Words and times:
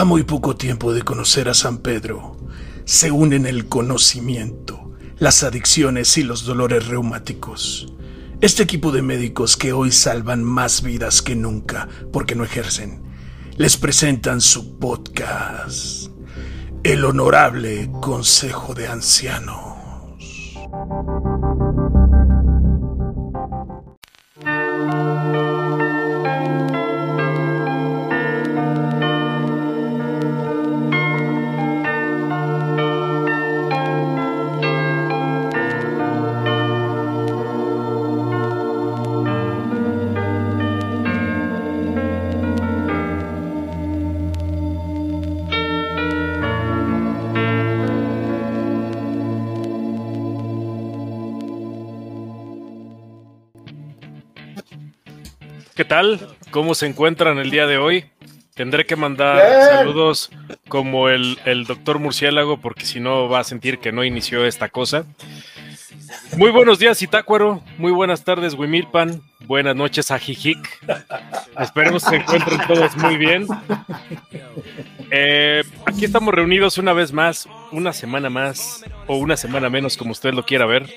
A 0.00 0.04
muy 0.06 0.22
poco 0.22 0.56
tiempo 0.56 0.94
de 0.94 1.02
conocer 1.02 1.50
a 1.50 1.52
San 1.52 1.76
Pedro, 1.76 2.34
se 2.86 3.10
unen 3.10 3.44
el 3.44 3.66
conocimiento, 3.66 4.92
las 5.18 5.42
adicciones 5.42 6.16
y 6.16 6.22
los 6.22 6.46
dolores 6.46 6.88
reumáticos. 6.88 7.92
Este 8.40 8.62
equipo 8.62 8.92
de 8.92 9.02
médicos 9.02 9.58
que 9.58 9.74
hoy 9.74 9.92
salvan 9.92 10.42
más 10.42 10.80
vidas 10.82 11.20
que 11.20 11.36
nunca 11.36 11.86
porque 12.14 12.34
no 12.34 12.44
ejercen, 12.44 13.02
les 13.58 13.76
presentan 13.76 14.40
su 14.40 14.78
podcast, 14.78 16.10
El 16.82 17.04
Honorable 17.04 17.90
Consejo 18.00 18.72
de 18.72 18.88
Ancianos. 18.88 19.74
Tal? 55.90 56.20
¿Cómo 56.52 56.76
se 56.76 56.86
encuentran 56.86 57.38
el 57.38 57.50
día 57.50 57.66
de 57.66 57.76
hoy? 57.76 58.04
Tendré 58.54 58.86
que 58.86 58.94
mandar 58.94 59.40
saludos 59.64 60.30
como 60.68 61.08
el, 61.08 61.36
el 61.44 61.64
doctor 61.64 61.98
Murciélago 61.98 62.60
porque 62.60 62.86
si 62.86 63.00
no 63.00 63.28
va 63.28 63.40
a 63.40 63.44
sentir 63.44 63.80
que 63.80 63.90
no 63.90 64.04
inició 64.04 64.46
esta 64.46 64.68
cosa. 64.68 65.04
Muy 66.36 66.52
buenos 66.52 66.78
días, 66.78 67.02
Itácuaro. 67.02 67.60
Muy 67.76 67.90
buenas 67.90 68.22
tardes, 68.22 68.54
Wimilpan. 68.54 69.20
Buenas 69.46 69.74
noches, 69.74 70.12
Ajijic. 70.12 70.78
Esperemos 71.58 72.04
que 72.04 72.10
se 72.10 72.16
encuentren 72.18 72.60
todos 72.68 72.96
muy 72.96 73.16
bien. 73.16 73.48
Eh, 75.10 75.64
aquí 75.86 76.04
estamos 76.04 76.32
reunidos 76.32 76.78
una 76.78 76.92
vez 76.92 77.12
más, 77.12 77.48
una 77.72 77.92
semana 77.92 78.30
más 78.30 78.84
o 79.08 79.16
una 79.16 79.36
semana 79.36 79.68
menos, 79.68 79.96
como 79.96 80.12
usted 80.12 80.34
lo 80.34 80.44
quiera 80.44 80.66
ver, 80.66 80.88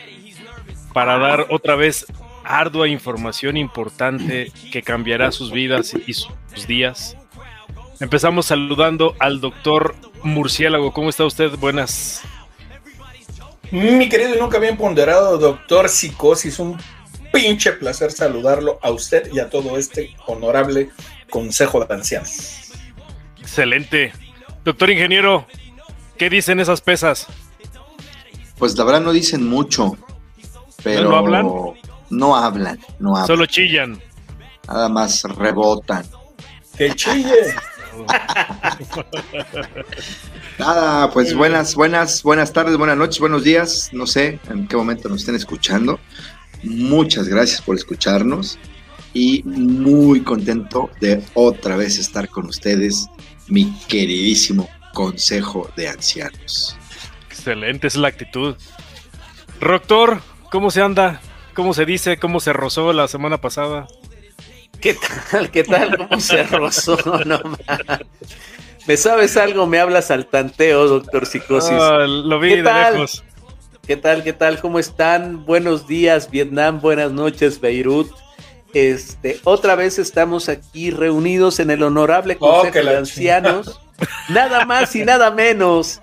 para 0.93 1.17
dar 1.17 1.47
otra 1.49 1.75
vez 1.75 2.05
ardua 2.43 2.87
información 2.87 3.57
importante 3.57 4.51
que 4.71 4.81
cambiará 4.81 5.31
sus 5.31 5.51
vidas 5.51 5.93
y 6.07 6.13
sus 6.13 6.67
días. 6.67 7.17
Empezamos 7.99 8.47
saludando 8.47 9.15
al 9.19 9.39
doctor 9.39 9.95
Murciélago. 10.23 10.91
¿Cómo 10.91 11.09
está 11.09 11.25
usted? 11.25 11.51
Buenas. 11.57 12.21
Mi 13.71 14.07
querido 14.09 14.35
y 14.35 14.39
nunca 14.39 14.59
bien 14.59 14.77
ponderado 14.77 15.37
doctor 15.37 15.89
Psicosis, 15.89 16.59
un 16.59 16.77
pinche 17.31 17.71
placer 17.73 18.11
saludarlo 18.11 18.77
a 18.83 18.91
usted 18.91 19.31
y 19.33 19.39
a 19.39 19.49
todo 19.49 19.77
este 19.77 20.15
honorable 20.27 20.89
Consejo 21.29 21.83
de 21.83 21.93
Ancianos. 21.93 22.71
Excelente. 23.39 24.13
Doctor 24.63 24.91
Ingeniero, 24.91 25.47
¿qué 26.17 26.29
dicen 26.29 26.59
esas 26.59 26.81
pesas? 26.81 27.27
Pues 28.59 28.77
la 28.77 28.83
verdad 28.83 29.01
no 29.01 29.11
dicen 29.11 29.47
mucho, 29.47 29.97
pero 30.83 31.09
¿No 31.09 31.17
hablan? 31.17 31.47
No 32.17 32.35
hablan, 32.35 32.79
no 32.99 33.11
hablan. 33.11 33.27
Solo 33.27 33.45
chillan. 33.45 34.01
Nada 34.67 34.89
más 34.89 35.23
rebotan. 35.23 36.05
¡Que 36.77 36.93
chille! 36.95 37.53
Nada, 40.57 41.11
pues 41.11 41.35
buenas, 41.35 41.75
buenas, 41.75 42.23
buenas 42.23 42.53
tardes, 42.53 42.77
buenas 42.77 42.97
noches, 42.97 43.19
buenos 43.19 43.43
días. 43.43 43.89
No 43.91 44.07
sé 44.07 44.39
en 44.49 44.67
qué 44.67 44.75
momento 44.75 45.09
nos 45.09 45.19
estén 45.19 45.35
escuchando. 45.35 45.99
Muchas 46.63 47.27
gracias 47.27 47.61
por 47.61 47.75
escucharnos 47.75 48.57
y 49.13 49.43
muy 49.43 50.21
contento 50.21 50.89
de 50.99 51.21
otra 51.33 51.75
vez 51.75 51.99
estar 51.99 52.29
con 52.29 52.47
ustedes, 52.47 53.07
mi 53.47 53.71
queridísimo 53.87 54.67
Consejo 54.93 55.69
de 55.75 55.89
Ancianos. 55.89 56.77
Excelente, 57.27 57.87
es 57.87 57.95
la 57.95 58.07
actitud. 58.07 58.55
Doctor, 59.59 60.21
¿cómo 60.51 60.71
se 60.71 60.81
anda? 60.81 61.21
¿Cómo 61.53 61.73
se 61.73 61.85
dice? 61.85 62.17
¿Cómo 62.17 62.39
se 62.39 62.53
rozó 62.53 62.93
la 62.93 63.07
semana 63.07 63.39
pasada? 63.39 63.87
¿Qué 64.81 64.95
tal? 65.31 65.51
¿Qué 65.51 65.63
tal? 65.63 65.97
¿Cómo 65.97 66.19
se 66.19 66.43
rozó? 66.43 66.97
No. 67.25 67.39
¿Me 68.85 68.97
sabes 68.97 69.37
algo? 69.37 69.65
Me 69.65 69.79
hablas 69.79 70.11
al 70.11 70.25
tanteo, 70.25 70.87
doctor 70.87 71.25
Psicosis. 71.25 71.71
Ah, 71.71 72.05
lo 72.07 72.39
vi 72.39 72.49
¿Qué 72.49 72.55
de 72.57 72.63
tal? 72.63 72.93
lejos. 72.93 73.23
¿Qué 73.87 73.95
tal? 73.95 74.23
¿Qué 74.23 74.33
tal? 74.33 74.59
¿Cómo 74.59 74.77
están? 74.79 75.45
Buenos 75.45 75.87
días, 75.87 76.29
Vietnam. 76.29 76.81
Buenas 76.81 77.11
noches, 77.11 77.61
Beirut. 77.61 78.11
Este, 78.73 79.39
otra 79.45 79.75
vez 79.75 79.99
estamos 79.99 80.49
aquí 80.49 80.91
reunidos 80.91 81.59
en 81.59 81.69
el 81.69 81.83
honorable 81.83 82.35
Oh, 82.39 82.49
Consejo 82.55 82.73
que 82.73 82.83
la 82.83 82.91
de 82.91 82.97
Ancianos. 82.97 83.79
Nada 84.29 84.65
más 84.65 84.93
y 84.95 85.05
nada 85.05 85.31
menos 85.31 86.01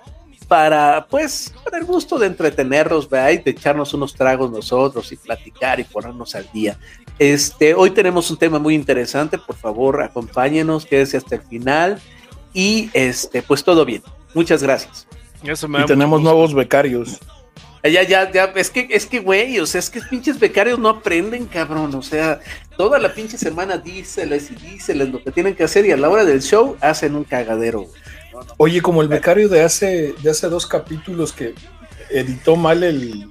para, 0.51 1.07
pues, 1.09 1.53
para 1.63 1.77
el 1.77 1.85
gusto 1.85 2.19
de 2.19 2.27
entretenernos, 2.27 3.09
¿verdad? 3.09 3.29
Y 3.29 3.37
de 3.37 3.51
echarnos 3.51 3.93
unos 3.93 4.13
tragos 4.13 4.51
nosotros 4.51 5.09
y 5.13 5.15
platicar 5.15 5.79
y 5.79 5.85
ponernos 5.85 6.35
al 6.35 6.45
día. 6.51 6.77
Este, 7.17 7.73
hoy 7.73 7.91
tenemos 7.91 8.29
un 8.29 8.35
tema 8.35 8.59
muy 8.59 8.75
interesante. 8.75 9.37
Por 9.37 9.55
favor, 9.55 10.03
acompáñenos, 10.03 10.85
quédese 10.85 11.15
hasta 11.15 11.35
el 11.35 11.41
final. 11.43 12.01
Y 12.53 12.89
este, 12.91 13.41
pues 13.41 13.63
todo 13.63 13.85
bien. 13.85 14.03
Muchas 14.33 14.61
gracias. 14.61 15.07
Eso 15.41 15.69
me 15.69 15.79
Y 15.83 15.85
tenemos 15.85 16.19
gusto. 16.19 16.33
nuevos 16.33 16.53
becarios. 16.53 17.17
Ah, 17.81 17.87
Ya, 17.87 18.03
ya, 18.03 18.29
ya, 18.29 18.51
es 18.53 18.69
que, 18.71 18.89
es 18.91 19.05
que, 19.05 19.19
güey, 19.19 19.57
o 19.57 19.65
sea, 19.65 19.79
es 19.79 19.89
que 19.89 20.01
pinches 20.01 20.37
becarios 20.37 20.77
no 20.79 20.89
aprenden, 20.89 21.45
cabrón, 21.45 21.95
o 21.95 22.01
sea, 22.01 22.41
toda 22.75 22.99
la 22.99 23.13
pinche 23.13 23.37
semana 23.37 23.77
díseles 23.77 24.51
y 24.51 24.55
díseles 24.55 25.07
lo 25.11 25.23
que 25.23 25.31
tienen 25.31 25.55
que 25.55 25.63
hacer 25.63 25.85
y 25.85 25.91
a 25.93 25.97
la 25.97 26.09
hora 26.09 26.25
del 26.25 26.41
show 26.41 26.75
hacen 26.81 27.15
un 27.15 27.23
cagadero, 27.23 27.83
güey. 27.83 28.00
Oye, 28.57 28.81
como 28.81 29.01
el 29.01 29.07
becario 29.07 29.49
de 29.49 29.61
hace, 29.63 30.13
de 30.21 30.29
hace 30.31 30.47
dos 30.49 30.65
capítulos 30.67 31.33
que 31.33 31.53
editó 32.09 32.55
mal 32.55 32.83
el, 32.83 33.27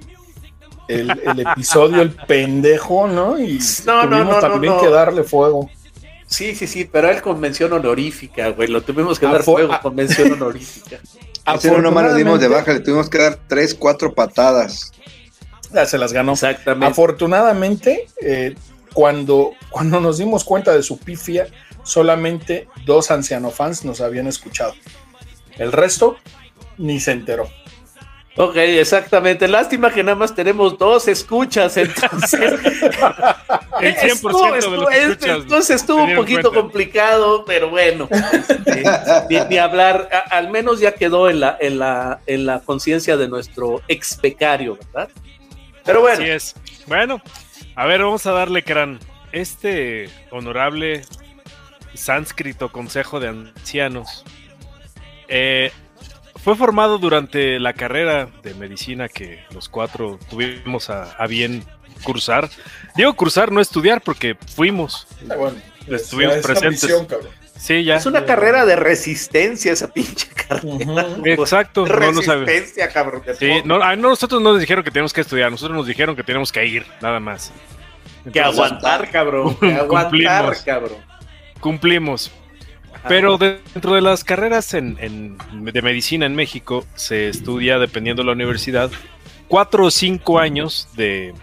el, 0.87 1.09
el 1.11 1.39
episodio, 1.39 2.01
el 2.01 2.11
pendejo, 2.11 3.07
¿no? 3.07 3.39
Y 3.39 3.59
No, 3.85 4.03
no, 4.05 4.09
tuvimos 4.09 4.27
no, 4.27 4.33
no, 4.33 4.39
también 4.39 4.73
no. 4.73 4.81
que 4.81 4.89
darle 4.89 5.23
fuego. 5.23 5.69
Sí, 6.25 6.55
sí, 6.55 6.65
sí, 6.67 6.85
pero 6.85 7.09
él 7.09 7.21
con 7.21 7.39
mención 7.39 7.73
honorífica, 7.73 8.49
güey, 8.49 8.69
lo 8.69 8.81
tuvimos 8.81 9.19
que 9.19 9.25
Ah, 9.25 9.33
dar 9.33 9.43
fue- 9.43 9.63
fuego 9.67 9.79
con 9.81 9.95
mención 9.95 10.31
honorífica. 10.31 10.97
Nomás 11.81 12.03
nos 12.03 12.15
dimos 12.15 12.39
de 12.39 12.45
Afortunadamente- 12.45 12.47
baja, 12.47 12.73
le 12.73 12.79
tuvimos 12.79 13.09
que 13.09 13.17
dar 13.17 13.37
tres, 13.47 13.73
cuatro 13.75 14.13
patadas. 14.13 14.91
Ya 15.73 15.85
se 15.85 15.97
las 15.97 16.13
ganó. 16.13 16.33
Exactamente. 16.33 16.85
Afortunadamente, 16.85 18.07
eh, 18.21 18.55
cuando, 18.93 19.51
cuando 19.69 19.99
nos 19.99 20.17
dimos 20.19 20.43
cuenta 20.43 20.71
de 20.73 20.83
su 20.83 20.97
pifia, 20.99 21.47
solamente 21.83 22.67
dos 22.85 23.11
ancianofans 23.11 23.83
nos 23.85 24.01
habían 24.01 24.27
escuchado. 24.27 24.73
El 25.57 25.71
resto 25.71 26.17
ni 26.77 26.99
se 26.99 27.11
enteró. 27.11 27.49
Ok, 28.37 28.55
exactamente. 28.55 29.45
Lástima 29.49 29.91
que 29.91 30.03
nada 30.03 30.15
más 30.15 30.33
tenemos 30.33 30.77
dos 30.77 31.07
escuchas, 31.09 31.75
entonces. 31.75 32.39
El 33.81 33.95
100% 33.95 34.11
Estuvo- 34.13 34.45
de 34.45 34.51
los 34.51 34.65
estuvo- 34.65 34.89
escuchas 34.89 35.37
Entonces 35.37 35.75
estuvo 35.81 36.03
un 36.03 36.15
poquito 36.15 36.43
cuenta. 36.49 36.61
complicado, 36.61 37.43
pero 37.45 37.69
bueno. 37.69 38.07
este, 38.31 38.83
ni, 39.29 39.37
ni 39.49 39.57
hablar, 39.57 40.07
a- 40.13 40.37
al 40.37 40.49
menos 40.49 40.79
ya 40.79 40.93
quedó 40.93 41.29
en 41.29 41.41
la, 41.41 41.57
en 41.59 41.77
la, 41.79 42.21
en 42.25 42.45
la 42.45 42.61
conciencia 42.61 43.17
de 43.17 43.27
nuestro 43.27 43.81
ex 43.89 44.19
becario, 44.21 44.77
¿verdad? 44.93 45.09
Pero 45.83 45.99
bueno, 46.01 46.21
Así 46.21 46.29
es. 46.29 46.55
Bueno, 46.87 47.21
a 47.75 47.85
ver, 47.85 48.01
vamos 48.03 48.25
a 48.27 48.31
darle 48.31 48.63
crán. 48.63 48.99
Este 49.33 50.09
honorable 50.29 51.01
sánscrito 51.93 52.71
Consejo 52.71 53.19
de 53.19 53.27
Ancianos 53.29 54.23
eh, 55.27 55.71
fue 56.43 56.55
formado 56.55 56.97
durante 56.97 57.59
la 57.59 57.73
carrera 57.73 58.29
de 58.43 58.53
medicina 58.55 59.07
que 59.07 59.43
los 59.53 59.69
cuatro 59.69 60.19
tuvimos 60.29 60.89
a, 60.89 61.11
a 61.13 61.27
bien 61.27 61.63
cursar. 62.03 62.49
Digo 62.95 63.13
cursar, 63.13 63.51
no 63.51 63.61
estudiar, 63.61 64.01
porque 64.01 64.35
fuimos. 64.55 65.07
Ah, 65.29 65.35
bueno, 65.35 65.57
Estuvimos 65.87 66.37
es 66.37 66.43
presentes. 66.45 66.93
Sí, 67.57 67.83
ya. 67.83 67.97
es 67.97 68.07
una 68.07 68.25
carrera 68.25 68.65
de 68.65 68.75
resistencia 68.75 69.71
esa 69.71 69.87
pinche 69.87 70.27
carrera. 70.29 71.05
Exacto. 71.25 71.85
No, 71.85 72.11
no 72.11 72.21
sabe. 72.23 72.45
resistencia, 72.45 72.89
cabrón. 72.89 73.21
Sí, 73.37 73.61
no, 73.63 73.81
a 73.83 73.95
nosotros 73.95 74.41
no 74.41 74.53
nos 74.53 74.59
dijeron 74.61 74.83
que 74.83 74.89
teníamos 74.89 75.13
que 75.13 75.21
estudiar, 75.21 75.51
nosotros 75.51 75.77
nos 75.77 75.85
dijeron 75.85 76.15
que 76.15 76.23
teníamos 76.23 76.51
que 76.51 76.65
ir, 76.65 76.85
nada 77.01 77.19
más. 77.19 77.51
que 78.33 78.41
aguantar, 78.41 79.09
cabrón. 79.11 79.55
Que 79.57 79.73
aguantar, 79.75 80.09
Cumplimos. 80.09 80.61
cabrón. 80.63 81.10
Cumplimos. 81.61 82.31
Pero 83.07 83.37
dentro 83.37 83.95
de 83.95 84.01
las 84.01 84.23
carreras 84.23 84.73
en, 84.73 84.97
en- 84.99 85.37
de 85.73 85.81
medicina 85.81 86.25
en 86.25 86.35
México 86.35 86.85
se 86.95 87.29
estudia, 87.29 87.79
dependiendo 87.79 88.21
de 88.21 88.27
la 88.27 88.33
universidad, 88.33 88.91
cuatro 89.47 89.85
o 89.85 89.91
cinco 89.91 90.37
años 90.39 90.87
de, 90.95 91.33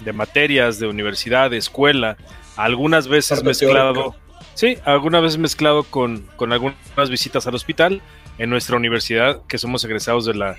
de 0.00 0.12
materias 0.12 0.78
de 0.78 0.88
universidad, 0.88 1.50
de 1.50 1.56
escuela, 1.56 2.16
algugnas 2.56 3.08
veces 3.08 3.38
Parte 3.38 3.46
mezclado 3.46 3.92
teórica. 3.94 4.18
Sí, 4.54 4.76
alguna 4.84 5.20
vez 5.20 5.38
mezclado 5.38 5.84
con, 5.84 6.26
con 6.36 6.52
algunas 6.52 7.10
visitas 7.10 7.46
al 7.46 7.54
hospital 7.54 8.02
en 8.38 8.50
nuestra 8.50 8.76
universidad, 8.76 9.42
que 9.46 9.56
somos 9.58 9.84
egresados 9.84 10.26
de 10.26 10.34
la 10.34 10.56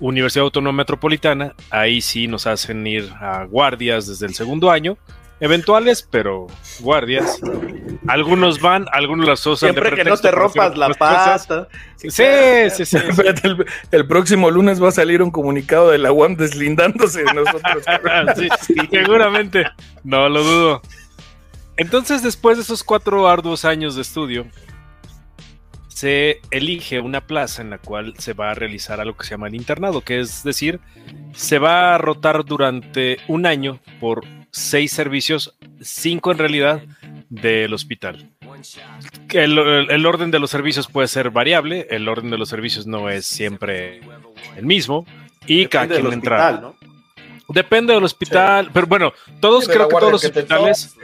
Universidad 0.00 0.44
Autónoma 0.44 0.78
Metropolitana. 0.78 1.54
Ahí 1.70 2.00
sí 2.00 2.26
nos 2.26 2.46
hacen 2.48 2.84
ir 2.86 3.08
a 3.20 3.44
guardias 3.44 4.08
desde 4.08 4.26
el 4.26 4.34
segundo 4.34 4.70
año 4.72 4.96
eventuales, 5.40 6.06
pero 6.10 6.46
guardias. 6.80 7.40
Algunos 8.06 8.60
van, 8.60 8.86
algunos 8.92 9.26
las 9.26 9.46
usan. 9.46 9.70
Siempre 9.70 9.94
que 9.94 10.04
no 10.04 10.16
te 10.16 10.30
rompas 10.30 10.76
la 10.76 10.90
pasta. 10.90 11.68
Sí, 11.96 12.08
sí, 12.70 12.84
sí. 12.84 12.96
el, 13.90 14.06
próximo 14.06 14.50
lunes 14.50 14.82
va 14.82 14.88
a 14.88 14.92
salir 14.92 15.22
un 15.22 15.30
comunicado 15.30 15.90
de 15.90 15.98
la 15.98 16.12
UAM 16.12 16.36
deslindándose 16.36 17.24
de 17.24 17.34
nosotros. 17.34 17.84
sí, 18.36 18.74
seguramente, 18.90 19.66
no 20.02 20.28
lo 20.28 20.42
dudo. 20.42 20.82
Entonces, 21.76 22.22
después 22.22 22.56
de 22.56 22.62
esos 22.62 22.84
cuatro 22.84 23.28
arduos 23.28 23.64
años 23.64 23.96
de 23.96 24.02
estudio, 24.02 24.46
se 25.88 26.40
elige 26.50 27.00
una 27.00 27.20
plaza 27.20 27.62
en 27.62 27.70
la 27.70 27.78
cual 27.78 28.14
se 28.18 28.32
va 28.32 28.50
a 28.50 28.54
realizar 28.54 29.00
algo 29.00 29.16
que 29.16 29.24
se 29.24 29.30
llama 29.30 29.48
el 29.48 29.54
internado, 29.54 30.00
que 30.02 30.20
es 30.20 30.44
decir, 30.44 30.80
se 31.32 31.58
va 31.58 31.94
a 31.94 31.98
rotar 31.98 32.44
durante 32.44 33.18
un 33.28 33.46
año 33.46 33.80
por 34.00 34.24
seis 34.54 34.92
servicios, 34.92 35.56
cinco 35.80 36.30
en 36.30 36.38
realidad, 36.38 36.82
del 37.28 37.74
hospital. 37.74 38.30
El, 39.30 39.58
el, 39.58 40.06
orden 40.06 40.30
de 40.30 40.38
los 40.38 40.50
servicios 40.50 40.86
puede 40.86 41.08
ser 41.08 41.30
variable, 41.30 41.88
el 41.90 42.08
orden 42.08 42.30
de 42.30 42.38
los 42.38 42.48
servicios 42.48 42.86
no 42.86 43.10
es 43.10 43.26
siempre 43.26 44.00
el 44.56 44.64
mismo, 44.64 45.06
y 45.46 45.66
cada 45.66 45.88
quien 45.88 46.12
entra. 46.12 46.52
¿no? 46.52 46.76
Depende 47.48 47.94
del 47.94 48.04
hospital, 48.04 48.70
pero 48.72 48.86
bueno, 48.86 49.12
todos 49.40 49.66
creo 49.66 49.88
que 49.88 49.96
todos 49.96 50.12
los 50.12 50.24
hospitales. 50.24 50.96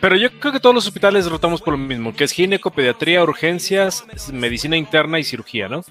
Pero 0.00 0.16
yo 0.16 0.30
creo 0.38 0.52
que 0.52 0.60
todos 0.60 0.74
los 0.74 0.86
hospitales 0.86 1.30
rotamos 1.30 1.62
por 1.62 1.72
lo 1.72 1.78
mismo, 1.78 2.14
que 2.14 2.24
es 2.24 2.32
gineco, 2.32 2.70
pediatría, 2.70 3.22
urgencias, 3.22 4.04
medicina 4.32 4.76
interna 4.76 5.18
y 5.18 5.24
cirugía, 5.24 5.68
¿no? 5.68 5.84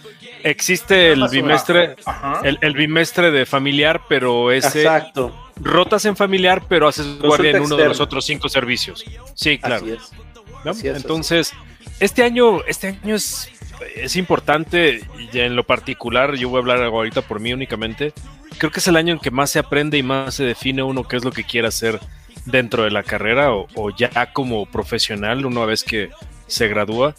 Existe 0.43 1.11
el 1.11 1.27
bimestre, 1.29 1.95
el, 2.43 2.73
bimestre 2.73 3.31
de 3.31 3.45
familiar, 3.45 4.01
pero 4.07 4.51
ese 4.51 4.83
Exacto. 4.83 5.49
rotas 5.55 6.05
en 6.05 6.15
familiar, 6.15 6.63
pero 6.67 6.87
haces 6.87 7.19
guardia 7.19 7.51
en 7.51 7.63
uno 7.63 7.75
de 7.75 7.87
los 7.87 7.99
otros 7.99 8.25
cinco 8.25 8.49
servicios. 8.49 9.05
Sí, 9.33 9.57
claro. 9.57 9.85
Entonces, 10.83 11.53
este 11.99 12.23
año, 12.23 12.63
este 12.65 12.99
año 13.01 13.15
es, 13.15 13.49
es 13.95 14.15
importante, 14.15 15.01
y 15.31 15.39
en 15.39 15.55
lo 15.55 15.63
particular, 15.63 16.35
yo 16.35 16.49
voy 16.49 16.57
a 16.57 16.61
hablar 16.61 16.83
ahorita 16.83 17.21
por 17.21 17.39
mí 17.39 17.53
únicamente. 17.53 18.13
Creo 18.57 18.71
que 18.71 18.79
es 18.79 18.87
el 18.87 18.97
año 18.97 19.13
en 19.13 19.19
que 19.19 19.31
más 19.31 19.51
se 19.51 19.59
aprende 19.59 19.97
y 19.97 20.03
más 20.03 20.35
se 20.35 20.43
define 20.43 20.83
uno 20.83 21.03
qué 21.03 21.15
es 21.17 21.23
lo 21.23 21.31
que 21.31 21.43
quiere 21.43 21.67
hacer 21.67 21.99
dentro 22.51 22.83
de 22.83 22.91
la 22.91 23.03
carrera 23.03 23.51
o, 23.53 23.89
ya 23.95 24.33
como 24.33 24.65
profesional 24.65 25.45
una 25.45 25.65
vez 25.65 25.83
que 25.83 26.09
se 26.47 26.67
gradúa. 26.67 27.15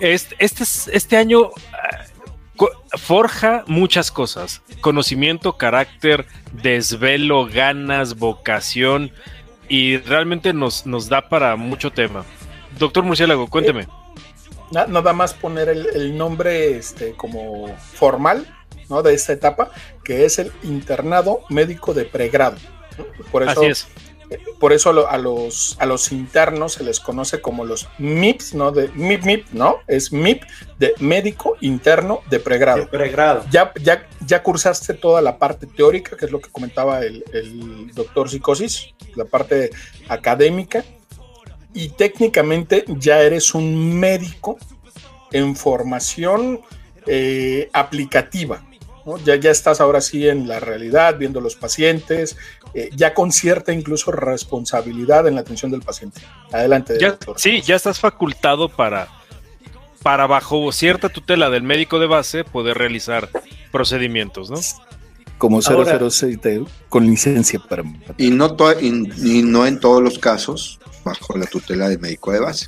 Este, 0.00 0.34
este, 0.38 0.64
este 0.92 1.16
año 1.16 1.50
ah, 1.72 2.66
forja 2.98 3.64
muchas 3.66 4.10
cosas. 4.10 4.62
Conocimiento, 4.80 5.56
carácter, 5.56 6.26
desvelo, 6.52 7.46
ganas, 7.46 8.18
vocación 8.18 9.12
y 9.68 9.98
realmente 9.98 10.52
nos, 10.52 10.86
nos 10.86 11.08
da 11.08 11.28
para 11.28 11.56
mucho 11.56 11.90
tema. 11.90 12.24
Doctor 12.78 13.04
Murciélago, 13.04 13.48
cuénteme. 13.48 13.82
Eh, 13.82 13.88
nada 14.88 15.12
más 15.12 15.32
poner 15.32 15.68
el, 15.68 16.16
nombre 16.16 16.76
este, 16.76 17.12
como 17.12 17.74
formal 17.76 18.46
¿no? 18.90 19.02
de 19.02 19.14
esta 19.14 19.32
etapa, 19.32 19.70
que 20.02 20.24
es 20.24 20.38
el 20.38 20.52
internado 20.64 21.40
médico 21.48 21.94
de 21.94 22.04
pregrado. 22.04 22.56
Por 23.30 23.42
eso 23.42 23.60
Así 23.60 23.66
es 23.66 23.88
por 24.58 24.72
eso 24.72 25.08
a 25.08 25.18
los, 25.18 25.76
a 25.78 25.86
los 25.86 26.12
internos 26.12 26.74
se 26.74 26.84
les 26.84 27.00
conoce 27.00 27.40
como 27.40 27.64
los 27.64 27.88
MIPs, 27.98 28.54
¿no? 28.54 28.72
De 28.72 28.88
MIP, 28.88 29.24
MIP, 29.24 29.46
¿no? 29.52 29.78
Es 29.86 30.12
MIP 30.12 30.42
de 30.78 30.94
médico 31.00 31.56
interno 31.60 32.20
de 32.30 32.40
pregrado. 32.40 32.88
pregrado. 32.88 33.44
Ya, 33.50 33.72
ya, 33.80 34.06
ya 34.26 34.42
cursaste 34.42 34.94
toda 34.94 35.20
la 35.20 35.38
parte 35.38 35.66
teórica, 35.66 36.16
que 36.16 36.26
es 36.26 36.32
lo 36.32 36.40
que 36.40 36.50
comentaba 36.50 37.00
el, 37.00 37.24
doctor 37.94 38.28
Psicosis, 38.28 38.94
la 39.14 39.24
parte 39.24 39.70
académica, 40.08 40.84
y 41.72 41.90
técnicamente 41.90 42.84
ya 42.88 43.20
eres 43.20 43.54
un 43.54 43.98
médico 43.98 44.58
en 45.32 45.56
formación 45.56 46.60
eh, 47.06 47.68
aplicativa. 47.72 48.64
Ya, 49.24 49.36
ya 49.36 49.50
estás 49.50 49.82
ahora 49.82 50.00
sí 50.00 50.26
en 50.28 50.48
la 50.48 50.60
realidad, 50.60 51.18
viendo 51.18 51.40
los 51.40 51.56
pacientes, 51.56 52.38
eh, 52.74 52.90
ya 52.94 53.14
con 53.14 53.30
cierta 53.30 53.72
incluso 53.72 54.10
responsabilidad 54.10 55.28
en 55.28 55.36
la 55.36 55.42
atención 55.42 55.70
del 55.70 55.82
paciente. 55.82 56.20
Adelante, 56.52 56.98
doctor. 56.98 57.38
Sí, 57.38 57.62
ya 57.62 57.76
estás 57.76 58.00
facultado 58.00 58.68
para, 58.68 59.08
para 60.02 60.26
bajo 60.26 60.72
cierta 60.72 61.08
tutela 61.08 61.50
del 61.50 61.62
médico 61.62 62.00
de 62.00 62.08
base 62.08 62.42
poder 62.42 62.76
realizar 62.76 63.28
procedimientos, 63.70 64.50
¿no? 64.50 64.58
Como 65.38 65.62
006 65.62 66.38
con 66.88 67.06
licencia 67.06 67.60
para... 67.60 67.84
Y 68.16 68.30
no, 68.30 68.56
y, 68.80 69.42
no 69.42 69.66
en 69.66 69.78
todos 69.78 70.02
los 70.02 70.18
casos 70.18 70.80
bajo 71.04 71.36
la 71.36 71.46
tutela 71.46 71.88
del 71.88 72.00
médico 72.00 72.32
de 72.32 72.40
base. 72.40 72.66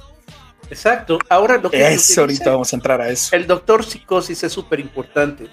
Exacto. 0.70 1.18
Ahora 1.28 1.58
lo 1.58 1.70
que... 1.70 1.94
Eso, 1.94 2.20
ahorita 2.20 2.50
vamos 2.50 2.72
a 2.72 2.76
entrar 2.76 3.00
a 3.00 3.08
eso. 3.08 3.34
El 3.34 3.46
doctor 3.46 3.84
psicosis 3.84 4.44
es 4.44 4.52
súper 4.52 4.78
importante 4.78 5.48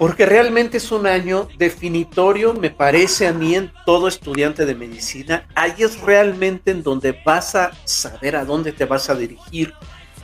porque 0.00 0.24
realmente 0.24 0.78
es 0.78 0.92
un 0.92 1.06
año 1.06 1.46
definitorio, 1.58 2.54
me 2.54 2.70
parece 2.70 3.26
a 3.26 3.34
mí, 3.34 3.54
en 3.54 3.70
todo 3.84 4.08
estudiante 4.08 4.64
de 4.64 4.74
medicina. 4.74 5.46
Ahí 5.54 5.74
es 5.76 6.00
realmente 6.00 6.70
en 6.70 6.82
donde 6.82 7.20
vas 7.22 7.54
a 7.54 7.72
saber 7.84 8.34
a 8.34 8.46
dónde 8.46 8.72
te 8.72 8.86
vas 8.86 9.10
a 9.10 9.14
dirigir 9.14 9.74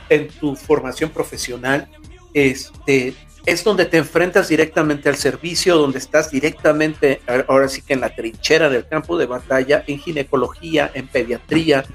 en 0.09 0.29
tu 0.29 0.55
formación 0.55 1.11
profesional. 1.11 1.87
Este, 2.33 3.13
es 3.45 3.63
donde 3.63 3.85
te 3.85 3.97
enfrentas 3.97 4.47
directamente 4.47 5.09
al 5.09 5.15
servicio, 5.15 5.77
donde 5.77 5.99
estás 5.99 6.31
directamente, 6.31 7.21
ahora 7.47 7.67
sí 7.67 7.83
que 7.83 7.93
en 7.93 8.01
la 8.01 8.15
trinchera 8.15 8.71
del 8.71 8.87
campo 8.87 9.15
de 9.15 9.27
batalla, 9.27 9.83
en 9.85 9.99
ginecología, 9.99 10.89
en 10.95 11.07
pediatría, 11.07 11.85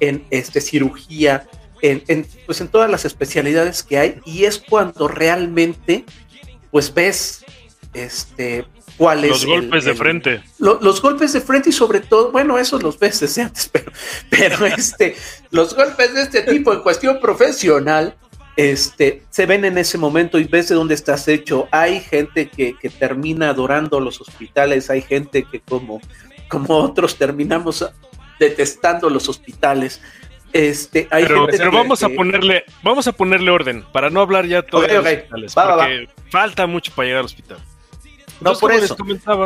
en 0.00 0.24
este, 0.30 0.62
cirugía, 0.62 1.46
en, 1.82 2.02
en, 2.08 2.26
pues 2.46 2.62
en 2.62 2.68
todas 2.68 2.90
las 2.90 3.04
especialidades 3.04 3.82
que 3.82 3.98
hay, 3.98 4.20
y 4.24 4.46
es 4.46 4.58
cuando 4.58 5.06
realmente 5.06 6.06
pues 6.76 6.92
ves 6.92 7.42
este, 7.94 8.66
cuáles. 8.98 9.30
Los 9.30 9.46
golpes 9.46 9.86
de 9.86 9.94
frente. 9.94 10.42
los 10.58 11.00
golpes 11.00 11.32
de 11.32 11.40
frente 11.40 11.70
y 11.70 11.72
sobre 11.72 12.00
todo, 12.00 12.30
bueno, 12.32 12.58
esos 12.58 12.82
los 12.82 12.98
ves 12.98 13.18
desde 13.18 13.44
antes, 13.44 13.70
pero, 13.72 13.90
pero 14.28 14.66
este, 14.66 15.16
los 15.50 15.74
golpes 15.74 16.12
de 16.12 16.20
este 16.20 16.42
tipo 16.42 16.74
en 16.74 16.80
cuestión 16.80 17.18
profesional, 17.18 18.14
este, 18.56 19.22
se 19.30 19.46
ven 19.46 19.64
en 19.64 19.78
ese 19.78 19.96
momento 19.96 20.38
y 20.38 20.44
ves 20.44 20.68
de 20.68 20.74
dónde 20.74 20.92
estás 20.92 21.26
hecho. 21.28 21.66
Hay 21.70 22.00
gente 22.00 22.50
que, 22.50 22.74
termina 22.98 23.48
adorando 23.48 23.98
los 23.98 24.20
hospitales, 24.20 24.90
hay 24.90 25.00
gente 25.00 25.44
que 25.50 25.60
como, 25.60 26.02
como 26.50 26.76
otros 26.76 27.16
terminamos 27.16 27.88
detestando 28.38 29.08
los 29.08 29.30
hospitales. 29.30 30.02
Este, 30.52 31.08
pero, 31.10 31.46
vamos 31.70 32.02
a 32.02 32.08
ponerle, 32.08 32.64
vamos 32.82 33.06
a 33.06 33.12
ponerle 33.12 33.50
orden 33.50 33.84
para 33.92 34.08
no 34.10 34.20
hablar 34.20 34.46
ya 34.46 34.62
todo 34.62 34.82
de 34.82 34.98
hospitales, 34.98 35.54
porque 35.54 36.08
falta 36.30 36.66
mucho 36.66 36.92
para 36.94 37.06
llegar 37.06 37.20
al 37.20 37.26
hospital. 37.26 37.58
No, 38.40 38.54
por 38.54 38.72
eso. 38.72 38.96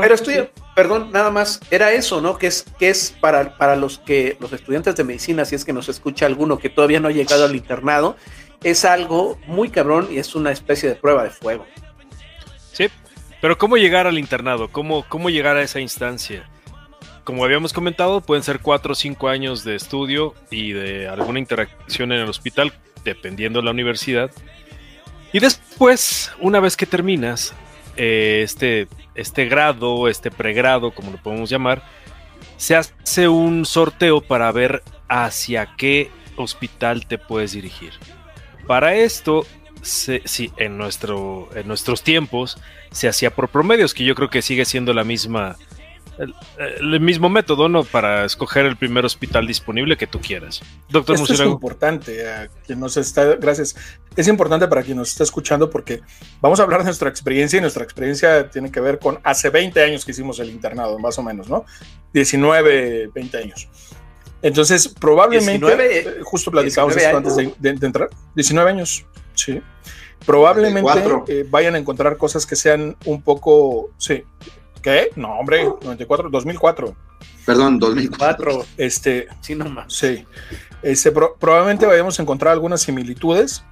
Pero 0.00 0.14
estoy, 0.14 0.49
perdón, 0.75 1.11
nada 1.12 1.30
más, 1.30 1.61
era 1.71 1.92
eso, 1.92 2.21
¿no? 2.21 2.38
Que 2.38 2.49
es, 2.49 2.64
que 2.78 2.90
es 2.90 3.14
para, 3.21 3.57
para 3.57 3.76
los 3.76 3.99
que, 3.99 4.37
los 4.40 4.52
estudiantes 4.52 4.97
de 4.97 5.04
medicina, 5.04 5.45
si 5.45 5.54
es 5.54 5.64
que 5.64 5.73
nos 5.73 5.88
escucha 5.88 6.26
alguno 6.26 6.59
que 6.59 6.71
todavía 6.71 6.99
no 6.99 7.09
ha 7.09 7.12
llegado 7.12 7.45
al 7.45 7.54
internado, 7.54 8.16
es 8.64 8.85
algo 8.85 9.38
muy 9.47 9.71
cabrón 9.71 10.09
y 10.11 10.19
es 10.19 10.35
una 10.35 10.50
especie 10.50 10.88
de 10.88 10.97
prueba 10.97 11.23
de 11.23 11.30
fuego. 11.30 11.66
Sí, 12.73 12.88
pero 13.40 13.57
¿cómo 13.57 13.76
llegar 13.76 14.07
al 14.07 14.19
internado? 14.19 14.69
¿Cómo, 14.69 15.04
cómo 15.09 15.30
llegar 15.30 15.57
a 15.57 15.62
esa 15.62 15.80
instancia? 15.80 16.50
Como 17.31 17.45
habíamos 17.45 17.73
comentado, 17.73 18.21
pueden 18.23 18.43
ser 18.43 18.59
cuatro 18.59 18.91
o 18.91 18.95
cinco 18.97 19.29
años 19.29 19.63
de 19.63 19.77
estudio 19.77 20.35
y 20.51 20.73
de 20.73 21.07
alguna 21.07 21.39
interacción 21.39 22.11
en 22.11 22.19
el 22.19 22.29
hospital, 22.29 22.73
dependiendo 23.05 23.61
de 23.61 23.67
la 23.67 23.71
universidad. 23.71 24.33
Y 25.33 25.39
después, 25.39 26.33
una 26.41 26.59
vez 26.59 26.77
que 26.77 26.87
terminas 26.87 27.55
eh, 27.97 28.41
este, 28.43 28.89
este 29.15 29.45
grado, 29.45 30.09
este 30.09 30.33
pregrado, 30.33 30.91
como 30.91 31.13
lo 31.13 31.23
podemos 31.23 31.49
llamar, 31.49 31.85
se 32.57 32.75
hace 32.75 33.29
un 33.29 33.65
sorteo 33.65 34.21
para 34.21 34.51
ver 34.51 34.83
hacia 35.07 35.77
qué 35.77 36.11
hospital 36.35 37.07
te 37.07 37.17
puedes 37.17 37.53
dirigir. 37.53 37.93
Para 38.67 38.97
esto, 38.97 39.47
sí, 39.83 40.51
en, 40.57 40.77
nuestro, 40.77 41.49
en 41.55 41.69
nuestros 41.69 42.03
tiempos 42.03 42.59
se 42.91 43.07
hacía 43.07 43.31
por 43.31 43.51
promedios, 43.51 43.95
que 43.95 44.03
yo 44.03 44.17
creo 44.17 44.31
que 44.31 44.43
sigue 44.43 44.65
siendo 44.65 44.93
la 44.93 45.05
misma, 45.05 45.55
el, 46.21 47.00
mismo 47.00 47.29
método, 47.29 47.69
¿no? 47.69 47.85
Para 47.85 48.25
escoger 48.25 48.67
el 48.67 48.77
primer 48.77 49.05
hospital 49.05 49.47
disponible 49.47 49.97
que 49.97 50.07
tú 50.07 50.21
quieras. 50.21 50.61
Doctor 50.89 51.17
Esto 51.17 51.33
es 51.33 51.41
importante, 51.41 52.23
quien 52.67 52.81
nos 52.81 52.97
está, 52.97 53.25
gracias. 53.37 53.75
Es 54.17 54.29
importante 54.29 54.69
para 54.69 54.83
quien 54.83 54.99
nos 54.99 55.09
está 55.11 55.25
escuchando 55.25 55.71
porque 55.71 56.00
vamos 56.41 56.61
a 56.61 56.65
hablar 56.65 56.81
de 56.81 56.87
nuestra 56.87 57.09
experiencia 57.09 57.59
y 57.59 57.61
nuestra 57.61 57.85
experiencia 57.85 58.50
tiene 58.50 58.71
que 58.71 58.81
ver 58.81 58.99
con 58.99 59.19
hace 59.25 59.50
20 59.50 59.83
años 59.83 60.05
que 60.05 60.11
hicimos 60.11 60.39
el 60.41 60.50
internado, 60.50 60.99
más 60.99 61.19
o 61.19 61.23
menos, 61.23 61.49
¿no? 61.49 61.65
19, 62.12 63.11
20 63.15 63.39
años. 63.39 63.69
Entonces, 64.43 64.89
probablemente, 64.89 65.67
19, 65.67 65.99
eh, 65.99 66.23
justo 66.23 66.50
platicamos 66.50 66.95
19 66.95 67.19
esto 67.29 67.43
antes 67.43 67.61
de, 67.61 67.71
de- 67.73 67.79
de 67.79 67.87
entrar, 67.87 68.09
19 68.35 68.71
años, 68.71 69.07
sí. 69.35 69.61
Probablemente 70.27 70.83
94. 70.83 71.25
eh, 71.29 71.47
vayan 71.49 71.75
a 71.75 71.79
encontrar 71.79 72.17
cosas 72.17 72.45
que 72.47 72.57
sean 72.57 72.97
un 73.07 73.23
poco, 73.23 73.91
sí. 73.97 74.23
¿Qué? 74.83 75.11
No, 75.17 75.39
hombre, 75.39 75.65
94, 75.83 76.31
2004. 76.31 76.97
Perdón, 77.45 77.79
2004. 77.79 78.19
Cuatro, 78.19 78.67
Este, 78.77 79.29
sí 79.41 79.55
nomás. 79.55 79.93
Sí. 79.93 80.25
Este, 80.83 81.11
pro- 81.13 81.37
probablemente 81.39 81.85
vayamos 81.87 82.19
a 82.19 82.23
encontrar 82.23 82.53
algunas 82.53 82.81
similitudes, 82.81 83.65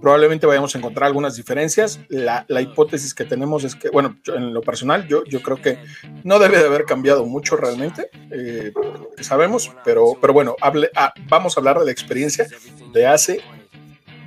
probablemente 0.00 0.46
vayamos 0.46 0.74
a 0.74 0.78
encontrar 0.78 1.06
algunas 1.06 1.36
diferencias. 1.36 2.00
La, 2.08 2.44
la 2.48 2.60
hipótesis 2.60 3.14
que 3.14 3.24
tenemos 3.24 3.62
es 3.64 3.74
que, 3.76 3.90
bueno, 3.90 4.16
yo- 4.24 4.34
en 4.34 4.52
lo 4.52 4.60
personal, 4.62 5.06
yo, 5.06 5.22
yo 5.24 5.42
creo 5.42 5.60
que 5.62 5.78
no 6.24 6.38
debe 6.40 6.58
de 6.58 6.66
haber 6.66 6.84
cambiado 6.84 7.24
mucho 7.26 7.56
realmente, 7.56 8.08
eh, 8.32 8.70
por 8.74 8.86
lo 8.86 9.10
que 9.16 9.22
sabemos, 9.24 9.70
pero, 9.84 10.14
pero 10.20 10.32
bueno, 10.32 10.56
hable- 10.60 10.90
ah, 10.96 11.12
vamos 11.28 11.56
a 11.56 11.60
hablar 11.60 11.78
de 11.78 11.84
la 11.86 11.92
experiencia 11.92 12.46
de 12.92 13.06
hace 13.06 13.40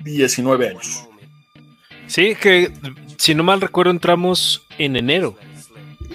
19 0.03 0.69
años. 0.69 1.07
Sí, 2.07 2.35
que 2.35 2.71
si 3.17 3.35
no 3.35 3.43
mal 3.43 3.61
recuerdo 3.61 3.91
entramos 3.91 4.65
en 4.77 4.95
enero. 4.95 5.35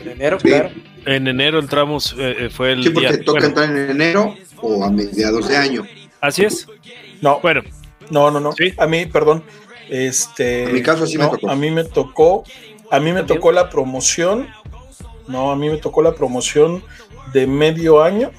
En 0.02 0.08
enero, 0.10 0.38
Sí. 0.40 0.48
claro. 0.48 0.70
En 1.04 1.28
enero 1.28 1.58
entramos, 1.58 2.14
eh, 2.18 2.36
eh, 2.46 2.50
fue 2.50 2.72
el 2.72 2.82
Sí, 2.82 2.90
porque 2.90 3.08
día- 3.08 3.18
toca 3.24 3.32
bueno, 3.40 3.46
entrar 3.46 3.70
en 3.70 3.90
enero 3.90 4.34
o 4.60 4.84
a 4.84 4.90
mediados 4.90 5.48
de 5.48 5.56
año. 5.56 5.86
Así 6.20 6.44
es. 6.44 6.66
No, 7.20 7.40
Bueno, 7.40 7.62
no, 8.10 8.30
no, 8.30 8.40
no. 8.40 8.52
Sí. 8.52 8.72
A 8.76 8.86
mí, 8.86 9.06
perdón. 9.06 9.42
Este, 9.88 10.64
En 10.64 10.74
mi 10.74 10.82
caso 10.82 11.06
sí 11.06 11.16
me 11.16 11.24
no, 11.24 11.30
tocó. 11.30 11.48
A 11.50 11.54
mí 11.56 11.70
me 11.70 11.84
tocó, 11.84 12.44
a 12.90 12.98
mí 12.98 13.06
me 13.12 13.20
¿También? 13.20 13.26
tocó 13.26 13.52
la 13.52 13.70
promoción. 13.70 14.48
No, 15.28 15.50
a 15.52 15.56
mí 15.56 15.68
me 15.70 15.76
tocó 15.78 16.02
la 16.02 16.14
promoción 16.14 16.82
de 17.32 17.46
medio 17.46 18.02
año. 18.02 18.30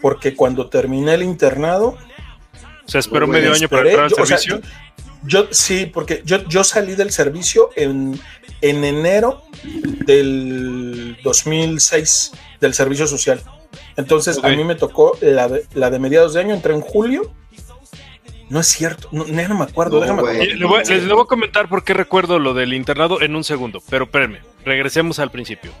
Porque 0.00 0.34
cuando 0.34 0.68
terminé 0.68 1.14
el 1.14 1.22
internado, 1.22 1.96
se 2.86 2.98
esperó 2.98 3.26
Bueno, 3.26 3.40
medio 3.40 3.54
año 3.54 3.68
para 3.68 3.88
entrar 3.88 4.04
al 4.04 4.10
yo, 4.10 4.16
o 4.22 4.26
sea, 4.26 4.36
servicio. 4.38 4.70
yo 5.22 5.46
sí, 5.50 5.86
porque 5.86 6.20
yo, 6.26 6.46
yo 6.46 6.62
salí 6.64 6.94
del 6.94 7.10
servicio 7.10 7.70
en, 7.76 8.20
en 8.70 8.84
enero 8.84 9.42
del 10.06 11.16
2006, 11.22 12.32
del 12.60 12.74
servicio 12.74 13.06
social. 13.06 13.40
Entonces, 13.96 14.40
a 14.42 14.48
mí 14.48 14.64
me 14.64 14.74
tocó 14.74 15.16
la 15.20 15.48
de, 15.48 15.64
la 15.74 15.90
de 15.90 15.98
mediados 15.98 16.34
de 16.34 16.40
año, 16.40 16.54
entré 16.54 16.74
en 16.74 16.80
julio. 16.80 17.32
No 18.50 18.60
es 18.60 18.66
cierto, 18.66 19.08
no, 19.10 19.26
ya 19.26 19.48
no 19.48 19.56
me 19.56 19.64
acuerdo, 19.64 19.96
No, 19.96 20.00
déjame 20.02 20.22
güey. 20.22 20.36
acordar. 20.36 20.56
Le 20.58 20.64
voy- 20.66 20.78
les, 20.80 20.88
les 20.90 21.08
voy 21.08 21.22
a 21.22 21.26
comentar 21.26 21.68
por 21.68 21.82
qué 21.82 21.94
recuerdo 21.94 22.38
lo 22.38 22.52
del 22.54 22.74
internado 22.74 23.20
en 23.22 23.34
un 23.36 23.42
segundo, 23.44 23.82
pero 23.88 24.04
espérenme, 24.04 24.40
regresemos 24.64 25.18
al 25.18 25.30
principio. 25.30 25.72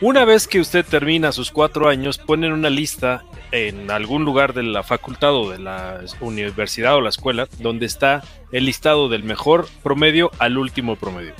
Una 0.00 0.24
vez 0.24 0.48
que 0.48 0.60
usted 0.60 0.84
termina 0.84 1.30
sus 1.32 1.50
cuatro 1.50 1.88
años, 1.88 2.18
ponen 2.18 2.52
una 2.52 2.68
lista 2.68 3.24
en 3.52 3.90
algún 3.92 4.24
lugar 4.24 4.52
de 4.52 4.64
la 4.64 4.82
facultad 4.82 5.34
o 5.34 5.50
de 5.50 5.58
la 5.60 6.00
universidad 6.20 6.96
o 6.96 7.00
la 7.00 7.10
escuela 7.10 7.46
donde 7.60 7.86
está 7.86 8.22
el 8.50 8.66
listado 8.66 9.08
del 9.08 9.22
mejor 9.22 9.68
promedio 9.82 10.30
al 10.38 10.58
último 10.58 10.96
promedio. 10.96 11.32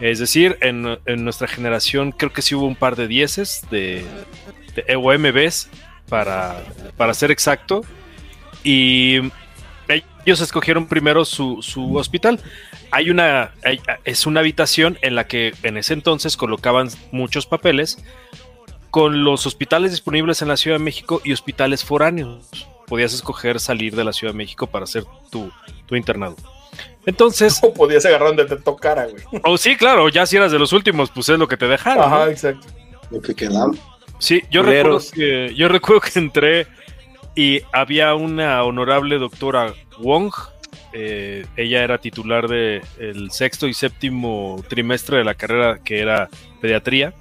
Es 0.00 0.18
decir, 0.18 0.58
en, 0.60 0.98
en 1.06 1.24
nuestra 1.24 1.46
generación 1.46 2.12
creo 2.12 2.32
que 2.32 2.42
sí 2.42 2.54
hubo 2.54 2.66
un 2.66 2.76
par 2.76 2.96
de 2.96 3.08
dieces 3.08 3.64
de, 3.70 4.04
de 4.74 4.96
MBs 4.96 5.68
para, 6.08 6.62
para 6.96 7.14
ser 7.14 7.30
exacto. 7.30 7.82
Y 8.62 9.20
ellos 10.24 10.40
escogieron 10.40 10.86
primero 10.86 11.24
su, 11.24 11.62
su 11.62 11.96
hospital. 11.96 12.40
Hay 12.90 13.10
una, 13.10 13.52
es 14.04 14.26
una 14.26 14.40
habitación 14.40 14.98
en 15.02 15.14
la 15.14 15.26
que 15.26 15.52
en 15.62 15.76
ese 15.76 15.92
entonces 15.92 16.36
colocaban 16.36 16.88
muchos 17.12 17.46
papeles 17.46 18.02
con 18.90 19.24
los 19.24 19.46
hospitales 19.46 19.90
disponibles 19.90 20.40
en 20.40 20.48
la 20.48 20.56
Ciudad 20.56 20.78
de 20.78 20.84
México 20.84 21.20
y 21.24 21.32
hospitales 21.32 21.84
foráneos. 21.84 22.68
Podías 22.86 23.12
escoger 23.12 23.60
salir 23.60 23.96
de 23.96 24.04
la 24.04 24.12
Ciudad 24.12 24.32
de 24.32 24.38
México 24.38 24.66
para 24.66 24.84
hacer 24.84 25.04
tu, 25.30 25.50
tu 25.86 25.96
internado. 25.96 26.36
Entonces, 27.06 27.58
O 27.62 27.72
podías 27.74 28.04
agarrar 28.06 28.28
donde 28.28 28.44
te 28.46 28.56
tocara, 28.56 29.06
güey. 29.06 29.22
oh 29.44 29.56
sí, 29.58 29.76
claro, 29.76 30.08
ya 30.08 30.24
si 30.26 30.36
eras 30.36 30.52
de 30.52 30.58
los 30.58 30.72
últimos, 30.72 31.10
pues 31.10 31.28
es 31.28 31.38
lo 31.38 31.46
que 31.48 31.56
te 31.56 31.66
dejaron. 31.68 31.98
¿no? 32.10 32.16
Ajá, 32.16 32.30
exacto. 32.30 32.66
Lo 33.10 33.20
que 33.20 33.34
quedaba. 33.34 33.72
Sí, 34.18 34.42
yo 34.50 34.62
recuerdo, 34.62 35.00
que, 35.12 35.52
yo 35.54 35.68
recuerdo 35.68 36.00
que 36.00 36.18
entré 36.18 36.66
y 37.34 37.60
había 37.72 38.14
una 38.14 38.62
honorable 38.62 39.18
doctora 39.18 39.74
Wong. 39.98 40.32
eh, 40.92 41.44
ella 41.56 41.82
era 41.82 41.98
titular 41.98 42.46
del 42.48 42.80
el 42.98 43.30
sexto 43.32 43.66
y 43.66 43.74
séptimo 43.74 44.64
trimestre 44.68 45.18
de 45.18 45.24
la 45.24 45.34
carrera 45.34 45.78
que 45.84 46.00
era 46.00 46.28
pediatría. 46.60 47.12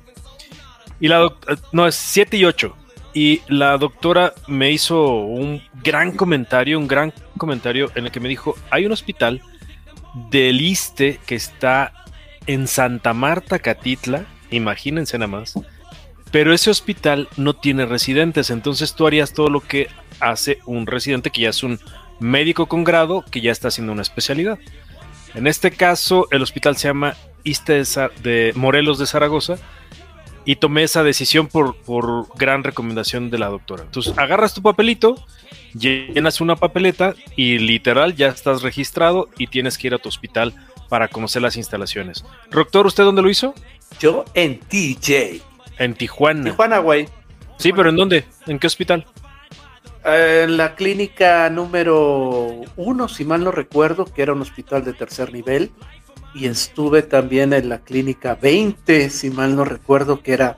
Y 0.99 1.07
la 1.09 1.17
doc- 1.17 1.49
eh, 1.49 1.55
no, 1.71 1.87
es 1.87 1.95
7 1.95 2.37
y 2.37 2.45
8. 2.45 2.75
Y 3.15 3.41
la 3.47 3.77
doctora 3.77 4.33
me 4.47 4.71
hizo 4.71 5.03
un 5.15 5.61
gran 5.83 6.11
comentario, 6.13 6.79
un 6.79 6.87
gran 6.87 7.13
comentario 7.37 7.91
en 7.95 8.05
el 8.05 8.11
que 8.11 8.19
me 8.19 8.29
dijo, 8.29 8.55
hay 8.69 8.85
un 8.85 8.91
hospital 8.91 9.41
del 10.13 10.61
ISTE 10.61 11.19
que 11.25 11.35
está 11.35 11.93
en 12.47 12.67
Santa 12.67 13.13
Marta, 13.13 13.59
Catitla, 13.59 14.25
imagínense 14.51 15.17
nada 15.17 15.31
más, 15.31 15.53
pero 16.31 16.53
ese 16.53 16.69
hospital 16.69 17.29
no 17.37 17.53
tiene 17.53 17.85
residentes, 17.85 18.49
entonces 18.49 18.95
tú 18.95 19.07
harías 19.07 19.33
todo 19.33 19.49
lo 19.49 19.61
que 19.61 19.87
hace 20.19 20.59
un 20.65 20.87
residente 20.87 21.29
que 21.29 21.41
ya 21.41 21.49
es 21.49 21.63
un 21.63 21.79
médico 22.19 22.67
con 22.67 22.83
grado 22.83 23.23
que 23.29 23.41
ya 23.41 23.51
está 23.51 23.67
haciendo 23.67 23.93
una 23.93 24.01
especialidad. 24.01 24.59
En 25.35 25.47
este 25.47 25.71
caso, 25.71 26.27
el 26.31 26.41
hospital 26.41 26.77
se 26.77 26.87
llama 26.87 27.15
ISTE 27.43 27.73
de, 27.73 28.09
de 28.21 28.53
Morelos 28.55 28.99
de 28.99 29.07
Zaragoza 29.07 29.57
y 30.45 30.57
tomé 30.57 30.83
esa 30.83 31.03
decisión 31.03 31.47
por, 31.47 31.75
por 31.75 32.27
gran 32.37 32.63
recomendación 32.63 33.29
de 33.29 33.39
la 33.39 33.47
doctora. 33.47 33.83
Entonces, 33.83 34.13
agarras 34.17 34.53
tu 34.53 34.61
papelito, 34.61 35.23
llenas 35.73 36.41
una 36.41 36.55
papeleta 36.55 37.15
y 37.35 37.57
literal 37.57 38.15
ya 38.15 38.27
estás 38.27 38.61
registrado 38.61 39.29
y 39.37 39.47
tienes 39.47 39.77
que 39.77 39.87
ir 39.87 39.93
a 39.93 39.97
tu 39.97 40.09
hospital 40.09 40.53
para 40.89 41.07
conocer 41.07 41.41
las 41.41 41.57
instalaciones. 41.57 42.23
Doctor, 42.51 42.85
¿usted 42.85 43.03
dónde 43.03 43.21
lo 43.21 43.29
hizo? 43.29 43.53
Yo 43.99 44.25
en 44.33 44.59
TJ. 44.59 45.41
En 45.79 45.95
Tijuana. 45.95 46.43
Tijuana, 46.43 46.79
güey. 46.79 47.07
Sí, 47.57 47.73
pero 47.73 47.89
¿en 47.89 47.95
dónde? 47.95 48.25
¿En 48.47 48.59
qué 48.59 48.67
hospital? 48.67 49.05
Eh, 50.05 50.41
En 50.43 50.57
la 50.57 50.75
clínica 50.75 51.49
número 51.49 52.61
uno, 52.75 53.07
si 53.07 53.25
mal 53.25 53.43
no 53.43 53.51
recuerdo, 53.51 54.05
que 54.05 54.21
era 54.21 54.33
un 54.33 54.41
hospital 54.41 54.83
de 54.83 54.93
tercer 54.93 55.33
nivel. 55.33 55.71
Y 56.35 56.47
estuve 56.47 57.03
también 57.03 57.53
en 57.53 57.69
la 57.69 57.79
clínica 57.79 58.35
20, 58.35 59.09
si 59.11 59.29
mal 59.29 59.55
no 59.55 59.65
recuerdo, 59.65 60.21
que 60.21 60.33
era 60.33 60.57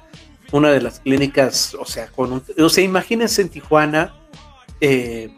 una 0.52 0.72
de 0.72 0.82
las 0.82 1.02
clínicas, 1.02 1.76
o 1.76 1.86
sea, 1.86 2.08
con 2.08 2.32
un, 2.32 2.44
o 2.58 2.70
sea, 2.70 2.84
imagínense 2.84 3.42
en 3.42 3.50
Tijuana, 3.50 4.14
eh, 4.82 5.30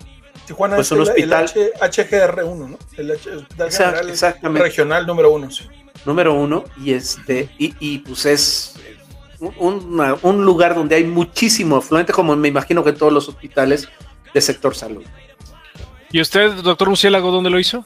Tijuana 0.45 0.75
Pues 0.75 0.87
es 0.87 0.91
un 0.91 0.97
el, 0.99 1.03
hospital. 1.09 1.51
el 1.55 1.71
H- 1.81 2.03
HGR1, 2.03 2.55
¿no? 2.69 2.79
El 2.95 3.11
H- 3.11 3.29
Hospital 3.35 3.71
General 3.71 4.09
exactamente. 4.09 4.63
Regional 4.63 5.05
número 5.05 5.31
uno, 5.31 5.51
sí. 5.51 5.65
número 6.05 6.33
uno, 6.33 6.63
y 6.77 6.93
este, 6.93 7.49
y, 7.57 7.73
y, 7.79 7.97
pues 7.99 8.25
es 8.25 8.75
un, 9.39 9.53
una- 9.93 10.15
un 10.21 10.45
lugar 10.45 10.73
donde 10.73 10.95
hay 10.95 11.03
muchísimo 11.03 11.75
afluente, 11.77 12.13
como 12.13 12.35
me 12.35 12.47
imagino 12.47 12.83
que 12.83 12.91
en 12.91 12.97
todos 12.97 13.11
los 13.11 13.27
hospitales 13.27 13.89
de 14.33 14.41
sector 14.41 14.73
salud. 14.75 15.03
¿Y 16.11 16.21
usted, 16.21 16.51
doctor 16.63 16.87
Murciélago, 16.87 17.31
dónde 17.31 17.49
lo 17.49 17.59
hizo? 17.59 17.83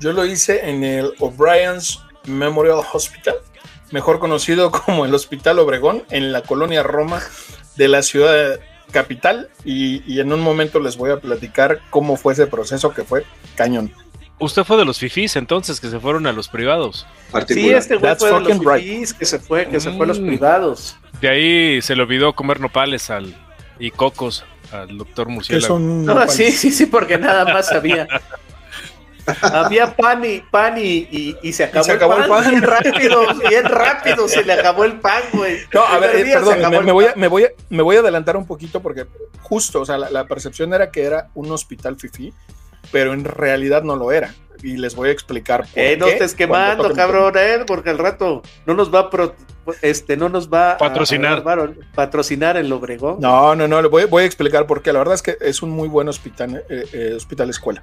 Yo 0.00 0.12
lo 0.12 0.24
hice 0.24 0.68
en 0.68 0.84
el 0.84 1.12
O'Brien's 1.18 2.00
Memorial 2.26 2.80
Hospital, 2.92 3.34
mejor 3.92 4.18
conocido 4.18 4.70
como 4.86 5.04
el 5.04 5.14
Hospital 5.14 5.58
Obregón, 5.58 6.04
en 6.10 6.32
la 6.32 6.42
colonia 6.42 6.82
Roma 6.82 7.20
de 7.76 7.88
la 7.88 8.02
ciudad 8.02 8.58
capital. 9.00 9.48
Y, 9.64 10.02
y 10.12 10.20
en 10.20 10.32
un 10.32 10.40
momento 10.40 10.80
les 10.80 10.96
voy 10.96 11.10
a 11.10 11.18
platicar 11.20 11.80
cómo 11.90 12.16
fue 12.16 12.32
ese 12.32 12.46
proceso 12.46 12.92
que 12.94 13.04
fue 13.04 13.24
cañón. 13.54 13.92
Usted 14.38 14.64
fue 14.64 14.76
de 14.76 14.84
los 14.84 14.98
fifís 14.98 15.36
entonces 15.36 15.80
que 15.80 15.88
se 15.88 15.98
fueron 15.98 16.26
a 16.26 16.32
los 16.32 16.48
privados. 16.48 17.06
Sí, 17.48 17.70
este 17.70 17.96
güey 17.96 18.10
That's 18.12 18.20
fue 18.26 18.32
de 18.32 18.40
los 18.54 18.58
right. 18.58 18.82
fifís 18.84 19.14
que 19.14 19.24
se 19.24 19.38
fue, 19.38 19.66
que 19.68 19.80
se 19.80 19.90
fue 19.92 20.04
a 20.04 20.08
los 20.08 20.20
Mm. 20.20 20.26
privados. 20.26 20.96
De 21.20 21.28
ahí 21.28 21.80
se 21.82 21.94
le 21.96 22.02
olvidó 22.02 22.34
comer 22.34 22.60
nopales 22.60 23.08
al, 23.10 23.34
y 23.78 23.90
cocos 23.90 24.44
al 24.72 24.98
doctor 24.98 25.26
Que 25.26 25.32
Murciélago. 25.32 25.66
son 25.76 26.04
No, 26.04 26.28
sí, 26.28 26.50
sí, 26.52 26.70
sí, 26.70 26.86
porque 26.86 27.16
nada 27.18 27.44
más 27.44 27.70
había. 27.72 28.06
Había 29.42 29.94
pan 29.96 30.24
y 30.24 30.40
pan 30.40 30.78
y, 30.78 31.08
y, 31.10 31.36
y 31.42 31.52
se 31.52 31.64
acabó, 31.64 31.84
se 31.84 31.92
acabó 31.92 32.14
el, 32.16 32.22
el 32.24 32.28
pan, 32.28 32.42
pan. 32.44 32.50
bien 32.52 32.62
rápido, 32.62 33.22
bien 33.48 33.64
rápido 33.64 34.28
se 34.28 34.44
le 34.44 34.52
acabó 34.52 34.84
el 34.84 35.00
pan, 35.00 35.22
güey. 35.32 35.58
No, 35.72 35.82
a 35.82 35.98
ver, 35.98 36.16
eh, 36.16 36.30
perdón, 36.32 36.58
me, 36.84 36.92
voy 36.92 37.04
a, 37.06 37.08
pan. 37.12 37.20
me, 37.20 37.28
voy 37.28 37.44
a, 37.44 37.48
me 37.70 37.82
voy 37.82 37.96
a 37.96 38.00
adelantar 38.00 38.36
un 38.36 38.46
poquito 38.46 38.80
porque 38.80 39.06
justo, 39.42 39.80
o 39.80 39.86
sea, 39.86 39.98
la, 39.98 40.10
la 40.10 40.26
percepción 40.26 40.72
era 40.74 40.90
que 40.90 41.04
era 41.04 41.28
un 41.34 41.50
hospital 41.50 41.96
FIFI, 41.96 42.32
pero 42.92 43.12
en 43.12 43.24
realidad 43.24 43.82
no 43.82 43.96
lo 43.96 44.12
era. 44.12 44.34
Y 44.62 44.78
les 44.78 44.94
voy 44.94 45.10
a 45.10 45.12
explicar 45.12 45.60
por 45.68 45.78
Eh, 45.78 45.96
no 45.98 46.06
qué 46.06 46.12
estés 46.12 46.34
cuando 46.34 46.54
quemando, 46.54 46.94
cabrón, 46.94 47.34
eh, 47.36 47.58
porque 47.66 47.90
al 47.90 47.98
rato 47.98 48.42
no 48.64 48.72
nos 48.74 48.92
va 48.92 49.00
a 49.00 49.10
pro- 49.10 49.34
este, 49.82 50.16
no 50.16 50.30
nos 50.30 50.48
va 50.50 50.72
a- 50.72 50.78
Patrocinar. 50.78 51.42
a, 51.46 51.52
a- 51.52 51.68
patrocinar 51.94 52.56
el 52.56 52.72
Obregón. 52.72 53.18
No, 53.20 53.54
no, 53.54 53.68
no, 53.68 53.82
le 53.82 53.88
voy, 53.88 54.04
voy 54.06 54.22
a 54.22 54.26
explicar 54.26 54.66
por 54.66 54.80
qué. 54.80 54.94
La 54.94 55.00
verdad 55.00 55.14
es 55.14 55.22
que 55.22 55.36
es 55.42 55.60
un 55.62 55.70
muy 55.70 55.88
buen 55.88 56.08
hospital, 56.08 56.64
eh, 56.70 56.84
eh, 56.92 57.12
hospital 57.14 57.50
escuela. 57.50 57.82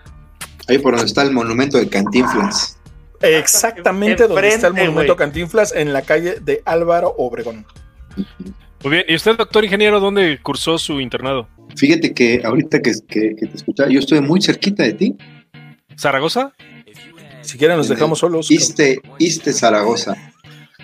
Ahí 0.68 0.78
por 0.78 0.94
donde 0.94 1.08
está 1.08 1.22
el 1.24 1.32
monumento 1.32 1.78
de 1.78 1.88
Cantinflas. 1.90 2.80
Exactamente 3.22 4.28
donde 4.28 4.48
está 4.50 4.68
el 4.68 4.74
monumento. 4.74 5.16
Cantinflas, 5.16 5.74
en 5.74 5.94
la 5.94 6.02
calle 6.02 6.40
de 6.42 6.62
Álvaro 6.66 7.14
Obregón. 7.18 7.66
Muy 8.84 8.92
bien. 8.92 9.06
¿Y 9.08 9.16
usted, 9.16 9.36
doctor 9.38 9.64
ingeniero, 9.64 10.00
dónde 10.00 10.40
cursó 10.42 10.78
su 10.78 11.00
internado? 11.00 11.48
Fíjate 11.76 12.14
que 12.14 12.42
ahorita 12.44 12.82
que, 12.82 12.92
que, 13.08 13.36
que 13.36 13.46
te 13.48 13.56
escuchaba, 13.58 13.90
yo 13.90 14.00
estuve 14.00 14.22
muy 14.22 14.42
cerquita 14.42 14.84
de 14.84 14.94
ti. 14.94 15.16
¿Zaragoza? 15.98 16.54
Si 17.42 17.58
quieren 17.58 17.78
nos 17.78 17.90
dejamos 17.90 18.20
solos. 18.20 18.50
Iste, 18.52 19.02
Iste 19.20 19.52
Zaragoza. 19.54 20.16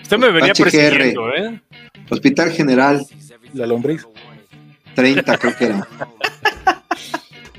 Usted 0.02 0.18
me 0.18 0.30
venía 0.30 0.52
HGR. 0.52 0.62
persiguiendo, 0.64 1.34
¿eh? 1.34 1.60
Hospital 2.10 2.50
General 2.52 3.06
La 3.54 3.66
lombriz. 3.66 4.06
30, 4.94 5.38
creo 5.38 5.56
que 5.56 5.64
era. 5.66 5.88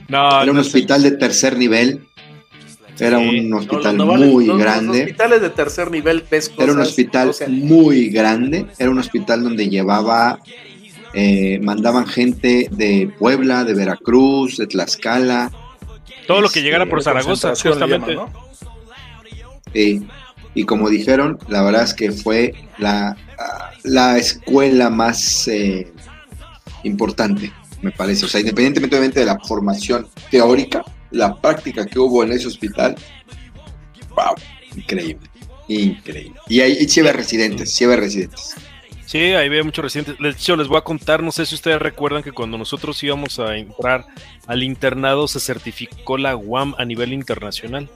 No, 0.08 0.42
Era 0.42 0.52
un 0.52 0.58
no, 0.58 0.62
hospital 0.62 1.04
de 1.04 1.12
tercer 1.12 1.58
nivel. 1.58 2.06
Era 3.02 3.18
Sí. 3.20 3.40
un 3.40 3.50
No, 3.50 3.58
hospital 3.58 3.98
no 3.98 4.06
muy 4.06 4.46
los- 4.46 4.56
Los 4.56 4.60
grande. 4.60 5.00
hospitales 5.02 5.42
de 5.42 5.50
tercer 5.50 5.90
nivel 5.92 6.24
ves 6.30 6.52
Era 6.58 6.72
un 6.72 6.80
hospital 6.80 7.30
o 7.30 7.34
sea, 7.34 7.48
muy 7.50 8.10
grande. 8.10 8.66
Era 8.78 8.90
un 8.92 9.00
hospital 9.00 9.44
donde 9.44 9.68
llevaba, 9.70 10.40
eh, 11.14 11.60
mandaban 11.64 12.06
gente 12.08 12.68
de 12.72 13.12
Puebla, 13.20 13.64
de 13.64 13.74
Veracruz, 13.74 14.58
de 14.58 14.68
Tlaxcala. 14.68 15.52
todo 16.28 16.40
lo 16.42 16.50
que 16.50 16.62
llegara 16.62 16.86
por 16.86 17.02
Zaragoza, 17.04 17.50
justamente. 17.56 18.14
llaman, 18.14 18.32
¿no? 18.34 18.52
eh, 19.74 20.00
y 20.54 20.64
como 20.66 20.90
dijeron, 20.90 21.40
la 21.50 21.62
verdad 21.64 21.84
es 21.84 21.94
que 21.94 22.12
fue 22.12 22.54
la, 22.78 23.16
la 23.84 24.18
escuela 24.18 24.90
más 24.90 25.48
eh, 25.48 25.92
importante, 26.84 27.52
me 27.82 27.92
parece. 27.92 28.26
O 28.26 28.28
sea, 28.28 28.40
independientemente 28.40 28.96
obviamente 28.96 29.20
de 29.22 29.26
la 29.26 29.40
formación 29.40 30.08
teórica, 30.30 30.84
la 31.12 31.36
práctica 31.36 31.86
que 31.86 32.00
hubo 32.00 32.24
en 32.24 32.32
ese 32.32 32.48
hospital, 32.48 32.96
wow, 34.10 34.36
increíble, 34.76 35.30
increíble. 35.68 36.40
Y 36.48 36.62
ahí 36.62 36.88
sí 36.88 37.00
había 37.00 37.14
residentes, 37.14 37.74
sí 37.74 37.86
residentes. 37.86 38.56
Sí, 39.06 39.20
ahí 39.20 39.50
veo 39.50 39.66
muchos 39.66 39.84
residentes. 39.84 40.18
De 40.18 40.30
hecho, 40.30 40.56
les 40.56 40.70
voy 40.70 40.78
a 40.78 40.82
contar, 40.82 41.22
no 41.22 41.34
sé 41.34 41.46
si 41.46 41.56
ustedes 41.56 41.82
recuerdan 41.82 42.24
que 42.24 42.32
cuando 42.32 42.58
nosotros 42.58 43.04
íbamos 43.04 43.40
a 43.40 43.58
entrar 43.58 44.06
al 44.48 44.64
internado 44.64 45.28
se 45.28 45.42
certificó 45.42 46.18
la 46.18 46.38
UAM 46.38 46.76
a 46.78 46.86
nivel 46.86 47.12
internacional 47.12 47.90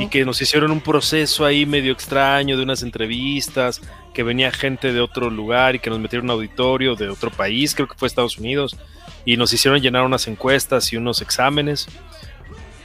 Y 0.00 0.08
que 0.08 0.24
nos 0.24 0.42
hicieron 0.42 0.72
un 0.72 0.80
proceso 0.80 1.44
ahí 1.44 1.66
medio 1.66 1.92
extraño 1.92 2.56
de 2.56 2.64
unas 2.64 2.82
entrevistas, 2.82 3.80
que 4.12 4.22
venía 4.22 4.50
gente 4.50 4.92
de 4.92 5.00
otro 5.00 5.30
lugar 5.30 5.76
y 5.76 5.78
que 5.78 5.88
nos 5.88 6.00
metieron 6.00 6.28
a 6.30 6.34
un 6.34 6.38
auditorio 6.40 6.96
de 6.96 7.08
otro 7.08 7.30
país, 7.30 7.74
creo 7.74 7.86
que 7.86 7.94
fue 7.96 8.08
Estados 8.08 8.38
Unidos, 8.38 8.76
y 9.24 9.36
nos 9.36 9.52
hicieron 9.52 9.80
llenar 9.80 10.04
unas 10.04 10.26
encuestas 10.26 10.92
y 10.92 10.96
unos 10.96 11.22
exámenes. 11.22 11.88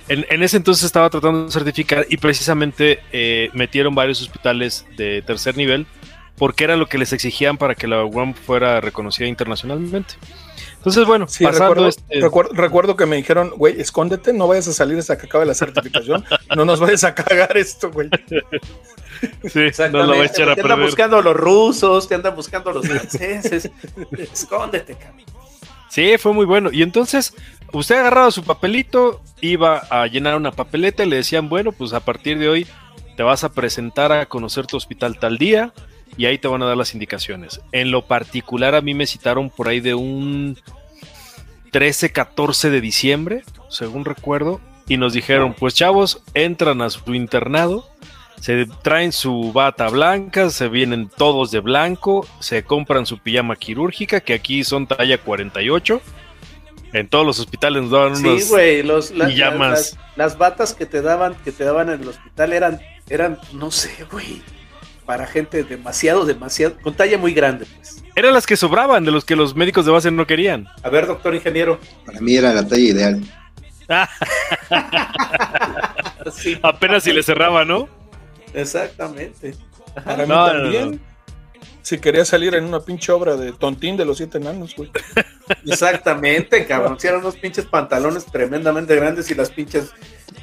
En, 0.08 0.26
en 0.30 0.44
ese 0.44 0.58
entonces 0.58 0.86
estaba 0.86 1.10
tratando 1.10 1.46
de 1.46 1.52
certificar 1.52 2.06
y 2.10 2.18
precisamente 2.18 3.00
eh, 3.12 3.50
metieron 3.54 3.96
varios 3.96 4.22
hospitales 4.22 4.86
de 4.96 5.22
tercer 5.22 5.58
nivel 5.58 5.86
porque 6.38 6.64
era 6.64 6.78
lo 6.78 6.88
que 6.88 6.98
les 6.98 7.12
exigían 7.14 7.58
para 7.58 7.76
que 7.76 7.88
la 7.88 8.06
UAM 8.06 8.34
fuera 8.34 8.80
reconocida 8.80 9.28
internacionalmente. 9.28 10.14
Entonces, 10.88 11.06
bueno, 11.06 11.28
Sí, 11.28 11.44
pasando 11.44 11.70
recuerdo, 11.70 11.90
este- 11.90 12.22
recuerdo, 12.22 12.52
recuerdo 12.54 12.96
que 12.96 13.06
me 13.06 13.16
dijeron, 13.18 13.52
güey, 13.58 13.80
escóndete, 13.82 14.32
no 14.34 14.48
vayas 14.48 14.68
a 14.70 14.74
salir 14.74 14.98
hasta 14.98 15.18
que 15.18 15.26
acabe 15.26 15.46
la 15.46 15.54
certificación, 15.54 16.24
no 16.56 16.66
nos 16.66 16.80
vayas 16.80 17.04
a 17.04 17.14
cagar 17.14 17.58
esto, 17.58 17.92
güey. 17.92 18.10
sí, 19.52 19.60
no 19.92 20.04
lo 20.06 20.16
va 20.18 20.24
a 20.24 20.26
echar 20.26 20.50
a 20.50 20.56
te 20.56 20.62
andan 20.62 20.82
buscando 20.82 21.22
los 21.22 21.36
rusos, 21.36 22.08
te 22.08 22.16
andan 22.16 22.36
buscando 22.36 22.72
los 22.72 22.88
franceses. 22.88 23.70
Escóndete, 24.18 24.96
cabrón. 24.96 25.24
Sí, 25.90 26.18
fue 26.18 26.34
muy 26.34 26.46
bueno. 26.46 26.70
Y 26.72 26.84
entonces, 26.84 27.34
usted 27.74 27.96
agarraba 27.98 28.30
su 28.32 28.44
papelito, 28.44 29.22
iba 29.42 29.78
a 29.90 30.06
llenar 30.08 30.36
una 30.36 30.52
papeleta 30.52 31.04
y 31.04 31.10
le 31.10 31.16
decían, 31.18 31.50
bueno, 31.50 31.72
pues 31.72 31.94
a 31.94 32.02
partir 32.02 32.38
de 32.38 32.50
hoy 32.50 32.68
te 33.16 33.24
vas 33.24 33.44
a 33.44 33.52
presentar 33.54 34.12
a 34.12 34.26
conocer 34.28 34.68
tu 34.68 34.78
hospital 34.78 35.18
tal 35.20 35.38
día 35.38 35.74
y 36.18 36.26
ahí 36.26 36.38
te 36.38 36.48
van 36.48 36.62
a 36.62 36.68
dar 36.68 36.78
las 36.78 36.94
indicaciones. 36.94 37.62
En 37.72 37.90
lo 37.92 38.06
particular, 38.06 38.76
a 38.76 38.82
mí 38.82 38.94
me 38.94 39.08
citaron 39.08 39.50
por 39.50 39.70
ahí 39.70 39.80
de 39.80 39.96
un 39.96 40.58
13, 41.72 42.12
14 42.12 42.70
de 42.70 42.82
diciembre, 42.82 43.44
según 43.70 44.06
recuerdo, 44.06 44.62
y 44.88 44.98
nos 44.98 45.14
dijeron, 45.14 45.54
pues 45.54 45.74
chavos, 45.74 46.24
entran 46.34 46.82
a 46.82 46.90
su 46.90 47.14
internado. 47.14 47.86
Se 48.40 48.68
traen 48.84 49.12
su 49.12 49.52
bata 49.52 49.90
blanca, 49.90 50.52
se 50.52 50.68
vienen 50.68 51.10
todos 51.10 51.50
de 51.52 51.60
blanco, 51.60 52.26
se 52.40 52.64
compran 52.64 53.06
su 53.08 53.18
pijama 53.18 53.56
quirúrgica, 53.56 54.22
que 54.22 54.34
aquí 54.36 54.64
son 54.64 54.86
talla 54.86 55.18
48. 55.18 56.00
En 56.94 57.08
todos 57.10 57.26
los 57.26 57.40
hospitales 57.40 57.82
nos 57.84 57.92
daban 57.92 58.16
unos. 58.16 58.44
Sí, 58.44 58.50
güey, 58.50 58.84
los, 58.84 59.12
la- 59.12 59.26
la- 59.26 59.34
pijamas. 59.34 59.72
las, 59.72 59.98
las 60.16 60.38
batas 60.38 60.74
que 60.74 60.86
te 60.86 61.02
daban, 61.02 61.36
que 61.44 61.52
te 61.52 61.64
daban 61.64 61.90
en 61.90 62.02
el 62.02 62.08
hospital 62.08 62.54
eran, 62.54 62.80
eran, 63.10 63.40
no 63.54 63.72
sé, 63.72 64.06
güey, 64.12 64.42
para 65.06 65.26
gente 65.28 65.64
demasiado, 65.64 66.24
demasiado, 66.24 66.78
con 66.82 66.94
talla 66.94 67.18
muy 67.18 67.34
grande, 67.34 67.66
pues. 67.76 67.97
Eran 68.18 68.34
las 68.34 68.48
que 68.48 68.58
sobraban, 68.58 69.06
de 69.06 69.12
los 69.12 69.24
que 69.24 69.36
los 69.36 69.56
médicos 69.56 69.86
de 69.86 69.92
base 69.92 70.10
no 70.10 70.26
querían. 70.26 70.68
A 70.82 70.90
ver, 70.90 71.06
doctor 71.06 71.36
ingeniero. 71.36 71.80
Para 72.04 72.20
mí 72.20 72.36
era 72.36 72.52
la 72.52 72.68
talla 72.68 72.82
ideal. 72.82 73.22
Sí, 76.34 76.60
Apenas 76.62 77.04
si 77.04 77.14
le 77.14 77.24
cerraba, 77.24 77.64
¿no? 77.64 77.88
exactamente. 78.54 79.56
Para 80.04 80.24
mí 80.24 80.28
No, 80.28 80.48
no, 80.54 80.62
también. 80.62 81.02
Si 81.84 82.00
quería 82.00 82.26
salir 82.26 82.54
en 82.56 82.66
una 82.66 82.82
pinche 82.82 83.12
obra 83.14 83.36
de 83.38 83.54
tontín 83.54 83.96
de 83.96 84.04
los 84.04 84.18
siete 84.18 84.40
enanos, 84.40 84.76
güey. 84.76 84.92
Exactamente, 85.66 86.66
cabrón. 86.66 87.00
Si 87.00 87.08
eran 87.08 87.22
unos 87.22 87.38
pinches 87.38 87.66
pantalones 87.66 88.26
tremendamente 88.26 88.94
grandes 88.96 89.32
y 89.32 89.36
las 89.36 89.50
pinches 89.52 89.94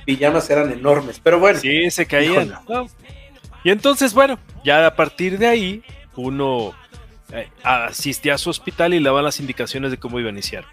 pijamas 0.06 0.48
eran 0.48 0.72
enormes. 0.72 1.20
Pero 1.22 1.38
bueno, 1.38 1.58
Sí, 1.58 1.90
se 1.90 2.06
caían. 2.06 2.54
No. 2.68 2.86
Y 3.62 3.70
entonces, 3.70 4.14
bueno, 4.14 4.38
ya 4.64 4.86
a 4.86 4.94
partir 4.96 5.38
de 5.38 5.48
ahí, 5.48 5.82
uno 6.16 6.72
eh, 7.32 7.48
asistía 7.62 8.34
a 8.34 8.38
su 8.38 8.50
hospital 8.50 8.94
y 8.94 9.00
le 9.00 9.04
daban 9.08 9.24
las 9.24 9.40
indicaciones 9.40 9.90
de 9.90 9.98
cómo 9.98 10.20
iba 10.20 10.28
a 10.28 10.32
iniciar. 10.32 10.64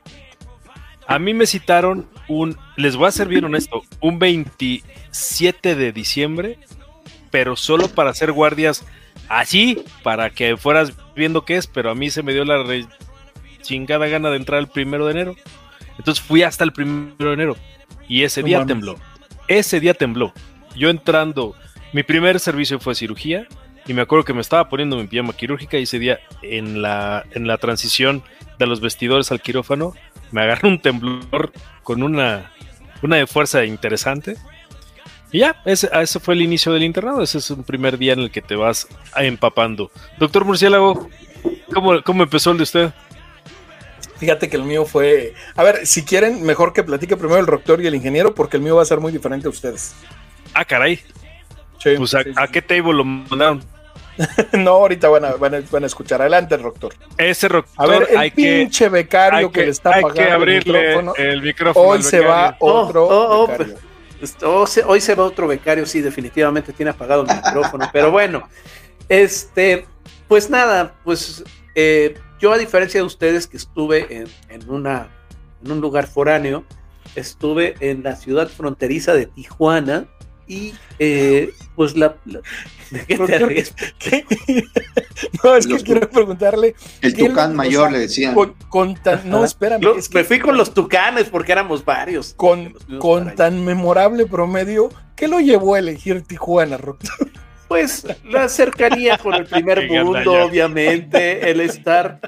A 1.08 1.20
mí 1.20 1.34
me 1.34 1.46
citaron 1.46 2.08
un, 2.28 2.58
les 2.78 2.96
voy 2.96 3.08
a 3.08 3.12
ser 3.12 3.28
bien 3.28 3.44
honesto, 3.44 3.82
un 4.00 4.20
27 4.20 5.76
de 5.76 5.92
diciembre, 5.92 6.58
pero 7.32 7.56
solo 7.56 7.88
para 7.90 8.12
hacer 8.12 8.32
guardias 8.32 8.86
así, 9.28 9.84
para 10.04 10.30
que 10.30 10.58
fueras 10.58 10.94
viendo 11.16 11.44
qué 11.44 11.58
es, 11.58 11.68
pero 11.68 11.92
a 11.92 11.96
mí 11.96 12.10
se 12.10 12.24
me 12.24 12.34
dio 12.34 12.46
la 12.46 12.64
re- 12.64 12.86
chingada 13.62 14.08
gana 14.08 14.30
de 14.30 14.38
entrar 14.38 14.60
el 14.60 14.68
primero 14.68 15.06
de 15.06 15.12
enero. 15.12 15.36
Entonces 15.98 16.24
fui 16.24 16.44
hasta 16.44 16.64
el 16.64 16.72
primero 16.72 17.16
de 17.30 17.34
enero 17.34 17.58
y 18.08 18.24
ese 18.24 18.42
día 18.44 18.58
tembló. 18.68 18.96
Ese 19.48 19.80
día 19.80 19.94
tembló. 19.94 20.34
Yo 20.76 20.90
entrando, 20.90 21.56
mi 21.94 22.04
primer 22.04 22.40
servicio 22.40 22.80
fue 22.80 22.96
cirugía 22.96 23.48
y 23.88 23.94
me 23.94 24.02
acuerdo 24.02 24.26
que 24.26 24.34
me 24.34 24.42
estaba 24.42 24.70
poniendo 24.70 24.98
mi 24.98 25.08
pijama 25.08 25.34
quirúrgica 25.34 25.78
y 25.78 25.84
ese 25.84 26.00
día 26.00 26.20
en 26.42 26.82
la, 26.82 27.26
en 27.32 27.48
la 27.48 27.58
transición 27.58 28.24
de 28.60 28.68
los 28.68 28.80
vestidores 28.80 29.32
al 29.32 29.42
quirófano 29.42 29.94
me 30.32 30.42
agarró 30.42 30.70
un 30.70 30.80
temblor 30.80 31.52
con 31.84 32.04
una, 32.04 32.52
una 33.02 33.18
de 33.18 33.28
fuerza 33.28 33.66
interesante. 33.66 34.38
Y 35.32 35.40
ya, 35.40 35.62
ese, 35.66 35.90
ese 35.94 36.20
fue 36.20 36.34
el 36.34 36.42
inicio 36.42 36.74
del 36.74 36.84
internado. 36.84 37.22
Ese 37.22 37.38
es 37.38 37.50
un 37.50 37.64
primer 37.64 37.98
día 37.98 38.14
en 38.14 38.20
el 38.20 38.32
que 38.32 38.42
te 38.42 38.56
vas 38.56 38.88
empapando. 39.16 39.92
Doctor 40.20 40.46
Murciélago, 40.46 41.10
¿cómo, 41.74 42.02
cómo 42.04 42.24
empezó 42.24 42.52
el 42.52 42.58
de 42.58 42.64
usted? 42.64 42.94
Fíjate 44.18 44.50
que 44.50 44.58
el 44.58 44.64
mío 44.64 44.86
fue. 44.86 45.34
A 45.56 45.64
ver, 45.64 45.88
si 45.88 46.04
quieren, 46.04 46.44
mejor 46.44 46.74
que 46.74 46.84
platique 46.84 47.18
primero 47.18 47.40
el 47.40 47.46
doctor 47.46 47.82
y 47.82 47.88
el 47.88 47.96
ingeniero, 47.96 48.36
porque 48.36 48.58
el 48.58 48.64
mío 48.64 48.76
va 48.76 48.84
a 48.84 48.86
ser 48.86 49.00
muy 49.00 49.12
diferente 49.12 49.48
a 49.48 49.50
ustedes. 49.50 49.96
Ah, 50.54 50.66
caray. 50.66 51.00
Sí, 51.82 51.96
Pues 51.98 52.14
a, 52.14 52.24
sí, 52.24 52.32
¿a 52.36 52.46
sí. 52.48 52.52
qué 52.54 52.62
table 52.62 52.94
lo 52.94 53.04
mandaron? 53.06 53.62
No, 54.54 54.72
ahorita 54.72 55.08
van 55.10 55.26
a, 55.26 55.32
van 55.34 55.56
a, 55.56 55.62
van 55.72 55.84
a 55.84 55.88
escuchar. 55.88 56.22
Adelante, 56.22 56.56
doctor. 56.58 56.94
Ese 57.18 57.48
doctor 57.48 57.74
A 57.78 57.88
ver, 57.88 58.08
el 58.12 58.18
hay 58.18 58.30
que, 58.30 58.36
pinche 58.36 58.90
becario 58.90 59.40
hay 59.40 59.46
que, 59.48 59.52
que, 59.52 59.66
le 59.66 59.72
está 59.72 59.96
hay 59.96 60.02
pagando 60.04 60.22
que 60.22 60.28
el 60.28 60.34
abrirle 60.34 60.80
micrófono, 60.80 61.16
el 61.16 61.42
micrófono. 61.42 61.88
Hoy 61.88 62.04
se 62.04 62.20
va 62.20 62.52
becario. 62.52 62.58
otro 62.60 63.04
Oh, 63.08 63.44
oh, 63.44 63.48
becario. 63.48 63.76
Oh, 64.44 64.68
se- 64.68 64.84
hoy 64.84 65.02
se 65.02 65.16
va 65.16 65.24
otro 65.24 65.48
becario, 65.48 65.86
sí, 65.88 66.02
definitivamente 66.02 66.74
tiene 66.74 66.92
apagado 66.92 67.26
el 67.28 67.36
micrófono, 67.36 67.90
pero 67.92 68.12
bueno, 68.12 68.48
este, 69.10 69.88
pues 70.28 70.50
nada, 70.50 70.94
pues 71.04 71.44
eh, 71.74 72.16
yo 72.40 72.54
a 72.54 72.58
diferencia 72.60 73.00
de 73.00 73.06
ustedes 73.08 73.48
que 73.48 73.58
estuve 73.58 74.16
en, 74.16 74.28
en 74.50 74.70
una, 74.70 75.08
en 75.64 75.72
un 75.72 75.82
lugar 75.82 76.06
foráneo, 76.06 76.64
estuve 77.16 77.74
en 77.80 78.04
la 78.04 78.16
ciudad 78.16 78.48
fronteriza 78.50 79.14
de 79.16 79.26
Tijuana 79.26 80.06
y 80.52 80.74
eh, 81.00 81.52
pues 81.76 81.96
la... 81.96 82.16
la- 82.26 82.42
¿de 82.92 83.06
qué 83.06 83.18
te 83.18 83.40
ríes? 83.40 83.74
¿Qué? 84.00 84.26
No, 85.44 85.56
es 85.56 85.66
que 85.66 85.74
Los- 85.74 85.84
quiero 85.84 86.10
preguntarle. 86.10 86.76
El 87.02 87.16
¿Qué 87.16 87.30
Tucán 87.30 87.56
mayor 87.56 87.84
o 87.84 87.90
sea, 87.90 87.92
le 87.94 88.00
decían. 88.00 88.34
Con, 88.34 88.54
con 88.70 88.96
tan, 88.96 89.30
no, 89.30 89.46
espérame. 89.46 89.82
Lo- 89.82 89.96
es 89.98 90.10
que 90.10 90.18
me 90.20 90.24
fui 90.26 90.40
con 90.40 90.58
los 90.58 90.74
tucanes 90.74 91.30
porque 91.30 91.54
éramos 91.54 91.86
varios. 91.86 92.34
con, 92.36 92.74
con 93.00 93.34
tan 93.36 93.64
memorable 93.64 94.26
promedio, 94.26 94.90
¿qué 95.16 95.28
lo 95.30 95.40
llevó 95.40 95.76
a 95.76 95.80
elegir 95.80 96.22
Tijuana, 96.24 96.76
Rock? 96.78 97.00
Pues 97.72 98.06
la 98.26 98.50
cercanía 98.50 99.18
con 99.18 99.34
el 99.34 99.46
primer 99.46 99.88
mundo, 99.90 100.34
obviamente, 100.44 101.50
el 101.50 101.62
estar 101.62 102.20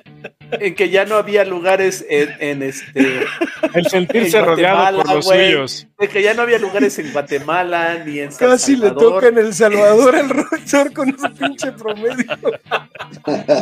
en 0.52 0.74
que 0.74 0.90
ya 0.90 1.04
no 1.04 1.16
había 1.16 1.44
lugares 1.44 2.06
en, 2.10 2.30
en 2.40 2.64
este. 2.64 3.26
El 3.74 3.86
sentirse 3.88 4.38
en 4.38 4.46
rodeado 4.46 5.02
por 5.02 5.16
los 5.16 5.26
suyos. 5.28 5.86
En 6.00 6.08
que 6.08 6.24
ya 6.24 6.34
no 6.34 6.44
había 6.44 6.60
lugares 6.60 6.98
en 6.98 7.12
Guatemala 7.12 8.06
ni 8.06 8.20
en 8.20 8.32
San 8.32 8.52
Casi 8.52 8.78
le 8.78 8.92
toca 8.92 9.28
en 9.28 9.38
El 9.38 9.54
Salvador 9.54 10.16
al 10.16 10.30
rector 10.52 10.94
con 10.94 11.10
ese 11.10 11.30
pinche 11.32 11.74
promedio. 11.74 12.38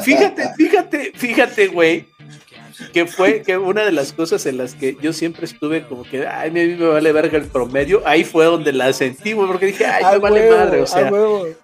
Fíjate, 0.04 0.54
fíjate, 0.56 1.12
fíjate, 1.15 1.65
güey, 1.65 2.06
que 2.94 3.06
fue 3.06 3.41
que 3.41 3.58
una 3.58 3.84
de 3.84 3.91
las 3.91 4.13
cosas 4.13 4.46
en 4.46 4.58
las 4.58 4.74
que 4.76 4.98
yo 5.02 5.13
siempre 5.13 5.46
estuve 5.46 5.84
como 5.88 6.04
que, 6.04 6.28
ay, 6.28 6.52
me, 6.52 6.65
me 6.76 6.88
vale 6.88 7.12
verga 7.12 7.38
el 7.38 7.46
promedio, 7.46 8.02
ahí 8.06 8.24
fue 8.24 8.46
donde 8.46 8.74
la 8.74 8.91
sentí, 8.94 9.34
porque 9.36 9.67
dije, 9.67 9.86
ay, 9.86 10.04
A 10.04 10.12
me 10.13 10.20
vale 10.20 10.41
huevo, 10.50 10.58
madre, 10.58 10.80
o 10.82 10.84
a 10.84 10.88
sea, 10.88 11.12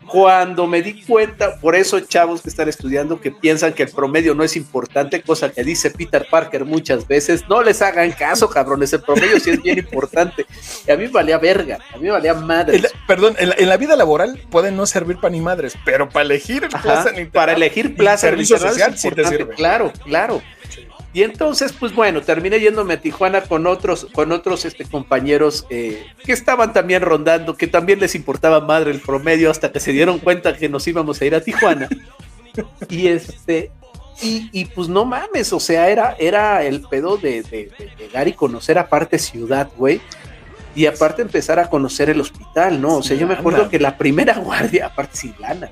cuando 0.08 0.68
me 0.68 0.82
di 0.82 1.04
cuenta, 1.04 1.56
por 1.60 1.76
eso 1.76 2.00
chavos 2.00 2.42
que 2.42 2.50
están 2.50 2.70
estudiando 2.70 3.20
que 3.20 3.32
piensan 3.32 3.74
que 3.74 3.84
el 3.84 3.90
promedio 3.90 4.34
no 4.36 4.44
es 4.44 4.56
importante, 4.56 5.22
cosa 5.22 5.52
que 5.52 5.64
dice 5.64 5.92
Peter 5.92 6.26
Parker 6.30 6.66
muchas 6.66 7.08
veces, 7.08 7.44
no 7.50 7.62
les 7.62 7.82
hagan 7.82 8.12
caso, 8.12 8.50
cabrones, 8.50 8.94
el 8.94 9.02
promedio 9.02 9.40
sí 9.40 9.52
es 9.52 9.62
bien 9.62 9.78
importante. 9.80 10.46
Y 10.88 10.92
a 10.92 10.98
mí 10.98 11.04
me 11.06 11.10
valía 11.12 11.38
verga, 11.38 11.80
a 11.94 11.98
mí 11.98 12.04
me 12.04 12.12
valía 12.12 12.34
madre. 12.34 12.78
En 12.78 12.84
la- 12.84 12.90
perdón, 13.08 13.36
en 13.40 13.50
la, 13.50 13.56
en 13.58 13.70
la 13.70 13.78
vida 13.78 13.96
laboral 13.96 14.40
pueden 14.50 14.76
no 14.76 14.86
servir 14.86 15.18
para 15.18 15.32
ni 15.32 15.42
madres, 15.42 15.78
pero 15.86 16.10
para 16.10 16.26
elegir 16.26 16.68
Ajá, 16.72 16.82
plaza 16.82 17.12
para 17.32 17.54
elegir 17.54 17.96
plaza 17.96 18.28
en 18.28 18.32
servicio 18.34 18.58
social 18.58 18.98
sí 18.98 19.12
te 19.12 19.26
sirve. 19.26 19.56
Claro, 19.56 19.92
claro. 20.06 20.42
Y 21.14 21.24
entonces, 21.24 21.74
pues 21.74 21.96
bueno, 21.96 22.22
terminé 22.22 22.60
yéndome 22.60 22.96
a 22.96 23.02
Tijuana 23.02 23.42
con 23.42 23.66
otros, 23.66 24.08
con 24.14 24.32
otros 24.32 24.66
este, 24.66 24.86
compañeros 24.86 25.66
eh, 25.70 26.06
que 26.24 26.32
estaban 26.34 26.74
también 26.74 27.02
rondando, 27.02 27.56
que 27.56 27.66
también 27.68 28.00
les 28.00 28.14
importaba 28.14 28.60
madre 28.60 28.92
el 28.92 29.00
promedio 29.00 29.50
hasta 29.50 29.72
que 29.72 29.80
se 29.80 29.92
dieron 29.94 30.20
cuenta 30.20 30.56
que 30.56 30.70
nos 30.70 30.88
íbamos 30.88 31.20
a 31.22 31.26
ir 31.26 31.34
a 31.34 31.42
Tijuana. 31.42 31.90
y 32.90 33.08
este, 33.08 33.72
y, 34.22 34.50
y, 34.52 34.66
pues 34.66 34.90
no 34.90 35.06
mames, 35.06 35.54
o 35.54 35.60
sea, 35.60 35.90
era, 35.90 36.16
era 36.20 36.64
el 36.64 36.82
pedo 36.82 37.18
de, 37.18 37.42
de- 37.44 37.72
de 37.78 37.92
llegar 37.98 38.28
y 38.28 38.34
conocer 38.34 38.78
aparte 38.78 39.18
ciudad, 39.18 39.70
güey. 39.78 40.02
Y 40.76 40.86
aparte 40.86 41.24
empezar 41.24 41.58
a 41.58 41.70
conocer 41.70 42.10
el 42.12 42.22
hospital, 42.22 42.80
¿no? 42.80 42.98
O 42.98 43.04
sea, 43.04 43.18
yo 43.18 43.26
me 43.26 43.34
acuerdo 43.34 43.70
que 43.70 43.80
la 43.80 43.98
primera 43.98 44.38
guardia, 44.38 44.88
aparte 44.88 45.18
sin 45.18 45.34
lana, 45.40 45.72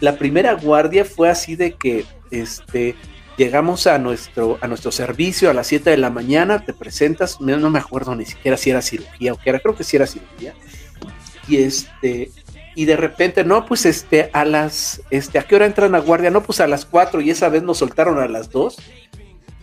la 0.00 0.16
primera 0.16 0.52
guardia 0.52 1.04
fue 1.04 1.28
así 1.28 1.56
de 1.56 1.72
que 1.72 2.04
este 2.30 2.94
llegamos 3.36 3.86
a 3.86 3.98
nuestro 3.98 4.58
a 4.60 4.68
nuestro 4.68 4.90
servicio 4.90 5.50
a 5.50 5.54
las 5.54 5.66
7 5.66 5.90
de 5.90 5.96
la 5.96 6.10
mañana, 6.10 6.64
te 6.64 6.72
presentas, 6.72 7.40
no, 7.40 7.70
me 7.70 7.78
acuerdo 7.78 8.14
ni 8.14 8.24
siquiera 8.24 8.56
si 8.56 8.70
era 8.70 8.82
cirugía 8.82 9.32
o 9.32 9.38
qué 9.38 9.50
era, 9.50 9.60
creo 9.60 9.76
que 9.76 9.84
sí 9.84 9.96
era 9.96 10.06
cirugía. 10.06 10.54
Y 11.48 11.58
este 11.58 12.30
y 12.74 12.84
de 12.84 12.96
repente, 12.96 13.44
no, 13.44 13.64
pues 13.64 13.86
este 13.86 14.30
a 14.32 14.44
las 14.44 15.02
este 15.10 15.38
a 15.38 15.42
qué 15.42 15.56
hora 15.56 15.66
entran 15.66 15.94
a 15.94 16.00
guardia? 16.00 16.30
No, 16.30 16.42
pues 16.42 16.60
a 16.60 16.66
las 16.66 16.84
4 16.84 17.20
y 17.20 17.30
esa 17.30 17.48
vez 17.48 17.62
nos 17.62 17.78
soltaron 17.78 18.18
a 18.18 18.28
las 18.28 18.50
2. 18.50 18.76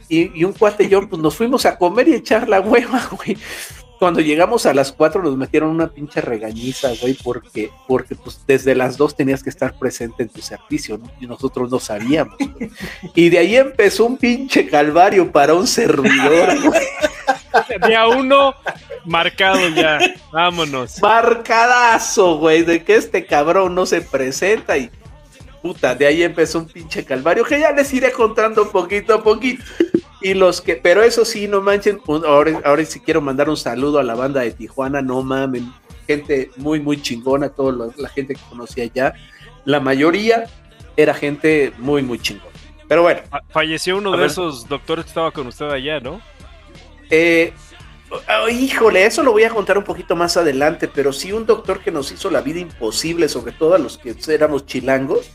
Y, 0.10 0.40
y 0.40 0.44
un 0.44 0.54
cuate 0.54 0.84
y 0.84 0.90
yo 0.90 1.08
pues 1.10 1.22
nos 1.22 1.36
fuimos 1.36 1.66
a 1.66 1.78
comer 1.78 2.08
y 2.08 2.14
echar 2.14 2.48
la 2.48 2.60
hueva, 2.60 3.10
güey 3.12 3.38
cuando 4.04 4.20
llegamos 4.20 4.66
a 4.66 4.74
las 4.74 4.92
4 4.92 5.24
nos 5.24 5.38
metieron 5.38 5.70
una 5.70 5.88
pinche 5.88 6.20
regañiza, 6.20 6.92
güey, 7.00 7.14
porque, 7.14 7.72
porque 7.88 8.16
pues 8.16 8.42
desde 8.46 8.76
las 8.76 8.98
2 8.98 9.16
tenías 9.16 9.42
que 9.42 9.50
estar 9.50 9.80
presente 9.80 10.24
en 10.24 10.28
tu 10.28 10.42
servicio, 10.42 10.98
¿no? 10.98 11.10
Y 11.22 11.26
nosotros 11.26 11.72
no 11.72 11.80
sabíamos. 11.80 12.36
güey. 12.38 12.70
Y 13.16 13.30
de 13.30 13.38
ahí 13.38 13.56
empezó 13.56 14.04
un 14.04 14.18
pinche 14.18 14.68
calvario 14.68 15.32
para 15.32 15.54
un 15.54 15.66
servidor, 15.66 16.50
güey. 16.66 16.82
Día 17.88 18.06
uno, 18.10 18.54
marcado 19.06 19.70
ya. 19.70 20.00
Vámonos. 20.34 21.02
Marcadazo, 21.02 22.40
güey, 22.40 22.64
de 22.64 22.84
que 22.84 22.96
este 22.96 23.26
cabrón 23.26 23.74
no 23.74 23.86
se 23.86 24.02
presenta 24.02 24.78
y 24.78 24.92
puta, 25.62 25.96
de 25.96 26.08
ahí 26.08 26.24
empezó 26.24 26.60
un 26.60 26.68
pinche 26.68 27.06
calvario 27.06 27.46
que 27.46 27.58
ya 27.58 27.72
les 27.72 27.94
iré 27.94 28.12
contando 28.12 28.70
poquito 28.70 29.14
a 29.14 29.24
poquito. 29.24 29.64
Y 30.24 30.34
los 30.36 30.62
que, 30.62 30.78
pero 30.78 31.04
eso 31.04 31.26
sí, 31.26 31.48
no 31.50 31.62
manchen, 31.62 32.00
ahora, 32.26 32.62
ahora 32.64 32.86
sí 32.86 33.00
quiero 33.02 33.20
mandar 33.22 33.50
un 33.50 33.58
saludo 33.58 34.00
a 34.00 34.04
la 34.04 34.16
banda 34.16 34.40
de 34.42 34.52
Tijuana, 34.52 35.02
no 35.02 35.22
mamen, 35.22 35.72
gente 36.08 36.50
muy, 36.56 36.80
muy 36.80 37.02
chingona, 37.02 37.50
toda 37.50 37.92
la, 37.98 38.08
gente 38.10 38.34
que 38.36 38.42
conocía 38.50 38.86
allá, 38.86 39.14
la 39.66 39.82
mayoría 39.82 40.46
era 40.96 41.14
gente 41.14 41.74
muy, 41.78 42.02
muy 42.04 42.20
chingona. 42.20 42.50
Pero 42.88 43.02
bueno, 43.02 43.22
Fa- 43.30 43.42
Falleció 43.50 43.98
uno 43.98 44.12
de 44.12 44.18
ver. 44.20 44.28
esos 44.28 44.68
doctores 44.70 45.04
que 45.06 45.10
estaba 45.10 45.32
con 45.32 45.48
usted 45.48 45.66
allá, 45.70 46.00
¿no? 46.00 46.22
Eh, 47.10 47.52
oh, 48.44 48.48
híjole, 48.48 49.06
eso 49.06 49.24
lo 49.24 49.34
voy 49.34 49.44
a 49.44 49.50
contar 49.50 49.78
un 49.78 49.84
poquito 49.84 50.16
más 50.16 50.38
adelante, 50.38 50.88
pero 50.88 51.12
sí 51.12 51.34
un 51.34 51.46
doctor 51.46 51.82
que 51.82 51.92
nos 51.92 52.12
hizo 52.14 52.30
la 52.30 52.40
vida 52.42 52.60
imposible, 52.60 53.28
sobre 53.28 53.52
todo 53.52 53.76
a 53.76 53.78
los 53.78 53.98
que 53.98 54.16
éramos 54.30 54.66
chilangos. 54.66 55.30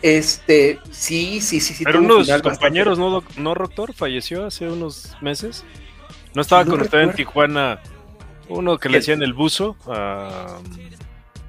Este, 0.00 0.78
sí, 0.90 1.40
sí, 1.40 1.60
sí, 1.60 1.74
sí. 1.74 1.84
Pero 1.84 1.98
uno 1.98 2.18
un 2.18 2.24
de 2.24 2.32
sus 2.32 2.42
compañeros, 2.42 2.98
¿no, 2.98 3.22
no, 3.36 3.54
doctor? 3.54 3.92
Falleció 3.92 4.46
hace 4.46 4.68
unos 4.68 5.16
meses. 5.20 5.64
¿No 6.34 6.42
estaba 6.42 6.64
No 6.64 6.72
con 6.72 6.82
usted 6.82 7.00
en. 7.00 7.12
Tijuana 7.14 7.80
uno 8.48 8.78
que 8.78 8.88
le 8.88 8.98
decían 8.98 9.22
el 9.22 9.34
buzo? 9.34 9.76
No, 9.86 10.64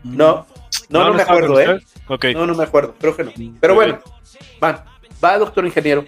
no, 0.04 0.46
no, 0.90 1.14
me 1.14 1.22
acuerdo, 1.22 1.60
¿eh? 1.60 1.76
usted. 1.76 1.88
Ok. 2.08 2.26
No, 2.34 2.46
no 2.46 2.56
me 2.56 2.64
acuerdo, 2.64 2.96
creo 3.00 3.16
que 3.16 3.24
no. 3.24 3.32
Pero 3.60 3.76
bueno, 3.76 4.00
va, 4.64 4.86
va, 5.24 5.38
doctor 5.38 5.66
ingeniero, 5.66 6.06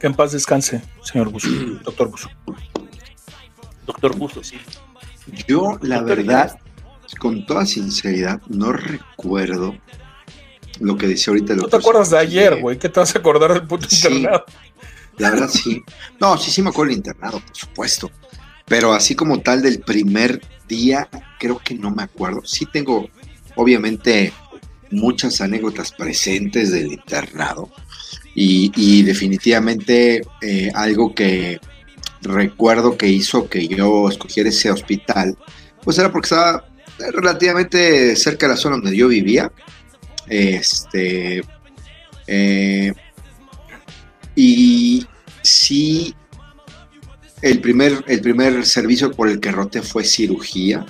Que 0.00 0.06
en 0.06 0.14
paz 0.14 0.32
descanse, 0.32 0.82
señor 1.02 1.30
Busu, 1.30 1.80
doctor 1.84 2.10
Busu. 2.10 2.28
doctor 3.86 4.16
Busto, 4.16 4.42
sí. 4.42 4.58
Yo, 5.48 5.78
la 5.82 5.98
Doctor 5.98 6.16
verdad, 6.18 6.58
con 7.18 7.44
toda 7.46 7.66
sinceridad, 7.66 8.40
no 8.48 8.72
recuerdo 8.72 9.74
lo 10.80 10.96
que 10.96 11.06
decía 11.06 11.30
ahorita 11.32 11.52
el 11.54 11.58
¿No 11.60 11.68
te 11.68 11.76
acuerdas 11.76 12.10
de 12.10 12.18
ayer, 12.18 12.54
de- 12.56 12.60
güey? 12.60 12.78
¿Qué 12.78 12.88
te 12.88 13.00
vas 13.00 13.14
a 13.14 13.18
acordar 13.18 13.52
del 13.52 13.66
puto 13.66 13.86
Sí. 13.88 14.06
internado? 14.06 14.44
La 15.18 15.30
verdad, 15.30 15.48
sí. 15.48 15.82
No, 16.20 16.36
sí, 16.36 16.50
sí 16.50 16.60
me 16.62 16.68
acuerdo 16.70 16.90
del 16.90 16.98
internado, 16.98 17.40
por 17.40 17.56
supuesto. 17.56 18.10
Pero 18.66 18.92
así 18.92 19.14
como 19.14 19.40
tal 19.40 19.62
del 19.62 19.80
primer 19.80 20.42
día, 20.68 21.08
creo 21.38 21.58
que 21.58 21.74
no 21.74 21.90
me 21.90 22.02
acuerdo. 22.02 22.42
Sí 22.44 22.66
tengo, 22.66 23.08
obviamente, 23.54 24.32
muchas 24.90 25.40
anécdotas 25.40 25.92
presentes 25.92 26.70
del 26.72 26.92
internado. 26.92 27.70
Y, 28.34 28.70
y 28.76 29.02
definitivamente 29.04 30.20
eh, 30.42 30.70
algo 30.74 31.14
que 31.14 31.58
recuerdo 32.20 32.98
que 32.98 33.08
hizo 33.08 33.48
que 33.48 33.66
yo 33.68 34.08
escogiera 34.10 34.48
ese 34.50 34.70
hospital, 34.70 35.38
pues 35.82 35.96
era 35.98 36.12
porque 36.12 36.26
estaba 36.26 36.66
relativamente 37.12 38.14
cerca 38.16 38.46
de 38.46 38.52
la 38.54 38.56
zona 38.58 38.76
donde 38.76 38.96
yo 38.96 39.08
vivía. 39.08 39.50
Este. 40.28 41.42
eh, 42.26 42.92
y 44.34 45.06
sí, 45.42 46.14
el 47.42 47.60
primer, 47.60 48.04
el 48.06 48.20
primer 48.20 48.66
servicio 48.66 49.12
por 49.12 49.28
el 49.28 49.40
que 49.40 49.50
roté 49.50 49.82
fue 49.82 50.04
cirugía. 50.04 50.84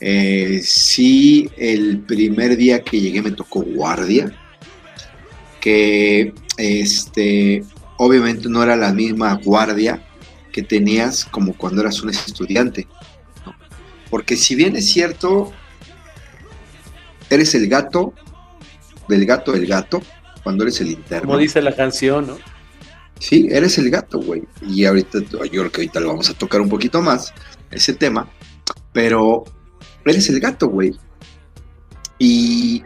Eh, 0.00 0.60
sí, 0.64 1.50
el 1.56 1.98
primer 2.00 2.56
día 2.56 2.82
que 2.82 3.00
llegué 3.00 3.20
me 3.22 3.32
tocó 3.32 3.62
guardia, 3.62 4.32
que 5.60 6.32
este, 6.56 7.62
obviamente 7.98 8.48
no 8.48 8.62
era 8.62 8.76
la 8.76 8.92
misma 8.92 9.34
guardia 9.34 10.02
que 10.52 10.62
tenías 10.62 11.24
como 11.24 11.54
cuando 11.54 11.82
eras 11.82 12.02
un 12.02 12.10
estudiante. 12.10 12.88
Porque 14.08 14.36
si 14.36 14.54
bien 14.54 14.74
es 14.74 14.88
cierto, 14.88 15.52
eres 17.28 17.54
el 17.54 17.68
gato, 17.68 18.14
del 19.10 19.26
gato 19.26 19.52
del 19.52 19.66
gato, 19.66 20.00
cuando 20.42 20.64
eres 20.64 20.80
el 20.80 20.88
interno. 20.88 21.28
Como 21.28 21.38
dice 21.38 21.60
la 21.60 21.76
canción, 21.76 22.26
¿no? 22.26 22.38
Sí, 23.18 23.48
eres 23.50 23.76
el 23.76 23.90
gato, 23.90 24.18
güey. 24.18 24.42
Y 24.62 24.86
ahorita, 24.86 25.18
yo 25.30 25.38
creo 25.38 25.70
que 25.70 25.82
ahorita 25.82 26.00
lo 26.00 26.08
vamos 26.08 26.30
a 26.30 26.34
tocar 26.34 26.60
un 26.60 26.70
poquito 26.70 27.02
más, 27.02 27.34
ese 27.70 27.92
tema. 27.92 28.28
Pero 28.92 29.44
eres 30.06 30.28
el 30.30 30.40
gato, 30.40 30.68
güey. 30.68 30.96
Y 32.18 32.82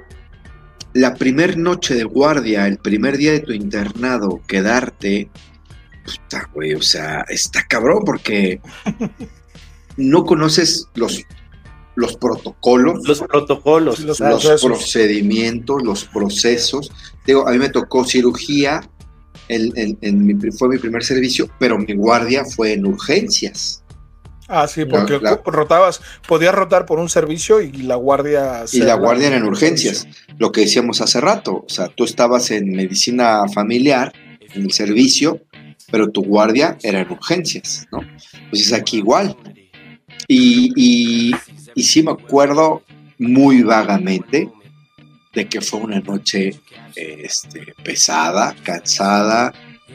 la 0.92 1.14
primer 1.14 1.56
noche 1.56 1.94
de 1.94 2.04
guardia, 2.04 2.66
el 2.66 2.78
primer 2.78 3.16
día 3.16 3.32
de 3.32 3.40
tu 3.40 3.52
internado, 3.52 4.40
quedarte, 4.46 5.30
puta, 6.04 6.50
güey, 6.52 6.74
o 6.74 6.82
sea, 6.82 7.24
está 7.28 7.64
cabrón 7.66 8.02
porque 8.04 8.60
no 9.96 10.24
conoces 10.24 10.88
los, 10.94 11.22
los 11.96 12.16
protocolos 12.16 13.06
Los 13.06 13.20
protocolos. 13.20 14.00
Los 14.00 14.20
los 14.20 14.62
procedimientos, 14.62 15.82
los 15.82 16.04
procesos. 16.06 16.90
Digo, 17.26 17.46
a 17.46 17.52
mí 17.52 17.58
me 17.58 17.68
tocó 17.68 18.04
cirugía, 18.04 18.80
en 19.48 20.26
mi- 20.26 20.50
fue 20.52 20.68
mi 20.68 20.78
primer 20.78 21.04
servicio, 21.04 21.48
pero 21.58 21.78
mi 21.78 21.94
guardia 21.94 22.44
fue 22.44 22.72
en 22.72 22.86
urgencias. 22.86 23.82
Ah, 24.46 24.68
sí, 24.68 24.84
porque 24.84 25.14
La- 25.20 25.30
la- 25.32 25.40
rotabas, 25.44 26.00
podías 26.28 26.54
rotar 26.54 26.84
por 26.84 26.98
un 26.98 27.08
servicio 27.08 27.60
y 27.62 27.72
la 27.72 27.94
guardia. 27.96 28.64
Y 28.72 28.80
la 28.80 28.94
guardia 28.94 29.28
era 29.28 29.36
en 29.38 29.44
urgencias, 29.44 30.06
lo 30.38 30.52
que 30.52 30.62
decíamos 30.62 31.00
hace 31.00 31.20
rato. 31.20 31.64
O 31.66 31.68
sea, 31.68 31.88
tú 31.88 32.04
estabas 32.04 32.50
en 32.50 32.70
medicina 32.72 33.44
familiar, 33.54 34.12
en 34.54 34.62
el 34.64 34.72
servicio, 34.72 35.40
pero 35.90 36.10
tu 36.10 36.22
guardia 36.24 36.76
era 36.82 37.00
en 37.00 37.10
urgencias, 37.10 37.86
¿no? 37.90 38.00
Pues 38.50 38.62
es 38.66 38.72
aquí 38.74 38.98
igual. 38.98 39.34
Y, 40.28 40.72
y, 40.76 41.34
y 41.74 41.82
sí 41.82 42.02
me 42.02 42.12
acuerdo 42.12 42.82
muy 43.18 43.62
vagamente 43.62 44.50
de 45.32 45.48
que 45.48 45.60
fue 45.60 45.80
una 45.80 46.00
noche 46.00 46.60
este, 46.94 47.74
pesada, 47.82 48.54
cansada, 48.62 49.52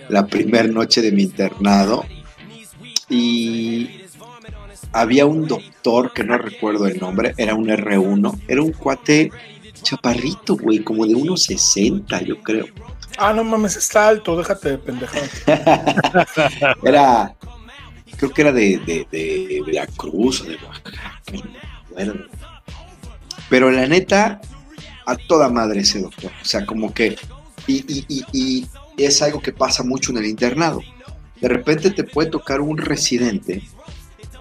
la 0.09 0.27
primera 0.27 0.67
noche 0.67 1.01
de 1.01 1.11
mi 1.11 1.23
internado 1.23 2.05
y 3.09 3.89
había 4.91 5.25
un 5.25 5.47
doctor 5.47 6.13
que 6.13 6.23
no 6.23 6.37
recuerdo 6.37 6.87
el 6.87 6.99
nombre, 6.99 7.33
era 7.37 7.55
un 7.55 7.67
R1, 7.67 8.41
era 8.47 8.61
un 8.61 8.71
cuate 8.71 9.31
chaparrito, 9.81 10.57
güey, 10.57 10.79
como 10.79 11.05
de 11.05 11.15
unos 11.15 11.43
60, 11.43 12.21
yo 12.23 12.41
creo. 12.41 12.65
Ah, 13.17 13.33
no 13.33 13.43
mames, 13.43 13.75
está 13.75 14.07
alto, 14.07 14.37
déjate 14.37 14.71
de 14.71 14.77
pendejado. 14.77 15.25
era, 16.83 17.35
creo 18.17 18.31
que 18.31 18.41
era 18.41 18.51
de, 18.51 18.77
de, 18.79 19.07
de 19.11 19.63
Veracruz 19.65 20.41
o 20.41 20.45
de 20.45 20.55
Oaxaca, 20.55 21.21
Pero 23.49 23.71
la 23.71 23.87
neta, 23.87 24.41
a 25.05 25.15
toda 25.15 25.49
madre 25.49 25.81
ese 25.81 26.01
doctor. 26.01 26.31
O 26.41 26.45
sea, 26.45 26.65
como 26.65 26.93
que. 26.93 27.17
Y 27.67 28.65
es 28.97 29.21
algo 29.21 29.41
que 29.41 29.53
pasa 29.53 29.83
mucho 29.83 30.11
en 30.11 30.17
el 30.17 30.25
internado. 30.25 30.81
De 31.41 31.47
repente 31.47 31.91
te 31.91 32.03
puede 32.03 32.29
tocar 32.29 32.61
un 32.61 32.77
residente 32.77 33.63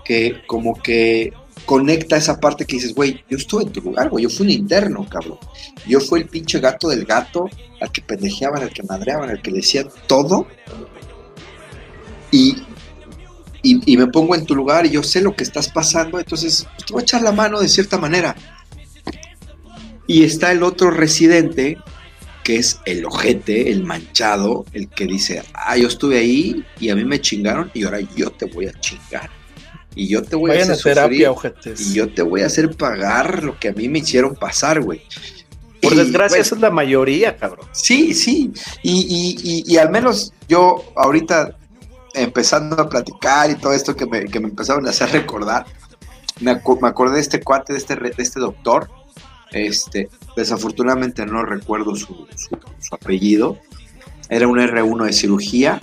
que, 0.05 0.43
como 0.47 0.75
que 0.75 1.33
conecta 1.65 2.17
esa 2.17 2.41
parte 2.41 2.65
que 2.65 2.77
dices, 2.77 2.95
güey, 2.95 3.23
yo 3.29 3.37
estuve 3.37 3.65
en 3.65 3.73
tu 3.73 3.83
lugar, 3.83 4.09
güey, 4.09 4.25
yo 4.25 4.31
fui 4.31 4.47
un 4.47 4.53
interno, 4.53 5.07
cabrón. 5.09 5.39
Yo 5.87 6.01
fui 6.01 6.21
el 6.21 6.29
pinche 6.29 6.61
gato 6.61 6.89
del 6.89 7.05
gato, 7.05 7.49
al 7.81 7.93
que 7.93 8.01
pendejeaban, 8.01 8.63
al 8.63 8.71
que 8.71 8.83
madreaban, 8.83 9.31
al 9.31 9.43
que 9.43 9.51
le 9.51 9.59
decían 9.59 9.89
todo. 10.07 10.47
Y, 12.31 12.57
y, 13.63 13.93
y, 13.93 13.97
me 13.97 14.07
pongo 14.07 14.35
en 14.35 14.45
tu 14.45 14.55
lugar 14.55 14.87
y 14.87 14.91
yo 14.91 15.03
sé 15.03 15.21
lo 15.21 15.35
que 15.35 15.43
estás 15.43 15.69
pasando, 15.69 16.19
entonces 16.19 16.67
pues, 16.75 16.87
te 16.87 16.93
voy 16.93 17.01
a 17.01 17.03
echar 17.03 17.23
la 17.23 17.33
mano 17.33 17.61
de 17.61 17.69
cierta 17.69 17.99
manera. 17.99 18.37
Y 20.07 20.25
está 20.25 20.53
el 20.53 20.63
otro 20.63 20.91
residente, 20.91 21.77
que 22.45 22.57
es 22.57 22.81
el 22.87 23.05
ojete, 23.05 23.71
el 23.71 23.85
manchado, 23.85 24.65
el 24.73 24.89
que 24.89 25.05
dice, 25.05 25.43
ah, 25.53 25.77
yo 25.77 25.89
estuve 25.89 26.19
ahí 26.19 26.65
y 26.81 26.89
a 26.89 26.97
mí 26.97 27.05
me 27.05 27.21
chingaron 27.21 27.71
y 27.75 27.85
ahora 27.85 28.01
yo 28.17 28.31
te 28.31 28.47
voy 28.47 28.67
a 28.67 28.73
chingar. 28.81 29.29
Y 29.95 30.09
yo 30.09 30.23
te 30.23 30.37
voy 30.37 30.53
Vayan 30.53 30.71
a 30.71 30.73
hacer 30.75 30.95
terapia, 30.95 31.29
sufrir, 31.29 31.53
ojetes. 31.53 31.81
y 31.81 31.95
yo 31.95 32.09
te 32.09 32.23
voy 32.23 32.41
a 32.43 32.47
hacer 32.47 32.71
pagar 32.71 33.45
lo 33.45 33.59
que 33.59 33.69
a 33.69 33.73
mí 33.73 33.89
me 33.89 33.99
hicieron 33.99 34.35
pasar, 34.35 34.81
güey. 34.81 35.03
Por 35.83 35.95
desgracia, 35.95 36.37
güey, 36.37 36.41
esa 36.41 36.55
es 36.55 36.61
la 36.61 36.71
mayoría, 36.71 37.37
cabrón. 37.37 37.69
Sí, 37.73 38.15
sí. 38.15 38.51
Y, 38.83 38.93
y, 38.93 39.37
y, 39.43 39.75
y 39.75 39.77
al 39.77 39.91
menos 39.91 40.33
yo 40.49 40.85
ahorita 40.97 41.58
empezando 42.15 42.81
a 42.81 42.89
platicar 42.89 43.51
y 43.51 43.55
todo 43.57 43.73
esto 43.73 43.95
que 43.97 44.07
me, 44.07 44.25
que 44.25 44.41
me 44.41 44.49
empezaron 44.49 44.87
a 44.87 44.91
hacer 44.91 45.11
recordar, 45.13 45.67
me, 46.41 46.53
acu- 46.53 46.81
me 46.81 46.89
acordé 46.89 47.17
de 47.17 47.21
este 47.21 47.41
cuate, 47.41 47.73
de 47.73 47.79
este, 47.79 47.97
de 47.97 48.15
este 48.19 48.41
doctor. 48.41 48.89
Este, 49.51 50.11
desafortunadamente 50.37 51.25
no 51.25 51.43
recuerdo 51.45 51.95
su, 51.97 52.27
su- 52.37 52.59
su 52.81 52.95
apellido. 52.95 53.59
Era 54.29 54.47
un 54.47 54.59
R1 54.59 55.05
de 55.07 55.13
cirugía 55.13 55.81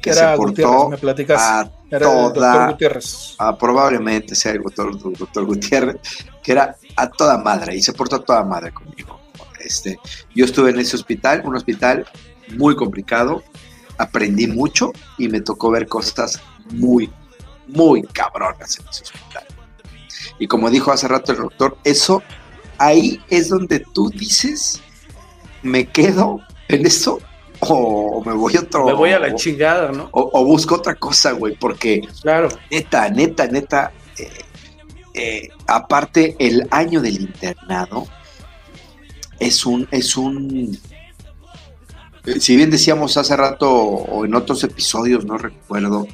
que 0.00 0.10
Era 0.10 0.32
se 0.32 0.36
portó 0.36 0.88
me 0.88 0.98
platicas. 0.98 1.42
a 1.42 1.70
Era 1.90 2.06
el 2.08 2.14
doctor 2.14 2.32
toda 2.34 2.70
Gutiérrez. 2.70 3.34
Ah, 3.38 3.58
probablemente 3.58 4.34
sea 4.36 4.52
el 4.52 4.62
doctor, 4.62 4.96
doctor 5.18 5.44
Gutiérrez, 5.44 5.96
que 6.44 6.52
era 6.52 6.76
a 6.94 7.10
toda 7.10 7.38
madre 7.38 7.74
y 7.76 7.82
se 7.82 7.92
portó 7.92 8.16
a 8.16 8.24
toda 8.24 8.44
madre 8.44 8.72
conmigo. 8.72 9.18
Este, 9.58 9.98
yo 10.32 10.44
estuve 10.44 10.70
en 10.70 10.78
ese 10.78 10.94
hospital, 10.94 11.42
un 11.44 11.56
hospital 11.56 12.06
muy 12.56 12.76
complicado, 12.76 13.42
aprendí 13.98 14.46
mucho 14.46 14.92
y 15.18 15.28
me 15.28 15.40
tocó 15.40 15.70
ver 15.70 15.86
cosas 15.88 16.40
muy, 16.70 17.10
muy 17.68 18.02
cabronas 18.02 18.78
en 18.78 18.88
ese 18.88 19.02
hospital. 19.04 19.44
Y 20.38 20.46
como 20.46 20.70
dijo 20.70 20.92
hace 20.92 21.08
rato 21.08 21.32
el 21.32 21.38
doctor, 21.38 21.78
eso 21.84 22.22
ahí 22.78 23.20
es 23.28 23.48
donde 23.48 23.80
tú 23.80 24.10
dices, 24.10 24.80
me 25.62 25.86
quedo 25.86 26.40
en 26.68 26.84
eso 26.86 27.20
o 27.60 28.22
me 28.24 28.32
voy 28.34 28.56
a 28.56 28.60
otro. 28.60 28.84
Me 28.84 28.92
voy 28.92 29.10
a 29.12 29.18
la 29.18 29.28
o- 29.32 29.36
chingada, 29.36 29.90
¿no? 29.92 30.08
o, 30.12 30.30
o 30.32 30.44
busco 30.44 30.74
otra 30.74 30.94
cosa, 30.94 31.32
güey, 31.32 31.56
porque 31.56 32.02
Claro. 32.20 32.48
neta, 32.70 33.08
neta, 33.08 33.46
neta, 33.46 33.92
eh, 34.18 34.30
eh, 35.14 35.48
aparte 35.66 36.36
el 36.38 36.66
año 36.70 37.00
del 37.00 37.20
internado 37.22 38.06
es 39.40 39.64
un, 39.64 39.88
es 39.90 40.16
un, 40.16 40.78
si 42.40 42.56
bien 42.56 42.70
decíamos 42.70 43.16
hace 43.16 43.36
rato 43.36 43.70
o 43.70 44.24
en 44.24 44.34
otros 44.34 44.62
episodios, 44.64 45.24
no 45.24 45.38
recuerdo, 45.38 46.06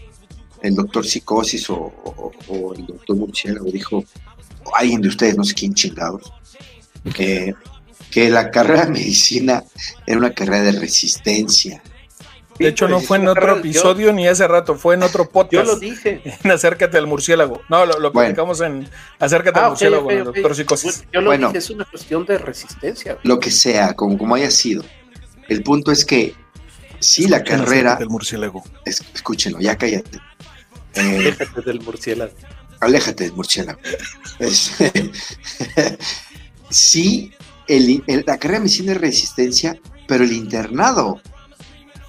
el 0.62 0.74
doctor 0.74 1.04
Psicosis 1.06 1.68
o, 1.70 1.74
o- 1.76 2.32
o 2.48 2.74
el 2.74 2.86
doctor 2.86 3.16
Murciélago 3.16 3.66
dijo, 3.70 4.04
o 4.64 4.76
alguien 4.76 5.00
de 5.00 5.08
ustedes, 5.08 5.36
no 5.36 5.44
sé 5.44 5.54
quién 5.54 5.74
chingados, 5.74 6.32
que, 7.14 7.54
que 8.10 8.30
la 8.30 8.50
carrera 8.50 8.84
de 8.86 8.92
medicina 8.92 9.64
era 10.06 10.18
una 10.18 10.32
carrera 10.32 10.62
de 10.62 10.72
resistencia. 10.72 11.82
De 12.58 12.68
hecho, 12.68 12.86
no 12.86 13.00
fue 13.00 13.16
en 13.16 13.26
otro 13.26 13.56
episodio 13.56 14.12
ni 14.12 14.28
hace 14.28 14.46
rato, 14.46 14.76
fue 14.76 14.94
en 14.94 15.02
otro 15.02 15.24
Yo, 15.24 15.30
podcast. 15.30 15.66
lo 15.66 15.76
dije. 15.80 16.22
En 16.44 16.50
Acércate 16.50 16.96
al 16.98 17.06
murciélago. 17.08 17.62
No, 17.68 17.84
lo, 17.86 17.98
lo 17.98 18.12
Bueno. 18.12 18.28
platicamos 18.28 18.60
en 18.60 18.88
Acércate 19.18 19.58
Ah, 19.58 19.62
al 19.62 19.66
ok, 19.68 19.70
murciélago, 19.72 20.02
ok, 20.04 20.08
con 20.08 20.14
el 20.14 20.28
ok. 20.28 20.34
doctor 20.36 20.54
Psicosis. 20.54 20.96
Bueno, 20.98 21.10
Yo 21.12 21.20
lo 21.22 21.26
Bueno. 21.30 21.46
dije, 21.48 21.58
es 21.58 21.70
una 21.70 21.84
cuestión 21.86 22.26
de 22.26 22.38
resistencia. 22.38 23.18
lo 23.24 23.40
que 23.40 23.50
sea, 23.50 23.94
como, 23.94 24.16
como 24.18 24.34
haya 24.36 24.50
sido. 24.50 24.84
El 25.52 25.62
punto 25.62 25.92
es 25.92 26.04
que 26.04 26.34
sí, 26.98 27.28
la 27.28 27.42
carrera, 27.44 27.94
al 27.94 28.08
murciélago. 28.08 28.62
es- 28.84 29.02
escúchenlo, 29.14 29.60
ya 29.60 29.76
cállate. 29.76 30.18
Eh, 30.94 31.34
Déjate 31.38 31.60
del 31.62 31.80
murciélago. 31.80 32.32
aléjate 32.80 33.24
del 33.24 33.32
murciélago. 33.34 33.78
Es- 34.38 34.72
sí, 36.70 37.32
el- 37.68 38.02
el- 38.06 38.24
la 38.26 38.38
carrera 38.38 38.58
de 38.60 38.64
medicina 38.64 38.92
es 38.92 39.00
resistencia, 39.00 39.78
pero 40.08 40.24
el 40.24 40.32
internado 40.32 41.20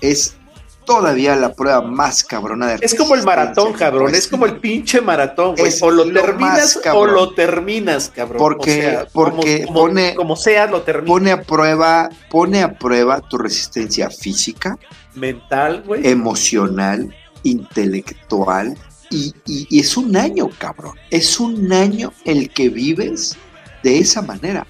es 0.01 0.36
todavía 0.84 1.36
la 1.36 1.54
prueba 1.54 1.82
más 1.82 2.24
cabrona 2.24 2.67
de 2.67 2.86
Es 2.86 2.93
como 2.96 3.15
el 3.15 3.24
maratón, 3.24 3.74
cabrón. 3.74 4.13
Es 4.15 4.28
como 4.28 4.46
el 4.46 4.58
pinche 4.58 5.02
maratón, 5.02 5.56
güey. 5.56 5.72
O 5.82 5.91
lo 5.91 6.06
lo 6.06 6.22
terminas 6.22 6.80
o 6.93 7.06
lo 7.06 7.34
terminas, 7.34 8.12
cabrón. 8.15 8.38
Porque- 8.38 8.88
O 8.88 8.91
sea, 8.91 9.08
porque 9.12 9.65
como, 9.65 9.80
pone- 9.80 10.15
como 10.15 10.36
sea, 10.36 10.67
lo 10.67 10.82
terminas. 10.82 11.08
Pone 11.10 11.32
a 11.32 11.41
prueba, 11.41 12.10
pone 12.30 12.62
a 12.63 12.74
prueba 12.78 13.19
tu 13.22 13.38
resistencia 13.38 14.10
física, 14.10 14.78
Mental, 15.15 15.84
güey. 15.86 16.08
emocional, 16.08 17.13
intelectual. 17.43 18.78
Y, 19.10 19.34
y- 19.46 19.67
y 19.69 19.80
es 19.80 19.96
un 19.98 20.15
año, 20.17 20.50
cabrón. 20.58 20.96
Es 21.12 21.39
un 21.39 21.72
año 21.72 22.12
el 22.26 22.50
que 22.50 22.69
vives 22.69 23.38
de 23.84 24.00
esa 24.00 24.22
manera. 24.22 24.65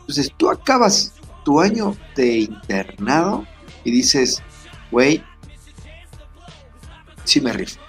Entonces 0.00 0.30
tú 0.36 0.48
acabas 0.50 1.12
tu 1.44 1.60
año 1.60 1.96
de 2.14 2.38
internado 2.40 3.44
y 3.84 3.90
dices, 3.90 4.42
güey, 4.90 5.22
sí 7.24 7.40
me 7.40 7.52
rifo. 7.52 7.80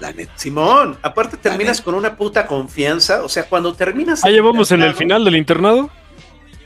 La 0.00 0.12
neta. 0.12 0.32
Simón, 0.36 0.96
aparte 1.02 1.36
terminas 1.36 1.80
con 1.82 1.94
una 1.94 2.16
puta 2.16 2.46
confianza. 2.46 3.22
O 3.22 3.28
sea, 3.28 3.44
cuando 3.44 3.74
terminas. 3.74 4.24
Ah, 4.24 4.30
llevamos 4.30 4.72
en 4.72 4.82
el 4.82 4.94
final 4.94 5.24
del 5.24 5.36
internado. 5.36 5.90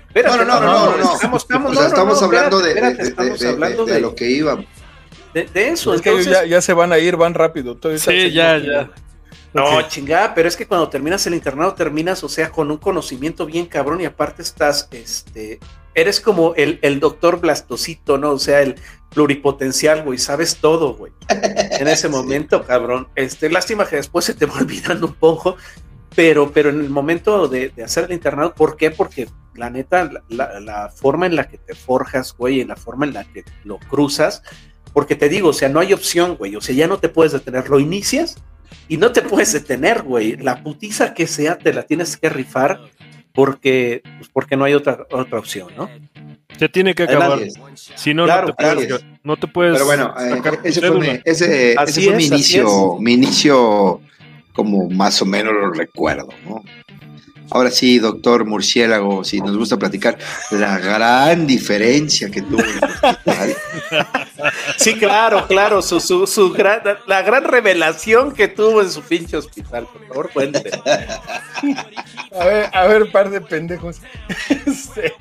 Espérate, 0.09 0.39
No, 0.39 0.45
no, 0.45 0.61
no, 0.61 0.61
no, 0.61 0.91
no, 0.93 0.97
no. 1.05 1.15
Estamos, 1.15 1.43
estamos, 1.43 1.73
O 1.73 1.75
sea, 1.75 1.83
no, 1.83 1.89
no, 1.89 1.89
estamos 1.89 2.21
no, 2.21 2.27
hablando 2.27 2.61
de, 2.61 2.69
espérate, 2.69 2.97
de- 2.97 3.03
de- 3.03 3.09
estamos 3.09 3.41
de- 3.41 3.49
hablando 3.49 3.85
de- 3.85 3.91
de 3.91 3.95
de, 3.97 4.01
lo 4.03 4.15
que 4.15 4.31
íbamos. 4.31 4.67
de- 5.35 5.45
de 5.53 5.69
eso. 5.71 5.93
Es 5.95 6.01
que 6.01 6.23
ya, 6.23 6.45
ya 6.45 6.61
se 6.61 6.73
van 6.73 6.93
a 6.93 6.99
ir, 6.99 7.17
van 7.17 7.35
rápido. 7.35 7.77
Sí, 7.99 8.31
ya, 8.31 8.59
ya. 8.59 8.91
No, 9.53 9.79
Ok. 9.79 9.89
chingada, 9.89 10.35
pero 10.35 10.49
es 10.49 10.57
que 10.57 10.67
cuando 10.67 10.89
terminas 10.89 11.27
el 11.27 11.35
internado 11.35 11.75
terminas, 11.75 12.23
o 12.23 12.29
sea, 12.29 12.51
con 12.51 12.71
un 12.71 12.77
conocimiento 12.77 13.47
bien 13.47 13.67
cabrón 13.67 14.01
y 14.01 14.05
aparte 14.05 14.43
estás, 14.43 14.89
este, 14.93 15.59
eres 15.95 16.21
como 16.21 16.55
el, 16.55 16.79
el 16.83 17.01
doctor 17.01 17.41
blastosito, 17.41 18.19
¿no? 18.19 18.33
O 18.33 18.39
sea, 18.39 18.63
el 18.63 18.77
pluripotencial, 19.11 20.03
güey, 20.03 20.19
sabes 20.19 20.57
todo, 20.57 20.95
güey. 20.95 21.13
En 21.29 21.89
ese 21.89 22.09
momento, 22.11 22.65
cabrón. 22.65 23.09
Este, 23.15 23.49
lástima 23.51 23.87
que 23.87 23.97
después 23.97 24.25
se 24.25 24.35
te 24.35 24.47
va 24.47 24.55
olvidando 24.61 25.07
un 25.07 25.15
poco, 25.15 25.57
pero, 26.15 26.53
pero 26.53 26.71
en 26.71 26.81
el 26.81 26.91
momento 26.91 27.49
de, 27.49 27.71
de 27.71 27.85
hacer 27.85 28.05
el 28.05 28.13
internado, 28.13 28.55
¿por 28.55 28.77
qué? 28.77 28.91
Porque 28.91 29.29
la 29.55 29.71
neta, 29.71 30.05
la, 30.05 30.23
la- 30.29 30.61
la 30.61 30.89
forma 30.91 31.27
en 31.27 31.37
la 31.37 31.49
que 31.49 31.59
te 31.59 31.75
forjas, 31.75 32.35
güey, 32.37 32.61
en 32.61 32.69
la 32.69 32.77
forma 32.77 33.07
en 33.07 33.15
la 33.15 33.25
que 33.25 33.45
lo 33.65 33.79
cruzas, 33.79 34.43
porque 34.93 35.17
te 35.17 35.29
digo, 35.29 35.49
o 35.49 35.53
sea, 35.53 35.69
no 35.69 35.81
hay 35.81 35.93
opción, 35.93 36.37
güey, 36.37 36.55
o 36.57 36.61
sea, 36.61 36.75
ya 36.75 36.87
no 36.87 36.99
te 36.99 37.09
puedes 37.09 37.33
detener, 37.33 37.69
lo 37.69 37.81
inicias 37.81 38.37
y 38.89 38.97
no 38.97 39.13
te 39.13 39.23
puedes 39.23 39.53
detener, 39.53 40.03
güey. 40.03 40.37
La 40.37 40.63
putiza 40.63 41.15
que 41.15 41.27
sea 41.27 41.59
te 41.59 41.73
la 41.73 41.85
tienes 41.85 42.17
que 42.17 42.29
rifar 42.29 42.81
porque, 43.35 44.03
pues 44.19 44.31
porque 44.33 44.57
no 44.57 44.65
hay 44.65 44.75
otra, 44.75 45.07
otra 45.11 45.39
opción, 45.39 45.69
¿no? 45.77 45.91
Se 46.57 46.69
tiene 46.69 46.95
que 46.95 47.03
acabar. 47.03 47.41
Si 47.75 48.15
no, 48.15 48.25
Claro, 48.27 48.47
no, 48.47 48.55
te 48.55 48.63
puedes, 48.63 49.05
no 49.25 49.37
te 49.37 49.47
puedes. 49.49 49.73
Pero 49.75 49.87
bueno, 49.87 50.15
eh, 50.21 50.41
ese 50.63 50.81
fue, 50.81 51.01
mi, 51.01 51.21
ese, 51.25 51.73
ese 51.73 52.01
fue 52.03 52.17
mi 52.17 52.27
inicio, 52.27 52.97
mi 53.01 53.15
inicio 53.15 54.01
como 54.53 54.89
más 54.89 55.21
o 55.21 55.27
menos 55.27 55.53
lo 55.53 55.73
recuerdo, 55.73 56.29
¿no? 56.49 56.63
Ahora 57.51 57.71
sí, 57.71 57.99
doctor 57.99 58.45
Murciélago, 58.45 59.25
si 59.25 59.41
nos 59.41 59.57
gusta 59.57 59.77
platicar, 59.77 60.19
la 60.51 60.79
gran 60.79 61.47
diferencia 61.47 62.31
que 62.31 62.43
tuvo 62.43 62.61
en 62.61 62.71
el 62.71 62.85
hospital. 62.85 63.57
Sí, 64.77 64.95
claro, 64.99 65.47
claro, 65.47 65.81
su, 65.81 66.01
su, 66.01 66.27
su 66.27 66.51
gran, 66.53 66.81
la 67.07 67.23
gran 67.23 67.45
revelación 67.45 68.33
que 68.33 68.49
tuvo 68.49 68.83
en 68.83 68.91
su 68.91 69.01
pinche 69.03 69.37
hospital, 69.39 69.87
por 69.91 70.07
favor, 70.07 70.31
cuente. 70.33 70.71
A 72.39 72.45
ver, 72.45 72.71
a 72.73 72.87
ver, 72.87 73.11
par 73.13 73.31
de 73.31 73.41
pendejos. 73.41 74.01
Este, 74.67 75.15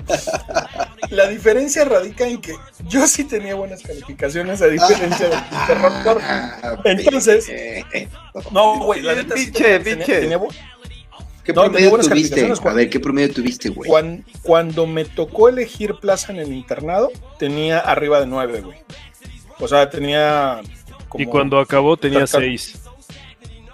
la 1.10 1.28
diferencia 1.28 1.84
radica 1.84 2.26
en 2.26 2.40
que 2.40 2.54
yo 2.88 3.06
sí 3.06 3.24
tenía 3.24 3.54
buenas 3.54 3.82
calificaciones, 3.82 4.60
a 4.62 4.66
diferencia 4.66 5.28
del 5.28 5.38
pinche 5.50 5.74
doctor. 5.80 6.20
Ah, 6.22 6.76
Entonces, 6.84 7.50
no, 8.50 8.78
güey, 8.84 9.00
la 9.02 9.14
neta 9.14 9.36
sí 9.36 9.44
Pinche, 9.46 9.78
tenía- 9.80 9.96
pinche. 10.04 10.20
tenía 10.20 10.38
bu- 10.38 10.52
¿Qué 11.44 11.52
No, 11.52 11.62
promedio 11.64 11.90
buenas 11.90 12.08
tuviste? 12.08 12.50
A 12.64 12.72
ver, 12.72 12.88
¿qué 12.88 12.98
promedio 13.00 13.32
tuviste, 13.32 13.68
güey? 13.68 13.88
Cuan- 13.90 14.24
cuando 14.42 14.86
me 14.86 15.04
tocó 15.04 15.48
elegir 15.48 15.94
plaza 15.96 16.32
en 16.32 16.38
el 16.38 16.52
internado, 16.52 17.10
tenía 17.38 17.78
arriba 17.80 18.18
de 18.20 18.26
9, 18.26 18.60
güey. 18.62 18.78
O 19.60 19.68
sea, 19.68 19.90
tenía. 19.90 20.60
Como, 21.08 21.22
Y 21.22 21.26
cuando 21.26 21.58
acabó 21.60 21.96
tenía 21.96 22.26
6. 22.26 22.80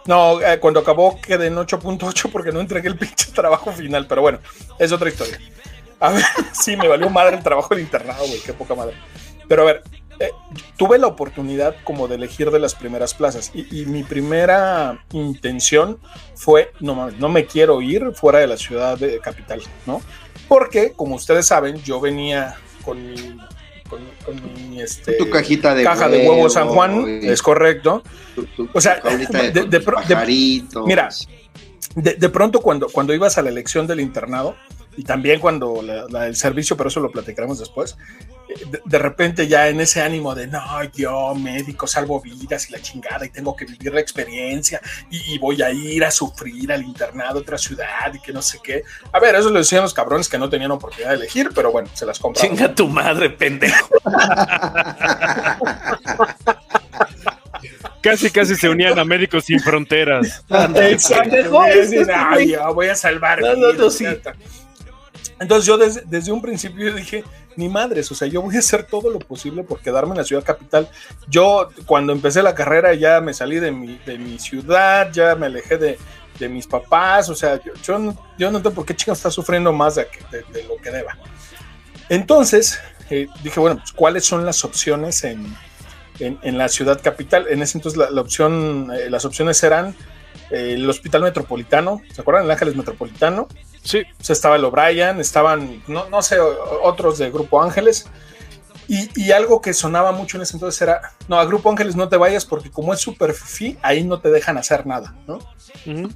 No, 0.06 0.40
eh, 0.40 0.58
cuando 0.58 0.80
acabó 0.80 1.20
quedé 1.20 1.46
en 1.46 1.56
8.8 1.56 2.30
porque 2.32 2.50
no 2.52 2.60
entregué 2.60 2.88
el 2.88 2.96
pinche 2.98 3.30
trabajo 3.32 3.70
final, 3.72 4.06
pero 4.06 4.22
bueno, 4.22 4.40
es 4.78 4.90
otra 4.92 5.08
historia. 5.08 5.38
A 6.00 6.10
ver, 6.10 6.24
sí, 6.52 6.76
me 6.76 6.88
valió 6.88 7.08
madre 7.08 7.36
el 7.36 7.42
trabajo 7.42 7.74
del 7.74 7.84
internado, 7.84 8.26
güey, 8.26 8.40
qué 8.40 8.52
poca 8.52 8.74
madre. 8.74 8.96
Pero 9.46 9.62
a 9.62 9.66
ver, 9.66 9.82
eh, 10.20 10.30
tuve 10.76 10.98
la 10.98 11.06
oportunidad 11.08 11.74
como 11.82 12.06
de 12.06 12.14
elegir 12.16 12.50
de 12.50 12.58
las 12.60 12.74
primeras 12.74 13.14
plazas 13.14 13.50
y, 13.54 13.80
y 13.82 13.86
mi 13.86 14.02
primera 14.04 15.02
intención 15.12 15.98
fue, 16.36 16.70
no 16.80 17.10
no 17.10 17.28
me 17.28 17.46
quiero 17.46 17.80
ir 17.82 18.12
fuera 18.14 18.38
de 18.38 18.46
la 18.46 18.56
ciudad 18.56 18.98
de 18.98 19.18
capital, 19.18 19.60
¿no? 19.86 20.00
Porque, 20.46 20.92
como 20.94 21.14
ustedes 21.16 21.46
saben, 21.46 21.76
yo 21.82 22.00
venía 22.00 22.56
con 22.84 23.02
mi, 23.10 23.16
con, 23.88 24.00
con 24.24 24.70
mi, 24.70 24.80
este, 24.82 25.14
tu 25.14 25.30
cajita 25.30 25.74
de 25.74 25.84
caja 25.84 26.08
de 26.08 26.28
huevo 26.28 26.50
San 26.50 26.68
Juan, 26.68 27.04
es 27.22 27.40
correcto. 27.42 28.02
tu- 28.34 28.44
tu- 28.46 28.68
o 28.72 28.80
sea, 28.80 29.00
de- 29.00 29.50
de, 29.52 29.64
de 29.66 29.80
mira, 30.86 31.08
de, 31.94 32.28
pronto 32.28 32.60
cuando, 32.60 32.88
cuando 32.88 33.14
ibas 33.14 33.38
a 33.38 33.42
la 33.42 33.48
elección 33.50 33.86
del 33.86 34.00
internado 34.00 34.54
y 34.96 35.02
también 35.04 35.40
cuando 35.40 35.82
la, 35.82 36.04
la 36.08 36.22
del 36.24 36.36
servicio, 36.36 36.76
pero 36.76 36.88
eso 36.88 37.00
lo 37.00 37.10
platicaremos 37.10 37.58
después, 37.58 37.96
de, 38.70 38.80
de 38.84 38.98
repente 38.98 39.46
ya 39.48 39.68
en 39.68 39.80
ese 39.80 40.02
ánimo 40.02 40.34
de 40.34 40.46
no, 40.46 40.60
yo 40.94 41.34
médico 41.34 41.86
salvo 41.86 42.20
vidas 42.20 42.68
y 42.68 42.72
la 42.72 42.80
chingada 42.80 43.24
y 43.26 43.30
tengo 43.30 43.54
que 43.56 43.64
vivir 43.64 43.92
la 43.94 44.00
experiencia 44.00 44.80
y, 45.10 45.34
y 45.34 45.38
voy 45.38 45.62
a 45.62 45.70
ir 45.70 46.04
a 46.04 46.10
sufrir 46.10 46.72
al 46.72 46.82
internado 46.82 47.38
a 47.38 47.42
otra 47.42 47.58
ciudad 47.58 48.12
y 48.14 48.20
que 48.20 48.32
no 48.32 48.42
sé 48.42 48.58
qué. 48.62 48.82
A 49.12 49.18
ver, 49.20 49.34
eso 49.34 49.50
lo 49.50 49.58
decían 49.58 49.82
los 49.82 49.94
cabrones 49.94 50.28
que 50.28 50.38
no 50.38 50.48
tenían 50.48 50.70
oportunidad 50.70 51.10
de 51.10 51.16
elegir, 51.16 51.50
pero 51.54 51.72
bueno, 51.72 51.88
se 51.94 52.06
las 52.06 52.18
compraron. 52.18 52.56
Chinga 52.56 52.74
tu 52.74 52.88
madre, 52.88 53.30
pendejo. 53.30 53.88
Casi, 58.00 58.30
casi 58.30 58.54
se 58.54 58.68
unían 58.68 58.98
a 58.98 59.04
Médicos 59.04 59.44
Sin 59.44 59.60
Fronteras. 59.60 60.42
Exacto. 60.48 61.30
Pendejo, 61.30 61.66
Y 61.66 61.70
es- 61.70 61.90
dicen, 61.90 62.10
es- 62.10 62.16
"Ay, 62.16 62.50
yo 62.52 62.74
voy 62.74 62.88
a 62.88 62.94
salvar 62.94 63.40
No, 63.42 63.54
no, 63.54 63.66
no, 63.68 63.72
vidas", 63.74 63.94
sí. 63.94 64.06
Entonces 65.38 65.66
yo 65.66 65.76
desde, 65.76 66.02
desde 66.06 66.32
un 66.32 66.40
principio 66.40 66.94
dije, 66.94 67.24
ni 67.56 67.68
madres, 67.68 68.10
o 68.10 68.14
sea, 68.14 68.28
yo 68.28 68.42
voy 68.42 68.56
a 68.56 68.60
hacer 68.60 68.84
todo 68.84 69.10
lo 69.10 69.18
posible 69.18 69.62
por 69.62 69.80
quedarme 69.80 70.12
en 70.12 70.18
la 70.18 70.24
ciudad 70.24 70.44
capital. 70.44 70.88
Yo 71.28 71.68
cuando 71.86 72.12
empecé 72.12 72.42
la 72.42 72.54
carrera 72.54 72.94
ya 72.94 73.20
me 73.20 73.34
salí 73.34 73.58
de 73.58 73.70
mi, 73.70 73.98
de 74.06 74.18
mi 74.18 74.38
ciudad, 74.38 75.10
ya 75.12 75.34
me 75.34 75.46
alejé 75.46 75.76
de, 75.76 75.98
de 76.38 76.48
mis 76.48 76.66
papás, 76.66 77.28
o 77.28 77.34
sea, 77.34 77.60
yo, 77.62 77.72
yo, 77.82 77.98
no, 77.98 78.62
yo 78.62 78.70
por 78.72 78.84
qué 78.84 78.94
chica 78.94 79.12
está 79.12 79.30
sufriendo 79.30 79.72
más 79.72 79.96
de, 79.96 80.06
lo 80.68 80.76
que 80.82 80.90
deba. 80.90 81.16
Entonces 82.08 82.80
eh, 83.10 83.28
dije, 83.42 83.60
bueno, 83.60 83.76
pues, 83.76 83.92
¿cuáles 83.92 84.24
son 84.24 84.44
las 84.44 84.64
opciones 84.64 85.24
en, 85.24 85.54
en, 86.18 86.58
la 86.58 86.68
ciudad 86.68 87.00
capital? 87.02 87.46
En 87.48 87.62
ese 87.62 87.78
entonces 87.78 87.98
la 88.10 88.20
opción, 88.20 88.90
eh, 88.92 89.10
las 89.10 89.24
opciones 89.24 89.62
eran 89.62 89.94
eh, 90.50 90.74
el 90.74 90.88
Hospital 90.88 91.22
Metropolitano, 91.22 92.02
¿se 92.12 92.20
acuerdan? 92.20 92.44
El 92.44 92.50
Ángeles 92.50 92.76
Metropolitano. 92.76 93.48
Sí, 93.82 94.02
O 94.20 94.24
sea, 94.24 94.34
estaba 94.34 94.56
el 94.56 94.64
O'Brien, 94.64 95.20
estaban, 95.20 95.82
no, 95.86 96.08
no 96.10 96.22
sé, 96.22 96.36
otros 96.82 97.18
de 97.18 97.30
Grupo 97.30 97.62
Ángeles. 97.62 98.06
Y, 98.88 99.08
y 99.14 99.30
algo 99.30 99.60
que 99.60 99.72
sonaba 99.72 100.10
mucho 100.10 100.36
en 100.36 100.42
ese 100.42 100.54
entonces 100.56 100.82
era, 100.82 101.00
no, 101.28 101.38
a 101.38 101.44
Grupo 101.44 101.70
Ángeles 101.70 101.94
no 101.94 102.08
te 102.08 102.16
vayas 102.16 102.44
porque 102.44 102.70
como 102.72 102.92
es 102.92 102.98
super 103.00 103.32
fifi, 103.34 103.78
ahí 103.82 104.02
no 104.02 104.18
te 104.20 104.30
dejan 104.30 104.58
hacer 104.58 104.84
nada, 104.84 105.14
¿no? 105.28 105.38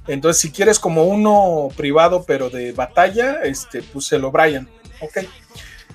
Entonces, 0.07 0.41
si 0.41 0.51
quieres 0.51 0.77
como 0.77 1.05
uno 1.05 1.69
privado, 1.77 2.25
pero 2.27 2.49
de 2.49 2.73
batalla, 2.73 3.43
este, 3.43 3.81
pues 3.81 4.11
el 4.11 4.25
O'Brien, 4.25 4.69
ok. 4.99 5.19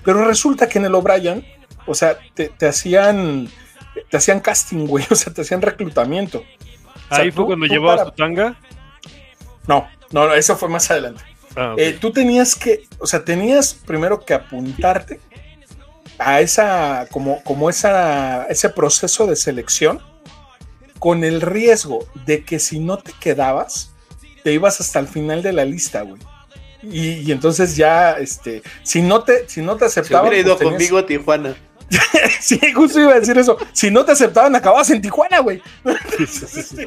Pero 0.03 0.25
resulta 0.25 0.67
que 0.67 0.79
en 0.79 0.85
el 0.85 0.95
O'Brien, 0.95 1.45
o 1.85 1.93
sea, 1.93 2.17
te, 2.33 2.49
te 2.49 2.67
hacían, 2.67 3.47
te 4.09 4.17
hacían 4.17 4.39
casting, 4.39 4.87
güey, 4.87 5.05
o 5.11 5.15
sea, 5.15 5.31
te 5.31 5.41
hacían 5.41 5.61
reclutamiento. 5.61 6.39
O 6.39 7.15
sea, 7.15 7.23
Ahí 7.23 7.31
fue 7.31 7.43
tú- 7.43 7.45
cuando 7.47 7.67
tú 7.67 7.71
llevó 7.73 7.91
a 7.91 8.05
su 8.05 8.11
tanga. 8.11 8.55
No, 9.67 9.87
no, 10.11 10.33
eso 10.33 10.57
fue 10.57 10.67
más 10.67 10.89
adelante. 10.89 11.23
Ah. 11.55 11.75
Eh, 11.77 11.97
tú 11.99 12.11
tenías 12.11 12.55
que, 12.55 12.87
o 12.99 13.07
sea, 13.07 13.23
tenías 13.25 13.73
primero 13.73 14.23
que 14.23 14.33
apuntarte 14.33 15.19
a 16.17 16.39
esa, 16.41 17.07
como, 17.11 17.43
como 17.43 17.69
esa, 17.69 18.45
ese 18.45 18.69
proceso 18.69 19.27
de 19.27 19.35
selección 19.35 19.99
con 20.99 21.23
el 21.23 21.41
riesgo 21.41 22.07
de 22.25 22.43
que 22.45 22.59
si 22.59 22.79
no 22.79 22.97
te 22.99 23.11
quedabas, 23.19 23.91
te 24.43 24.53
ibas 24.53 24.79
hasta 24.79 24.99
el 24.99 25.07
final 25.07 25.41
de 25.41 25.51
la 25.53 25.65
lista, 25.65 26.01
güey. 26.03 26.21
Y, 26.83 27.13
y 27.27 27.31
entonces 27.31 27.75
ya, 27.75 28.13
este, 28.13 28.63
si 28.83 29.01
no 29.01 29.23
te, 29.23 29.47
si 29.49 29.61
no 29.61 29.75
te 29.75 29.89
Se 29.89 29.99
aceptaban, 29.99 30.29
hubiera 30.29 30.45
ido 30.45 30.55
pues 30.57 30.59
tenías- 30.59 30.73
conmigo 30.77 30.97
a 30.97 31.05
Tijuana. 31.05 31.55
sí, 32.39 32.59
justo 32.73 32.99
iba 33.01 33.11
a 33.13 33.19
decir 33.19 33.37
eso. 33.37 33.57
Si 33.73 33.91
no 33.91 34.05
te 34.05 34.13
aceptaban, 34.13 34.55
acababas 34.55 34.89
en 34.91 35.01
Tijuana, 35.01 35.39
güey. 35.39 35.61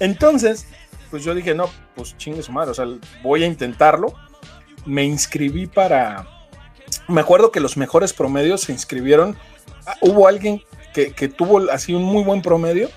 Entonces, 0.00 0.66
pues 1.10 1.24
yo 1.24 1.34
dije, 1.34 1.54
no, 1.54 1.68
pues 1.94 2.16
chingue 2.16 2.42
su 2.42 2.52
madre, 2.52 2.70
o 2.70 2.74
sea, 2.74 2.86
voy 3.22 3.42
a 3.44 3.46
intentarlo. 3.46 4.12
Me 4.86 5.04
inscribí 5.04 5.66
para. 5.66 6.26
Me 7.08 7.20
acuerdo 7.20 7.50
que 7.52 7.60
los 7.60 7.76
mejores 7.76 8.12
promedios 8.12 8.62
se 8.62 8.72
inscribieron. 8.72 9.36
Ah, 9.86 9.96
Hubo 10.00 10.26
alguien 10.28 10.62
que, 10.94 11.12
que 11.12 11.28
tuvo 11.28 11.70
así 11.70 11.94
un 11.94 12.02
muy 12.04 12.22
buen 12.22 12.42
promedio. 12.42 12.88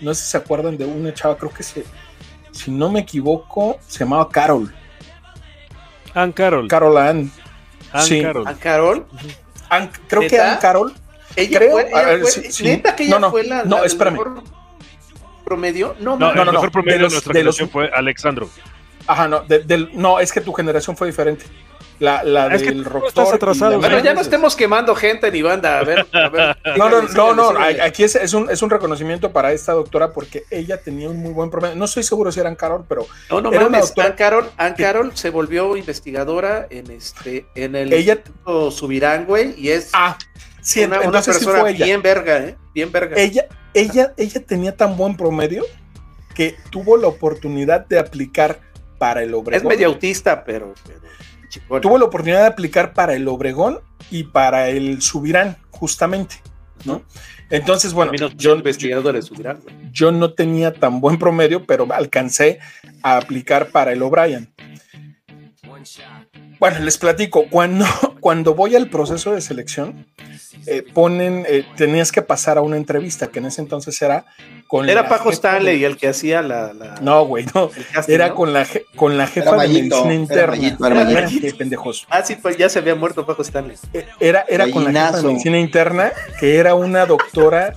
No 0.00 0.12
sé 0.14 0.24
si 0.24 0.30
se 0.32 0.36
acuerdan 0.36 0.76
de 0.76 0.84
una 0.84 1.14
chava, 1.14 1.36
creo 1.36 1.52
que 1.52 1.62
se, 1.62 1.84
si 2.52 2.70
no 2.70 2.90
me 2.90 3.00
equivoco, 3.00 3.78
se 3.86 4.00
llamaba 4.00 4.28
Carol. 4.28 4.74
Ann 6.14 6.32
Carol. 6.32 6.68
Carol 6.68 6.96
Ann. 6.98 7.30
Ann 7.92 8.02
sí. 8.02 8.22
Carol. 8.22 8.46
¿A 8.46 8.54
Carol? 8.54 9.06
Ann- 9.70 9.90
creo 10.08 10.28
que. 10.28 10.40
Ann 10.40 10.58
Carol. 10.60 10.94
Ella 11.34 11.58
Creo, 11.58 11.72
fue, 11.72 11.82
a 11.84 11.88
ella 11.88 12.02
ver, 12.04 12.20
fue- 12.22 12.30
sí, 12.30 12.52
sí. 12.52 12.64
neta 12.64 12.96
que 12.96 13.02
ella 13.04 13.14
No, 13.14 13.18
no, 13.26 13.30
fue 13.30 13.44
la, 13.44 13.64
no, 13.64 13.80
la 13.80 13.84
espérame. 13.86 14.12
mejor 14.14 14.42
promedio. 15.50 15.94
No, 16.00 16.18
No, 16.18 16.34
no, 16.34 16.40
el 16.42 16.46
no, 16.46 16.52
mejor 16.52 16.66
de 16.66 16.72
promedio 16.72 16.96
de, 16.98 17.02
los- 17.04 17.12
nuestra 17.14 17.32
de 17.32 17.44
los- 17.44 17.56
generación 17.56 17.70
fue 17.70 17.90
Alexandro. 17.98 18.50
Ajá, 19.06 19.28
no, 19.28 19.40
de- 19.42 19.60
del, 19.60 19.90
no, 19.94 20.18
es 20.20 20.32
que 20.32 20.40
tu 20.42 20.52
generación 20.52 20.96
fue 20.96 21.06
diferente. 21.06 21.46
La, 21.98 22.22
la 22.24 22.48
Es 22.48 22.62
que 22.62 22.68
del 22.72 22.84
Rockstar 22.84 23.24
estás 23.24 23.34
atrasado. 23.36 23.78
Bueno, 23.80 24.00
ya 24.00 24.12
no 24.12 24.20
estemos 24.20 24.54
quemando 24.54 24.94
gente 24.94 25.30
ni 25.32 25.40
banda. 25.40 25.78
A 25.78 25.82
ver, 25.84 26.06
a 26.12 26.28
ver. 26.28 26.56
No, 26.76 26.90
no, 26.90 27.00
no, 27.02 27.34
no, 27.34 27.48
sígale. 27.52 27.80
aquí 27.80 28.04
es, 28.04 28.16
es 28.16 28.34
un, 28.34 28.50
es 28.50 28.60
un 28.60 28.68
reconocimiento 28.68 29.32
para 29.32 29.52
esta 29.52 29.72
doctora 29.72 30.12
porque 30.12 30.42
ella 30.50 30.78
tenía 30.82 31.08
un 31.08 31.16
muy 31.22 31.32
buen 31.32 31.48
promedio. 31.48 31.74
No 31.74 31.86
estoy 31.86 32.02
seguro 32.02 32.30
si 32.30 32.40
eran 32.40 32.54
Carol, 32.54 32.84
pero 32.86 33.06
No, 33.30 33.40
no 33.40 33.48
Era 33.50 33.60
una 33.60 33.78
mames, 33.78 33.86
doctora- 33.94 34.08
Ann 34.08 34.12
Carol, 34.14 34.50
Ann 34.58 34.74
Carol 34.74 35.12
se 35.14 35.30
volvió 35.30 35.74
investigadora 35.74 36.66
en 36.68 36.90
este, 36.90 37.46
en 37.54 37.74
el 37.76 37.90
ella. 37.94 38.18
Subirán, 38.70 39.24
güey, 39.24 39.54
y 39.56 39.70
es 39.70 39.88
Ah, 39.94 40.18
sí, 40.60 40.80
una, 40.84 40.96
una 40.98 41.04
entonces 41.06 41.36
sí 41.38 41.44
persona 41.46 41.60
fue 41.62 41.70
ella. 41.70 41.84
bien 41.86 42.02
verga, 42.02 42.36
¿eh? 42.40 42.56
Bien 42.76 42.92
verga. 42.92 43.16
Ella, 43.16 43.46
ella, 43.72 44.12
ella 44.18 44.44
tenía 44.44 44.76
tan 44.76 44.98
buen 44.98 45.16
promedio 45.16 45.64
que 46.34 46.56
tuvo 46.70 46.98
la 46.98 47.06
oportunidad 47.06 47.86
de 47.86 47.98
aplicar 47.98 48.60
para 48.98 49.22
el 49.22 49.30
es 49.30 49.34
Obregón. 49.34 49.68
medio 49.68 49.86
autista, 49.86 50.44
pero, 50.44 50.74
tuvo 51.80 51.96
la 51.96 52.04
oportunidad 52.04 52.42
de 52.42 52.48
aplicar 52.48 52.92
para 52.92 53.14
el 53.14 53.26
Obregón 53.28 53.80
y 54.10 54.24
para 54.24 54.68
el 54.68 55.00
Subirán, 55.00 55.56
justamente, 55.70 56.36
¿no? 56.84 57.02
Entonces, 57.48 57.94
bueno, 57.94 58.12
yo, 58.12 58.60
güey. 58.60 58.74
yo 59.90 60.12
no 60.12 60.34
tenía 60.34 60.74
tan 60.74 61.00
buen 61.00 61.18
promedio, 61.18 61.64
pero 61.64 61.86
alcancé 61.90 62.58
a 63.02 63.16
aplicar 63.16 63.68
para 63.68 63.92
el 63.92 64.02
O'Brien. 64.02 64.52
Bueno, 66.58 66.80
les 66.80 66.98
platico, 66.98 67.46
cuando, 67.50 67.84
cuando 68.20 68.54
voy 68.54 68.74
al 68.76 68.88
proceso 68.88 69.32
de 69.32 69.40
selección, 69.40 70.06
eh, 70.66 70.82
ponen, 70.94 71.44
eh, 71.48 71.64
tenías 71.76 72.10
que 72.12 72.22
pasar 72.22 72.58
a 72.58 72.62
una 72.62 72.76
entrevista, 72.76 73.28
que 73.28 73.38
en 73.38 73.46
ese 73.46 73.60
entonces 73.60 74.00
era 74.02 74.24
con 74.66 74.88
Era 74.88 75.02
la 75.02 75.08
Paco 75.08 75.30
Stanley 75.30 75.78
de- 75.80 75.86
el 75.86 75.96
que 75.96 76.08
hacía 76.08 76.42
la, 76.42 76.72
la- 76.72 76.96
No, 77.00 77.24
güey, 77.24 77.46
no. 77.54 77.70
casting, 77.92 78.12
Era 78.14 78.28
¿no? 78.28 78.34
con 78.34 78.52
la, 78.52 78.64
je- 78.66 78.84
con 78.96 79.16
la 79.16 79.26
jefa 79.28 79.50
Era 79.50 79.62
de 79.62 79.68
medicina 79.68 79.98
era 80.06 80.14
interna. 80.14 80.46
Mayito, 80.56 80.86
era 80.86 81.04
Mayito. 81.20 81.56
pendejos. 81.58 82.06
Ah, 82.10 82.22
sí, 82.24 82.36
pues 82.36 82.56
ya 82.56 82.68
se 82.68 82.78
había 82.80 82.94
muerto 82.96 83.24
Paco 83.26 83.42
Stanley. 83.42 83.76
Eh, 83.92 84.06
Era, 84.18 84.44
era 84.48 84.68
con 84.70 84.84
la 84.92 85.06
jefa 85.06 85.16
de 85.18 85.22
medicina 85.28 85.58
interna, 85.58 86.12
que 86.40 86.56
era 86.56 86.74
una 86.74 87.06
doctora 87.06 87.74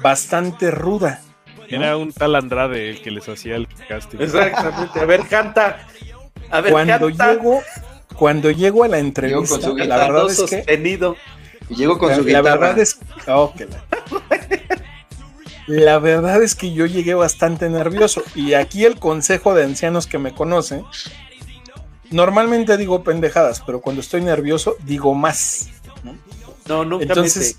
bastante 0.00 0.70
ruda. 0.70 1.20
Era 1.68 1.96
un 1.96 2.12
tal 2.12 2.34
Andrade 2.36 2.90
el 2.90 3.00
que 3.00 3.10
les 3.10 3.28
hacía 3.28 3.56
el 3.56 3.66
casting. 3.88 4.18
Exactamente. 4.20 5.00
A 5.00 5.04
ver, 5.06 5.22
canta. 5.28 5.86
A 6.50 6.60
ver, 6.60 6.72
Cuando 6.72 7.08
canta. 7.08 7.32
llego, 7.32 7.62
cuando 8.16 8.50
llego 8.50 8.84
a 8.84 8.88
la 8.88 8.98
entrevista, 8.98 9.60
con 9.60 9.62
su 9.62 9.76
la 9.76 9.96
verdad 9.96 10.30
es 10.30 10.40
que 10.42 10.56
sostenido. 10.58 11.16
Y 11.68 11.76
llego 11.76 11.98
con 11.98 12.10
la, 12.10 12.16
su 12.16 12.22
la 12.22 12.40
guitarra. 12.40 12.66
verdad 12.66 12.78
es 12.78 12.98
oh, 13.26 13.52
que 13.56 13.66
la... 13.66 13.84
La 15.66 15.98
verdad 15.98 16.42
es 16.42 16.54
que 16.54 16.72
yo 16.72 16.84
llegué 16.84 17.14
bastante 17.14 17.70
nervioso 17.70 18.22
y 18.34 18.52
aquí 18.52 18.84
el 18.84 18.98
consejo 18.98 19.54
de 19.54 19.64
ancianos 19.64 20.06
que 20.06 20.18
me 20.18 20.34
conocen, 20.34 20.84
normalmente 22.10 22.76
digo 22.76 23.02
pendejadas, 23.02 23.62
pero 23.64 23.80
cuando 23.80 24.02
estoy 24.02 24.20
nervioso 24.20 24.76
digo 24.84 25.14
más. 25.14 25.70
¿no? 26.02 26.18
No, 26.68 26.84
nunca 26.84 27.04
Entonces 27.04 27.58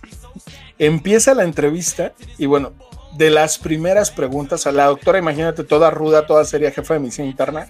empieza 0.77 1.33
la 1.33 1.43
entrevista 1.43 2.13
y 2.37 2.45
bueno, 2.45 2.73
de 3.17 3.31
las 3.31 3.57
primeras 3.57 4.11
preguntas 4.11 4.67
a 4.67 4.71
la 4.71 4.85
doctora, 4.85 5.17
imagínate 5.17 5.63
toda 5.63 5.89
ruda, 5.89 6.27
toda 6.27 6.45
seria, 6.45 6.71
jefa 6.71 6.95
de 6.95 6.99
misión 6.99 7.27
interna, 7.27 7.67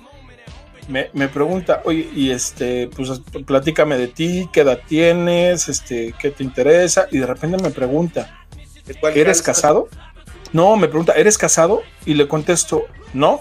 me, 0.88 1.09
me 1.13 1.27
pregunta, 1.27 1.81
oye, 1.86 2.09
y 2.15 2.31
este, 2.31 2.89
pues 2.95 3.21
platícame 3.45 3.97
de 3.97 4.07
ti, 4.07 4.49
qué 4.51 4.61
edad 4.61 4.79
tienes, 4.88 5.69
este, 5.69 6.13
qué 6.19 6.31
te 6.31 6.43
interesa, 6.43 7.07
y 7.11 7.17
de 7.17 7.25
repente 7.25 7.57
me 7.61 7.71
pregunta, 7.71 8.45
¿De 8.86 8.93
cuál 8.95 9.17
¿eres 9.17 9.41
casado? 9.41 9.89
No, 10.53 10.77
me 10.77 10.88
pregunta, 10.88 11.13
¿eres 11.13 11.38
casado? 11.38 11.81
Y 12.05 12.13
le 12.13 12.27
contesto, 12.27 12.86
no, 13.13 13.39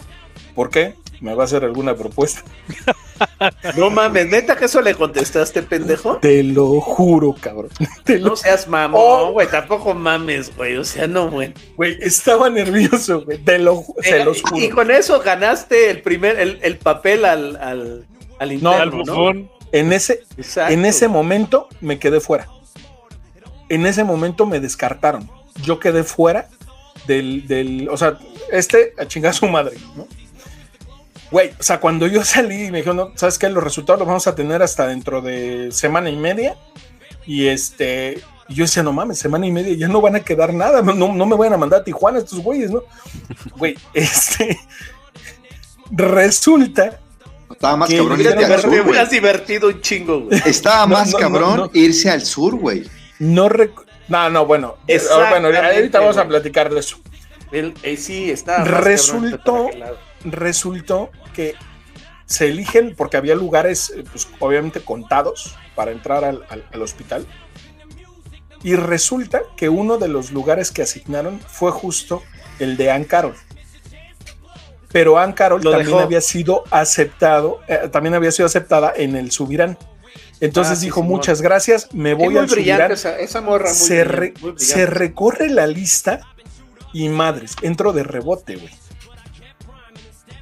¿por 0.55 0.71
qué? 0.71 0.95
¿Me 1.21 1.35
va 1.35 1.43
a 1.43 1.47
hacer 1.47 1.65
alguna 1.65 1.95
propuesta? 1.95 2.43
No 3.77 3.91
mames, 3.91 4.27
neta 4.29 4.57
que 4.57 4.65
eso 4.65 4.81
le 4.81 4.95
contestaste, 4.95 5.63
pendejo. 5.63 6.17
Te 6.17 6.43
lo 6.43 6.81
juro, 6.81 7.35
cabrón. 7.41 7.71
Te 8.05 8.19
lo 8.19 8.31
No 8.31 8.37
seas 8.37 8.65
Oh. 8.67 8.71
mamón, 8.71 9.33
güey. 9.33 9.47
Tampoco 9.49 9.95
mames, 9.95 10.55
güey. 10.57 10.77
O 10.77 10.85
sea, 10.85 11.07
no, 11.07 11.31
güey. 11.31 11.53
Güey, 11.77 11.97
estaba 12.01 12.51
nervioso, 12.51 13.23
güey. 13.25 13.39
Te 13.39 13.59
lo, 13.59 13.77
ju- 13.83 13.95
se 14.03 14.21
Eh, 14.21 14.25
los 14.25 14.39
y 14.39 14.43
juro. 14.43 14.75
con 14.75 14.91
eso 14.91 15.21
ganaste 15.21 15.91
el 15.91 16.03
primer, 16.03 16.39
el, 16.41 16.59
el 16.63 16.77
papel 16.79 17.25
al, 17.25 17.57
al, 17.57 17.61
al 17.63 18.07
Al 18.41 18.53
interno, 18.53 19.03
¿no? 19.05 19.15
bufón. 19.15 19.51
En 19.73 19.93
ese, 19.93 20.23
Exacto. 20.37 20.73
en 20.73 20.85
ese 20.85 21.07
momento 21.09 21.69
me 21.81 21.99
quedé 21.99 22.21
fuera. 22.21 22.49
En 23.69 23.87
ese 23.87 24.05
momento 24.05 24.47
me 24.47 24.59
descartaron. 24.61 25.31
Yo 25.63 25.79
quedé 25.79 26.03
fuera 26.03 26.49
del, 27.07 27.47
del 27.47 27.89
o 27.91 27.97
sea, 27.97 28.19
este 28.51 28.95
a 28.99 29.07
chingar 29.07 29.31
a 29.31 29.35
su 29.35 29.47
madre, 29.49 29.77
¿no? 29.97 30.07
Güey, 31.31 31.51
o 31.59 31.63
sea, 31.63 31.81
cuando 31.81 32.07
yo 32.07 32.25
salí 32.25 32.67
y 32.67 32.71
me 32.71 32.79
dijeron, 32.79 32.97
no, 32.97 33.13
¿sabes 33.17 33.39
qué? 33.39 33.49
Los 33.49 33.65
resultados 33.65 33.99
los 34.01 34.09
vamos 34.09 34.27
a 34.27 34.35
tener 34.35 34.63
hasta 34.63 34.87
dentro 34.87 35.21
de 35.21 35.71
semana 35.73 36.11
y 36.11 36.17
media. 36.17 36.57
Y 37.27 37.47
este, 37.47 38.21
y 38.49 38.55
yo 38.55 38.65
decía, 38.65 38.83
no 38.83 38.93
mames, 38.93 39.19
semana 39.19 39.47
y 39.47 39.51
media 39.51 39.75
ya 39.77 39.89
no 39.89 40.01
van 40.03 40.17
a 40.17 40.21
quedar 40.21 40.53
nada, 40.53 40.83
no, 40.83 40.93
no, 41.13 41.27
me 41.27 41.37
van 41.37 41.55
a 41.55 41.57
mandar 41.57 41.81
a 41.81 41.85
Tijuana 41.85 42.19
estos 42.19 42.41
güeyes, 42.41 42.71
¿no? 42.71 42.83
Güey, 43.57 43.77
este, 43.95 44.59
resulta 45.91 47.01
Estaba 47.51 47.77
más 47.77 47.89
que 47.89 47.97
cabrón 47.99 48.21
irte 48.21 48.33
al 48.33 48.39
divertido, 48.39 48.63
sur, 48.63 48.71
Me 48.73 48.81
hubieras 48.91 49.11
divertido 49.11 49.69
un 49.69 49.81
chingo, 49.81 50.21
güey. 50.23 50.43
Estaba 50.45 50.87
más 50.87 51.13
no, 51.13 51.13
no, 51.13 51.19
cabrón 51.19 51.57
no. 51.59 51.71
irse 51.73 52.11
al 52.11 52.23
sur, 52.23 52.57
güey. 52.57 52.85
No 53.19 53.49
rec- 53.49 53.85
No, 54.09 54.29
no, 54.31 54.45
bueno. 54.47 54.77
eh, 54.89 55.01
bueno, 55.31 55.49
ahorita 55.49 56.01
vamos 56.01 56.17
a 56.17 56.27
platicar 56.27 56.73
de 56.73 56.81
eso. 56.81 56.99
El- 57.53 57.75
eh, 57.83 57.97
sí, 57.97 58.31
está. 58.31 58.59
más 58.59 58.69
Resultó- 58.69 59.71
cabrón. 59.71 59.97
Resultó 60.25 61.11
que 61.35 61.55
se 62.27 62.49
eligen, 62.49 62.95
porque 62.97 63.17
había 63.17 63.35
lugares, 63.35 63.93
eh, 63.97 64.05
pues 64.11 64.27
obviamente 64.41 64.81
contados 64.81 65.57
para 65.75 65.91
entrar 65.93 66.25
al, 66.25 66.45
al- 66.49 66.65
al 66.73 66.83
hospital. 66.83 67.27
Y 68.63 68.77
resulta 68.77 69.43
que 69.57 69.69
uno 69.69 69.99
de 69.99 70.09
los 70.09 70.31
lugares 70.33 70.71
que 70.71 70.81
asignaron 70.83 71.39
fue 71.41 71.71
justo 71.71 72.23
el 72.59 72.77
de 72.79 72.91
Ann 72.91 73.05
Carroll. 73.05 73.35
Pero 74.91 75.19
Ann 75.19 75.33
Carroll 75.33 75.63
Lo 75.63 75.73
también 75.73 75.89
dejó. 75.91 76.01
había 76.01 76.21
sido 76.21 76.65
aceptado, 76.71 77.61
eh, 77.69 77.89
también 77.91 78.15
había 78.15 78.31
sido 78.33 78.47
aceptada 78.47 78.93
en 78.97 79.17
el 79.17 79.31
Subirán. 79.33 79.77
Entonces 80.41 80.79
Ah, 80.79 80.81
dijo, 80.83 81.03
muchas 81.03 81.43
gracias, 81.43 81.93
me 81.93 82.13
Es 82.13 82.19
voy 82.19 82.29
muy 82.31 82.39
al 82.39 82.49
Subirán. 82.49 82.93
esa, 82.93 83.19
esa 83.19 83.41
morra 83.41 83.67
muy 83.69 83.75
se, 83.75 84.05
re- 84.05 84.17
brillante, 84.19 84.41
muy 84.41 84.51
brillante. 84.53 84.65
se 84.65 84.87
recorre 84.87 85.49
la 85.51 85.67
lista 85.67 86.21
y 86.93 87.09
madres, 87.09 87.57
entro 87.63 87.93
de 87.93 88.03
rebote, 88.05 88.57
güey. 88.57 88.71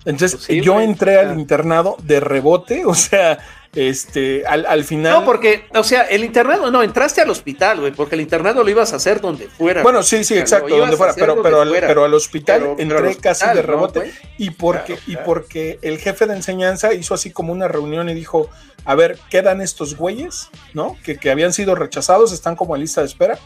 Entonces 0.05 0.33
Pues 0.37 0.45
sí, 0.47 0.61
yo 0.61 0.75
güey. 0.75 0.85
entré 0.87 1.19
al 1.19 1.39
internado 1.39 1.97
de 2.03 2.21
rebote, 2.21 2.85
o 2.87 2.95
sea, 2.95 3.39
este, 3.75 4.45
al, 4.47 4.67
al 4.67 4.85
final. 4.85 5.21
No, 5.21 5.25
porque, 5.25 5.65
o 5.75 5.83
sea, 5.83 6.03
el 6.03 6.25
internado, 6.25 6.71
no, 6.71 6.83
entraste 6.83 7.21
al 7.23 7.31
hospital, 7.31 7.81
güey, 7.81 7.93
porque 7.93 8.17
el 8.17 8.21
internado 8.21 8.63
lo 8.63 8.69
ibas 8.71 8.93
a 8.93 8.97
hacer 8.97 9.21
donde 9.21 9.49
fuera. 9.49 9.83
bueno, 9.83 10.03
sí, 10.03 10.25
sí, 10.25 10.37
exacto, 10.37 10.77
donde 10.77 10.97
fuera, 10.97 11.15
pero, 11.15 11.43
pero, 11.43 11.63
al, 11.63 11.69
fuera. 11.71 11.87
pero 11.89 12.05
al 12.05 12.13
hospital 12.13 12.61
Pero- 12.61 12.77
pero 12.77 12.99
entré 13.09 13.17
casi 13.23 13.47
de 13.49 13.55
¿no, 13.55 13.63
rebote 13.63 14.13
y 14.39 14.51
porque 14.51 14.97
Claro, 14.97 15.03
y 15.07 15.17
porque 15.25 15.79
el 15.83 15.99
jefe 15.99 16.27
de 16.27 16.35
enseñanza 16.37 16.93
hizo 16.93 17.15
así 17.15 17.31
como 17.31 17.53
una 17.53 17.67
reunión 17.69 18.11
y 18.11 18.15
dijo, 18.15 18.51
a 18.85 18.95
ver, 18.95 19.19
quedan 19.31 19.63
estos 19.63 19.97
güeyes, 19.97 20.51
¿no? 20.75 20.99
Que, 21.03 21.17
que 21.17 21.31
habían 21.31 21.53
sido 21.55 21.75
rechazados, 21.75 22.33
están 22.33 22.57
como 22.57 22.75
en 22.75 22.83
lista 22.83 23.01
de 23.01 23.07
espera. 23.07 23.39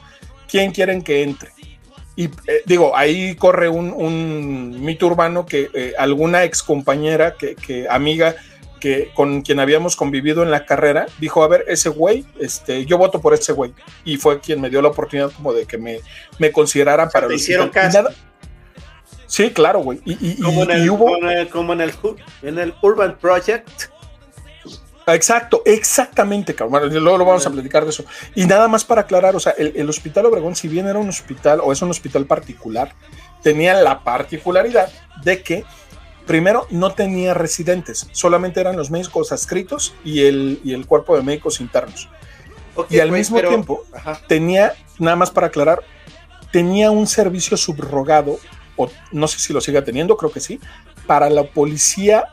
¿Quién 0.49 0.73
quieren 0.73 1.03
que 1.03 1.23
entre? 1.23 1.51
Y 2.17 2.25
eh, 2.25 2.63
digo, 2.65 2.97
ahí 2.97 3.35
corre 3.37 3.69
un, 3.69 3.93
un 3.93 4.83
mito 4.85 5.07
urbano 5.07 5.45
que 5.47 5.69
eh, 5.75 5.93
alguna 5.99 6.45
ex 6.45 6.63
compañera, 6.63 7.35
que, 7.37 7.55
que 7.55 7.87
amiga, 7.91 8.35
que 8.81 9.11
con 9.15 9.43
quien 9.43 9.61
habíamos 9.61 9.97
convivido 9.97 10.43
en 10.43 10.51
la 10.51 10.65
carrera, 10.65 11.07
dijo, 11.19 11.43
a 11.45 11.49
ver, 11.49 11.65
ese 11.69 11.91
güey, 11.91 12.25
este, 12.41 12.87
yo 12.87 12.97
voto 12.99 13.21
por 13.21 13.35
ese 13.35 13.53
güey. 13.53 13.73
Y 14.05 14.17
fue 14.17 14.41
quien 14.41 14.61
me 14.61 14.71
dio 14.71 14.81
la 14.83 14.89
oportunidad 14.89 15.31
como 15.33 15.53
de 15.53 15.67
que 15.67 15.77
me, 15.79 16.01
me 16.39 16.51
consideraran 16.53 17.11
para 17.11 17.29
te 17.29 17.35
hicieron 17.35 17.69
caso. 17.69 18.03
nada- 18.03 18.15
Sí, 19.27 19.51
claro, 19.51 19.81
güey. 19.81 20.01
Y, 20.05 20.13
y- 20.13 20.19
y- 20.39 20.41
como 20.41 20.65
y 20.73 20.89
hubo... 20.89 21.05
como 21.07 21.17
en 21.31 21.39
el, 21.39 21.49
como 21.49 21.73
en 21.73 21.81
el 21.81 21.93
Hu- 21.93 22.17
en 22.43 22.59
el 22.59 22.75
Urban 22.81 23.19
Project. 23.19 23.69
Exacto, 25.07 25.63
exactamente, 25.65 26.55
cabrón. 26.55 26.93
Luego 26.93 27.19
lo 27.19 27.25
vamos 27.25 27.47
a 27.47 27.51
platicar 27.51 27.85
de 27.85 27.91
eso. 27.91 28.05
Y 28.35 28.45
nada 28.47 28.67
más 28.67 28.85
para 28.85 29.03
aclarar, 29.03 29.37
o 29.37 29.41
sea, 29.41 29.53
el, 29.57 29.73
el 29.77 29.89
Hospital 29.89 30.27
Obregón, 30.27 30.57
si 30.57 30.67
bien 30.67 30.87
era 30.89 30.99
un 30.99 31.09
hospital 31.09 31.61
o 31.63 31.73
es 31.73 31.81
un 31.81 31.91
hospital 31.91 32.27
particular, 32.27 32.93
tenía 33.43 33.75
la 33.75 34.03
particularidad 34.03 34.91
de 35.23 35.43
que 35.43 35.65
primero 36.27 36.67
no 36.71 36.93
tenía 36.93 37.35
residentes, 37.35 38.09
solamente 38.11 38.61
eran 38.61 38.77
los 38.77 38.91
médicos 38.91 39.31
adscritos 39.31 39.95
y 40.05 40.25
el, 40.25 40.61
y 40.65 40.75
el 40.75 40.85
cuerpo 40.87 41.17
de 41.17 41.23
médicos 41.23 41.61
internos. 41.61 42.09
Y 42.91 42.99
al 42.99 43.13
mismo 43.13 43.37
pero- 43.37 43.49
tiempo 43.51 43.85
Ajá. 43.93 44.21
tenía, 44.27 44.75
nada 44.99 45.17
más 45.17 45.31
para 45.31 45.47
aclarar, 45.47 45.85
tenía 46.51 46.91
un 46.91 47.07
servicio 47.07 47.57
subrogado, 47.57 48.41
o 48.77 48.91
no 49.13 49.29
sé 49.29 49.39
si 49.39 49.53
lo 49.53 49.61
siga 49.61 49.85
teniendo, 49.85 50.17
creo 50.17 50.33
que 50.33 50.41
sí, 50.41 50.59
para 51.07 51.31
la 51.31 51.45
policía 51.45 52.25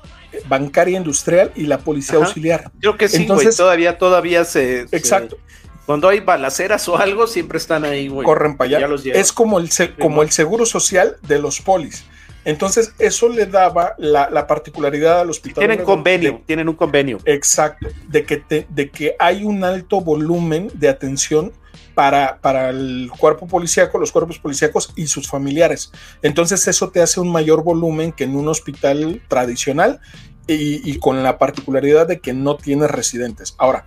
bancaria 0.48 0.98
industrial 0.98 1.52
y 1.56 1.64
la 1.64 1.78
policía 1.80 2.16
Ajá. 2.18 2.26
auxiliar. 2.28 2.72
Creo 2.80 2.98
que 2.98 3.08
sí, 3.08 3.18
güey. 3.18 3.24
Entonces- 3.24 3.58
Todavía, 3.58 3.98
todavía 3.98 4.46
se. 4.46 4.88
se- 4.88 4.96
Exacto. 4.96 5.38
cuando 5.86 6.08
hay 6.10 6.20
balaceras 6.22 6.88
o 6.88 6.98
algo, 6.98 7.28
siempre 7.28 7.58
están 7.58 7.84
ahí, 7.86 8.08
güey. 8.08 8.26
corren 8.26 8.56
para 8.58 8.68
allá. 8.70 8.80
Ya 8.82 8.88
los 8.88 9.04
llevan. 9.04 9.20
es 9.22 9.32
como 9.34 9.60
el, 9.60 9.70
se- 9.72 9.94
como 9.94 10.22
el 10.24 10.32
seguro 10.32 10.66
social 10.66 11.18
de 11.24 11.40
los 11.40 11.60
polis. 11.62 12.06
Entonces, 12.46 12.94
eso 13.00 13.30
le 13.30 13.46
daba 13.46 13.96
la, 13.98 14.30
la 14.30 14.48
particularidad 14.48 15.22
al 15.22 15.30
hospital. 15.30 15.62
Tienen 15.62 15.78
Obregón 15.80 15.96
convenio, 15.98 16.32
de- 16.34 16.44
tienen 16.46 16.68
un 16.68 16.76
convenio. 16.76 17.20
exacto, 17.24 17.88
de 18.10 18.26
que, 18.26 18.36
te- 18.38 18.68
de 18.70 18.90
que 18.90 19.16
hay 19.18 19.46
un 19.46 19.64
alto 19.64 20.02
volumen 20.02 20.70
de 20.74 20.90
atención 20.90 21.54
para, 21.94 22.40
para 22.42 22.70
el 22.70 23.12
cuerpo 23.18 23.48
policíaco, 23.48 23.98
los 23.98 24.12
cuerpos 24.12 24.40
policíacos 24.40 24.92
y 24.96 25.08
sus 25.08 25.28
familiares. 25.28 25.92
Entonces, 26.22 26.68
eso 26.68 26.90
te 26.90 27.02
hace 27.02 27.20
un 27.20 27.32
mayor 27.32 27.64
volumen 27.64 28.12
que 28.12 28.24
en 28.24 28.36
un 28.36 28.48
hospital 28.48 29.22
tradicional 29.28 30.00
y, 30.48 31.00
con 31.00 31.24
la 31.24 31.38
particularidad 31.38 32.08
de 32.08 32.20
que 32.20 32.34
no 32.34 32.58
tiene 32.58 32.88
residentes. 32.88 33.56
Ahora, 33.58 33.86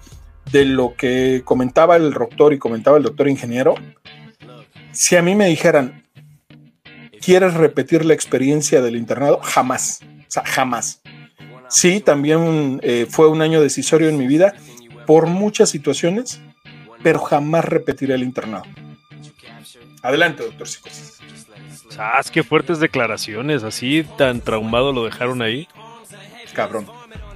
de 0.50 0.64
lo 0.64 0.94
que 0.96 1.42
comentaba 1.44 1.96
el 1.96 2.12
doctor 2.12 2.52
y 2.52 2.58
comentaba 2.58 2.96
el 2.96 3.02
doctor 3.02 3.28
ingeniero, 3.28 3.74
si 4.92 5.16
a 5.16 5.22
mí 5.22 5.34
me 5.34 5.46
dijeran, 5.46 6.04
¿quieres 7.20 7.54
repetir 7.54 8.04
la 8.04 8.14
experiencia 8.14 8.80
del 8.80 8.96
internado? 8.96 9.40
Jamás, 9.42 10.00
o 10.02 10.30
sea, 10.30 10.44
jamás. 10.46 11.02
Sí, 11.68 12.00
también 12.00 12.80
eh, 12.82 13.06
fue 13.10 13.28
un 13.28 13.42
año 13.42 13.60
decisorio 13.60 14.08
en 14.08 14.16
mi 14.16 14.26
vida 14.26 14.54
por 15.04 15.26
muchas 15.26 15.68
situaciones, 15.68 16.40
pero 17.02 17.18
jamás 17.20 17.64
repetiré 17.64 18.14
el 18.14 18.22
internado. 18.22 18.64
Adelante, 20.02 20.44
doctor 20.44 20.68
Psicosis. 20.68 21.18
Ah, 21.98 22.20
qué 22.30 22.42
fuertes 22.42 22.78
declaraciones, 22.78 23.62
así 23.62 24.04
tan 24.18 24.40
traumado 24.40 24.92
lo 24.92 25.04
dejaron 25.04 25.40
ahí. 25.42 25.66
Cabrón. 26.54 26.86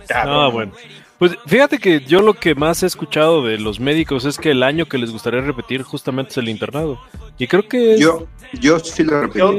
Cabrón. 0.09 0.35
Ah, 0.45 0.49
bueno. 0.53 0.73
Pues 1.19 1.37
fíjate 1.47 1.79
que 1.79 2.01
yo 2.01 2.21
lo 2.23 2.33
que 2.35 2.55
más 2.55 2.83
he 2.83 2.87
escuchado 2.87 3.45
de 3.45 3.59
los 3.59 3.79
médicos 3.79 4.25
es 4.25 4.39
que 4.39 4.53
el 4.53 4.63
año 4.63 4.87
que 4.87 4.97
les 4.99 5.11
gustaría 5.13 5.41
repetir 5.43 5.83
justamente 5.83 6.31
es 6.33 6.39
el 6.39 6.49
internado. 6.49 6.99
Y 7.39 7.47
creo 7.47 7.69
que 7.69 7.95
es- 7.95 8.01
Yo, 8.01 8.27
yo 8.55 8.79
sí 8.79 9.03
lo 9.05 9.23
repetí. 9.23 9.39
Yo- 9.39 9.53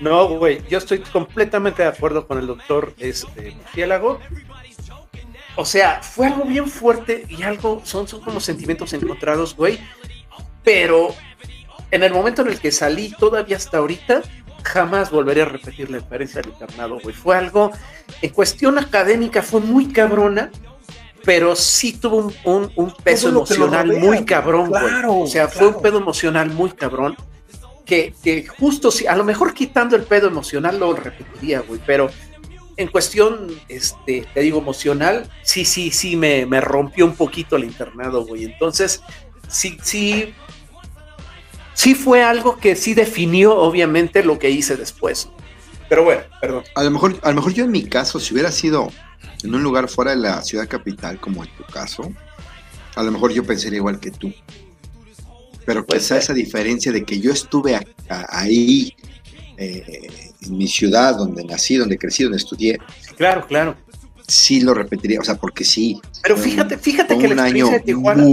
No, 0.00 0.28
güey, 0.28 0.62
yo 0.70 0.78
estoy 0.78 1.00
completamente 1.00 1.82
de 1.82 1.88
acuerdo 1.88 2.26
con 2.26 2.38
el 2.38 2.46
doctor 2.46 2.94
este, 2.98 3.50
Murciélago. 3.50 4.18
O 5.56 5.64
sea, 5.64 6.02
fue 6.02 6.28
algo 6.28 6.44
bien 6.44 6.68
fuerte 6.68 7.26
y 7.28 7.42
algo, 7.42 7.82
son, 7.84 8.06
son 8.06 8.20
como 8.20 8.40
sentimientos 8.40 8.92
encontrados, 8.92 9.56
güey. 9.56 9.78
Pero 10.62 11.14
en 11.90 12.02
el 12.02 12.12
momento 12.12 12.42
en 12.42 12.48
el 12.48 12.60
que 12.60 12.70
salí, 12.70 13.12
todavía 13.18 13.56
hasta 13.56 13.78
ahorita, 13.78 14.22
jamás 14.62 15.10
volvería 15.10 15.44
a 15.44 15.46
repetir 15.46 15.90
la 15.90 15.98
experiencia 15.98 16.40
del 16.40 16.52
internado, 16.52 16.98
güey. 17.02 17.14
Fue 17.14 17.36
algo, 17.36 17.72
en 18.22 18.30
cuestión 18.30 18.78
académica, 18.78 19.42
fue 19.42 19.60
muy 19.60 19.88
cabrona, 19.88 20.50
pero 21.24 21.56
sí 21.56 21.92
tuvo 21.92 22.32
un, 22.44 22.94
peso 23.02 23.28
emocional 23.28 23.86
muy 23.98 24.24
cabrón, 24.24 24.70
güey. 24.70 24.84
o 25.06 25.26
sea, 25.26 25.48
fue 25.48 25.68
un 25.68 25.82
pedo 25.82 25.98
emocional 25.98 26.50
muy 26.50 26.70
cabrón. 26.70 27.16
Que, 27.84 28.14
que, 28.22 28.46
justo 28.46 28.92
si, 28.92 29.08
a 29.08 29.16
lo 29.16 29.24
mejor 29.24 29.52
quitando 29.52 29.96
el 29.96 30.04
pedo 30.04 30.28
emocional 30.28 30.78
lo 30.78 30.92
repetiría, 30.94 31.58
güey, 31.60 31.80
pero 31.84 32.08
en 32.76 32.88
cuestión, 32.88 33.48
este, 33.68 34.26
te 34.32 34.40
digo, 34.40 34.58
emocional, 34.58 35.28
sí, 35.42 35.64
sí, 35.64 35.90
sí, 35.90 36.16
me, 36.16 36.46
me 36.46 36.60
rompió 36.60 37.04
un 37.04 37.14
poquito 37.14 37.56
el 37.56 37.64
internado, 37.64 38.24
güey. 38.24 38.44
Entonces, 38.44 39.02
sí, 39.48 39.78
sí, 39.82 40.34
sí 41.74 41.94
fue 41.94 42.22
algo 42.22 42.58
que 42.58 42.76
sí 42.76 42.94
definió, 42.94 43.56
obviamente, 43.56 44.22
lo 44.22 44.38
que 44.38 44.50
hice 44.50 44.76
después. 44.76 45.28
Pero 45.88 46.04
bueno, 46.04 46.22
perdón. 46.40 46.64
A 46.74 46.84
lo 46.84 46.90
mejor, 46.90 47.18
a 47.22 47.30
lo 47.30 47.36
mejor 47.36 47.52
yo 47.52 47.64
en 47.64 47.72
mi 47.72 47.84
caso, 47.84 48.20
si 48.20 48.32
hubiera 48.32 48.52
sido 48.52 48.90
en 49.42 49.54
un 49.54 49.62
lugar 49.62 49.88
fuera 49.88 50.12
de 50.12 50.18
la 50.18 50.42
ciudad 50.42 50.68
capital, 50.68 51.18
como 51.20 51.42
en 51.42 51.50
tu 51.56 51.64
caso, 51.64 52.12
a 52.94 53.02
lo 53.02 53.10
mejor 53.10 53.32
yo 53.32 53.44
pensaría 53.44 53.78
igual 53.78 53.98
que 53.98 54.10
tú. 54.10 54.32
Pero 55.66 55.84
quizá 55.84 56.16
esa 56.16 56.32
diferencia 56.32 56.92
de 56.92 57.04
que 57.04 57.20
yo 57.20 57.32
estuve 57.32 57.78
ahí, 58.08 58.94
eh, 59.60 60.30
en 60.40 60.56
mi 60.56 60.66
ciudad, 60.66 61.16
donde 61.16 61.44
nací, 61.44 61.76
donde 61.76 61.98
crecí, 61.98 62.22
donde 62.22 62.38
estudié. 62.38 62.78
Claro, 63.16 63.46
claro. 63.46 63.76
Sí 64.26 64.60
lo 64.60 64.72
repetiría, 64.72 65.20
o 65.20 65.24
sea, 65.24 65.34
porque 65.34 65.64
sí. 65.64 66.00
Pero 66.22 66.36
fíjate, 66.36 66.78
fíjate 66.78 67.18
que 67.18 67.28
la 67.28 67.34
experiencia 67.34 67.78
de 67.78 67.84
Tijuana, 67.84 68.24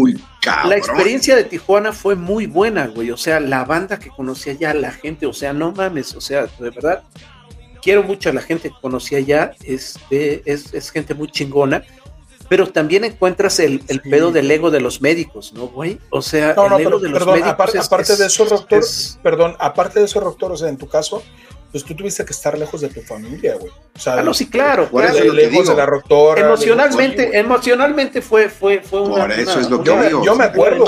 la 0.65 0.77
experiencia 0.77 1.35
de 1.35 1.43
Tijuana 1.43 1.91
fue 1.91 2.15
muy 2.15 2.45
buena, 2.45 2.87
güey. 2.87 3.11
O 3.11 3.17
sea, 3.17 3.39
la 3.39 3.65
banda 3.65 3.99
que 3.99 4.09
conocía 4.09 4.53
ya, 4.53 4.73
la 4.73 4.91
gente, 4.91 5.25
o 5.25 5.33
sea, 5.33 5.51
no 5.53 5.73
mames, 5.73 6.15
o 6.15 6.21
sea, 6.21 6.43
de 6.43 6.69
verdad, 6.69 7.03
quiero 7.81 8.03
mucho 8.03 8.29
a 8.29 8.33
la 8.33 8.41
gente 8.41 8.69
que 8.69 8.75
conocía 8.79 9.19
ya, 9.19 9.51
este, 9.63 10.43
es, 10.45 10.73
es 10.73 10.91
gente 10.91 11.13
muy 11.13 11.29
chingona 11.29 11.83
pero 12.49 12.67
también 12.67 13.03
encuentras 13.03 13.59
el, 13.59 13.83
el 13.87 14.01
pedo 14.01 14.31
del 14.31 14.49
ego 14.49 14.71
de 14.71 14.79
los 14.79 15.01
médicos, 15.01 15.53
¿no, 15.53 15.67
güey? 15.67 15.99
O 16.09 16.21
sea, 16.21 16.51
el 16.51 16.81
ego 16.81 16.99
de 16.99 17.09
los 17.09 17.19
perdón, 17.19 17.43
aparte, 17.43 17.79
aparte 17.79 18.15
de 18.15 18.25
eso, 18.25 18.45
doctor, 18.45 18.83
perdón, 19.21 19.55
aparte 19.59 19.99
de 19.99 20.05
eso, 20.05 20.19
doctor, 20.21 20.51
o 20.51 20.57
sea, 20.57 20.69
en 20.69 20.77
tu 20.77 20.87
caso, 20.87 21.23
pues 21.71 21.83
tú 21.83 21.93
tuviste 21.93 22.23
que 22.23 22.31
estar 22.31 22.57
lejos 22.57 22.79
de 22.79 22.89
tu 22.89 23.01
familia, 23.01 23.55
güey. 23.59 23.71
O 23.95 23.99
sea, 23.99 24.13
ah, 24.13 24.23
no, 24.23 24.33
sí, 24.33 24.49
claro, 24.49 24.89
claro. 24.89 25.33
lejos 25.33 25.67
de 25.67 25.75
la 25.75 25.85
doctora. 25.85 26.41
Emocionalmente, 26.41 27.37
emocionalmente 27.37 28.21
fue, 28.21 28.49
fue, 28.49 28.81
fue 28.81 29.01
una. 29.01 29.23
Por 29.23 29.31
eso 29.33 29.59
es 29.59 29.69
lo 29.69 29.83
que 29.83 29.87
yo, 29.87 30.03
digo. 30.03 30.23
Yo 30.23 30.35
me 30.35 30.45
acuerdo, 30.45 30.85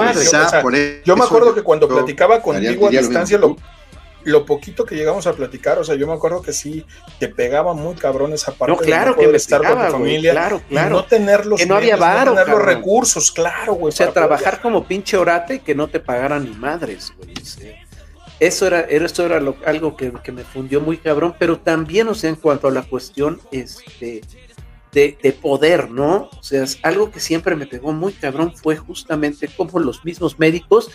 yo 1.04 1.16
me 1.18 1.24
acuerdo 1.26 1.54
que 1.54 1.64
cuando 1.64 1.88
platicaba 1.88 2.42
contigo 2.42 2.88
a 2.88 2.92
distancia, 2.92 3.38
lo, 3.38 3.58
lo 4.24 4.46
poquito 4.46 4.86
que 4.86 4.96
llegamos 4.96 5.28
a 5.28 5.34
platicar, 5.34 5.80
o 5.80 5.84
sea, 5.84 5.96
yo 5.96 6.08
me 6.08 6.14
acuerdo 6.14 6.42
que 6.42 6.54
sí 6.54 6.86
te 7.20 7.30
pegaba 7.30 7.74
muy 7.74 7.96
cabrón 7.96 8.34
esa 8.34 8.52
parte. 8.52 8.74
No, 8.74 8.78
claro 8.78 9.16
que 9.16 9.28
me 9.28 9.38
estar 9.38 9.62
con 9.64 9.86
tu 9.86 9.92
familia. 9.92 10.32
claro, 10.32 10.62
claro. 10.68 10.90
no 10.90 11.06
tener 11.06 11.46
los, 11.46 11.60
que 11.60 11.66
no 11.66 11.76
había 11.76 11.98
no 11.98 12.34
tener 12.36 12.50
los 12.50 12.62
recursos, 12.62 13.32
claro, 13.32 13.74
güey. 13.74 13.90
O 13.90 13.96
sea, 13.96 14.12
trabajar 14.12 14.62
como 14.62 14.86
pinche 14.86 15.18
orate 15.18 15.56
y 15.56 15.60
que 15.60 15.76
no 15.76 15.88
te 15.88 16.00
pagaran 16.00 16.44
ni 16.44 16.52
madres, 16.52 17.14
güey. 17.18 17.34
Eso 18.40 18.68
era, 18.68 18.82
eso 18.82 19.26
era 19.26 19.42
algo 19.66 19.98
que, 19.98 20.32
me 20.32 20.44
fundió 20.44 20.80
muy 20.80 20.98
cabrón, 20.98 21.36
pero 21.38 21.60
también, 21.60 22.08
o 22.08 22.16
sea, 22.16 22.30
en 22.30 22.38
cuanto 22.38 22.70
a 22.70 22.72
la 22.72 22.84
cuestión 22.84 23.42
este, 23.52 24.22
de, 24.94 25.18
de, 25.22 25.34
poder, 25.34 25.90
¿no? 25.92 26.30
O 26.32 26.44
sea, 26.44 26.64
algo 26.84 27.12
que 27.12 27.20
siempre 27.20 27.58
me 27.58 27.68
pegó 27.68 27.92
muy 27.92 28.14
cabrón 28.14 28.54
fue 28.56 28.78
justamente 28.78 29.50
como 29.50 29.80
los 29.80 30.06
mismos 30.06 30.40
médicos 30.40 30.90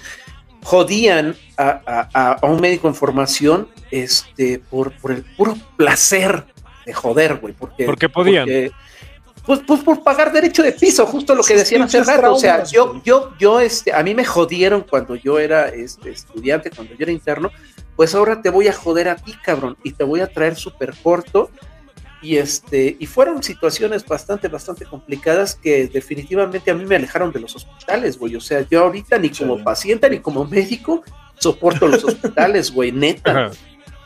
jodían 0.64 1.36
a, 1.56 2.38
un 2.42 2.60
médico 2.60 2.88
en 2.88 2.94
formación 2.94 3.68
este, 3.90 4.58
por, 4.58 4.92
por 4.92 5.12
el 5.12 5.22
puro 5.22 5.56
placer 5.76 6.44
de 6.84 6.92
joder, 6.92 7.36
güey. 7.36 7.54
Porque, 7.54 7.84
¿Por 7.84 7.96
qué 7.96 8.08
podían? 8.08 8.48
pues, 9.46 9.60
pues, 9.66 9.82
por 9.82 10.02
pagar 10.02 10.32
derecho 10.32 10.62
de 10.62 10.72
piso, 10.72 11.06
justo 11.06 11.34
lo 11.34 11.44
que 11.44 11.54
decían 11.54 11.82
hace 11.82 12.02
rato. 12.02 12.34
O 12.34 12.38
sea, 12.38 12.64
yo, 12.64 13.00
yo, 13.04 13.34
yo, 13.38 13.60
este, 13.60 13.92
a 13.92 14.02
mí 14.02 14.14
me 14.14 14.24
jodieron 14.24 14.84
cuando 14.88 15.14
yo 15.14 15.38
era 15.38 15.68
este, 15.68 16.10
estudiante, 16.10 16.70
cuando 16.70 16.94
yo 16.94 17.02
era 17.02 17.12
interno, 17.12 17.50
pues 17.94 18.14
ahora 18.14 18.40
te 18.42 18.50
voy 18.50 18.68
a 18.68 18.72
joder 18.72 19.08
a 19.08 19.16
ti, 19.16 19.34
cabrón, 19.42 19.76
y 19.84 19.92
te 19.92 20.02
voy 20.02 20.20
a 20.20 20.26
traer 20.26 20.56
súper 20.56 20.94
corto 21.02 21.50
y 22.24 22.38
este 22.38 22.96
y 22.98 23.06
fueron 23.06 23.42
situaciones 23.42 24.04
bastante 24.06 24.48
bastante 24.48 24.86
complicadas 24.86 25.54
que 25.54 25.86
definitivamente 25.88 26.70
a 26.70 26.74
mí 26.74 26.86
me 26.86 26.96
alejaron 26.96 27.30
de 27.30 27.40
los 27.40 27.54
hospitales 27.54 28.18
güey 28.18 28.34
o 28.34 28.40
sea 28.40 28.66
yo 28.68 28.84
ahorita 28.84 29.18
ni 29.18 29.28
como 29.28 29.62
paciente 29.62 30.08
ni 30.08 30.20
como 30.20 30.44
médico 30.46 31.04
soporto 31.38 31.86
los 31.86 32.02
hospitales 32.02 32.72
güey 32.72 32.92
neta 32.92 33.50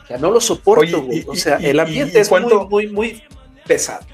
o 0.05 0.07
sea 0.07 0.19
no 0.19 0.33
lo 0.33 0.41
soporto 0.41 1.03
güey 1.03 1.25
o 1.29 1.37
sea 1.37 1.57
el 1.59 1.79
ambiente 1.79 2.19
es 2.19 2.31
muy 2.31 2.67
muy 2.69 2.87
muy 2.89 3.23
pesado 3.67 4.05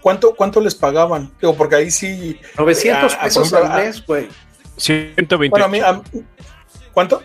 ¿Cuánto, 0.00 0.34
¿Cuánto 0.34 0.60
les 0.60 0.74
pagaban? 0.74 1.30
Digo, 1.40 1.56
porque 1.56 1.76
ahí 1.76 1.88
sí. 1.88 2.36
900 2.58 3.14
pesos 3.14 3.52
al 3.52 3.84
mes, 3.84 4.04
güey. 4.04 4.26
128. 4.76 5.50
Bueno, 5.50 5.64
a 5.64 5.68
mí, 5.68 5.78
a, 5.78 6.02
¿Cuánto? 6.92 7.22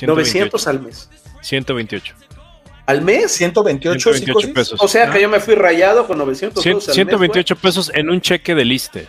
900 0.00 0.66
al 0.68 0.80
mes. 0.80 1.10
128. 1.42 2.14
¿Al 2.88 3.02
mes? 3.02 3.32
128, 3.32 4.14
128 4.14 4.54
pesos. 4.54 4.80
O 4.82 4.88
sea 4.88 5.10
que 5.10 5.20
yo 5.20 5.28
me 5.28 5.40
fui 5.40 5.54
rayado 5.54 6.06
con 6.06 6.16
900 6.16 6.64
pesos. 6.64 6.94
128 6.94 7.56
pesos 7.56 7.92
en 7.94 8.08
un 8.08 8.18
cheque 8.18 8.54
de 8.54 8.64
liste. 8.64 9.06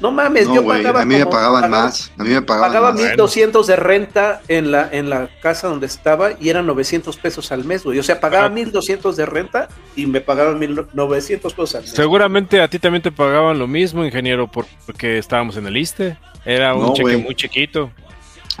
No 0.00 0.10
mames, 0.10 0.48
yo 0.48 0.66
pagaba. 0.66 1.02
A 1.02 1.04
mí 1.04 1.16
me 1.16 1.26
pagaban 1.26 1.70
más. 1.70 2.10
A 2.16 2.24
mí 2.24 2.30
me 2.30 2.40
pagaban 2.40 2.70
Pagaba 2.70 2.92
1200 2.94 3.66
de 3.66 3.76
renta 3.76 4.40
en 4.48 4.72
la, 4.72 4.88
en 4.90 5.10
la 5.10 5.28
casa 5.42 5.68
donde 5.68 5.84
estaba 5.84 6.30
y 6.40 6.48
eran 6.48 6.64
900 6.66 7.14
pesos 7.18 7.52
al 7.52 7.66
mes, 7.66 7.84
güey. 7.84 7.98
O 7.98 8.02
sea, 8.02 8.18
pagaba 8.18 8.48
1200 8.48 9.14
de 9.14 9.26
renta 9.26 9.68
y 9.94 10.06
me 10.06 10.22
pagaban 10.22 10.58
1900 10.58 11.52
pesos 11.52 11.74
al 11.74 11.82
mes. 11.82 11.90
Seguramente 11.90 12.62
a 12.62 12.68
ti 12.68 12.78
también 12.78 13.02
te 13.02 13.12
pagaban 13.12 13.58
lo 13.58 13.68
mismo, 13.68 14.06
ingeniero, 14.06 14.50
porque 14.50 15.18
estábamos 15.18 15.58
en 15.58 15.66
el 15.66 15.74
liste. 15.74 16.16
Era 16.46 16.74
un 16.74 16.94
cheque 16.94 17.18
muy 17.18 17.34
chiquito. 17.34 17.90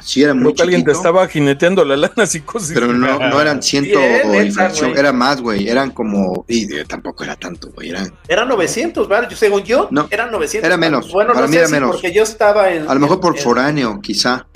Sí, 0.00 0.22
era 0.22 0.34
muy 0.34 0.54
que 0.54 0.62
alguien 0.62 0.84
te 0.84 0.92
estaba 0.92 1.28
jineteando 1.28 1.84
la 1.84 1.96
lana 1.96 2.26
psicosis. 2.26 2.72
Pero 2.72 2.92
no, 2.92 3.18
no 3.18 3.40
eran 3.40 3.62
ciento 3.62 3.98
o 3.98 4.42
infracción, 4.42 4.96
era 4.96 5.12
más, 5.12 5.40
güey. 5.40 5.68
Eran 5.68 5.90
como. 5.90 6.44
Y 6.48 6.82
tampoco 6.84 7.24
era 7.24 7.36
tanto, 7.36 7.70
güey. 7.72 7.90
Eran, 7.90 8.12
eran 8.28 8.48
900, 8.48 9.08
¿vale? 9.08 9.28
Yo, 9.30 9.36
según 9.36 9.62
yo, 9.62 9.88
no, 9.90 10.08
eran 10.10 10.30
900. 10.30 10.66
Era 10.66 10.76
menos. 10.76 11.12
Bueno, 11.12 11.34
para 11.34 11.46
no 11.46 11.48
mí 11.48 11.54
sé 11.54 11.60
era 11.60 11.68
menos. 11.68 11.92
porque 11.92 12.12
yo 12.12 12.22
estaba 12.22 12.72
en. 12.72 12.88
A 12.88 12.94
lo 12.94 13.00
mejor 13.00 13.20
por 13.20 13.38
foráneo, 13.38 14.00
quizá. 14.00 14.46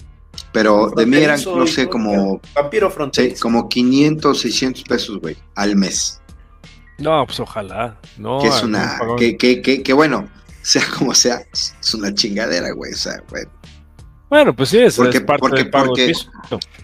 Pero 0.52 0.90
de 0.94 1.04
mí 1.06 1.18
eran, 1.18 1.40
no 1.44 1.66
sé, 1.66 1.88
como. 1.88 2.40
Vampiro 2.54 2.90
fronterizo. 2.90 3.36
Sí, 3.36 3.40
como 3.40 3.68
500, 3.68 4.40
600 4.40 4.84
pesos, 4.84 5.20
güey, 5.20 5.36
al 5.54 5.76
mes. 5.76 6.20
No, 6.98 7.26
pues 7.26 7.40
ojalá. 7.40 7.98
No, 8.16 8.40
que 8.40 8.48
es 8.48 8.62
una. 8.62 8.98
Que, 9.18 9.36
que, 9.36 9.60
que, 9.60 9.82
que 9.82 9.92
bueno, 9.92 10.28
sea 10.62 10.82
como 10.98 11.14
sea, 11.14 11.42
es 11.52 11.94
una 11.94 12.14
chingadera, 12.14 12.72
güey. 12.72 12.92
O 12.92 12.96
sea, 12.96 13.22
güey 13.28 13.44
bueno, 14.28 14.54
pues 14.54 14.70
sí, 14.70 14.78
es, 14.78 14.96
porque, 14.96 15.20
parte 15.20 15.40
porque, 15.40 15.56
del 15.56 15.70
pago 15.70 15.86
porque. 15.88 16.12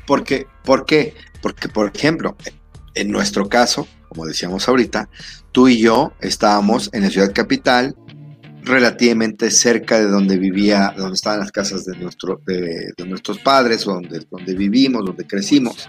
Porque, 0.06 0.46
¿Por 0.64 0.86
qué? 0.86 1.14
Porque, 1.40 1.68
por 1.68 1.90
ejemplo, 1.94 2.36
en 2.94 3.10
nuestro 3.10 3.48
caso, 3.48 3.86
como 4.08 4.26
decíamos 4.26 4.68
ahorita, 4.68 5.08
tú 5.50 5.68
y 5.68 5.78
yo 5.78 6.12
estábamos 6.20 6.90
en 6.92 7.02
la 7.02 7.10
ciudad 7.10 7.32
capital, 7.32 7.96
relativamente 8.62 9.50
cerca 9.50 9.98
de 9.98 10.06
donde 10.06 10.38
vivía, 10.38 10.94
donde 10.96 11.14
estaban 11.14 11.40
las 11.40 11.50
casas 11.50 11.84
de, 11.84 11.96
nuestro, 11.96 12.40
de, 12.46 12.92
nuestros 13.06 13.38
padres, 13.38 13.84
donde, 13.84 14.24
donde 14.30 14.54
vivimos, 14.54 15.04
donde 15.04 15.26
crecimos. 15.26 15.88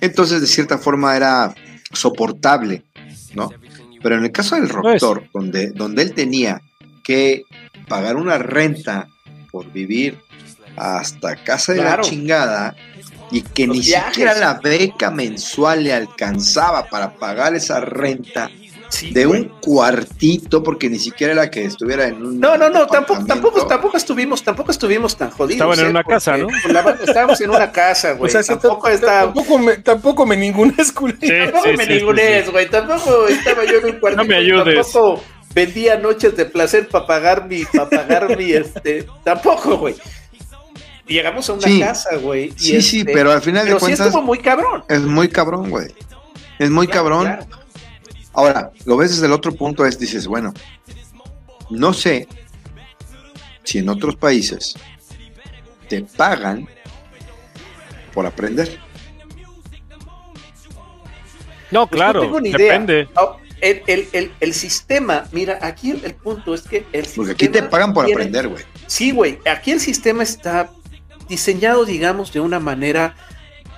Entonces, 0.00 0.40
de 0.40 0.46
cierta 0.46 0.78
forma, 0.78 1.16
era 1.16 1.54
soportable, 1.92 2.84
¿no? 3.34 3.50
Pero 4.02 4.16
en 4.16 4.24
el 4.24 4.32
caso 4.32 4.56
del 4.56 4.68
doctor, 4.68 5.28
donde, 5.34 5.70
donde 5.72 6.02
él 6.02 6.14
tenía 6.14 6.62
que 7.04 7.42
pagar 7.88 8.16
una 8.16 8.38
renta 8.38 9.08
por 9.50 9.70
vivir 9.70 10.16
hasta 10.80 11.36
casa 11.36 11.74
de 11.74 11.82
la 11.82 12.00
chingada 12.00 12.74
y 13.30 13.42
que 13.42 13.66
ni 13.66 13.82
siquiera 13.82 14.34
la 14.34 14.54
beca 14.54 15.10
mensual 15.10 15.84
le 15.84 15.92
alcanzaba 15.92 16.86
para 16.86 17.12
pagar 17.12 17.54
esa 17.54 17.80
renta 17.80 18.50
de 19.12 19.26
un 19.26 19.44
cuartito 19.60 20.62
porque 20.62 20.88
ni 20.90 20.98
siquiera 20.98 21.32
era 21.34 21.50
que 21.50 21.64
estuviera 21.64 22.08
en 22.08 22.26
un 22.26 22.40
no 22.40 22.56
no 22.56 22.68
no 22.68 22.86
tampoco 22.88 23.24
tampoco 23.24 23.66
tampoco 23.66 23.96
estuvimos 23.96 24.42
tampoco 24.42 24.72
estuvimos 24.72 25.16
tan 25.16 25.30
jodidos 25.30 25.52
estaban 25.52 25.78
en 25.78 25.86
¿eh? 25.86 25.90
una 25.90 26.02
casa 26.02 26.36
no 26.36 26.48
estábamos 27.06 27.40
en 27.40 27.50
una 27.50 27.70
casa 27.70 28.12
güey. 28.18 28.34
o 28.34 28.42
sea, 28.42 28.56
tampoco 28.56 28.88
tampoco 28.98 29.58
me 29.58 29.76
tampoco 29.76 30.26
me 30.26 30.36
ningunes 30.36 30.92
tampoco 30.92 31.72
me 31.76 31.86
ningunes 31.86 32.50
güey. 32.50 32.68
Tampoco 32.68 33.28
estaba 33.28 33.64
yo 33.64 33.78
en 33.78 33.94
un 33.94 34.00
cuartito 34.00 34.24
no 34.24 34.28
me 34.28 34.34
ayudes. 34.34 34.74
tampoco 34.74 35.22
vendía 35.54 35.96
noches 35.96 36.36
de 36.36 36.46
placer 36.46 36.88
para 36.88 37.06
pagar 37.06 37.46
mi 37.46 37.64
para 37.64 37.88
pagar 37.88 38.36
mi 38.36 38.52
este 38.52 39.06
tampoco 39.22 39.78
güey 39.78 39.94
llegamos 41.14 41.48
a 41.50 41.52
una 41.54 41.78
casa, 41.80 42.16
güey. 42.16 42.52
Sí, 42.56 42.80
sí, 42.82 43.00
este, 43.00 43.12
pero 43.12 43.32
al 43.32 43.42
final 43.42 43.66
de 43.66 43.72
cuentas. 43.76 43.98
Sí 43.98 44.04
estuvo 44.04 44.22
muy 44.22 44.38
cabrón. 44.38 44.84
Es 44.88 45.00
muy 45.02 45.28
cabrón, 45.28 45.70
güey. 45.70 45.88
Es 46.58 46.70
muy 46.70 46.86
cabrón. 46.86 47.38
Ahora, 48.32 48.70
lo 48.84 48.96
ves 48.96 49.10
desde 49.10 49.26
el 49.26 49.32
otro 49.32 49.52
punto, 49.52 49.84
es 49.84 49.98
dices, 49.98 50.26
bueno, 50.26 50.52
no 51.70 51.92
sé 51.92 52.28
si 53.64 53.78
en 53.78 53.88
otros 53.88 54.16
países 54.16 54.74
te 55.88 56.02
pagan 56.02 56.68
por 58.14 58.26
aprender. 58.26 58.78
No, 61.70 61.86
Pues 61.86 61.98
claro, 61.98 62.20
tengo 62.22 62.40
ni 62.40 62.50
idea. 62.50 62.72
depende. 62.72 63.08
Ah, 63.16 63.36
El, 63.60 63.82
el- 63.88 64.08
el- 64.12 64.32
el 64.40 64.54
sistema, 64.54 65.26
mira, 65.32 65.58
aquí 65.60 65.90
el, 65.90 66.02
el 66.04 66.14
punto 66.14 66.54
es 66.54 66.62
que 66.62 66.86
el 66.92 67.06
Porque 67.14 67.32
aquí 67.32 67.48
te 67.48 67.62
pagan 67.62 67.92
por 67.92 68.06
tiene- 68.06 68.22
aprender, 68.22 68.48
güey. 68.48 68.64
Sí, 68.86 69.10
güey, 69.10 69.38
aquí 69.44 69.70
el 69.72 69.80
sistema 69.80 70.22
está 70.22 70.70
diseñado, 71.30 71.86
digamos, 71.86 72.30
de 72.34 72.40
una 72.40 72.60
manera 72.60 73.14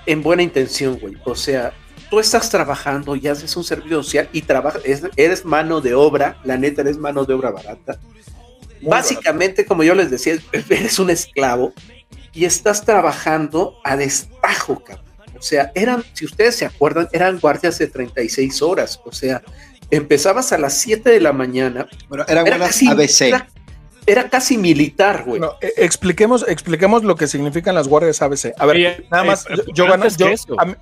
en 0.07 0.22
buena 0.24 0.42
intención, 0.42 0.98
güey. 0.98 1.14
O 1.24 1.36
sea, 1.36 1.72
tú 2.11 2.18
estás 2.18 2.50
trabajando 2.50 3.14
y 3.14 3.28
haces 3.28 3.57
un 3.57 3.62
servicio 3.62 4.03
social 4.03 4.28
y 4.32 4.42
trabajas, 4.42 4.82
es- 4.84 5.03
eres 5.16 5.44
mano 5.44 5.80
de 5.80 5.94
obra, 5.94 6.38
la 6.42 6.57
neta, 6.57 6.82
eres 6.82 6.98
mano 6.98 7.24
de 7.24 7.34
obra 7.34 7.50
barata. 7.53 8.00
Muy 8.80 8.90
Básicamente, 8.90 9.64
como 9.64 9.84
yo 9.84 9.94
les 9.94 10.11
decía, 10.11 10.36
eres 10.68 10.98
un 10.98 11.11
esclavo 11.11 11.72
y 12.32 12.44
estás 12.46 12.84
trabajando 12.84 13.76
a 13.84 13.96
destajo, 13.96 14.82
cabrón. 14.82 15.05
O 15.38 15.42
sea, 15.44 15.70
eran, 15.74 16.03
si 16.14 16.24
ustedes 16.24 16.57
se 16.57 16.64
acuerdan, 16.64 17.09
eran 17.12 17.38
guardias 17.38 17.78
de 17.78 17.86
36 17.88 18.62
horas. 18.62 19.00
O 19.05 19.12
sea, 19.12 19.42
empezabas 19.90 20.53
a 20.53 20.59
las 20.59 20.74
7 20.78 21.11
de 21.11 21.20
la 21.20 21.32
mañana. 21.32 21.86
Bueno, 22.09 22.24
eran 22.28 22.46
Era 22.46 22.59
casi, 22.59 22.88
ABC. 22.88 23.20
era, 23.28 23.48
era 24.07 24.28
casi 24.28 24.59
militar, 24.59 25.24
güey. 25.24 25.40
Eh, 25.61 25.72
expliquemos, 25.76 26.44
expliquemos 26.48 27.05
lo 27.05 27.16
que 27.16 27.26
significan 27.26 27.74
las 27.74 27.88
guardias 27.88 28.20
ABC. 28.22 28.53
A 28.59 28.66
ver, 28.66 28.76
Oye, 28.76 29.07
nada 29.11 29.24
más, 29.24 29.46
eh, 29.46 29.55
yo, 29.57 29.62
yo 29.74 29.86
gané- 29.86 30.09
yo- 30.16 30.28
eso. 30.28 30.61
a, 30.61 30.64
mí, 30.64 30.74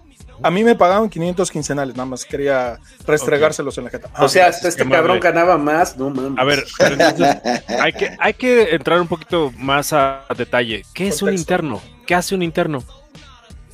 a 0.42 0.50
mí 0.50 0.64
me 0.64 0.74
pagaban 0.74 1.08
500 1.10 1.50
quincenales, 1.50 1.94
nada 1.96 2.06
más 2.06 2.24
quería 2.24 2.78
restregárselos 3.06 3.76
en 3.78 3.84
la 3.84 3.90
jeta. 3.90 4.08
O 4.18 4.28
sea, 4.28 4.46
hasta 4.46 4.68
este 4.68 4.88
cabrón 4.88 5.20
ganaba 5.20 5.58
más, 5.58 5.96
no 5.98 6.08
mames. 6.10 6.38
A 6.38 6.44
ver, 6.44 6.64
pero 6.78 6.94
entonces, 6.94 7.36
hay 7.80 7.92
que, 7.92 8.16
hay 8.18 8.34
que 8.34 8.74
entrar 8.74 9.00
un 9.00 9.08
poquito 9.08 9.52
más 9.58 9.92
a, 9.92 10.24
a 10.28 10.34
detalle. 10.34 10.82
¿Qué 10.94 11.08
es 11.08 11.20
un 11.22 11.32
interno? 11.34 11.80
¿Qué 12.06 12.14
hace 12.14 12.34
un 12.34 12.42
interno? 12.42 12.82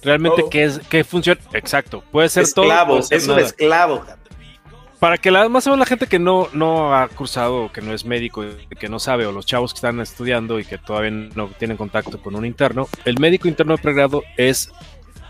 Realmente, 0.03 0.43
Todo. 0.43 0.51
¿qué 0.51 0.65
es 0.65 0.81
qué 0.91 1.03
funciona? 1.05 1.41
Exacto, 1.53 2.03
puede 2.13 2.29
ser 2.29 2.47
todo. 2.53 2.65
esclavo, 2.67 3.03
ser 3.03 3.19
es 3.19 3.25
un 3.29 3.35
nada. 3.37 3.47
esclavo. 3.47 3.99
cabrón. 4.01 4.26
Para 4.99 5.19
que 5.19 5.31
la, 5.31 5.49
más 5.49 5.67
o 5.67 5.71
menos 5.71 5.81
la 5.81 5.87
gente 5.87 6.07
que 6.07 6.19
no, 6.19 6.49
no 6.53 6.95
ha 6.95 7.09
cursado, 7.09 7.71
que 7.71 7.83
no 7.83 7.93
es 7.93 8.05
médico, 8.05 8.45
que 8.79 8.89
no 8.89 8.99
sabe, 8.99 9.27
o 9.27 9.33
los 9.33 9.45
chavos 9.45 9.75
que 9.75 9.79
están 9.79 10.01
estudiando 10.01 10.59
y 10.59 10.65
que 10.65 10.79
todavía 10.79 11.11
no 11.11 11.49
tienen 11.49 11.77
contacto 11.77 12.21
con 12.21 12.35
un 12.35 12.47
interno, 12.47 12.89
el 13.05 13.19
médico 13.19 13.47
interno 13.47 13.77
de 13.77 13.83
pregrado 13.83 14.23
es 14.39 14.71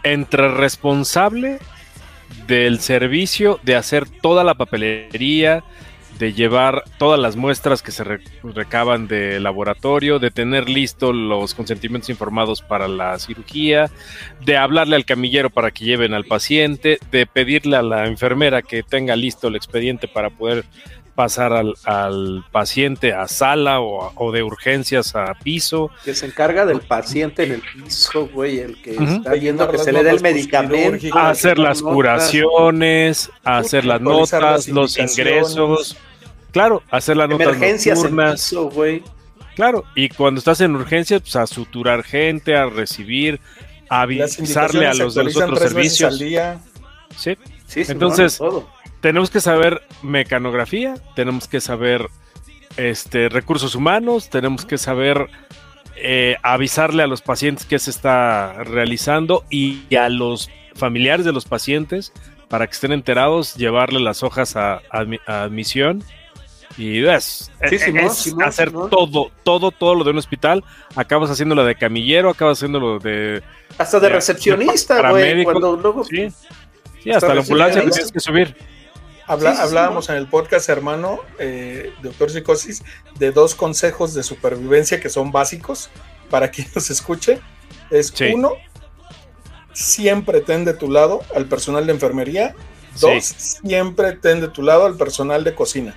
entre 0.05 0.49
responsable 0.49 1.59
del 2.47 2.81
servicio 2.81 3.59
de 3.65 3.75
hacer 3.75 4.09
toda 4.09 4.45
la 4.45 4.55
papelería, 4.55 5.65
de 6.19 6.33
llevar 6.33 6.85
todas 6.99 7.21
las 7.21 7.37
muestras 7.37 7.83
que 7.83 7.93
se 7.93 8.05
re- 8.05 8.21
recaban 8.43 9.07
de 9.07 9.39
laboratorio, 9.41 10.19
de 10.19 10.31
tener 10.31 10.69
listos 10.69 11.15
los 11.15 11.55
consentimientos 11.55 12.09
informados 12.11 12.63
para 12.63 12.89
la 12.89 13.19
cirugía, 13.19 13.91
de 14.45 14.57
hablarle 14.57 14.97
al 14.97 15.05
camillero 15.05 15.51
para 15.51 15.71
que 15.71 15.85
lleven 15.85 16.15
al 16.15 16.25
paciente, 16.25 16.99
de 17.11 17.27
pedirle 17.27 17.77
a 17.77 17.83
la 17.83 18.07
enfermera 18.07 18.63
que 18.63 18.83
tenga 18.83 19.17
listo 19.17 19.49
el 19.49 19.57
expediente 19.57 20.09
para 20.09 20.31
poder 20.31 20.65
pasar 21.17 21.53
al, 21.53 21.75
al 21.85 22.45
paciente 22.53 23.13
a 23.15 23.27
sala 23.27 23.81
o, 23.81 24.13
o 24.15 24.31
de 24.33 24.43
urgencias 24.45 25.17
a 25.17 25.35
piso. 25.43 25.91
Que 26.05 26.15
se 26.15 26.27
encarga 26.27 26.65
del 26.67 26.81
paciente 26.83 27.43
en 27.45 27.53
el 27.53 27.63
piso, 27.63 28.29
güey, 28.33 28.61
el 28.61 28.81
que 28.83 28.95
está 28.95 29.33
viendo 29.33 29.69
que 29.69 29.79
se 29.79 29.93
le 29.93 30.05
dé 30.05 30.11
el 30.11 30.21
medicamento. 30.21 31.19
a 31.19 31.31
hacer 31.31 31.59
las 31.59 31.83
notas. 31.83 31.95
curaciones, 31.95 33.31
a 33.43 33.59
hacer 33.59 33.85
las 33.85 34.01
notas, 34.01 34.41
las 34.41 34.69
los 34.69 34.99
ingresos. 34.99 35.97
Claro, 36.53 36.83
hacer 36.91 37.17
las 37.17 37.29
notas 37.29 37.49
Emergencias 37.49 37.99
en 37.99 38.05
nocturnas. 38.05 38.33
piso, 38.35 38.71
güey. 38.71 39.03
Claro, 39.57 39.85
y 39.95 40.11
cuando 40.11 40.39
estás 40.39 40.61
en 40.61 40.77
urgencias, 40.77 41.23
pues 41.23 41.35
a 41.37 41.47
suturar 41.47 42.03
gente, 42.05 42.55
a 42.57 42.67
recibir, 42.67 43.41
a 43.89 44.03
avisarle 44.03 44.87
a 44.87 44.95
los 44.95 45.15
de 45.15 45.25
los 45.25 45.37
otros 45.37 45.61
veces 45.75 46.03
al 46.03 46.13
servicios. 46.13 46.19
día. 46.19 46.61
Sí, 47.17 47.37
Sí, 47.67 47.85
sí, 47.85 47.93
Entonces- 47.93 48.39
todo. 48.39 48.69
Tenemos 49.07 49.31
que 49.31 49.41
saber 49.41 49.83
mecanografía, 50.03 50.95
tenemos 51.15 51.47
que 51.47 51.61
saber 51.61 52.09
este, 52.77 53.29
recursos 53.29 53.77
humanos, 53.77 54.31
tenemos 54.31 54.67
que 54.67 54.79
saber 54.79 55.29
eh, 55.95 56.35
avisarle 56.43 57.05
a 57.05 57.07
los 57.07 57.23
pacientes 57.23 57.67
que 57.67 57.79
se 57.79 57.91
está 57.91 58.65
realizando 58.65 59.45
y 59.49 59.95
a 59.95 60.09
los 60.09 60.51
familiares 60.75 61.25
de 61.25 61.33
los 61.33 61.45
pacientes 61.45 62.13
para 62.49 62.67
que 62.67 62.73
estén 62.73 62.91
enterados, 62.91 63.55
llevarle 63.55 64.01
las 64.01 64.25
hojas 64.25 64.57
a, 64.57 64.75
a 64.91 65.05
admi- 65.05 65.21
a 65.29 65.45
admisión. 65.45 66.03
Y 66.77 67.07
es, 67.07 67.53
Sí, 67.69 67.77
es- 67.77 67.83
Simón, 67.83 68.05
es 68.07 68.13
Simón, 68.17 68.43
hacer 68.45 68.73
todo, 68.73 69.31
todo, 69.45 69.71
todo 69.71 69.95
lo 69.95 70.03
de 70.03 70.11
un 70.11 70.19
hospital. 70.19 70.65
Acabas 70.97 71.31
haciéndolo 71.31 71.65
de 71.65 71.77
camillero, 71.77 72.29
acabas 72.31 72.59
haciéndolo 72.59 72.99
de... 72.99 73.41
Hasta 73.79 74.01
de 74.01 74.09
de- 74.09 74.15
recepcionista, 74.15 75.11
güey. 75.11 75.45
Cuando 75.45 75.77
luego. 75.77 76.03
Sí, 76.03 76.27
sí 77.05 77.11
hasta 77.13 77.33
la 77.37 77.43
ambulancia 77.43 77.83
que 77.85 77.91
tienes 77.91 78.11
que 78.11 78.19
subir. 78.21 78.57
Habla- 79.27 79.51
Sí, 79.51 79.57
sí, 79.57 79.63
sí, 79.63 79.69
hablábamos 79.69 80.09
en 80.09 80.17
el 80.17 80.29
podcast, 80.29 80.69
hermano, 80.69 81.21
eh, 81.39 81.93
doctor 82.03 82.31
Psicosis, 82.31 82.83
de 83.19 83.33
dos 83.33 83.55
consejos 83.55 84.15
de 84.15 84.23
supervivencia 84.23 85.01
que 85.01 85.09
son 85.09 85.33
básicos 85.33 85.91
para 86.31 86.51
quien 86.51 86.69
nos 86.75 86.91
escuche. 86.91 87.41
Es 87.91 88.11
uno, 88.35 88.53
siempre 89.73 90.41
ten 90.41 90.65
de 90.65 90.75
tu 90.75 90.91
lado 90.91 91.23
al 91.35 91.47
personal 91.47 91.87
de 91.87 91.93
enfermería. 91.93 92.55
Dos, 93.01 93.25
siempre 93.25 94.13
ten 94.13 94.41
de 94.41 94.49
tu 94.49 94.63
lado 94.63 94.87
al 94.87 94.97
personal 94.97 95.45
de 95.45 95.55
cocina, 95.55 95.95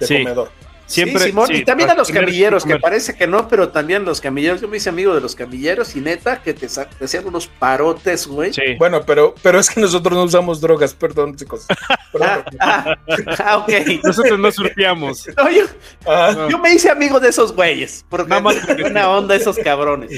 de 0.00 0.06
comedor. 0.18 0.50
Siempre, 0.92 1.22
sí, 1.22 1.28
Simón, 1.30 1.46
sí, 1.46 1.54
y 1.54 1.64
también 1.64 1.88
a 1.88 1.94
los 1.94 2.10
camilleros, 2.10 2.64
que 2.66 2.78
parece 2.78 3.14
que 3.16 3.26
no, 3.26 3.48
pero 3.48 3.70
también 3.70 4.04
los 4.04 4.20
camilleros. 4.20 4.60
Yo 4.60 4.68
me 4.68 4.76
hice 4.76 4.90
amigo 4.90 5.14
de 5.14 5.22
los 5.22 5.34
camilleros 5.34 5.96
y 5.96 6.00
neta 6.00 6.42
que 6.42 6.52
te, 6.52 6.66
hacían 6.66 7.26
unos 7.26 7.46
parotes, 7.46 8.26
güey. 8.26 8.52
Sí. 8.52 8.74
Bueno, 8.78 9.00
pero, 9.06 9.34
pero 9.42 9.58
es 9.58 9.70
que 9.70 9.80
nosotros 9.80 10.14
no 10.14 10.24
usamos 10.24 10.60
drogas, 10.60 10.92
perdón, 10.92 11.34
chicos. 11.36 11.66
Perdón. 12.12 12.44
Ah, 12.60 12.84
ah, 12.84 12.96
ah, 13.38 13.56
ok. 13.58 13.72
Nosotros 14.04 14.38
no 14.38 14.52
surfeamos. 14.52 15.28
No, 15.36 15.50
yo, 15.50 15.64
Ah, 16.06 16.32
No. 16.36 16.50
yo 16.50 16.58
me 16.58 16.74
hice 16.74 16.90
amigo 16.90 17.18
de 17.18 17.30
esos 17.30 17.54
güeyes. 17.54 18.04
Porque 18.08 18.28
Nada 18.28 18.42
más 18.42 18.56
porque 18.56 18.82
buena 18.82 19.08
onda 19.10 19.34
esos 19.34 19.56
cabrones. 19.58 20.10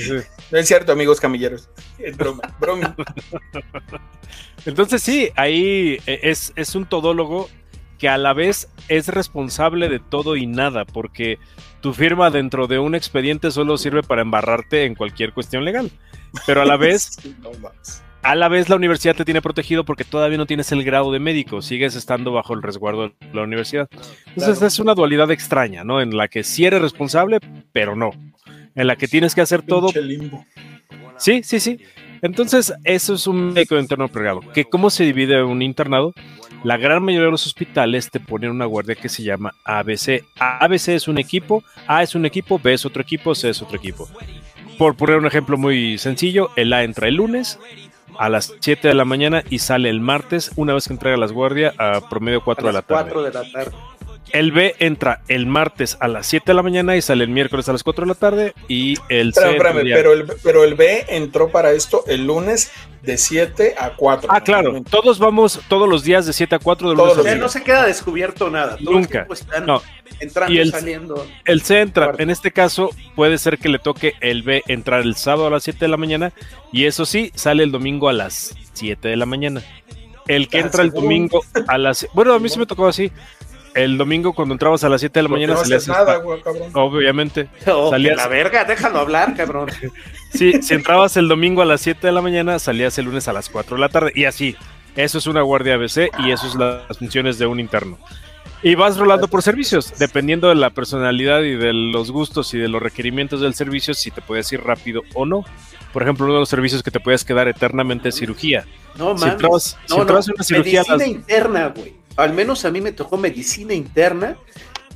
no 0.51 0.59
es 0.59 0.67
cierto, 0.67 0.91
amigos 0.93 1.21
camilleros. 1.21 1.69
Es 1.99 2.17
broma, 2.17 2.43
broma. 2.59 2.97
Entonces 4.67 5.03
sí, 5.03 5.31
ahí 5.37 5.99
eh, 6.07 6.21
es, 6.23 6.53
es 6.57 6.75
un 6.75 6.87
todólogo 6.87 7.49
que 8.05 8.11
a 8.11 8.19
la 8.19 8.35
vez 8.35 8.69
es 8.91 9.09
responsable 9.09 9.89
de 9.89 9.99
todo 9.99 10.37
y 10.37 10.47
nada, 10.47 10.85
porque 10.85 11.39
tu 11.81 11.95
firma 11.95 12.31
dentro 12.31 12.67
de 12.67 12.79
un 12.79 12.95
expediente 12.95 13.51
solo 13.51 13.79
sirve 13.79 14.03
para 14.03 14.21
embarrarte 14.21 14.85
en 14.85 14.95
cualquier 14.95 15.33
cuestión 15.33 15.65
legal. 15.65 15.91
Pero 16.47 16.61
a 16.61 16.67
la 16.67 16.77
vez, 16.77 17.17
a 18.21 18.35
la 18.35 18.49
vez 18.49 18.69
la 18.69 18.77
universidad 18.77 19.17
te 19.17 19.25
tiene 19.25 19.41
protegido 19.41 19.87
porque 19.87 20.05
todavía 20.05 20.37
no 20.37 20.45
tienes 20.45 20.71
el 20.71 20.85
grado 20.85 21.13
de 21.13 21.19
médico, 21.19 21.63
sigues 21.63 21.97
estando 21.97 22.31
bajo 22.31 22.53
el 22.53 22.63
resguardo 22.63 23.09
de 23.09 23.15
la 23.33 23.41
universidad. 23.45 23.89
Entonces 24.27 24.59
Claro. 24.59 24.67
es 24.67 24.79
una 24.81 24.95
dualidad 24.95 25.31
extraña, 25.31 25.83
¿no? 25.83 26.03
En 26.03 26.15
la 26.15 26.29
que 26.29 26.45
sí 26.45 26.67
eres 26.67 26.83
responsable, 26.83 27.39
pero 27.73 27.97
no. 27.97 28.11
En 28.75 28.87
la 28.87 28.97
que 28.97 29.09
tienes 29.09 29.35
que 29.35 29.41
hacer 29.41 29.63
todo 29.63 29.91
limbo. 29.99 30.45
Sí, 31.17 31.43
sí, 31.43 31.59
sí. 31.59 31.79
Entonces, 32.21 32.73
eso 32.85 33.15
es 33.15 33.27
un 33.27 33.53
médico 33.53 33.75
de 33.75 33.83
interno. 33.83 34.09
¿Que 34.55 34.65
¿Cómo 34.65 34.89
se 34.89 35.05
divide 35.05 35.43
un 35.43 35.61
internado? 35.61 36.15
La 36.65 36.79
gran 36.79 37.03
mayoría 37.03 37.27
de 37.27 37.31
los 37.31 37.47
hospitales 37.47 38.11
te 38.11 38.21
ponen 38.21 38.51
una 38.51 38.65
guardia 38.65 38.95
que 38.95 39.11
se 39.11 39.23
llama 39.23 39.55
ABC. 39.65 40.25
ABC 40.39 40.89
es 40.89 41.09
un 41.09 41.19
equipo, 41.19 41.63
A 41.87 42.03
es 42.03 42.15
un 42.15 42.25
equipo, 42.25 42.59
B 42.59 42.73
es 42.73 42.87
otro 42.87 43.03
equipo, 43.03 43.35
C 43.35 43.51
es 43.51 43.61
otro 43.61 43.77
equipo. 43.77 44.09
Por 44.79 44.97
poner 44.97 45.19
un 45.19 45.27
ejemplo 45.27 45.59
muy 45.59 45.99
sencillo, 45.99 46.51
el 46.57 46.73
A 46.73 46.83
entra 46.83 47.09
el 47.09 47.17
lunes 47.17 47.59
a 48.19 48.31
las 48.31 48.55
7 48.61 48.89
de 48.89 48.95
la 48.95 49.05
mañana 49.05 49.45
y 49.51 49.59
sale 49.59 49.91
el 49.91 50.01
martes, 50.01 50.53
una 50.57 50.73
vez 50.73 50.87
que 50.89 50.95
entrega 50.95 51.19
las 51.19 51.33
guardias, 51.33 51.75
a 51.79 52.09
promedio 52.09 52.43
4 52.43 52.67
A 52.67 52.69
de 52.69 52.73
la 52.73 52.79
las 52.79 52.87
tarde. 52.87 53.13
4 53.13 53.23
de 53.23 53.33
la 53.33 53.53
tarde. 53.53 53.77
El 54.35 54.51
B 54.53 54.75
entra 54.81 55.23
el 55.29 55.47
martes 55.47 55.97
a 56.01 56.09
las 56.09 56.27
7 56.27 56.45
de 56.49 56.55
la 56.55 56.63
mañana 56.63 56.97
y 56.97 57.03
sale 57.03 57.23
el 57.25 57.31
miércoles 57.31 57.69
a 57.69 57.73
las 57.73 57.85
4 57.85 58.05
de 58.05 58.09
la 58.09 58.15
tarde. 58.17 58.53
Y 58.69 58.97
el 59.09 59.33
C. 59.33 59.49
Espérame, 59.53 59.83
pero 59.85 60.13
el, 60.13 60.25
pero 60.43 60.65
el 60.65 60.75
B 60.75 61.07
entró 61.09 61.51
para 61.51 61.71
esto 61.73 62.03
el 62.09 62.27
lunes 62.27 62.71
de 63.03 63.17
7 63.17 63.77
a 63.79 63.91
4. 63.95 64.29
Ah, 64.33 64.41
claro. 64.41 64.83
Todos 64.91 65.21
vamos 65.21 65.61
todos 65.69 65.89
los 65.89 66.03
días 66.03 66.27
de 66.27 66.33
7 66.33 66.57
a 66.57 66.59
4 66.59 66.89
de 66.91 66.95
lunes 66.97 67.07
los 67.11 67.13
O 67.19 67.23
sea, 67.23 67.33
viernes. 67.33 67.43
no 67.43 67.49
se 67.49 67.63
queda 67.63 67.87
descubierto 67.87 68.51
nada. 68.51 68.77
Todo 68.77 68.91
Nunca. 68.95 69.27
están 69.31 69.67
No. 69.67 69.81
entrando 70.19 70.53
Y 70.53 70.59
el- 70.59 70.71
saliendo. 70.73 71.27
El 71.45 71.63
C 71.63 71.81
entra. 71.81 72.07
Cuarto. 72.07 72.23
En 72.23 72.31
este 72.31 72.51
caso, 72.51 72.91
puede 73.15 73.39
ser 73.39 73.59
que 73.59 73.69
le 73.69 73.79
toque 73.79 74.15
el 74.21 74.43
B 74.43 74.65
entrar 74.67 75.03
el 75.03 75.15
sábado 75.15 75.47
a 75.47 75.51
las 75.51 75.63
7 75.63 75.79
de 75.79 75.89
la 75.89 75.97
mañana. 75.97 76.33
Y 76.73 76.87
eso 76.87 77.07
sí, 77.07 77.31
sale 77.37 77.63
el 77.63 77.71
domingo 77.71 78.09
a 78.09 78.13
las 78.13 78.53
7 78.73 79.07
de 79.09 79.17
la 79.17 79.27
mañana. 79.27 79.63
El 80.27 80.49
que 80.49 80.57
Ah, 80.59 80.63
entra 80.63 80.83
el 80.83 80.91
domingo 80.91 81.41
a 81.69 81.79
las. 81.79 82.09
Bueno, 82.15 82.33
a 82.35 82.41
mí 82.41 82.49
sí 82.49 82.59
me 82.59 82.67
tocó 82.67 82.89
así. 82.89 83.13
El 83.75 83.99
domingo, 83.99 84.33
cuando 84.33 84.55
entrabas 84.55 84.85
a 84.85 84.89
las 84.89 85.01
7 85.01 85.19
de 85.19 85.23
la 85.25 85.29
mañana, 85.29 85.55
no 85.55 85.61
salías. 85.61 85.83
haces 85.83 85.89
nada, 85.89 86.17
güey, 86.19 86.41
cabrón. 86.43 86.71
Obviamente. 86.75 87.49
Oh, 87.67 87.91
salías- 87.91 88.17
la 88.17 88.29
verga, 88.29 88.65
déjalo 88.65 89.01
hablar, 89.01 89.35
cabrón. 89.37 89.69
Sí, 90.33 90.63
si 90.63 90.75
entrabas 90.75 91.17
el 91.17 91.29
domingo 91.29 91.63
a 91.63 91.65
las 91.65 91.81
7 91.81 92.07
de 92.09 92.13
la 92.13 92.21
mañana, 92.21 92.59
salías 92.59 92.99
el 92.99 93.05
lunes 93.05 93.29
a 93.29 93.33
las 93.33 93.49
4 93.49 93.77
de 93.77 93.81
la 93.81 93.89
tarde. 93.89 94.11
Y 94.15 94.25
así. 94.25 94.57
Eso 94.97 95.19
es 95.19 95.27
una 95.27 95.43
guardia 95.43 95.75
ABC 95.75 96.09
y 96.21 96.31
eso 96.31 96.47
es 96.47 96.55
las 96.55 96.99
funciones 96.99 97.37
de 97.39 97.47
un 97.47 97.59
interno. 97.61 97.99
Y 98.63 98.77
vas 98.77 98.97
rolando 98.97 99.27
por 99.29 99.43
servicios, 99.43 99.93
dependiendo 99.99 100.49
de 100.49 100.55
la 100.55 100.71
personalidad 100.71 101.43
y 101.43 101.55
de 101.57 101.73
los 101.73 102.11
gustos 102.13 102.55
y 102.55 102.59
de 102.59 102.69
los 102.69 102.81
requerimientos 102.83 103.41
del 103.41 103.55
servicio, 103.55 103.93
si 103.95 104.11
te 104.13 104.23
puedes 104.23 104.51
ir 104.53 104.63
rápido 104.63 105.03
o 105.15 105.27
no. 105.27 105.45
Por 105.93 106.03
ejemplo, 106.03 106.25
uno 106.27 106.35
de 106.35 106.41
los 106.41 106.49
servicios 106.49 106.83
que 106.83 106.91
te 106.93 107.01
puedes 107.01 107.25
quedar 107.25 107.47
eternamente 107.49 108.09
es 108.09 108.15
cirugía. 108.17 108.65
No, 108.97 109.15
Si 109.17 109.21
mames. 109.21 109.33
entrabas, 109.35 109.79
si 109.85 109.95
No, 109.95 110.01
entrabas 110.03 110.27
no, 110.29 110.33
en 110.33 110.35
una 110.37 110.45
cirugía, 110.45 110.81
medicina 110.83 110.97
las- 110.97 111.07
interna, 111.09 111.73
güey. 111.77 111.93
Al 112.17 112.33
menos 112.33 112.65
a 112.65 112.71
mí 112.71 112.81
me 112.81 112.93
tocó 112.93 113.17
medicina 113.17 113.75
interna. 113.75 114.37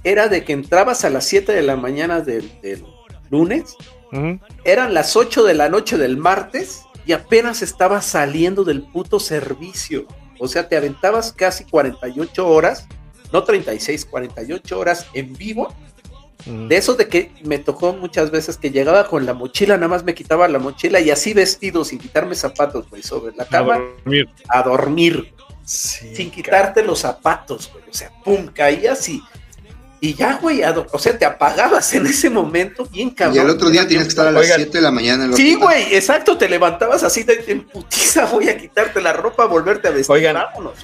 Era 0.05 0.29
de 0.29 0.45
que 0.45 0.53
entrabas 0.53 1.05
a 1.05 1.11
las 1.11 1.25
7 1.27 1.53
de 1.53 1.63
la 1.63 1.77
mañana 1.77 2.21
del, 2.21 2.51
del 2.63 2.85
lunes, 3.31 3.77
eran 4.65 4.95
las 4.95 5.17
8 5.17 5.45
de 5.45 5.55
la 5.55 5.69
noche 5.69 5.99
del 5.99 6.17
martes 6.17 6.83
y 7.05 7.13
apenas 7.13 7.63
estabas 7.63 8.07
saliendo 8.07 8.65
del 8.65 8.83
puto 8.83 9.19
servicio. 9.19 10.07
O 10.39 10.47
sea, 10.47 10.69
te 10.69 10.77
aventabas 10.77 11.33
casi 11.33 11.65
48 11.65 12.47
horas, 12.47 12.87
no 13.33 13.43
36, 13.45 14.05
48 14.05 14.79
horas 14.79 15.07
en 15.15 15.33
vivo. 15.35 15.75
De 16.47 16.77
eso 16.77 16.95
de 16.95 17.09
que 17.09 17.33
me 17.45 17.59
tocó 17.59 17.93
muchas 17.93 18.31
veces 18.31 18.57
que 18.57 18.71
llegaba 18.71 19.09
con 19.09 19.27
la 19.27 19.35
mochila, 19.35 19.75
nada 19.77 19.89
más 19.89 20.05
me 20.05 20.15
quitaba 20.15 20.49
la 20.49 20.59
mochila 20.59 21.01
y 21.01 21.11
así 21.11 21.35
vestido, 21.35 21.85
sin 21.85 21.99
quitarme 21.99 22.37
zapatos, 22.37 22.89
güey, 22.89 23.03
sobre 23.03 23.35
la 23.37 23.43
A 23.43 23.47
cama, 23.49 23.79
dormir. 23.79 24.29
a 24.49 24.63
dormir 24.63 25.35
Sí, 25.69 26.15
sin 26.17 26.31
quitarte 26.31 26.83
los 26.83 27.01
zapatos, 27.01 27.71
güey. 27.71 27.85
O 27.91 27.93
sea, 27.93 28.11
pum, 28.25 28.47
caías 28.47 29.07
y, 29.11 29.23
y 30.01 30.15
ya, 30.15 30.39
güey. 30.41 30.63
O 30.93 30.99
sea, 30.99 31.19
te 31.19 31.27
apagabas 31.27 31.93
en 31.93 32.07
ese 32.07 32.31
momento, 32.31 32.87
bien 32.87 33.11
cabrón. 33.11 33.37
Y 33.37 33.39
al 33.41 33.51
otro 33.51 33.69
día 33.69 33.87
tienes 33.87 34.07
que 34.07 34.11
estar 34.11 34.27
a 34.27 34.31
las 34.31 34.45
Oigan. 34.45 34.57
7 34.61 34.79
de 34.79 34.83
la 34.83 34.91
mañana 34.91 35.25
en 35.25 35.31
el 35.33 35.37
Sí, 35.37 35.55
hospital. 35.55 35.63
güey, 35.69 35.95
exacto. 35.95 36.39
Te 36.39 36.49
levantabas 36.49 37.03
así 37.03 37.23
de 37.23 37.45
en 37.49 37.67
putiza, 37.67 38.25
voy 38.27 38.49
a 38.49 38.57
quitarte 38.57 39.03
la 39.03 39.13
ropa, 39.13 39.45
volverte 39.45 39.89
a 39.89 39.91
vestir. 39.91 40.11
Oigan. 40.15 40.35
vámonos. 40.37 40.75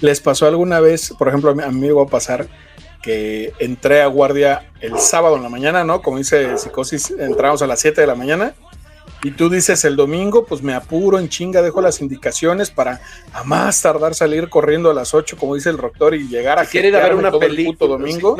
¿Les 0.00 0.20
pasó 0.20 0.46
alguna 0.46 0.78
vez, 0.78 1.12
por 1.18 1.26
ejemplo, 1.26 1.50
a 1.50 1.54
mí, 1.54 1.62
a 1.64 1.68
mí 1.72 1.80
me 1.80 1.92
va 1.92 2.04
a 2.04 2.06
pasar 2.06 2.46
que 3.02 3.52
entré 3.58 4.02
a 4.02 4.06
guardia 4.06 4.70
el 4.80 4.98
sábado 5.00 5.36
en 5.36 5.42
la 5.42 5.48
mañana, 5.48 5.84
¿no? 5.84 6.00
Como 6.02 6.18
dice 6.18 6.58
Psicosis, 6.58 7.10
entramos 7.18 7.60
a 7.62 7.66
las 7.66 7.80
7 7.80 8.00
de 8.00 8.06
la 8.06 8.14
mañana 8.14 8.54
y 9.22 9.30
tú 9.32 9.48
dices 9.50 9.84
el 9.84 9.96
domingo, 9.96 10.44
pues 10.44 10.62
me 10.62 10.74
apuro 10.74 11.18
en 11.18 11.28
chinga, 11.28 11.62
dejo 11.62 11.80
las 11.80 12.00
indicaciones 12.00 12.70
para 12.70 13.00
a 13.32 13.44
más 13.44 13.80
tardar 13.82 14.14
salir 14.14 14.48
corriendo 14.48 14.90
a 14.90 14.94
las 14.94 15.14
8, 15.14 15.36
como 15.38 15.54
dice 15.54 15.70
el 15.70 15.76
doctor, 15.78 16.14
y 16.14 16.28
llegar 16.28 16.58
a 16.58 16.62
a 16.62 16.64
ver 16.64 17.14
una 17.14 17.30
todo 17.30 17.42
el 17.42 17.48
película. 17.48 17.78
puto 17.78 17.86
domingo. 17.88 18.36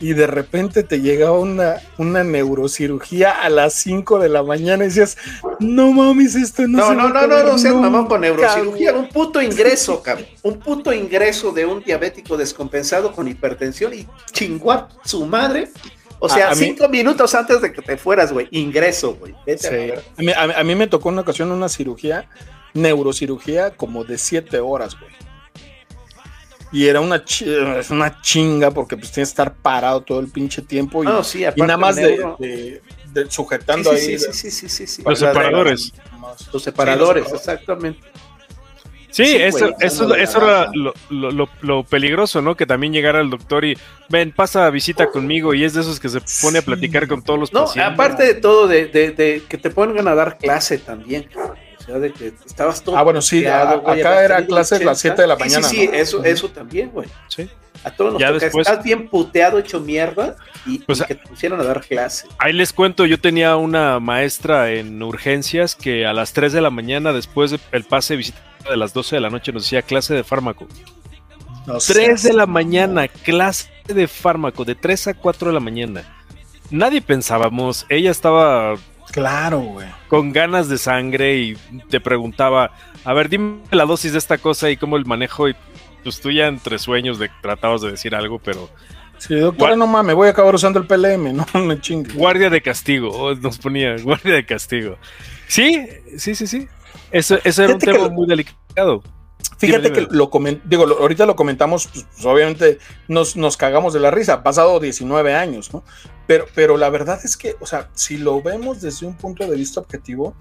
y 0.00 0.12
de 0.12 0.26
repente 0.26 0.82
te 0.82 1.00
llegaba 1.00 1.38
una, 1.38 1.76
una 1.98 2.24
neurocirugía 2.24 3.30
a 3.30 3.48
las 3.48 3.74
5 3.74 4.18
de 4.18 4.28
la 4.28 4.42
mañana 4.42 4.84
y 4.84 4.88
decías, 4.88 5.16
no 5.60 5.92
mames, 5.92 6.34
esto 6.34 6.66
no 6.66 6.78
No, 6.78 6.88
se 6.88 6.94
no, 6.96 7.08
no, 7.08 7.26
no, 7.26 7.42
no 7.44 7.58
seas 7.58 7.74
mamón 7.74 8.06
con 8.06 8.20
neurocirugía. 8.20 8.90
güey". 8.92 9.02
Un 9.04 9.08
puto 9.08 9.40
ingreso, 9.40 10.02
cabrón. 10.02 10.26
Un 10.42 10.58
puto 10.58 10.92
ingreso 10.92 11.52
de 11.52 11.64
un 11.64 11.82
diabético 11.82 12.36
descompensado 12.36 13.12
con 13.12 13.28
hipertensión 13.28 13.94
y 13.94 14.06
chingó 14.32 14.72
a 14.72 14.88
su 15.04 15.24
madre. 15.26 15.70
O 16.24 16.28
sea, 16.28 16.48
A- 16.48 16.52
a 16.52 16.54
mí- 16.54 16.64
cinco 16.66 16.88
minutos 16.88 17.34
antes 17.34 17.60
de 17.60 17.72
que 17.72 17.82
te 17.82 17.96
fueras, 17.96 18.32
güey. 18.32 18.48
Ingreso, 18.50 19.14
güey. 19.14 19.34
Vete 19.46 19.68
a 19.68 19.70
la 19.72 20.00
Sí. 20.00 20.02
A 20.16 20.22
mí, 20.22 20.32
a 20.54 20.60
a 20.60 20.64
mí 20.64 20.74
me 20.74 20.86
tocó 20.86 21.08
una 21.10 21.20
ocasión 21.22 21.50
una 21.52 21.68
cirugía, 21.68 22.28
neurocirugía, 22.72 23.70
como 23.76 24.04
de 24.04 24.18
7 24.18 24.58
horas, 24.60 24.98
güey. 24.98 25.12
Y 26.72 26.88
era 26.88 27.00
una, 27.00 27.22
es 27.78 27.90
una 27.90 28.20
chinga 28.20 28.72
porque 28.72 28.96
pues 28.96 29.12
tienes 29.12 29.28
que 29.28 29.32
estar 29.32 29.54
parado 29.54 30.00
todo 30.00 30.18
el 30.18 30.28
pinche 30.28 30.60
tiempo 30.60 31.04
y, 31.04 31.06
No, 31.06 31.22
sí, 31.22 31.44
y 31.54 31.60
nada 31.60 31.76
más 31.76 31.94
de, 31.96 32.16
neuro- 32.16 32.36
de- 32.40 32.82
de 33.12 33.30
sujetando 33.30 33.90
Sí, 33.92 33.96
ahí. 33.96 34.18
sí, 34.18 34.32
sí, 34.32 34.32
sí, 34.32 34.50
sí, 34.50 34.68
sí, 34.68 34.86
sí. 34.88 35.02
Los 35.06 35.20
para- 35.20 35.32
separadores. 35.34 35.92
Los 36.52 36.62
separadores, 36.64 37.24
Sí, 37.26 37.30
los 37.32 37.40
exactamente. 37.40 38.00
Sí, 39.14 39.24
Sí, 39.26 39.36
eso, 39.36 39.58
güey, 39.60 39.74
eso, 39.80 40.14
eso 40.16 40.38
era 40.44 40.70
lo, 40.74 40.92
lo- 41.08 41.30
lo- 41.30 41.48
lo 41.62 41.84
peligroso, 41.84 42.42
¿no? 42.42 42.56
Que 42.56 42.66
también 42.66 42.92
llegara 42.92 43.20
el 43.20 43.30
doctor 43.30 43.64
y 43.64 43.78
ven, 44.08 44.32
pasa 44.32 44.68
visita 44.70 45.06
conmigo 45.08 45.54
y 45.54 45.62
es 45.62 45.72
de 45.74 45.82
esos 45.82 46.00
que 46.00 46.08
se 46.08 46.20
pone 46.42 46.58
a 46.58 46.62
platicar 46.62 47.06
con 47.06 47.22
todos 47.22 47.38
los 47.38 47.52
No, 47.52 47.66
pacientes. 47.66 47.92
aparte 47.94 48.24
de 48.24 48.34
todo, 48.34 48.66
de, 48.66 48.86
de, 48.86 49.12
de 49.12 49.42
que 49.48 49.56
te 49.56 49.70
pongan 49.70 50.08
a 50.08 50.16
dar 50.16 50.36
clase 50.36 50.78
también. 50.78 51.28
O 51.36 51.82
sea, 51.86 51.98
de 52.00 52.12
que 52.12 52.32
estabas 52.44 52.82
todo. 52.82 52.96
Ah, 52.96 53.02
bueno, 53.02 53.22
sí, 53.22 53.46
a- 53.46 53.74
güey, 53.76 54.00
acá 54.00 54.24
era 54.24 54.36
tenido 54.38 54.54
clases 54.56 54.84
las 54.84 54.98
7 54.98 55.22
de 55.22 55.28
la 55.28 55.36
mañana, 55.36 55.68
Sí, 55.68 55.76
sí, 55.82 55.86
¿no? 55.86 55.92
eso, 55.94 56.24
eso 56.24 56.48
también, 56.48 56.90
güey. 56.90 57.06
Sí. 57.28 57.48
A 57.84 57.90
todos 57.90 58.14
nos 58.14 58.20
Ya 58.20 58.28
toca. 58.32 58.40
después- 58.46 58.66
Estás 58.66 58.82
bien 58.84 59.08
puteado, 59.08 59.58
hecho 59.58 59.78
mierda, 59.80 60.36
y, 60.66 60.78
Pues, 60.80 61.00
y 61.00 61.04
que 61.04 61.14
te 61.16 61.28
pusieron 61.28 61.60
a 61.60 61.64
dar 61.64 61.80
clase. 61.82 62.26
Ahí 62.38 62.52
les 62.52 62.72
cuento, 62.72 63.04
yo 63.06 63.20
tenía 63.20 63.56
una 63.56 64.00
maestra 64.00 64.72
en 64.72 65.02
urgencias 65.02 65.74
que 65.74 66.06
a 66.06 66.12
las 66.12 66.32
3 66.32 66.52
de 66.52 66.60
la 66.60 66.70
mañana, 66.70 67.12
después 67.12 67.50
del 67.70 67.84
pase 67.84 68.14
de 68.14 68.18
visita 68.18 68.38
de 68.68 68.76
las 68.76 68.92
12 68.94 69.16
de 69.16 69.20
la 69.20 69.28
noche, 69.30 69.52
nos 69.52 69.64
decía 69.64 69.82
clase 69.82 70.14
de 70.14 70.24
fármaco. 70.24 70.66
No 71.66 71.74
3 71.78 71.84
seas- 71.84 72.22
de 72.22 72.32
la 72.32 72.46
mañana, 72.46 73.08
clase 73.08 73.68
de 73.86 74.08
fármaco, 74.08 74.64
de 74.64 74.74
3 74.74 75.06
a 75.08 75.14
4 75.14 75.48
de 75.48 75.54
la 75.54 75.60
mañana. 75.60 76.02
Nadie 76.70 77.02
pensábamos, 77.02 77.84
ella 77.90 78.10
estaba 78.10 78.74
Claro, 79.12 79.60
güey. 79.60 79.86
con 80.08 80.32
ganas 80.32 80.68
de 80.68 80.78
sangre 80.78 81.36
y 81.36 81.56
te 81.90 82.00
preguntaba, 82.00 82.70
a 83.04 83.12
ver, 83.12 83.28
dime 83.28 83.58
la 83.70 83.84
dosis 83.84 84.12
de 84.12 84.18
esta 84.18 84.38
cosa 84.38 84.70
y 84.70 84.76
cómo 84.78 84.96
el 84.96 85.04
manejo 85.04 85.48
y 85.48 85.54
pues 86.04 86.20
tú 86.20 86.30
ya 86.30 86.46
entre 86.46 86.78
sueños 86.78 87.18
de 87.18 87.28
tratabas 87.42 87.80
de 87.80 87.90
decir 87.90 88.14
algo, 88.14 88.38
pero 88.38 88.70
Sí, 89.18 89.34
doctora, 89.36 89.74
no 89.76 89.86
mames, 89.86 90.14
voy 90.14 90.28
a 90.28 90.32
acabar 90.32 90.54
usando 90.54 90.78
el 90.78 90.86
PLM, 90.86 91.32
no 91.54 91.60
me 91.64 91.80
chingue. 91.80 92.12
guardia 92.14 92.50
de 92.50 92.60
castigo, 92.62 93.10
o 93.10 93.34
nos 93.34 93.58
ponía 93.58 93.96
guardia 94.02 94.34
de 94.34 94.44
castigo. 94.46 94.98
Sí, 95.48 95.86
sí, 96.16 96.34
sí, 96.34 96.46
sí. 96.46 96.68
Eso, 97.10 97.38
eso 97.44 97.62
era 97.64 97.74
un 97.74 97.80
Fíjate 97.80 97.96
tema 97.98 98.08
lo- 98.08 98.14
muy 98.14 98.26
delicado. 98.28 99.02
Fíjate 99.58 99.82
Dime, 99.90 99.94
dime. 100.00 100.08
que 100.08 100.14
lo 100.16 100.30
digo, 100.64 100.86
lo- 100.86 100.98
ahorita 100.98 101.26
lo 101.26 101.36
comentamos, 101.36 101.86
pues, 101.86 102.06
pues, 102.12 102.24
obviamente 102.26 102.78
nos, 103.08 103.36
nos 103.36 103.56
cagamos 103.56 103.92
de 103.94 104.00
la 104.00 104.10
risa, 104.10 104.34
ha 104.34 104.42
pasado 104.42 104.80
19 104.80 105.34
años, 105.34 105.72
¿no? 105.72 105.84
Pero, 106.26 106.46
pero 106.54 106.76
la 106.76 106.90
verdad 106.90 107.20
es 107.22 107.36
que, 107.36 107.54
o 107.60 107.66
sea, 107.66 107.88
si 107.94 108.16
lo 108.16 108.42
vemos 108.42 108.80
desde 108.80 109.06
un 109.06 109.14
punto 109.16 109.46
de 109.46 109.56
vista 109.56 109.80
objetivo, 109.80 110.34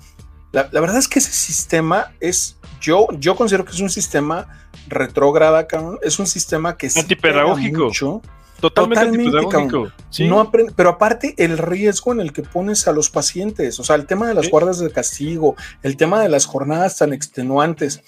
la, 0.52 0.68
la 0.72 0.80
verdad 0.82 0.98
es 0.98 1.08
que 1.08 1.20
ese 1.20 1.32
sistema 1.32 2.14
es, 2.20 2.58
yo, 2.82 3.08
yo 3.20 3.36
considero 3.36 3.66
que 3.66 3.72
es 3.74 3.80
un 3.82 3.90
sistema 3.90 4.63
retrógrada, 4.88 5.68
cabrón, 5.68 6.00
es 6.04 6.20
un 6.20 6.28
sistema 6.28 6.78
que 6.78 6.90
sí 6.90 7.00
Antipedagógico. 7.00 7.86
mucho, 7.86 8.22
Totalmente, 8.60 9.06
Totalmente, 9.06 9.38
antipedagógico. 9.38 9.92
Sí. 10.10 10.28
no 10.28 10.50
pero 10.52 10.90
aparte 10.90 11.34
el 11.38 11.58
riesgo 11.58 12.14
en 12.14 12.22
el 12.22 12.32
que 12.32 12.44
pones 12.44 12.88
a 12.88 12.94
los 12.94 13.10
pacientes, 13.10 13.78
o 13.80 13.84
sea, 13.84 13.96
el 13.98 14.06
tema 14.06 14.28
de 14.28 14.36
las 14.36 14.46
Sí. 14.46 14.52
guardas 14.52 14.80
de 14.80 14.90
castigo, 14.90 15.56
el 15.82 15.98
tema 15.98 16.22
de 16.22 16.30
las 16.30 16.46
jornadas 16.46 16.98
tan 16.98 17.12
extenuantes. 17.14 18.02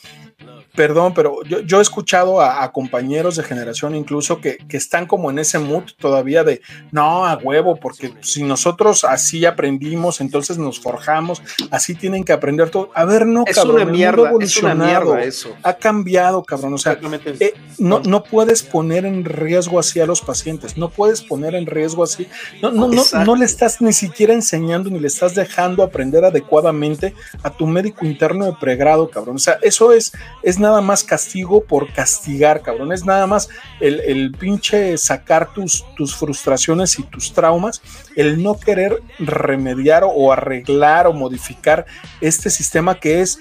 Perdón, 0.76 1.14
pero 1.14 1.44
yo, 1.44 1.62
yo 1.62 1.80
he 1.80 1.82
escuchado 1.82 2.42
a, 2.42 2.64
a 2.64 2.72
compañeros 2.72 3.36
de 3.36 3.44
generación 3.44 3.96
incluso 3.96 4.42
que, 4.42 4.58
que 4.58 4.78
están 4.78 5.06
como 5.08 5.30
en 5.30 5.40
ese 5.40 5.60
mood 5.60 5.84
todavía 5.98 6.44
de 6.44 6.62
no 6.92 7.26
a 7.26 7.38
huevo, 7.38 7.76
porque 7.78 8.14
si 8.22 8.44
nosotros 8.44 9.04
así 9.04 9.46
aprendimos, 9.46 10.22
entonces 10.22 10.58
nos 10.58 10.80
forjamos, 10.80 11.42
así 11.72 11.96
tienen 11.96 12.24
que 12.24 12.34
aprender 12.34 12.70
todo. 12.70 12.90
A 12.94 13.06
ver, 13.06 13.26
no, 13.26 13.44
Es 13.46 13.56
cabrón, 13.56 13.76
una 13.76 13.82
el 13.82 13.88
mundo 13.88 13.98
mierda, 13.98 14.30
ha 14.30 14.44
es 14.44 14.58
una 14.58 14.76
mierda 14.76 15.24
eso. 15.24 15.56
ha 15.64 15.74
cambiado, 15.74 16.44
cabrón. 16.44 16.74
O 16.74 16.78
sea, 16.78 16.98
eh, 17.40 17.54
no, 17.78 18.00
no 18.02 18.24
puedes 18.24 18.64
poner 18.64 19.06
en 19.06 19.26
riesgo 19.26 19.80
así 19.80 20.00
a 20.00 20.06
los 20.06 20.22
pacientes, 20.22 20.78
no 20.78 20.90
puedes 20.90 21.22
poner 21.22 21.56
en 21.56 21.66
riesgo 21.66 22.04
así, 22.04 22.28
no, 22.62 22.72
no, 22.72 22.88
no, 22.88 23.04
no 23.26 23.36
le 23.36 23.46
estás 23.46 23.82
ni 23.82 23.94
siquiera 23.94 24.34
enseñando 24.34 24.90
ni 24.90 25.00
le 25.00 25.08
estás 25.08 25.36
dejando 25.36 25.84
aprender 25.84 26.26
adecuadamente 26.26 27.14
a 27.44 27.50
tu 27.50 27.68
médico 27.68 28.06
interno 28.06 28.46
de 28.46 28.54
pregrado, 28.54 29.10
cabrón. 29.10 29.36
O 29.36 29.40
sea, 29.40 29.58
eso 29.62 29.92
es, 29.92 30.14
es 30.44 30.60
nada 30.66 30.82
más 30.82 31.04
castigo 31.04 31.64
por 31.64 31.94
castigar, 31.94 32.62
cabrón. 32.62 32.92
Es 32.92 33.06
nada 33.06 33.28
más 33.28 33.50
el, 33.80 34.00
el 34.02 34.32
pinche 34.32 34.98
sacar 34.98 35.54
tus, 35.54 35.86
tus 35.96 36.16
frustraciones 36.16 36.98
y 37.00 37.04
tus 37.04 37.34
traumas, 37.34 37.82
el 38.16 38.42
no 38.42 38.60
querer 38.60 39.02
remediar 39.20 40.04
o 40.06 40.32
arreglar 40.32 41.08
o 41.08 41.14
modificar 41.14 41.86
este 42.22 42.50
sistema 42.50 43.00
que 43.00 43.22
es 43.22 43.40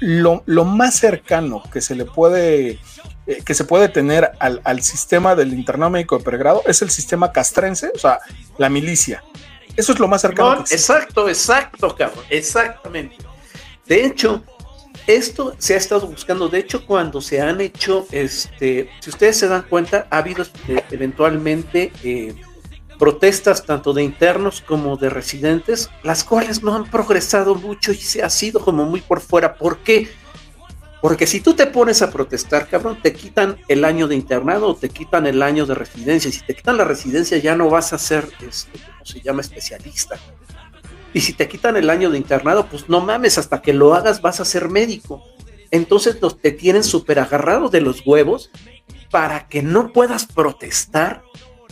lo, 0.00 0.42
lo 0.46 0.64
más 0.64 0.96
cercano 0.96 1.62
que 1.72 1.80
se 1.80 1.94
le 1.94 2.04
puede 2.04 2.78
eh, 3.26 3.42
que 3.44 3.54
se 3.54 3.64
puede 3.64 3.88
tener 3.88 4.32
al, 4.38 4.60
al 4.64 4.82
sistema 4.82 5.34
del 5.34 5.54
internado 5.54 5.90
médico 5.90 6.18
de 6.18 6.24
pregrado 6.24 6.62
es 6.66 6.82
el 6.82 6.90
sistema 6.90 7.32
castrense, 7.32 7.90
o 7.94 7.98
sea, 7.98 8.20
la 8.58 8.68
milicia. 8.68 9.24
Eso 9.76 9.92
es 9.92 9.98
lo 9.98 10.08
más 10.08 10.20
cercano. 10.22 10.50
No, 10.50 10.56
que 10.56 10.62
existe. 10.62 10.92
exacto, 10.92 11.28
exacto, 11.28 11.94
cabrón, 11.96 12.24
exactamente. 12.30 13.16
De 13.86 14.04
hecho, 14.04 14.42
esto 15.06 15.54
se 15.58 15.74
ha 15.74 15.76
estado 15.76 16.06
buscando. 16.06 16.48
De 16.48 16.58
hecho, 16.58 16.84
cuando 16.84 17.20
se 17.20 17.40
han 17.40 17.60
hecho, 17.60 18.06
este, 18.10 18.90
si 19.00 19.10
ustedes 19.10 19.38
se 19.38 19.48
dan 19.48 19.62
cuenta, 19.62 20.06
ha 20.10 20.18
habido 20.18 20.44
eh, 20.68 20.82
eventualmente 20.90 21.92
eh, 22.02 22.34
protestas 22.98 23.64
tanto 23.64 23.92
de 23.92 24.02
internos 24.02 24.60
como 24.60 24.96
de 24.96 25.10
residentes, 25.10 25.90
las 26.02 26.24
cuales 26.24 26.62
no 26.62 26.74
han 26.74 26.90
progresado 26.90 27.54
mucho 27.54 27.92
y 27.92 27.96
se 27.96 28.22
ha 28.22 28.30
sido 28.30 28.60
como 28.60 28.84
muy 28.84 29.00
por 29.00 29.20
fuera. 29.20 29.54
¿Por 29.54 29.78
qué? 29.78 30.08
Porque 31.00 31.26
si 31.26 31.40
tú 31.40 31.54
te 31.54 31.66
pones 31.66 32.02
a 32.02 32.10
protestar, 32.10 32.68
cabrón, 32.68 33.00
te 33.00 33.12
quitan 33.12 33.58
el 33.68 33.84
año 33.84 34.08
de 34.08 34.16
internado 34.16 34.68
o 34.68 34.74
te 34.74 34.88
quitan 34.88 35.26
el 35.26 35.42
año 35.42 35.66
de 35.66 35.74
residencia. 35.74 36.32
Si 36.32 36.40
te 36.40 36.54
quitan 36.54 36.78
la 36.78 36.84
residencia, 36.84 37.38
ya 37.38 37.54
no 37.54 37.70
vas 37.70 37.92
a 37.92 37.98
ser, 37.98 38.28
este, 38.40 38.78
¿cómo 38.78 39.04
se 39.04 39.20
llama? 39.20 39.42
Especialista. 39.42 40.18
Y 41.16 41.22
si 41.22 41.32
te 41.32 41.48
quitan 41.48 41.78
el 41.78 41.88
año 41.88 42.10
de 42.10 42.18
internado, 42.18 42.68
pues 42.68 42.90
no 42.90 43.00
mames, 43.00 43.38
hasta 43.38 43.62
que 43.62 43.72
lo 43.72 43.94
hagas 43.94 44.20
vas 44.20 44.38
a 44.38 44.44
ser 44.44 44.68
médico. 44.68 45.24
Entonces 45.70 46.18
los, 46.20 46.38
te 46.38 46.50
tienen 46.50 46.84
súper 46.84 47.18
agarrado 47.18 47.70
de 47.70 47.80
los 47.80 48.06
huevos 48.06 48.50
para 49.10 49.48
que 49.48 49.62
no 49.62 49.94
puedas 49.94 50.26
protestar, 50.26 51.22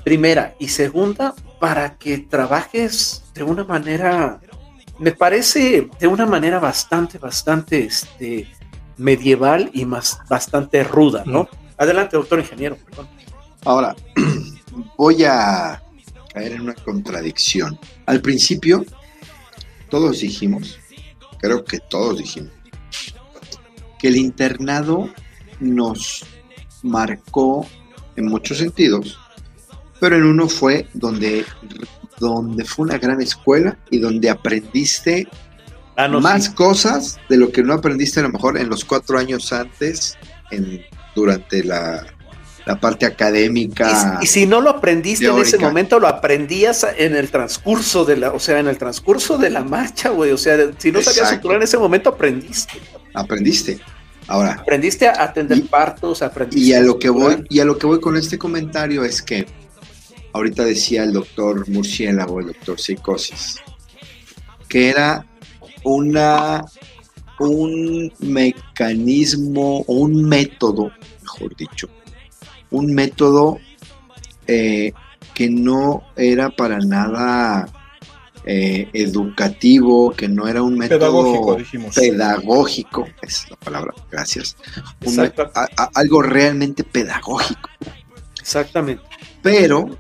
primera, 0.03 0.57
y 0.59 0.69
segunda, 0.69 1.35
para 1.61 1.99
que 1.99 2.17
trabajes 2.17 3.23
de 3.35 3.43
una 3.43 3.65
manera, 3.65 4.41
me 4.99 5.13
parece, 5.13 5.91
de 6.01 6.07
una 6.07 6.25
manera 6.25 6.59
bastante, 6.59 7.19
bastante, 7.19 7.81
este, 7.81 8.51
medieval 8.97 9.71
y 9.75 9.85
más, 9.85 10.21
bastante 10.27 10.83
ruda, 10.85 11.23
¿no? 11.27 11.51
Adelante, 11.77 12.17
doctor 12.17 12.39
ingeniero, 12.39 12.79
perdón. 12.79 13.09
Ahora, 13.67 13.95
voy 14.97 15.23
a 15.25 15.83
caer 16.33 16.53
en 16.53 16.63
una 16.63 16.75
contradicción. 16.75 17.79
Al 18.07 18.23
principio, 18.23 18.87
todos 19.95 20.19
dijimos, 20.19 20.77
creo 21.39 21.65
que 21.65 21.79
todos 21.79 22.19
dijimos, 22.19 22.51
que 24.01 24.09
el 24.09 24.17
internado 24.17 25.09
nos 25.61 26.27
marcó 26.83 27.65
en 28.17 28.27
muchos 28.27 28.59
sentidos, 28.59 29.17
pero 30.01 30.17
en 30.17 30.25
uno 30.25 30.49
fue 30.49 30.89
donde, 30.95 31.45
donde 32.19 32.65
fue 32.65 32.87
una 32.87 32.99
gran 32.99 33.21
escuela 33.23 33.79
y 33.89 34.01
donde 34.01 34.31
aprendiste 34.31 35.29
Ah, 35.95 36.09
no, 36.09 36.21
más 36.21 36.47
sí. 36.47 36.55
cosas 36.55 37.21
de 37.29 37.37
lo 37.37 37.53
que 37.53 37.63
no 37.63 37.73
aprendiste 37.73 38.19
a 38.19 38.25
lo 38.25 38.31
mejor 38.31 38.59
en 38.59 38.69
los 38.69 38.85
cuatro 38.85 39.17
años 39.17 39.53
antes, 39.53 40.19
en, 40.51 40.83
durante 41.15 41.63
la, 41.63 42.05
la 42.67 42.81
parte 42.81 43.05
académica. 43.07 44.19
Y, 44.21 44.25
y 44.25 44.27
si 44.27 44.47
no 44.47 44.61
lo 44.61 44.71
aprendiste 44.71 45.27
en 45.27 45.39
ese 45.39 45.59
momento, 45.59 45.99
lo 46.01 46.09
aprendías 46.09 46.87
en 46.97 47.15
el 47.15 47.31
transcurso 47.31 48.05
de 48.05 48.17
la, 48.17 48.33
o 48.33 48.39
sea, 48.41 48.59
en 48.59 48.69
el 48.69 48.79
transcurso 48.79 49.37
de 49.39 49.51
la 49.51 49.63
marcha, 49.65 50.09
güey. 50.11 50.33
O 50.33 50.39
sea, 50.39 50.57
si 50.79 50.91
no 50.91 51.01
sabías 51.01 51.19
Exacto. 51.19 51.37
suturar 51.37 51.57
en 51.59 51.63
ese 51.65 51.77
momento, 51.79 52.09
aprendiste. 52.11 52.81
aprendiste. 53.13 53.81
Ahora, 54.27 54.53
Aprendiste 54.55 55.07
a 55.07 55.23
atender 55.23 55.59
Y- 55.59 55.63
partos, 55.63 56.23
aprendiste 56.23 56.67
y 56.67 56.73
a 56.73 56.81
lo 56.81 56.99
que 56.99 57.11
voy, 57.11 57.45
y 57.51 57.61
a 57.61 57.65
lo 57.67 57.77
que 57.77 57.87
voy 57.87 58.01
con 58.01 58.17
este 58.17 58.39
comentario 58.39 59.05
es 59.05 59.21
que 59.21 59.47
ahorita 60.33 60.65
decía 60.65 61.03
el 61.05 61.13
doctor 61.13 61.69
Murciélago, 61.69 62.41
el 62.41 62.47
doctor 62.47 62.81
Psicosis, 62.81 63.57
que 64.67 64.89
era 64.89 65.27
una 65.85 66.65
un 67.39 68.11
mecanismo 68.21 69.81
o 69.87 69.95
un 69.95 70.25
método, 70.25 70.91
mejor 71.23 71.55
dicho, 71.57 71.89
un 72.75 72.93
método 72.95 73.59
eh, 74.47 74.93
que 75.35 75.49
no 75.49 76.03
era 76.17 76.51
para 76.51 76.79
nada 76.79 77.69
eh, 78.45 78.89
educativo, 78.93 80.13
que 80.13 80.29
no 80.29 80.47
era 80.49 80.63
un 80.63 80.77
método 80.77 80.99
Pedagógico, 80.99 81.55
dijimos. 81.57 81.95
pedagógico, 81.95 83.09
es 83.23 83.47
la 83.51 83.57
palabra, 83.57 83.95
gracias. 84.11 84.57
Un 85.05 85.19
a- 85.21 85.33
a- 85.55 85.91
algo 85.95 86.21
realmente 86.23 86.85
pedagógico. 86.85 87.71
Exactamente. 88.41 89.03
Pero, 89.43 89.97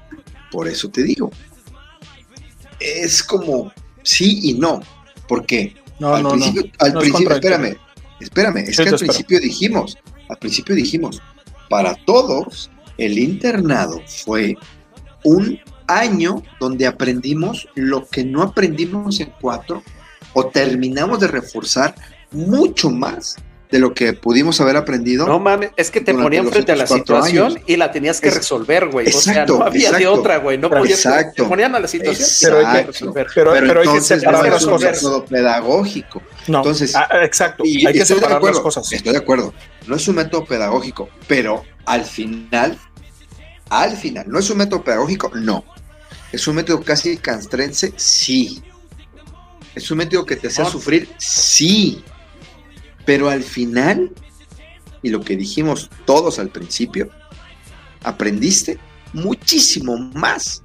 por 0.50 0.68
eso 0.68 0.88
te 0.90 1.02
digo, 1.02 1.30
es 2.80 3.22
como 3.22 3.72
sí 4.02 4.40
y 4.42 4.54
no. 4.54 4.80
¿Por 5.26 5.46
qué? 5.46 5.74
No, 5.98 6.14
al 6.14 6.22
no, 6.22 6.30
no. 6.30 6.34
principio, 6.44 6.70
al 6.80 6.92
No 6.92 7.00
es 7.00 7.04
principio 7.10 7.34
espérame, 7.36 7.76
espérame, 8.20 8.56
es 8.58 8.76
que 8.76 8.82
al 8.82 8.88
espero. 8.88 8.98
principio 8.98 9.40
dijimos, 9.40 9.96
al 10.28 10.36
principio 10.38 10.74
dijimos, 10.74 11.22
para 11.68 11.94
todos, 12.04 12.70
el 12.98 13.18
internado 13.18 14.00
fue 14.06 14.56
un 15.24 15.58
año 15.86 16.42
donde 16.60 16.86
aprendimos 16.86 17.68
lo 17.74 18.06
que 18.06 18.24
no 18.24 18.42
aprendimos 18.42 19.20
en 19.20 19.32
cuatro 19.40 19.82
o 20.32 20.46
terminamos 20.46 21.20
de 21.20 21.28
reforzar 21.28 21.94
mucho 22.30 22.90
más 22.90 23.36
de 23.74 23.80
lo 23.80 23.92
que 23.92 24.12
pudimos 24.12 24.60
haber 24.60 24.76
aprendido. 24.76 25.26
No 25.26 25.40
mames, 25.40 25.72
es 25.76 25.90
que 25.90 26.00
te 26.00 26.14
ponían 26.14 26.48
frente 26.48 26.70
a 26.70 26.76
la 26.76 26.86
situación 26.86 27.46
años. 27.54 27.58
y 27.66 27.74
la 27.76 27.90
tenías 27.90 28.20
que 28.20 28.28
Es- 28.28 28.36
resolver, 28.36 28.86
güey. 28.86 29.08
O 29.08 29.10
sea, 29.10 29.32
Exacto, 29.32 29.58
no 29.58 29.64
había 29.64 29.90
de 29.90 29.96
exacto. 29.98 30.12
otra, 30.20 30.36
güey. 30.36 30.58
No 30.58 30.70
podías. 30.70 31.00
Exacto. 31.04 31.42
Te 31.42 31.48
ponían 31.48 31.74
a 31.74 31.80
la 31.80 31.88
situación 31.88 32.28
y 32.30 32.44
Pero 32.44 32.62
la 32.62 32.70
hay 32.72 32.80
que- 32.82 32.86
resolver. 32.92 33.26
Pero, 33.34 33.52
pero, 33.52 33.66
pero 33.66 33.80
hay 33.80 33.86
que 33.86 33.90
entonces 33.90 34.20
separar 34.20 34.44
no 34.44 34.50
las 34.50 34.60
es 34.60 34.66
un 34.66 34.72
cosas. 34.74 34.92
método 35.02 35.24
pedagógico. 35.24 36.22
No, 36.46 36.58
Entonces, 36.58 36.94
ah, 36.94 37.08
exacto. 37.24 37.64
Y 37.66 37.84
hay 37.84 37.92
que 37.94 37.98
estoy 38.02 38.14
de 38.14 38.20
separar 38.20 38.30
las 38.30 38.36
acuerdo, 38.36 38.62
cosas. 38.62 38.92
Estoy 38.92 39.10
de 39.12 39.18
acuerdo. 39.18 39.52
No 39.88 39.96
es 39.96 40.06
un 40.06 40.14
método 40.14 40.44
pedagógico, 40.44 41.08
pero 41.26 41.64
al 41.84 42.04
final, 42.04 42.78
al 43.70 43.96
final, 43.96 44.26
¿no 44.28 44.38
es 44.38 44.48
un 44.50 44.58
método 44.58 44.84
pedagógico? 44.84 45.32
No. 45.34 45.64
¿Es 46.30 46.46
un 46.46 46.54
método 46.54 46.80
casi 46.80 47.16
castrense? 47.16 47.92
Sí. 47.96 48.62
¿Es 49.74 49.90
un 49.90 49.98
método 49.98 50.24
que 50.24 50.36
te 50.36 50.46
hace 50.46 50.62
No. 50.62 50.70
sufrir? 50.70 51.08
Sí. 51.18 52.04
Pero 53.04 53.28
al 53.28 53.42
final, 53.42 54.12
y 55.02 55.10
lo 55.10 55.20
que 55.20 55.36
dijimos 55.36 55.90
todos 56.06 56.38
al 56.38 56.48
principio, 56.48 57.10
aprendiste 58.02 58.78
muchísimo 59.12 59.96
más 59.96 60.62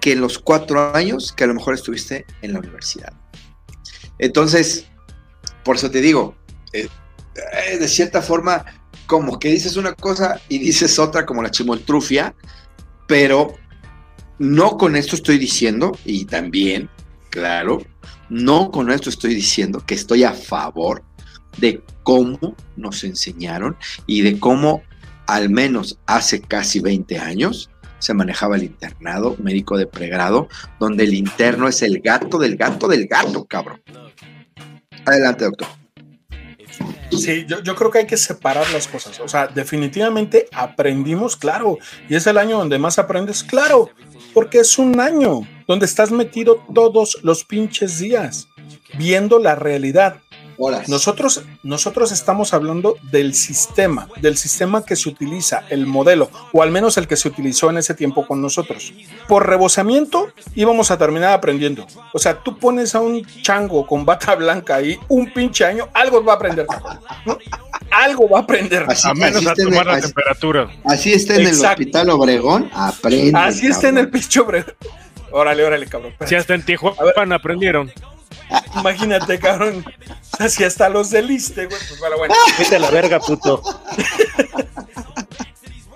que 0.00 0.12
en 0.12 0.20
los 0.20 0.38
cuatro 0.38 0.94
años 0.94 1.32
que 1.32 1.44
a 1.44 1.46
lo 1.46 1.54
mejor 1.54 1.74
estuviste 1.74 2.26
en 2.42 2.52
la 2.52 2.60
universidad. 2.60 3.12
Entonces, 4.18 4.86
por 5.64 5.76
eso 5.76 5.90
te 5.90 6.00
digo, 6.00 6.34
eh, 6.72 6.88
eh, 7.68 7.78
de 7.78 7.88
cierta 7.88 8.22
forma, 8.22 8.64
como 9.06 9.38
que 9.38 9.50
dices 9.50 9.76
una 9.76 9.94
cosa 9.94 10.40
y 10.48 10.58
dices 10.58 10.98
otra 10.98 11.26
como 11.26 11.42
la 11.42 11.50
chimoltrufia, 11.50 12.34
pero 13.06 13.54
no 14.38 14.76
con 14.76 14.96
esto 14.96 15.16
estoy 15.16 15.38
diciendo, 15.38 15.96
y 16.04 16.24
también, 16.24 16.88
claro, 17.30 17.82
no 18.28 18.70
con 18.70 18.90
esto 18.90 19.10
estoy 19.10 19.34
diciendo 19.34 19.82
que 19.86 19.94
estoy 19.94 20.24
a 20.24 20.32
favor 20.32 21.04
de 21.56 21.82
cómo 22.02 22.54
nos 22.76 23.04
enseñaron 23.04 23.76
y 24.06 24.22
de 24.22 24.38
cómo 24.38 24.82
al 25.26 25.50
menos 25.50 25.98
hace 26.06 26.40
casi 26.40 26.80
20 26.80 27.18
años 27.18 27.70
se 27.98 28.14
manejaba 28.14 28.56
el 28.56 28.64
internado 28.64 29.36
médico 29.42 29.76
de 29.76 29.86
pregrado, 29.86 30.48
donde 30.78 31.04
el 31.04 31.14
interno 31.14 31.66
es 31.66 31.82
el 31.82 32.00
gato 32.00 32.38
del 32.38 32.56
gato 32.56 32.88
del 32.88 33.06
gato, 33.06 33.44
cabrón. 33.44 33.82
Adelante, 35.04 35.44
doctor. 35.44 35.68
Sí, 37.10 37.46
yo, 37.46 37.74
creo 37.74 37.90
que 37.90 37.98
hay 37.98 38.06
que 38.06 38.16
separar 38.16 38.68
las 38.70 38.88
cosas. 38.88 39.20
O 39.20 39.28
sea, 39.28 39.46
definitivamente 39.46 40.48
aprendimos, 40.52 41.36
claro. 41.36 41.78
Y 42.08 42.16
es 42.16 42.26
el 42.26 42.36
año 42.36 42.58
donde 42.58 42.78
más 42.78 42.98
aprendes, 42.98 43.42
claro. 43.42 43.90
Porque 44.34 44.58
es 44.58 44.78
un 44.78 45.00
año 45.00 45.40
donde 45.66 45.86
estás 45.86 46.10
metido 46.10 46.64
todos 46.74 47.18
los 47.22 47.44
pinches 47.44 47.98
días 47.98 48.48
viendo 48.98 49.38
la 49.38 49.54
realidad. 49.54 50.20
Horas. 50.58 50.88
Nosotros, 50.88 51.42
nosotros 51.62 52.12
estamos 52.12 52.54
hablando 52.54 52.96
del 53.10 53.34
sistema, 53.34 54.08
del 54.20 54.36
sistema 54.36 54.84
que 54.84 54.96
se 54.96 55.08
utiliza, 55.08 55.64
el 55.68 55.86
modelo, 55.86 56.30
o 56.52 56.62
al 56.62 56.70
menos 56.70 56.96
el 56.96 57.06
que 57.06 57.16
se 57.16 57.28
utilizó 57.28 57.70
en 57.70 57.78
ese 57.78 57.94
tiempo 57.94 58.26
con 58.26 58.40
nosotros. 58.40 58.92
Por 59.28 59.46
rebosamiento 59.46 60.32
íbamos 60.54 60.90
a 60.90 60.98
terminar 60.98 61.32
aprendiendo. 61.32 61.86
O 62.12 62.18
sea, 62.18 62.38
tú 62.42 62.58
pones 62.58 62.94
a 62.94 63.00
un 63.00 63.24
chango 63.42 63.86
con 63.86 64.04
bata 64.04 64.34
blanca 64.34 64.76
ahí 64.76 64.98
un 65.08 65.32
pinche 65.32 65.64
año, 65.64 65.88
algo 65.92 66.24
va 66.24 66.34
a 66.34 66.36
aprender. 66.36 66.66
¿no? 67.26 67.38
Algo 67.90 68.28
va 68.28 68.38
a 68.38 68.42
aprender. 68.42 68.84
Así, 68.88 69.08
A 69.08 69.14
menos 69.14 69.36
así 69.36 69.46
a 69.48 69.50
está 69.50 69.62
en 69.62 69.68
el- 69.68 69.74
tomar 69.74 69.86
la 69.86 69.92
así- 69.94 70.02
temperatura. 70.06 70.68
así 70.84 71.12
está 71.12 71.34
en 71.34 71.40
el 71.42 71.46
Exacto. 71.48 71.70
hospital 71.82 72.10
Obregón, 72.10 72.70
aprende. 72.72 73.38
Así 73.38 73.66
está 73.66 73.88
en 73.88 73.98
el 73.98 74.04
cabrón. 74.06 74.20
pinche 74.20 74.40
obrero. 74.40 74.72
Órale, 75.32 75.64
órale, 75.64 75.86
cabrón. 75.86 76.12
Si 76.24 76.34
hasta 76.34 76.54
en 76.54 76.62
Tijuana 76.64 77.36
aprendieron. 77.36 77.92
Imagínate, 78.74 79.38
cabrón. 79.38 79.84
Así 80.38 80.64
hasta 80.64 80.88
los 80.88 81.10
del 81.10 81.30
ISSSTE, 81.30 81.66
güey. 81.66 81.78
Pues 81.88 82.00
bueno, 82.00 82.18
bueno. 82.18 82.34
Vete 82.58 82.76
a 82.76 82.78
la 82.78 82.90
verga, 82.90 83.20
puto. 83.20 83.62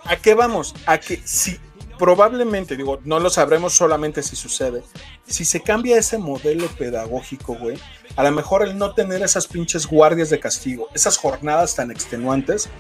¿A 0.05 0.16
qué 0.16 0.34
vamos? 0.34 0.74
A 0.86 0.99
que 0.99 1.20
si 1.24 1.59
probablemente, 2.01 2.78
digo, 2.78 2.99
no 3.05 3.20
lo 3.20 3.28
sabremos 3.28 3.74
solamente 3.74 4.22
si 4.22 4.34
sucede, 4.34 4.82
si 5.26 5.45
se 5.45 5.61
cambia 5.61 5.99
ese 5.99 6.16
modelo 6.16 6.66
pedagógico, 6.68 7.55
güey, 7.57 7.78
a 8.16 8.22
lo 8.22 8.32
mejor 8.32 8.62
el 8.62 8.78
no 8.78 8.95
tener 8.95 9.20
esas 9.22 9.47
pinches 9.47 9.86
guardias 9.86 10.30
de 10.30 10.41
castigo, 10.41 10.88
esas 10.95 11.18
jornadas 11.18 11.74
tan 11.74 11.91
extenuantes, 11.91 12.70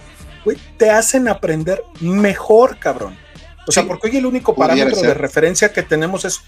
güey, 0.42 0.56
te 0.78 0.90
hacen 0.90 1.28
aprender 1.28 1.84
mejor, 2.00 2.78
cabrón. 2.78 3.14
O 3.68 3.72
sea, 3.72 3.86
porque 3.86 4.08
hoy 4.08 4.16
el 4.16 4.24
único 4.24 4.54
parámetro 4.54 5.02
de 5.02 5.12
referencia 5.12 5.70
que 5.70 5.82
tenemos 5.82 6.24
es, 6.24 6.40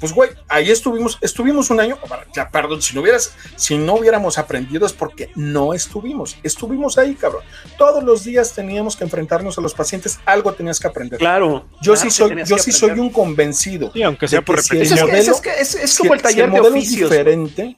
pues, 0.00 0.12
güey, 0.12 0.30
ahí 0.48 0.70
estuvimos, 0.70 1.18
estuvimos 1.20 1.70
un 1.70 1.78
año, 1.78 1.98
ya, 2.34 2.48
perdón, 2.50 2.80
si 2.82 2.94
no 2.94 3.02
hubieras, 3.02 3.34
si 3.56 3.76
no 3.78 3.94
hubiéramos 3.94 4.38
aprendido 4.38 4.86
es 4.86 4.92
porque 4.94 5.30
no 5.36 5.74
estuvimos, 5.74 6.36
estuvimos 6.42 6.96
ahí, 6.98 7.14
cabrón. 7.14 7.42
Todos 7.78 8.02
los 8.02 8.24
días 8.24 8.52
teníamos 8.54 8.96
que 8.96 9.04
enfrentarnos 9.04 9.58
a 9.58 9.60
los 9.60 9.74
pacientes, 9.74 10.18
algo 10.24 10.52
tenías 10.54 10.80
que 10.80 10.88
aprender. 10.88 11.18
Claro. 11.18 11.66
Yo 11.82 11.92
claro 11.92 11.96
sí 11.96 12.10
soy, 12.10 12.34
yo 12.46 12.58
sí 12.58 12.72
soy 12.72 12.92
un 12.98 13.10
convencido. 13.10 13.92
Sí, 13.92 14.02
aunque 14.02 14.26
sea 14.26 14.40
de 14.40 14.46
por 14.46 14.56
que 14.56 14.62
si 14.62 14.76
el 14.76 14.82
es, 14.82 14.88
que, 14.88 14.94
repetición. 14.96 15.10
modelo- 15.10 15.32
es, 15.34 15.40
que 15.40 15.50
es, 15.60 15.74
es 15.74 15.90
Si 15.90 15.98
como 15.98 16.14
el- 16.14 16.20
el 16.20 16.26
si 16.26 16.32
taller 16.34 16.44
de 16.50 16.56
modelo 16.58 16.76
es 16.76 16.82
oficios. 16.84 17.10
diferente, 17.10 17.76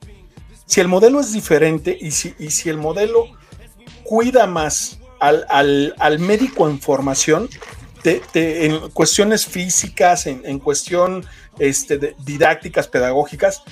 si 0.64 0.80
el 0.80 0.88
modelo 0.88 1.20
es 1.20 1.32
diferente 1.32 1.98
y 2.00 2.12
si, 2.12 2.34
y 2.38 2.50
si 2.50 2.68
el 2.70 2.78
modelo 2.78 3.26
cuida 4.04 4.46
más 4.46 4.98
al, 5.20 5.44
al- 5.48 5.94
al 5.98 6.18
médico 6.18 6.68
en 6.68 6.80
formación, 6.80 7.48
te- 8.02 8.20
te- 8.32 8.66
en 8.66 8.90
cuestiones 8.90 9.46
físicas, 9.46 10.26
en, 10.26 10.42
en 10.44 10.58
cuestión 10.58 11.24
este, 11.58 11.98
de 11.98 12.16
didácticas, 12.24 12.88
pedagógicas, 12.88 13.62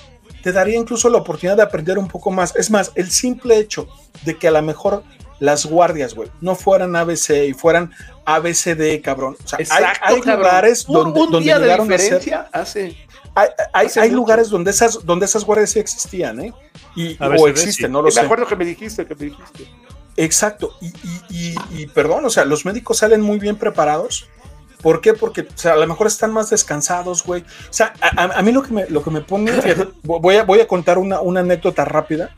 te 0.42 0.52
daría 0.52 0.76
incluso 0.76 1.08
la 1.10 1.18
oportunidad 1.18 1.56
de 1.56 1.62
aprender 1.62 1.98
un 1.98 2.08
poco 2.08 2.30
más. 2.30 2.54
Es 2.56 2.70
más, 2.70 2.92
el 2.94 3.10
simple 3.10 3.58
hecho 3.58 3.88
de 4.24 4.36
que 4.38 4.48
a 4.48 4.50
lo 4.50 4.62
mejor 4.62 5.02
las 5.38 5.66
guardias, 5.66 6.14
güey, 6.14 6.30
no 6.40 6.54
fueran 6.54 6.94
ABC 6.96 7.30
y 7.48 7.54
fueran 7.54 7.92
ABCD, 8.26 9.00
cabrón. 9.02 9.36
O 9.42 9.48
sea, 9.48 9.58
hay, 9.58 9.64
Exacto, 9.64 10.04
hay 10.06 10.20
cabrón. 10.20 10.38
lugares 10.38 10.84
Un- 10.88 10.94
donde, 10.94 11.20
un 11.20 11.30
donde 11.30 11.44
día 11.44 11.58
de 11.58 11.64
llegaron 11.64 11.92
a 11.92 11.98
ser- 11.98 12.46
hace 12.52 12.96
hay, 13.34 13.48
hay- 13.72 13.86
hace 13.86 14.00
hay 14.00 14.10
lugares 14.10 14.48
donde 14.50 14.70
esas, 14.70 15.04
donde 15.06 15.24
esas 15.26 15.44
guardias 15.44 15.70
sí 15.70 15.78
existían, 15.78 16.40
¿eh? 16.40 16.52
Y, 16.96 17.16
o 17.22 17.48
existen, 17.48 17.86
sí. 17.86 17.92
no 17.92 18.00
lo 18.00 18.06
me 18.06 18.10
sé. 18.10 18.20
acuerdo 18.20 18.46
que 18.46 18.56
me 18.56 18.64
dijiste 18.64 19.06
que 19.06 19.14
me 19.14 19.24
dijiste 19.26 19.66
Exacto. 20.16 20.72
Y, 20.80 20.86
y- 20.88 21.22
y- 21.30 21.82
y 21.82 21.86
perdón, 21.86 22.24
o 22.26 22.30
sea, 22.30 22.44
los 22.44 22.64
médicos 22.64 22.98
salen 22.98 23.20
muy 23.20 23.38
bien 23.38 23.56
preparados. 23.56 24.28
¿Por 24.82 25.00
qué? 25.00 25.12
Porque 25.14 25.42
o 25.42 25.46
sea, 25.58 25.74
a 25.74 25.76
lo 25.76 25.86
mejor 25.86 26.06
están 26.06 26.32
más 26.32 26.48
descansados, 26.50 27.22
güey. 27.24 27.42
O 27.42 27.72
sea, 27.72 27.92
a, 28.00 28.40
mí 28.42 28.50
lo 28.50 28.62
que 28.62 28.72
me, 28.72 28.86
lo 28.88 29.02
que 29.02 29.10
me 29.10 29.20
pone, 29.20 29.52
voy 30.02 30.36
a, 30.36 30.44
voy 30.44 30.60
a 30.60 30.66
contar 30.66 30.96
una, 30.98 31.20
una 31.20 31.40
anécdota 31.40 31.84
rápida. 31.84 32.30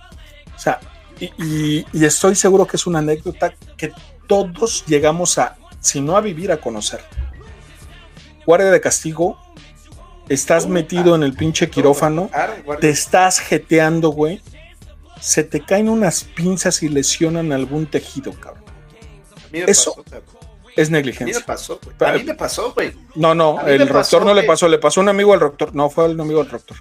O 0.54 0.58
sea, 0.58 0.80
y, 1.20 1.26
y- 1.38 1.86
y 1.92 2.04
estoy 2.04 2.34
seguro 2.34 2.66
que 2.66 2.76
es 2.76 2.86
una 2.86 2.98
anécdota 2.98 3.54
que 3.76 3.92
todos 4.26 4.84
llegamos 4.86 5.38
a, 5.38 5.56
si 5.80 6.00
no 6.00 6.16
a 6.16 6.20
vivir, 6.20 6.50
a 6.50 6.56
conocer. 6.56 7.00
Guardia 8.44 8.70
de 8.72 8.80
castigo, 8.80 9.38
estás 10.28 10.66
metido 10.66 11.14
en 11.14 11.22
el 11.22 11.34
pinche 11.34 11.70
quirófano, 11.70 12.28
te 12.80 12.88
estás 12.90 13.38
jeteando, 13.38 14.10
güey. 14.10 14.40
Se 15.22 15.44
te 15.44 15.60
caen 15.64 15.88
unas 15.88 16.24
pinzas 16.24 16.82
y 16.82 16.88
lesionan 16.88 17.52
algún 17.52 17.86
tejido, 17.86 18.32
cabrón. 18.32 18.64
eso- 19.52 20.02
Es 20.74 20.88
A 20.88 20.90
mí 20.90 20.92
me 20.92 20.98
negligencia. 20.98 21.44
pasó, 21.46 21.78
güey. 21.84 22.10
A 22.10 22.14
mí 22.14 22.24
me 22.24 22.34
pasó, 22.34 22.72
güey. 22.72 22.92
No, 23.14 23.34
no, 23.34 23.60
el 23.60 23.78
rector 23.80 23.92
pasó 23.98 24.20
no 24.20 24.32
le 24.34 24.42
pasó, 24.44 24.68
le 24.68 24.78
pasó 24.78 25.00
a 25.00 25.02
un 25.02 25.10
amigo 25.10 25.34
al 25.34 25.40
rector. 25.40 25.74
No, 25.74 25.90
fue 25.90 26.06
al 26.06 26.18
amigo 26.18 26.42
del 26.42 26.50
rector. 26.50 26.78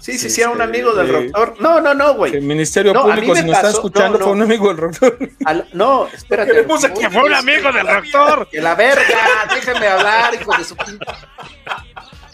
Sí, 0.00 0.12
sí, 0.12 0.18
Sí, 0.18 0.30
sí, 0.30 0.42
a 0.42 0.50
un 0.50 0.52
este, 0.62 0.62
amigo 0.62 0.92
del 0.94 1.08
eh, 1.10 1.12
rector. 1.12 1.56
No, 1.60 1.80
no, 1.80 1.92
no, 1.94 2.12
El 2.12 2.16
güey. 2.16 2.40
Ministerio 2.40 2.94
No, 2.94 3.00
a 3.00 3.06
mí 3.06 3.12
Público, 3.14 3.34
si 3.34 3.42
nos 3.42 3.50
está 3.50 3.62
pasó- 3.62 3.76
escuchando, 3.78 4.18
no, 4.18 4.24
fue 4.24 4.32
un 4.34 4.38
no. 4.38 4.44
amigo 4.44 4.68
del 4.68 4.76
rector. 4.78 5.18
Al- 5.44 5.68
no, 5.72 6.06
espérate. 6.06 6.52
Queremos 6.52 6.84
aquí 6.84 7.00
Que 7.00 7.10
fue 7.10 7.24
un 7.24 7.34
amigo 7.34 7.72
del 7.72 7.86
rector. 7.88 8.48
Que 8.50 8.60
la 8.60 8.74
verga, 8.76 9.18
déjenme 9.52 9.86
hablar, 9.88 10.34
hijo 10.40 10.56
de 10.56 10.64
su 10.64 10.76
pinta. 10.76 11.18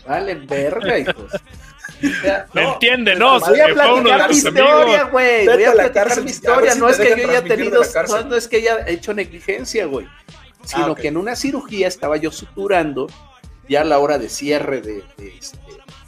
Vale, 0.07 0.35
verga, 0.35 0.99
hijos. 0.99 1.33
¿Me 2.01 2.63
no, 2.63 2.73
entiende, 2.73 3.15
no? 3.15 3.41
Voy 3.41 3.61
a 3.61 3.67
platicar 3.67 4.29
mi 4.29 4.37
historia, 4.37 5.05
güey. 5.05 5.47
Voy 5.47 5.65
a 5.65 5.71
a 5.71 5.75
la 5.75 5.91
platicar 5.91 6.23
mi 6.23 6.31
historia. 6.31 6.75
No 6.75 6.89
es 6.89 6.99
que 6.99 7.09
yo 7.17 7.29
haya 7.31 7.45
tenido, 7.45 7.83
no, 8.09 8.25
no 8.25 8.37
es 8.37 8.49
que 8.49 8.57
haya 8.57 8.89
hecho 8.89 9.15
negligencia, 9.15 9.87
güey. 9.87 10.07
Sino 10.65 10.93
Ah, 10.93 10.95
que 10.95 11.09
en 11.09 11.17
una 11.17 11.37
cirugía 11.37 11.89
estaba 11.89 12.17
yo 12.17 12.31
suturando 12.31 13.07
ya 13.69 13.83
a 13.83 13.85
la 13.85 13.99
hora 13.99 14.19
de 14.19 14.29
cierre 14.29 14.81
de, 14.81 15.03
de, 15.17 15.37
este, 15.37 15.59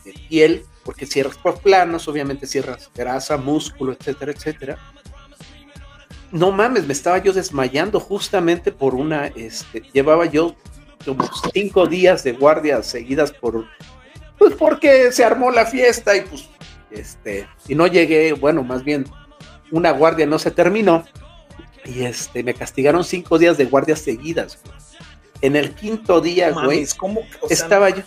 de 0.05 0.13
piel, 0.29 0.65
porque 0.83 1.05
cierras 1.05 1.37
por 1.37 1.61
planos, 1.61 2.09
obviamente 2.09 2.47
cierras 2.47 2.91
grasa, 2.95 3.37
músculo, 3.37 3.93
etcétera, 3.93 4.33
etcétera. 4.33 4.79
No 6.33 6.53
mames, 6.53 6.87
me 6.87 6.93
estaba 6.93 7.19
yo 7.19 7.33
desmayando 7.33 8.01
justamente 8.01 8.73
por 8.73 8.95
una, 8.95 9.27
este, 9.27 9.83
llevaba 9.93 10.27
yo 10.27 10.57
como 11.05 11.29
cinco 11.53 11.87
días 11.87 12.25
de 12.25 12.33
guardias 12.33 12.87
seguidas 12.87 13.31
por, 13.33 13.67
pues 14.39 14.55
porque 14.55 15.11
se 15.13 15.25
armó 15.25 15.51
la 15.51 15.67
fiesta 15.67 16.17
y 16.17 16.23
pues, 16.23 16.49
este, 16.91 17.47
y 17.69 17.75
no 17.75 17.87
llegué, 17.87 18.33
bueno, 18.33 18.63
más 18.63 18.85
bien, 18.85 19.05
una 19.71 19.91
guardia 19.91 20.27
no 20.27 20.39
se 20.39 20.51
terminó 20.51 21.05
y 21.85 22.03
este, 22.05 22.43
me 22.43 22.55
castigaron 22.55 23.05
cinco 23.05 23.39
días 23.39 23.57
de 23.57 23.65
guardias 23.67 24.01
seguidas. 24.01 24.59
güey. 24.65 24.77
En 25.43 25.55
el 25.57 25.75
quinto 25.75 26.21
día, 26.21 26.51
güey, 26.51 26.65
Mames, 26.67 26.95
¿cómo? 26.95 27.21
O 27.41 27.49
sea, 27.49 27.55
estaba 27.57 27.91
yo. 27.91 28.03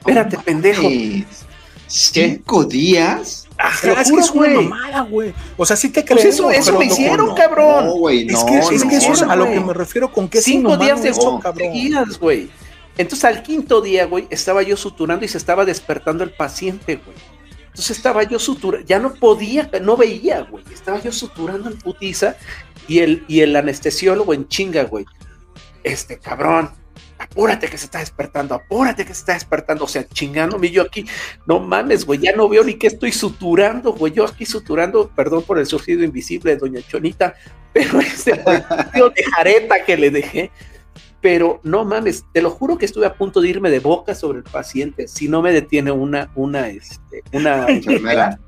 Espérate, 0.00 0.36
pendejo. 0.38 0.82
¿Cinco 1.86 2.64
días? 2.64 3.46
Te 3.80 3.86
lo 3.88 3.92
Ajá, 3.94 4.02
es 4.02 4.10
que 4.10 4.18
es 4.20 4.30
una 4.30 4.48
mamada, 4.48 5.00
güey. 5.02 5.34
O 5.56 5.66
sea, 5.66 5.76
sí 5.76 5.90
te 5.90 6.02
Pues 6.02 6.20
creemos. 6.20 6.34
eso, 6.34 6.50
eso 6.50 6.78
me 6.78 6.86
no- 6.86 6.92
hicieron, 6.92 7.26
no. 7.28 7.34
cabrón. 7.34 7.84
No, 7.86 7.92
güey, 7.94 8.24
no. 8.24 8.38
Es 8.38 8.44
que, 8.44 8.58
es, 8.76 8.84
no, 8.84 8.90
que 8.90 8.96
eso 8.96 9.12
es 9.12 9.22
a 9.22 9.36
lo 9.36 9.44
que 9.46 9.60
me 9.60 9.74
refiero 9.74 10.10
con 10.10 10.28
que 10.28 10.40
Cinco 10.40 10.76
días 10.76 11.02
de 11.02 11.10
eso 11.10 11.38
cabrón. 11.40 11.68
seguidas, 11.72 12.18
güey. 12.18 12.50
Entonces 12.98 13.24
al 13.24 13.42
quinto 13.42 13.80
día, 13.80 14.06
güey, 14.06 14.26
estaba 14.30 14.62
yo 14.62 14.76
suturando 14.76 15.24
y 15.24 15.28
se 15.28 15.38
estaba 15.38 15.64
despertando 15.64 16.24
el 16.24 16.30
paciente, 16.30 16.96
güey. 16.96 17.16
Entonces 17.66 17.96
estaba 17.96 18.22
yo 18.24 18.38
suturando, 18.38 18.86
ya 18.86 18.98
no 18.98 19.14
podía, 19.14 19.70
no 19.80 19.96
veía, 19.96 20.42
güey. 20.42 20.62
Estaba 20.70 21.00
yo 21.00 21.10
suturando 21.10 21.70
en 21.70 21.78
putiza 21.78 22.36
y 22.86 22.98
el, 22.98 23.24
y 23.28 23.40
el 23.40 23.56
anestesiólogo 23.56 24.34
en 24.34 24.46
chinga, 24.46 24.84
güey. 24.84 25.06
Este 25.82 26.18
cabrón, 26.18 26.70
apúrate 27.16 27.68
que 27.68 27.78
se 27.78 27.86
está 27.86 28.00
despertando, 28.00 28.54
apúrate 28.54 29.06
que 29.06 29.14
se 29.14 29.20
está 29.20 29.32
despertando. 29.32 29.84
O 29.84 29.88
sea, 29.88 30.06
chingándome 30.06 30.70
yo 30.70 30.82
aquí. 30.82 31.06
No 31.46 31.60
mames, 31.60 32.04
güey, 32.04 32.20
ya 32.20 32.36
no 32.36 32.46
veo 32.46 32.62
ni 32.62 32.74
qué 32.74 32.88
estoy 32.88 33.10
suturando, 33.10 33.94
güey. 33.94 34.12
Yo 34.12 34.26
aquí 34.26 34.44
suturando, 34.44 35.08
perdón 35.08 35.42
por 35.42 35.58
el 35.58 35.64
surgido 35.64 36.04
invisible 36.04 36.56
Doña 36.56 36.82
Chonita, 36.86 37.34
pero 37.72 38.02
surgido 38.16 39.10
de 39.10 39.24
jareta 39.34 39.82
que 39.84 39.96
le 39.96 40.10
dejé. 40.10 40.50
Pero 41.22 41.60
no 41.62 41.84
mames, 41.84 42.24
te 42.32 42.42
lo 42.42 42.50
juro 42.50 42.76
que 42.76 42.84
estuve 42.84 43.06
a 43.06 43.14
punto 43.14 43.40
de 43.40 43.48
irme 43.48 43.70
de 43.70 43.78
boca 43.78 44.14
sobre 44.14 44.38
el 44.38 44.44
paciente 44.44 45.06
si 45.08 45.28
no 45.28 45.40
me 45.40 45.52
detiene 45.52 45.90
una, 45.92 46.30
una, 46.34 46.68
este, 46.68 47.22
una 47.32 47.64
Enfermera. 47.68 48.38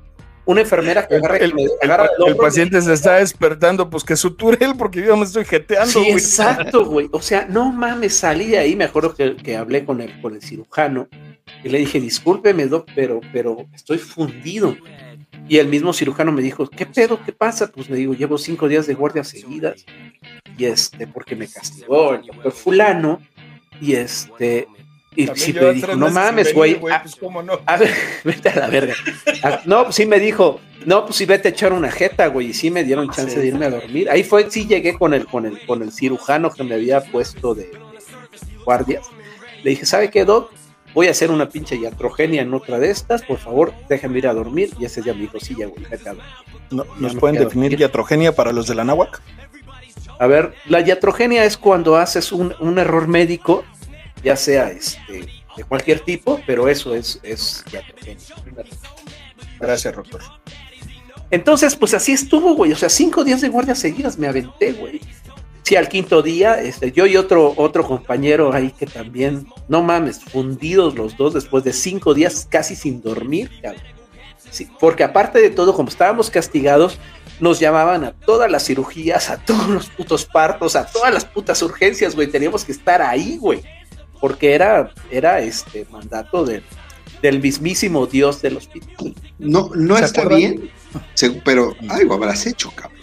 una 0.45 0.61
enfermera 0.61 1.07
que 1.07 1.15
El, 1.15 1.21
agarra, 1.23 1.37
el- 1.37 1.49
que 1.51 1.55
me 1.55 1.63
el- 1.63 1.69
agarra 1.81 2.03
el 2.03 2.09
el 2.17 2.31
hombro. 2.33 2.45
paciente 2.45 2.81
se 2.81 2.91
está 2.93 3.15
despertando, 3.15 3.89
pues 3.89 4.03
que 4.03 4.15
suture 4.17 4.57
él, 4.59 4.73
porque 4.77 5.01
yo 5.03 5.15
me 5.17 5.23
estoy 5.23 5.45
jeteando, 5.45 5.89
Sí, 5.89 5.99
güey. 5.99 6.11
exacto, 6.11 6.85
güey. 6.85 7.07
O 7.13 7.21
sea, 7.21 7.47
no 7.49 7.71
mames, 7.71 8.13
salí 8.17 8.47
de 8.47 8.57
ahí. 8.59 8.75
Me 8.75 8.83
acuerdo 8.83 9.15
que, 9.15 9.35
que 9.37 9.55
hablé 9.55 9.85
con 9.85 10.01
el, 10.01 10.19
con 10.21 10.35
el 10.35 10.41
cirujano 10.41 11.07
y 11.63 11.69
le 11.69 11.77
dije, 11.79 11.99
discúlpeme, 12.01 12.67
doc, 12.67 12.87
pero, 12.93 13.21
pero 13.31 13.65
estoy 13.73 13.97
fundido. 13.99 14.75
Y 15.47 15.59
el 15.59 15.67
mismo 15.67 15.93
cirujano 15.93 16.31
me 16.31 16.41
dijo, 16.41 16.67
¿qué 16.67 16.85
pedo? 16.87 17.19
¿Qué 17.23 17.31
pasa? 17.31 17.67
Pues 17.67 17.89
me 17.89 17.95
digo, 17.95 18.13
llevo 18.13 18.37
cinco 18.37 18.67
días 18.67 18.85
de 18.87 18.95
guardias 18.95 19.29
seguidas. 19.29 19.85
Y 20.57 20.65
este, 20.65 21.07
porque 21.07 21.35
me 21.35 21.47
castigó 21.47 22.13
el 22.15 22.25
doctor 22.25 22.51
fulano. 22.51 23.21
Y 23.81 23.93
este, 23.95 24.67
y 25.15 25.25
También 25.27 25.45
sí 25.45 25.53
me 25.53 25.73
dijo, 25.73 25.95
no 25.95 26.09
mames, 26.11 26.53
güey. 26.53 26.79
ah, 26.91 26.99
Pues 27.03 27.15
cómo 27.15 27.41
no. 27.43 27.59
A 27.65 27.77
ver, 27.77 27.91
vete 28.23 28.49
a 28.49 28.55
la 28.59 28.67
verga. 28.67 28.93
Ah, 29.43 29.61
No, 29.65 29.83
pues 29.83 29.95
sí 29.95 30.05
me 30.05 30.19
dijo, 30.19 30.59
no, 30.85 31.05
pues 31.05 31.17
sí 31.17 31.25
vete 31.25 31.49
a 31.49 31.51
echar 31.51 31.73
una 31.73 31.91
jeta, 31.91 32.27
güey, 32.27 32.47
y 32.49 32.53
sí 32.53 32.71
me 32.71 32.83
dieron 32.83 33.09
chance 33.09 33.33
Sí. 33.35 33.39
de 33.41 33.47
irme 33.47 33.65
a 33.65 33.69
dormir. 33.69 34.09
Ahí 34.09 34.23
fue, 34.23 34.49
sí 34.49 34.65
llegué 34.65 34.93
con 34.97 35.13
el, 35.13 35.25
con 35.25 35.45
el, 35.45 35.59
con 35.65 35.81
el 35.81 35.91
cirujano 35.91 36.51
que 36.51 36.63
me 36.63 36.75
había 36.75 37.01
puesto 37.01 37.53
de, 37.55 37.63
de 37.63 37.77
guardias. 38.63 39.05
Le 39.63 39.71
dije, 39.71 39.85
¿sabe 39.85 40.09
qué, 40.09 40.23
Doc? 40.25 40.51
Voy 40.93 41.07
a 41.07 41.11
hacer 41.11 41.29
una 41.31 41.49
pinche 41.49 41.75
iatrogenia 41.75 42.41
en 42.41 42.53
otra 42.53 42.79
de 42.79 42.89
estas, 42.89 43.21
por 43.23 43.37
favor, 43.37 43.73
déjenme 43.89 44.19
ir 44.19 44.27
a 44.27 44.33
dormir. 44.33 44.69
Y 44.79 44.85
ese 44.85 45.01
día 45.01 45.13
me 45.13 45.21
dijo, 45.21 45.39
sí, 45.41 45.53
ya, 45.57 45.65
güey, 45.67 45.83
vete 45.89 46.07
a 46.09 46.13
dormir. 46.13 46.31
No- 46.71 46.85
¿Nos 46.99 47.15
pueden 47.15 47.37
definir 47.43 47.77
iatrogenia 47.79 48.33
para 48.33 48.53
los 48.53 48.65
de 48.67 48.75
la 48.75 48.85
náhuac? 48.85 49.21
A 50.19 50.27
ver, 50.27 50.53
la 50.65 50.81
iatrogenia 50.81 51.43
es 51.45 51.57
cuando 51.57 51.95
haces 51.97 52.31
un, 52.31 52.53
un 52.59 52.79
error 52.79 53.07
médico, 53.07 53.63
ya 54.23 54.35
sea 54.35 54.71
este, 54.71 55.25
de 55.57 55.63
cualquier 55.63 55.99
tipo, 55.99 56.41
pero 56.45 56.67
eso 56.67 56.95
es, 56.95 57.19
es 57.23 57.63
iatrogenia. 57.71 58.17
Gracias, 59.59 59.95
doctor. 59.95 60.21
Entonces, 61.31 61.75
pues 61.75 61.93
así 61.93 62.13
estuvo, 62.13 62.55
güey. 62.55 62.71
O 62.71 62.75
sea, 62.75 62.89
cinco 62.89 63.23
días 63.23 63.41
de 63.41 63.49
guardia 63.49 63.75
seguidas 63.75 64.17
me 64.17 64.27
aventé, 64.27 64.73
güey. 64.73 65.01
Sí, 65.63 65.75
al 65.75 65.89
quinto 65.89 66.21
día, 66.21 66.61
este, 66.61 66.91
yo 66.91 67.07
y 67.07 67.17
otro, 67.17 67.53
otro 67.57 67.83
compañero 67.83 68.53
ahí 68.53 68.69
que 68.69 68.85
también, 68.85 69.47
no 69.67 69.81
mames, 69.81 70.23
fundidos 70.23 70.93
los 70.93 71.17
dos 71.17 71.33
después 71.33 71.63
de 71.63 71.73
cinco 71.73 72.13
días 72.13 72.47
casi 72.47 72.75
sin 72.75 73.01
dormir, 73.01 73.49
cabrón. 73.63 73.81
Sí, 74.51 74.69
porque 74.79 75.03
aparte 75.03 75.41
de 75.41 75.49
todo, 75.49 75.73
como 75.73 75.89
estábamos 75.89 76.29
castigados, 76.29 76.99
nos 77.39 77.59
llamaban 77.59 78.03
a 78.03 78.11
todas 78.11 78.49
las 78.49 78.65
cirugías, 78.65 79.29
a 79.29 79.37
todos 79.37 79.67
los 79.67 79.89
putos 79.89 80.25
partos, 80.25 80.75
a 80.75 80.85
todas 80.85 81.13
las 81.13 81.25
putas 81.25 81.61
urgencias, 81.61 82.15
güey. 82.15 82.27
Teníamos 82.27 82.63
que 82.65 82.71
estar 82.71 83.01
ahí, 83.01 83.37
güey. 83.37 83.63
Porque 84.19 84.53
era, 84.53 84.91
era 85.11 85.39
este 85.41 85.85
mandato 85.91 86.45
del, 86.45 86.63
del 87.21 87.41
mismísimo 87.41 88.07
Dios 88.07 88.41
del 88.41 88.57
hospital. 88.57 89.13
No, 89.37 89.69
no 89.75 89.97
¿Se 89.97 90.05
está 90.05 90.21
acuerdan? 90.21 90.39
bien, 90.39 90.71
pero 91.43 91.75
algo 91.89 92.13
habrás 92.13 92.45
hecho, 92.47 92.71
cabrón. 92.73 92.94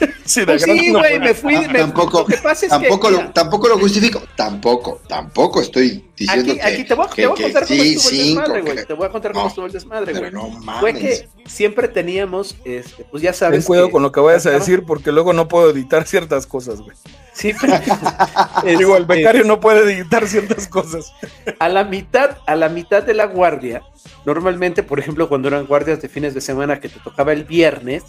Sí, 0.24 0.40
Pues 0.46 0.62
sí, 0.62 0.90
no 0.90 1.00
güey, 1.00 1.10
fue. 1.16 1.20
me 1.20 1.34
fui. 1.34 1.54
Ah, 1.54 1.68
me- 1.70 1.78
tampoco- 1.80 2.20
lo 2.20 2.26
que 2.26 2.36
pasa 2.38 2.64
es 2.64 2.70
Tampoco, 2.70 3.08
que, 3.08 3.14
lo, 3.14 3.30
tampoco 3.32 3.68
lo 3.68 3.78
justifico. 3.78 4.22
Tampoco, 4.34 5.00
tampoco 5.06 5.60
estoy 5.60 6.02
diciendo 6.16 6.52
aquí, 6.52 6.60
que. 6.60 6.66
aquí 6.66 6.84
te 6.84 6.94
voy, 6.94 7.06
a- 7.06 7.10
que- 7.10 7.22
te 7.22 7.26
voy 7.28 7.32
a 7.34 7.36
que 7.36 7.42
contar 7.44 7.66
cómo 7.68 7.82
sí, 7.82 7.94
estuvo 7.94 8.10
el 8.10 8.24
desmadre, 8.26 8.60
güey. 8.62 8.76
que- 8.76 8.84
Te 8.86 8.92
voy 8.94 9.06
a 9.06 9.08
contar 9.10 9.32
cómo 9.32 9.44
No, 9.44 9.48
estuvo 9.48 9.66
el 9.66 9.72
desmadre, 9.72 10.12
güey. 10.14 10.32
no 10.32 10.48
mames. 10.48 10.80
Fue 10.80 10.94
que 10.94 11.28
siempre 11.46 11.88
teníamos, 11.88 12.56
este, 12.64 13.04
pues 13.10 13.22
ya 13.22 13.32
sabes. 13.34 13.60
Ten 13.60 13.66
cuidado 13.66 13.88
que- 13.88 13.92
con 13.92 14.02
lo 14.02 14.12
que 14.12 14.20
vayas 14.20 14.46
a 14.46 14.50
decir, 14.50 14.84
porque 14.86 15.12
luego 15.12 15.34
no 15.34 15.46
puedo 15.46 15.68
editar 15.70 16.06
ciertas 16.06 16.46
cosas, 16.46 16.80
güey. 16.80 16.96
Sí, 17.34 17.52
pero- 17.60 17.74
Digo, 18.78 18.96
el 18.96 19.04
becario 19.04 19.44
no 19.44 19.60
puede 19.60 19.92
editar 19.92 20.26
ciertas 20.26 20.68
cosas. 20.68 21.12
a 21.58 21.68
la 21.68 21.84
mitad, 21.84 22.38
a 22.46 22.56
la 22.56 22.68
mitad 22.70 23.02
de 23.02 23.12
la 23.14 23.26
guardia, 23.26 23.82
normalmente, 24.24 24.82
por 24.82 24.98
ejemplo, 24.98 25.28
cuando 25.28 25.48
eran 25.48 25.66
guardias 25.66 26.00
de 26.00 26.08
fines 26.08 26.32
de 26.32 26.40
semana 26.40 26.80
que 26.80 26.88
te 26.88 26.98
tocaba 27.00 27.32
el 27.32 27.44
viernes, 27.44 28.04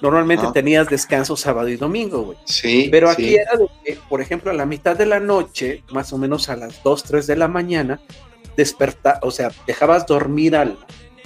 normalmente 0.00 0.46
Ah. 0.46 0.52
tenías 0.52 0.88
descanso 0.88 1.36
sábado 1.36 1.68
y 1.68 1.76
domingo, 1.76 2.22
güey. 2.22 2.38
Sí. 2.44 2.88
Pero 2.90 3.10
aquí 3.10 3.28
sí. 3.30 3.34
era 3.36 3.56
de 3.56 3.66
que, 3.84 3.98
por 4.08 4.20
ejemplo, 4.20 4.50
a 4.50 4.54
la 4.54 4.66
mitad 4.66 4.96
de 4.96 5.06
la 5.06 5.20
noche, 5.20 5.82
más 5.90 6.12
o 6.12 6.18
menos 6.18 6.48
a 6.48 6.56
las 6.56 6.82
2, 6.82 7.02
3 7.04 7.26
de 7.26 7.36
la 7.36 7.48
mañana, 7.48 8.00
desperta, 8.56 9.18
o 9.22 9.30
sea, 9.30 9.50
dejabas 9.66 10.06
dormir 10.06 10.56
al 10.56 10.78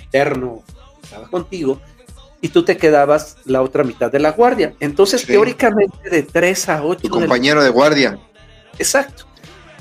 eterno 0.08 0.62
que 1.00 1.06
estaba 1.06 1.28
contigo 1.28 1.80
y 2.40 2.48
tú 2.48 2.64
te 2.64 2.76
quedabas 2.76 3.36
la 3.44 3.62
otra 3.62 3.84
mitad 3.84 4.10
de 4.10 4.18
la 4.18 4.32
guardia. 4.32 4.74
Entonces, 4.80 5.20
Sí. 5.22 5.28
teóricamente, 5.28 6.10
de 6.10 6.22
3 6.22 6.68
a 6.68 6.82
8 6.84 7.02
Tu 7.02 7.08
de 7.08 7.14
la 7.14 7.20
compañero 7.26 7.62
de 7.62 7.70
guardia. 7.70 8.18
Exacto. 8.78 9.24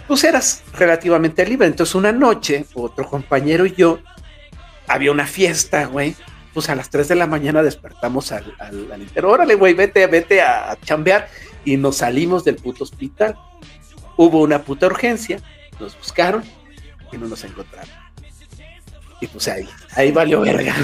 Pues 0.07 0.23
eras 0.25 0.63
relativamente 0.77 1.45
libre. 1.45 1.67
Entonces 1.67 1.95
una 1.95 2.11
noche, 2.11 2.65
otro 2.73 3.07
compañero 3.07 3.65
y 3.65 3.73
yo, 3.73 3.99
había 4.87 5.11
una 5.11 5.25
fiesta, 5.25 5.85
güey. 5.85 6.15
Pues 6.53 6.69
a 6.69 6.75
las 6.75 6.89
3 6.89 7.07
de 7.07 7.15
la 7.15 7.27
mañana 7.27 7.63
despertamos 7.63 8.31
al, 8.31 8.53
al, 8.59 8.91
al. 8.91 9.25
Órale, 9.25 9.55
güey, 9.55 9.73
vete, 9.73 10.05
vete 10.07 10.41
a, 10.41 10.71
a 10.71 10.79
chambear. 10.79 11.29
Y 11.63 11.77
nos 11.77 11.97
salimos 11.97 12.43
del 12.43 12.55
puto 12.57 12.83
hospital. 12.83 13.37
Hubo 14.17 14.41
una 14.41 14.61
puta 14.61 14.87
urgencia, 14.87 15.39
nos 15.79 15.97
buscaron 15.97 16.43
y 17.11 17.17
no 17.17 17.27
nos 17.27 17.43
encontraron. 17.43 17.89
Y 19.21 19.27
pues 19.27 19.47
ahí, 19.47 19.67
ahí 19.95 20.11
valió 20.11 20.41
verga. 20.41 20.75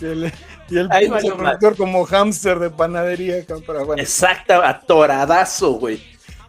Y 0.00 0.04
el, 0.06 0.32
y 0.68 0.78
el 0.78 0.90
Ahí 0.90 1.08
pinche 1.08 1.30
valió 1.30 1.36
productor 1.36 1.76
como 1.76 2.04
hámster 2.04 2.58
de 2.58 2.70
panadería. 2.70 3.44
Pero 3.46 3.86
bueno, 3.86 4.02
Exacta, 4.02 4.68
atoradazo, 4.68 5.72
güey. 5.72 6.02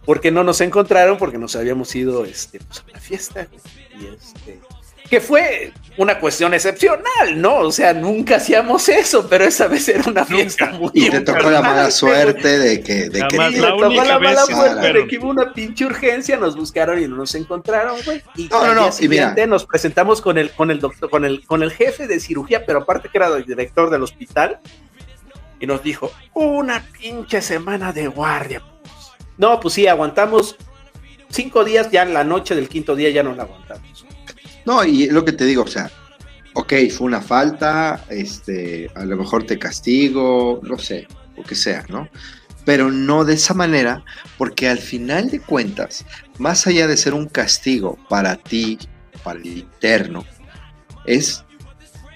Porque 0.04 0.30
no 0.30 0.44
nos 0.44 0.60
encontraron, 0.60 1.18
porque 1.18 1.38
nos 1.38 1.54
habíamos 1.56 1.94
ido 1.94 2.24
este, 2.24 2.58
pues, 2.58 2.80
a 2.80 2.84
una 2.90 3.00
fiesta, 3.00 3.46
güey. 3.46 3.60
Y 4.02 4.14
este. 4.14 4.60
Que 5.08 5.20
fue 5.20 5.72
una 5.96 6.18
cuestión 6.18 6.54
excepcional, 6.54 7.40
¿no? 7.40 7.56
O 7.58 7.70
sea, 7.72 7.92
nunca 7.92 8.36
hacíamos 8.36 8.88
eso, 8.88 9.28
pero 9.28 9.44
esa 9.44 9.68
vez 9.68 9.88
era 9.88 10.02
una 10.10 10.24
fiesta 10.24 10.70
muy 10.70 10.90
Y 10.92 11.08
te 11.10 11.20
tocó 11.20 11.50
la 11.50 11.60
mala 11.60 11.84
importante, 11.88 11.90
suerte 11.92 12.58
de 12.58 12.80
que, 12.82 12.94
de 13.10 13.28
que 13.28 13.38
Me 13.38 13.52
tocó 13.60 13.82
la 13.82 14.18
mala 14.18 14.18
vez, 14.18 14.46
suerte 14.46 14.92
de 14.92 15.06
que 15.06 15.18
hubo 15.18 15.28
una 15.28 15.52
pinche 15.52 15.84
urgencia, 15.86 16.36
nos 16.36 16.56
buscaron 16.56 17.00
y 17.00 17.06
no 17.06 17.16
nos 17.16 17.34
encontraron, 17.34 17.96
güey. 18.04 18.22
Y 18.34 18.48
No, 18.48 18.64
no, 18.64 18.70
al 18.70 18.74
no, 18.74 18.82
día 18.86 18.92
y 19.00 19.08
mira. 19.08 19.22
siguiente 19.28 19.46
nos 19.46 19.66
presentamos 19.66 20.20
con 20.20 20.36
el, 20.38 20.50
con 20.52 20.70
el 20.70 20.80
doctor, 20.80 21.08
con 21.10 21.24
el, 21.24 21.44
con 21.46 21.62
el 21.62 21.70
jefe 21.70 22.06
de 22.08 22.18
cirugía, 22.18 22.64
pero 22.66 22.80
aparte 22.80 23.08
que 23.08 23.18
era 23.18 23.28
el 23.28 23.44
director 23.44 23.90
del 23.90 24.02
hospital, 24.02 24.58
y 25.60 25.66
nos 25.66 25.82
dijo, 25.82 26.10
una 26.32 26.84
pinche 27.00 27.40
semana 27.40 27.92
de 27.92 28.08
guardia. 28.08 28.60
pues". 28.60 29.12
No, 29.36 29.60
pues 29.60 29.74
sí, 29.74 29.86
aguantamos 29.86 30.56
cinco 31.28 31.62
días, 31.64 31.90
ya 31.92 32.02
en 32.02 32.14
la 32.14 32.24
noche 32.24 32.54
del 32.56 32.68
quinto 32.68 32.96
día 32.96 33.10
ya 33.10 33.22
no 33.22 33.34
la 33.34 33.44
aguantamos. 33.44 33.93
No, 34.66 34.84
y 34.84 35.06
lo 35.08 35.24
que 35.24 35.32
te 35.32 35.44
digo, 35.44 35.62
o 35.64 35.66
sea, 35.66 35.90
ok, 36.54 36.72
fue 36.96 37.06
una 37.06 37.20
falta, 37.20 38.04
este, 38.08 38.90
a 38.94 39.04
lo 39.04 39.16
mejor 39.16 39.44
te 39.44 39.58
castigo, 39.58 40.60
no 40.62 40.78
sé, 40.78 41.06
lo 41.36 41.42
que 41.42 41.54
sea, 41.54 41.84
¿no? 41.88 42.08
Pero 42.64 42.90
no 42.90 43.24
de 43.26 43.34
esa 43.34 43.52
manera, 43.52 44.02
porque 44.38 44.68
al 44.68 44.78
final 44.78 45.30
de 45.30 45.40
cuentas, 45.40 46.04
más 46.38 46.66
allá 46.66 46.86
de 46.86 46.96
ser 46.96 47.12
un 47.12 47.26
castigo 47.28 47.98
para 48.08 48.36
ti, 48.36 48.78
para 49.22 49.38
el 49.38 49.46
interno, 49.46 50.24
es 51.04 51.44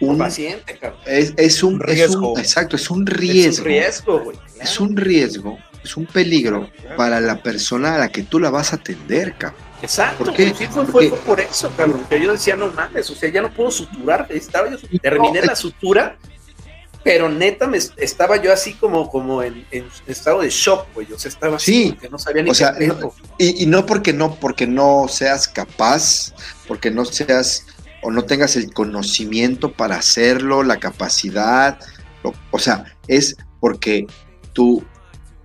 Un 0.00 0.16
paciente, 0.16 0.78
cabrón. 0.78 1.00
es, 1.06 1.34
es 1.36 1.62
un, 1.62 1.80
es 1.82 1.86
riesgo. 1.96 2.32
un- 2.32 2.40
exacto, 2.40 2.76
es 2.76 2.88
un 2.90 3.06
Es 3.06 3.14
riesgo, 3.14 3.62
un 3.64 3.68
riesgo, 3.68 4.20
güey. 4.24 4.36
es 4.60 4.80
un 4.80 4.96
riesgo, 4.96 5.58
es 5.84 5.96
un 5.98 6.06
peligro 6.06 6.70
para 6.96 7.20
la 7.20 7.42
persona 7.42 7.96
a 7.96 7.98
la 7.98 8.08
que 8.08 8.22
tú 8.22 8.38
la 8.40 8.48
vas 8.48 8.72
a 8.72 8.76
atender, 8.76 9.34
cabrón. 9.36 9.67
Exacto, 9.82 10.24
¿Por 10.24 10.34
qué? 10.34 10.50
güey, 10.50 10.56
sí, 10.56 10.66
fue, 10.66 10.82
¿Por 10.84 10.92
fue- 10.92 11.08
fue 11.10 11.18
por 11.20 11.40
eso, 11.40 11.70
cabrón. 11.76 12.04
Que 12.08 12.20
yo 12.20 12.32
decía, 12.32 12.56
no 12.56 12.68
mames, 12.72 13.08
o 13.10 13.14
sea, 13.14 13.30
ya 13.30 13.40
no 13.42 13.50
puedo 13.52 13.70
suturar. 13.70 14.26
Estaba 14.30 14.68
yo, 14.70 14.76
terminé 15.00 15.40
No, 15.40 15.46
la 15.46 15.56
sutura, 15.56 16.16
pero 17.04 17.28
neta 17.28 17.66
me 17.68 17.78
estaba 17.78 18.36
yo 18.42 18.52
así 18.52 18.74
como, 18.74 19.08
como 19.08 19.42
en, 19.42 19.64
en 19.70 19.86
estado 20.06 20.40
de 20.40 20.50
shock, 20.50 20.86
güey. 20.94 21.12
O 21.12 21.18
sea, 21.18 21.28
estaba 21.28 21.56
así, 21.56 21.72
Sí, 21.72 21.88
como 21.90 22.00
que 22.00 22.08
no 22.10 22.18
sabía 22.18 22.42
ni 22.42 22.50
o 22.50 22.54
sea. 22.54 22.74
Y, 23.38 23.62
y 23.62 23.66
no 23.66 23.86
porque 23.86 24.12
no, 24.12 24.34
porque 24.34 24.66
no 24.66 25.06
seas 25.08 25.46
capaz, 25.48 26.34
porque 26.66 26.90
no 26.90 27.04
seas 27.04 27.64
o 28.02 28.10
no 28.10 28.24
tengas 28.24 28.56
el 28.56 28.72
conocimiento 28.72 29.72
para 29.72 29.96
hacerlo, 29.96 30.62
la 30.62 30.78
capacidad, 30.78 31.78
o, 32.22 32.32
o 32.50 32.58
sea, 32.58 32.84
es 33.06 33.36
porque 33.60 34.06
tu 34.52 34.84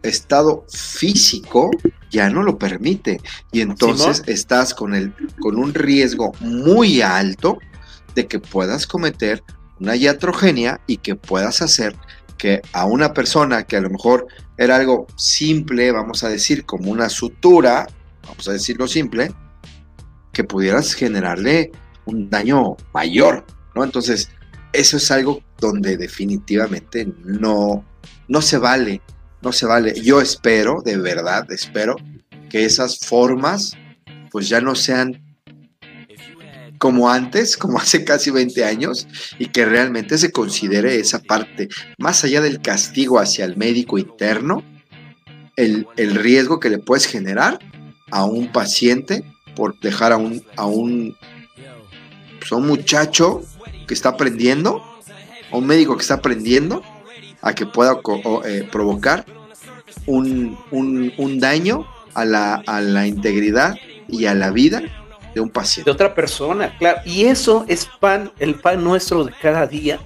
estado 0.03 0.65
físico 0.71 1.71
ya 2.13 2.29
no 2.29 2.43
lo 2.43 2.57
permite. 2.57 3.19
Y 3.51 3.61
entonces 3.61 4.23
estás 4.27 4.73
con 4.73 4.93
el 4.93 5.13
con 5.39 5.57
un 5.57 5.73
riesgo 5.73 6.31
muy 6.39 7.01
alto 7.01 7.57
de 8.15 8.27
que 8.27 8.39
puedas 8.39 8.87
cometer 8.87 9.43
una 9.79 9.95
iatrogenia 9.95 10.79
y 10.87 10.97
que 10.97 11.15
puedas 11.15 11.61
hacer 11.61 11.95
que 12.37 12.61
a 12.71 12.85
una 12.85 13.13
persona 13.13 13.63
que 13.63 13.77
a 13.77 13.81
lo 13.81 13.89
mejor 13.89 14.27
era 14.57 14.75
algo 14.75 15.07
simple, 15.17 15.91
vamos 15.91 16.23
a 16.23 16.29
decir, 16.29 16.65
como 16.65 16.91
una 16.91 17.09
sutura, 17.09 17.87
vamos 18.27 18.47
a 18.47 18.53
decirlo 18.53 18.87
simple, 18.87 19.31
que 20.31 20.43
pudieras 20.43 20.93
generarle 20.93 21.71
un 22.05 22.29
daño 22.29 22.77
mayor, 22.93 23.45
¿no? 23.75 23.83
Entonces, 23.83 24.29
eso 24.73 24.97
es 24.97 25.09
algo 25.09 25.41
donde 25.59 25.97
definitivamente 25.97 27.11
no, 27.23 27.83
no 28.27 28.41
se 28.41 28.57
vale, 28.57 29.01
no 29.43 29.51
se 29.51 29.65
vale. 29.65 29.93
Yo 30.01 30.21
espero, 30.21 30.81
de 30.83 30.97
verdad, 30.97 31.51
espero 31.51 31.95
que 32.49 32.65
esas 32.65 32.99
formas, 32.99 33.73
pues 34.31 34.47
ya 34.47 34.61
no 34.61 34.73
sean 34.75 35.21
como 36.77 37.09
antes, 37.09 37.57
como 37.57 37.79
hace 37.79 38.03
casi 38.03 38.31
20 38.31 38.63
años, 38.65 39.07
y 39.37 39.47
que 39.47 39.65
realmente 39.65 40.17
se 40.17 40.31
considere 40.31 40.99
esa 40.99 41.19
parte, 41.19 41.69
más 41.97 42.23
allá 42.23 42.41
del 42.41 42.61
castigo 42.61 43.19
hacia 43.19 43.45
el 43.45 43.57
médico 43.57 43.97
interno, 43.97 44.63
el, 45.55 45.87
el 45.97 46.15
riesgo 46.15 46.59
que 46.59 46.69
le 46.69 46.79
puedes 46.79 47.05
generar 47.05 47.59
a 48.11 48.25
un 48.25 48.51
paciente 48.51 49.23
por 49.55 49.79
dejar 49.79 50.11
a 50.11 50.17
un, 50.17 50.43
a 50.57 50.65
un, 50.65 51.15
pues, 52.39 52.51
a 52.51 52.55
un 52.55 52.67
muchacho 52.67 53.41
que 53.87 53.93
está 53.93 54.09
aprendiendo, 54.09 54.83
a 55.51 55.57
un 55.57 55.65
médico 55.65 55.95
que 55.95 56.01
está 56.01 56.15
aprendiendo, 56.15 56.81
a 57.43 57.53
que 57.53 57.65
pueda 57.67 57.99
eh, 58.45 58.67
provocar 58.71 59.25
un, 60.07 60.57
un- 60.71 61.13
un 61.17 61.39
daño 61.39 61.85
a 62.15 62.25
la, 62.25 62.55
a 62.65 62.81
la 62.81 63.05
integridad 63.05 63.75
y 64.07 64.25
a 64.25 64.33
la 64.33 64.49
vida 64.51 64.81
de 65.35 65.41
un 65.41 65.47
de 65.49 65.53
paciente. 65.53 65.91
otra 65.91 66.13
persona, 66.15 66.75
claro. 66.77 67.01
Y 67.05 67.25
eso 67.25 67.65
es 67.67 67.87
pan, 67.99 68.31
el 68.39 68.55
pan 68.55 68.83
nuestro 68.83 69.23
de 69.25 69.33
cada 69.41 69.67
día 69.67 69.99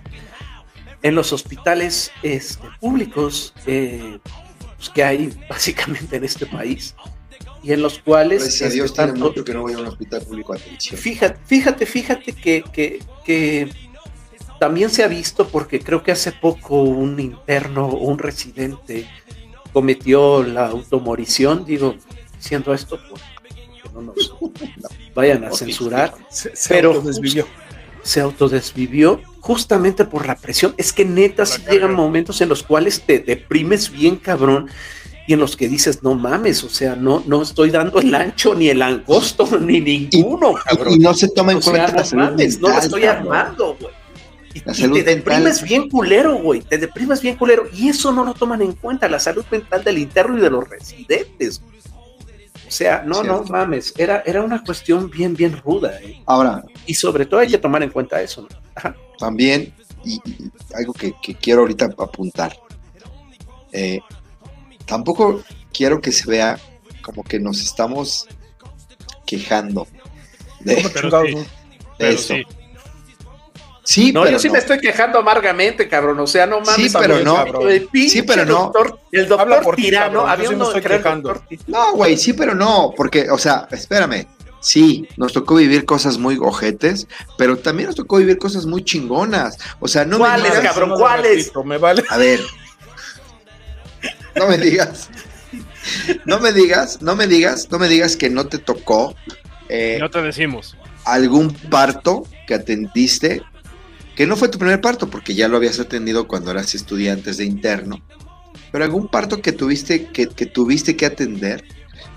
en 1.04 1.16
los 1.16 1.32
hospitales 1.32 2.12
este, 2.24 2.68
públicos 2.80 3.54
eh, 3.66 4.20
pues, 4.78 4.90
que 4.90 5.04
hay 5.04 5.30
básicamente 5.50 6.16
en 6.18 6.24
este 6.24 6.46
país 6.46 6.96
y 7.64 7.72
en 7.74 7.82
los 7.82 8.00
cuales 8.00 8.42
Gracias 8.44 8.62
a 8.62 8.66
este, 8.66 8.76
Dios 8.76 8.94
tiene 8.94 9.12
tanto- 9.12 9.28
mucho 9.30 9.44
que 9.44 9.54
no 9.54 9.62
voy 9.64 9.74
a 9.74 9.80
un 9.80 9.88
hospital 9.88 10.22
público 10.24 10.54
de 10.54 10.60
atención. 10.62 11.00
Fíjate, 11.00 11.40
fíjate, 11.46 11.86
fíjate 11.86 12.32
que, 12.34 12.64
que, 12.74 13.00
que 13.26 13.70
también 14.60 14.90
se 14.90 15.04
ha 15.04 15.08
visto 15.08 15.48
porque 15.50 15.80
creo 15.80 16.04
que 16.04 16.12
hace 16.12 16.32
poco 16.32 16.82
un 16.84 17.20
interno, 17.20 17.88
un 17.88 18.18
residente 18.20 19.08
cometió 19.74 20.44
la 20.44 20.68
automorición, 20.68 21.66
digo, 21.66 21.96
diciendo 22.38 22.74
esto, 22.74 23.00
pues, 23.10 23.22
que 23.84 23.90
no 23.94 24.02
nos 24.02 24.36
vayan 25.16 25.44
a 25.44 25.52
censurar, 25.52 26.14
se, 26.30 26.56
se 26.56 26.76
Pero 26.76 26.92
autodesvivió. 26.94 27.48
se 28.02 28.22
autodesvivió 28.22 29.22
justamente 29.40 30.06
por 30.06 30.26
la 30.28 30.36
presión. 30.36 30.74
Es 30.78 30.94
que 30.94 31.06
neta, 31.06 31.46
sí 31.46 31.62
carga. 31.62 31.72
llegan 31.72 31.94
momentos 31.94 32.42
en 32.42 32.50
los 32.50 32.64
cuales 32.64 33.02
te 33.06 33.20
deprimes 33.20 33.92
bien 33.92 34.18
cabrón 34.18 34.70
y 35.28 35.34
en 35.34 35.40
los 35.40 35.58
que 35.58 35.68
dices, 35.68 36.04
no 36.04 36.16
mames, 36.16 36.64
o 36.64 36.70
sea, 36.70 36.96
no, 36.96 37.22
no 37.28 37.42
estoy 37.44 37.70
dando 37.70 38.00
el 38.00 38.14
ancho 38.16 38.56
ni 38.56 38.70
el 38.70 38.82
angosto 38.82 39.48
ni 39.60 39.82
ninguno, 39.82 40.54
cabrón. 40.64 40.94
Y 40.94 41.00
no 41.00 41.14
se 41.14 41.30
toma 41.30 41.52
en 41.54 41.60
O 41.60 41.62
sea, 41.62 41.92
cuenta 41.92 42.04
no 42.12 42.16
mames, 42.16 42.60
no 42.60 42.70
la 42.70 42.80
mental, 42.80 42.80
estoy 42.80 43.04
cabrón. 43.04 43.34
armando, 43.34 43.78
güey. 43.80 43.94
La 44.66 44.74
y 44.74 44.92
te 44.92 45.04
deprimes 45.04 45.44
mental. 45.44 45.66
bien 45.68 45.90
culero, 45.90 46.36
güey. 46.38 46.62
Te 46.62 46.78
deprimes 46.78 47.22
bien 47.22 47.36
culero. 47.36 47.68
Y 47.74 47.90
eso 47.90 48.12
no 48.12 48.24
lo 48.24 48.34
toman 48.34 48.62
en 48.62 48.74
cuenta, 48.74 49.08
la 49.10 49.20
salud 49.20 49.46
mental 49.52 49.84
del 49.84 49.98
interno 49.98 50.38
y 50.38 50.42
de 50.42 50.50
los 50.50 50.68
residentes. 50.70 51.62
O 52.68 52.72
sea, 52.72 53.02
no, 53.06 53.24
no 53.24 53.44
mames. 53.44 53.94
Era, 53.98 54.24
era 54.26 54.42
una 54.44 54.64
cuestión 54.64 55.10
bien, 55.10 55.34
bien 55.36 55.58
ruda. 55.64 56.00
¿eh? 56.02 56.22
Ahora, 56.26 56.64
Y 56.86 56.94
sobre 56.94 57.26
todo 57.26 57.40
hay 57.40 57.48
que 57.48 57.58
tomar 57.58 57.82
en 57.84 57.90
cuenta 57.90 58.22
eso. 58.22 58.42
¿no? 58.42 58.48
Ajá. 58.76 58.96
también, 59.18 59.74
y, 60.04 60.16
y 60.26 60.52
algo 60.76 60.94
que, 60.94 61.14
que 61.22 61.34
quiero 61.36 61.62
ahorita 61.62 61.86
apuntar, 61.98 62.58
eh, 63.72 64.00
tampoco 64.86 65.42
quiero 65.74 66.02
que 66.02 66.12
se 66.12 66.30
vea 66.30 66.60
como 67.02 67.24
que 67.24 67.40
nos 67.40 67.62
estamos 67.62 68.28
quejando 69.26 69.88
de, 70.62 70.76
¿Cómo 70.76 70.90
Pero 70.94 71.02
chingados, 71.02 71.28
sí. 71.30 71.36
no? 71.36 71.40
de 71.42 71.48
Pero 71.98 72.12
esto. 72.12 72.34
sí. 72.36 72.44
Sí, 73.90 74.12
No, 74.12 74.24
pero 74.24 74.34
yo 74.34 74.40
sí 74.40 74.48
no. 74.48 74.54
me 74.56 74.60
estoy 74.60 74.80
quejando 74.80 75.18
amargamente, 75.20 75.88
cabrón. 75.88 76.20
O 76.20 76.28
sea, 76.28 76.46
no 76.46 76.60
mames. 76.60 76.76
Sí, 76.76 76.90
pero 76.92 77.16
cabrón, 77.16 77.24
no. 77.24 77.36
cabrón. 77.36 77.70
El 77.72 77.86
pinche 77.88 78.10
Sí, 78.10 78.22
pero 78.24 78.44
no. 78.44 78.54
doctor- 78.74 79.00
el 79.14 79.22
Habla 79.32 79.38
doctor 79.46 79.64
por 79.64 79.76
ti, 79.78 79.84
tirano, 79.84 80.14
yo 80.24 80.28
había 80.28 80.50
sí 80.50 80.50
me 80.50 80.56
uno 80.58 80.74
doctor 80.74 81.42
No, 81.68 81.94
güey, 81.94 82.18
sí, 82.18 82.34
pero 82.34 82.54
no, 82.54 82.94
porque, 82.98 83.30
o 83.32 83.38
sea, 83.38 83.66
espérame. 83.72 84.28
Sí, 84.60 85.08
nos 85.16 85.32
tocó 85.32 85.56
vivir 85.56 85.86
cosas 85.86 86.18
muy 86.18 86.38
ojetes, 86.42 87.08
pero 87.38 87.58
también 87.60 87.88
nos 87.88 87.96
tocó 87.96 88.18
vivir 88.18 88.38
cosas 88.38 88.66
muy 88.66 88.84
chingonas. 88.84 89.58
O 89.80 89.88
sea, 89.88 90.04
no 90.04 90.18
me 90.18 90.26
¿Cuáles, 90.26 90.52
digas, 90.52 90.64
cabrón? 90.66 90.90
No 90.90 90.96
¿cuáles? 90.98 91.52
Me 91.64 91.78
vale. 91.78 92.04
A 92.10 92.18
ver. 92.18 92.42
No 94.36 94.48
me 94.48 94.58
digas. 94.58 95.10
No 96.26 96.40
me 96.40 96.52
digas, 96.52 97.02
no 97.02 97.16
me 97.16 97.28
digas, 97.28 97.70
no 97.72 97.80
me 97.80 97.88
digas 97.88 98.18
que 98.18 98.30
no 98.30 98.48
te 98.48 98.58
tocó 98.58 99.16
eh, 99.70 99.96
No 100.02 100.10
te 100.10 100.22
decimos. 100.22 100.76
algún 101.06 101.54
parto 101.54 102.24
que 102.46 102.54
atendiste, 102.56 103.42
que 104.18 104.28
no 104.28 104.36
fue 104.36 104.50
tu 104.50 104.58
primer 104.60 104.82
parto, 104.82 105.10
porque 105.10 105.34
ya 105.36 105.48
lo 105.48 105.56
habías 105.58 105.80
atendido 105.80 106.28
cuando 106.28 106.52
eras 106.52 106.76
estudiantes 106.76 107.38
de 107.38 107.46
interno, 107.46 108.02
pero 108.72 108.84
algún 108.84 109.08
parto 109.08 109.42
que 109.42 109.54
tuviste 109.54 110.08
que, 110.08 110.28
que 110.28 110.46
tuviste 110.48 110.98
que 110.98 111.06
atender 111.06 111.64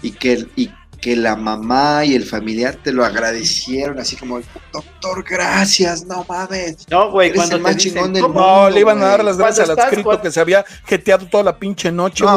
y 0.03 0.11
que, 0.13 0.47
y 0.57 0.71
que 1.01 1.15
la 1.17 1.35
mamá 1.37 2.05
y 2.05 2.15
el 2.15 2.25
familiar 2.25 2.77
te 2.83 2.93
lo 2.93 3.05
agradecieron, 3.07 3.99
así 3.99 4.17
como, 4.17 4.39
doctor, 4.73 5.25
gracias, 5.29 6.05
no 6.05 6.27
mames. 6.29 6.87
No, 6.91 7.11
güey, 7.11 7.33
cuando 7.33 7.57
el 7.57 7.63
te 7.63 7.69
más 7.69 7.77
dicen, 7.77 7.93
chingón 7.95 8.13
del 8.13 8.23
¿cómo? 8.23 8.35
No, 8.41 8.47
mundo, 8.63 8.71
le 8.71 8.81
iban 8.81 8.99
a 9.03 9.07
dar 9.07 9.25
las 9.25 9.39
gracias 9.39 9.71
al 9.71 9.79
adscrito 9.79 10.05
cuando- 10.05 10.23
que 10.23 10.31
se 10.31 10.41
había 10.41 10.65
jeteado 10.87 11.27
toda 11.27 11.43
la 11.45 11.59
pinche 11.59 11.91
noche. 11.93 12.25
No, 12.25 12.31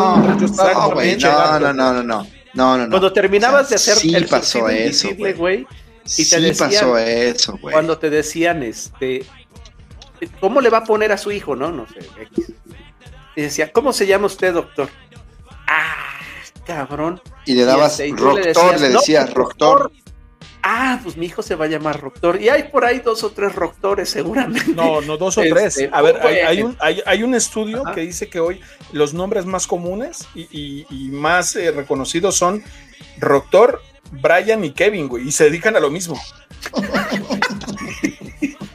estaba 0.45 0.73
no, 0.73 0.89
no, 0.89 0.95
gato. 0.95 1.59
no, 1.59 1.73
no, 1.73 1.93
no, 1.93 2.03
no, 2.03 2.27
no, 2.53 2.77
no. 2.77 2.89
Cuando 2.89 3.11
terminabas 3.11 3.67
O 3.67 3.69
de 3.69 3.77
sea, 3.77 3.93
hacer 3.95 4.01
sí 4.09 4.15
el 4.15 4.27
pasó 4.27 4.69
eso, 4.69 5.09
güey. 5.17 5.33
güey, 5.33 5.67
y 6.05 6.09
Sí 6.09 6.29
te 6.29 6.39
decían- 6.39 6.69
pasó 6.69 6.97
eso, 6.97 7.57
güey. 7.61 7.73
cuando 7.73 7.97
te 7.97 8.09
decían, 8.09 8.63
este, 8.63 9.25
¿cómo 10.39 10.61
le 10.61 10.69
va 10.69 10.79
a 10.79 10.83
poner 10.83 11.11
a 11.11 11.17
su 11.17 11.31
hijo, 11.31 11.55
no? 11.55 11.71
No 11.71 11.87
sé. 11.87 11.99
X. 12.21 12.51
Y 13.35 13.41
decía, 13.41 13.71
¿cómo 13.71 13.93
se 13.93 14.05
llama 14.07 14.27
usted, 14.27 14.53
doctor? 14.53 14.89
Ah, 15.67 15.95
cabrón. 16.65 17.21
Y 17.45 17.55
le 17.55 17.65
dabas 17.65 17.99
y 17.99 18.13
tú 18.13 18.31
le 18.35 18.43
Roctor, 18.43 18.43
decías, 18.45 18.81
le 18.81 18.89
"No, 18.89 18.99
decías 18.99 19.23
pues, 19.25 19.33
Roctor. 19.35 19.91
Ah, 20.65 20.99
pues 21.03 21.17
mi 21.17 21.25
hijo 21.25 21.41
se 21.41 21.55
va 21.55 21.65
a 21.65 21.67
llamar 21.67 21.99
Roctor. 21.99 22.41
Y 22.41 22.47
hay 22.47 22.63
por 22.69 22.85
ahí 22.85 22.99
dos 22.99 23.23
o 23.25 23.31
tres 23.31 23.53
Roctores, 23.53 24.09
seguramente. 24.09 24.71
No, 24.73 25.01
no, 25.01 25.17
dos 25.17 25.37
o 25.37 25.41
Este, 25.41 25.53
tres. 25.53 25.89
A 25.91 26.01
ver, 26.01 26.21
hay, 26.25 26.61
un, 26.61 26.77
hay, 26.79 27.01
hay 27.05 27.21
un 27.23 27.35
estudio 27.35 27.81
Ajá. 27.85 27.93
que 27.95 28.01
dice 28.01 28.29
que 28.29 28.39
hoy 28.39 28.61
los 28.93 29.13
nombres 29.13 29.45
más 29.45 29.67
comunes 29.67 30.25
y, 30.35 30.47
y- 30.51 30.85
y 30.89 31.09
más 31.09 31.55
eh, 31.57 31.71
reconocidos 31.71 32.35
son 32.37 32.63
Roctor, 33.19 33.81
Brian 34.11 34.63
y 34.63 34.71
Kevin, 34.71 35.09
güey, 35.09 35.27
y 35.27 35.31
se 35.33 35.45
dedican 35.45 35.75
a 35.75 35.79
lo 35.81 35.89
mismo. 35.89 36.17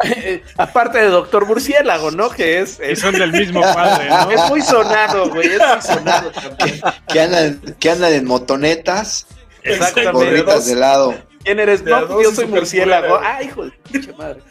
Aparte 0.57 0.99
de 0.99 1.07
Doctor 1.09 1.47
Murciélago, 1.47 2.11
¿no? 2.11 2.31
Que 2.31 2.61
es, 2.61 2.79
Y 2.81 2.97
son 2.97 3.15
del 3.19 3.33
mismo 3.33 3.61
padre, 3.61 4.09
¿no? 4.09 4.31
es 4.31 4.49
muy 4.51 4.63
sonado, 4.63 5.29
güey. 5.31 5.49
Es 5.49 5.59
muy 5.61 5.83
sonado 5.83 6.31
también. 6.31 6.81
Que 7.09 7.21
andan, 7.21 7.61
que 7.81 7.91
andan 7.91 8.13
en 8.13 8.25
motonetas, 8.27 9.27
Exactamente. 9.63 10.13
gorritas 10.13 10.67
de 10.67 10.75
lado. 10.77 11.15
¿Quién 11.45 11.61
eres? 11.61 11.85
De 11.85 11.91
No, 11.93 12.05
dos 12.07 12.23
yo 12.23 12.35
soy 12.35 12.47
murciélago. 12.47 13.17
fuera. 13.19 13.37
Ah, 13.37 13.43
hijo 13.43 13.65
de 13.65 13.71
pinche 13.91 14.13
madre. 14.13 14.43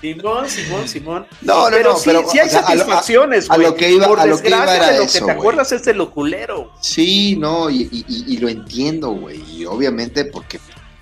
Simón, 0.00 0.48
Simón, 0.48 0.88
Simón. 0.88 1.26
No, 1.42 1.70
no, 1.70 1.76
pero 1.76 1.90
no, 1.92 1.96
sí, 1.96 2.02
pero, 2.06 2.28
sí 2.28 2.38
hay 2.38 2.48
o 2.48 2.50
sea, 2.50 2.60
a 2.60 2.62
lo- 2.62 2.68
a- 2.68 2.76
satisfacciones, 2.84 3.50
a 3.50 3.54
güey. 3.54 3.66
lo 3.68 3.74
que 3.74 3.90
iba- 3.92 4.06
Por 4.08 4.20
a 4.20 4.26
lo 4.26 4.40
que 4.40 4.48
iba 4.48 4.58
desgracia, 4.58 4.76
era 4.76 4.92
de 4.92 4.98
lo 4.98 5.04
eso, 5.04 5.12
que 5.12 5.18
te 5.18 5.24
güey. 5.24 5.36
acuerdas 5.36 5.72
es 5.72 5.84
de 5.84 5.94
lo 5.94 6.10
culero. 6.10 6.72
Sí, 6.80 7.36
no, 7.38 7.70
y, 7.70 7.82
y- 7.92 8.04
y- 8.08 8.34
y 8.34 8.38
lo 8.38 8.48
entiendo, 8.48 9.10
güey. 9.10 9.40
Y 9.50 9.64
obviamente 9.66 10.24
porque, 10.24 10.58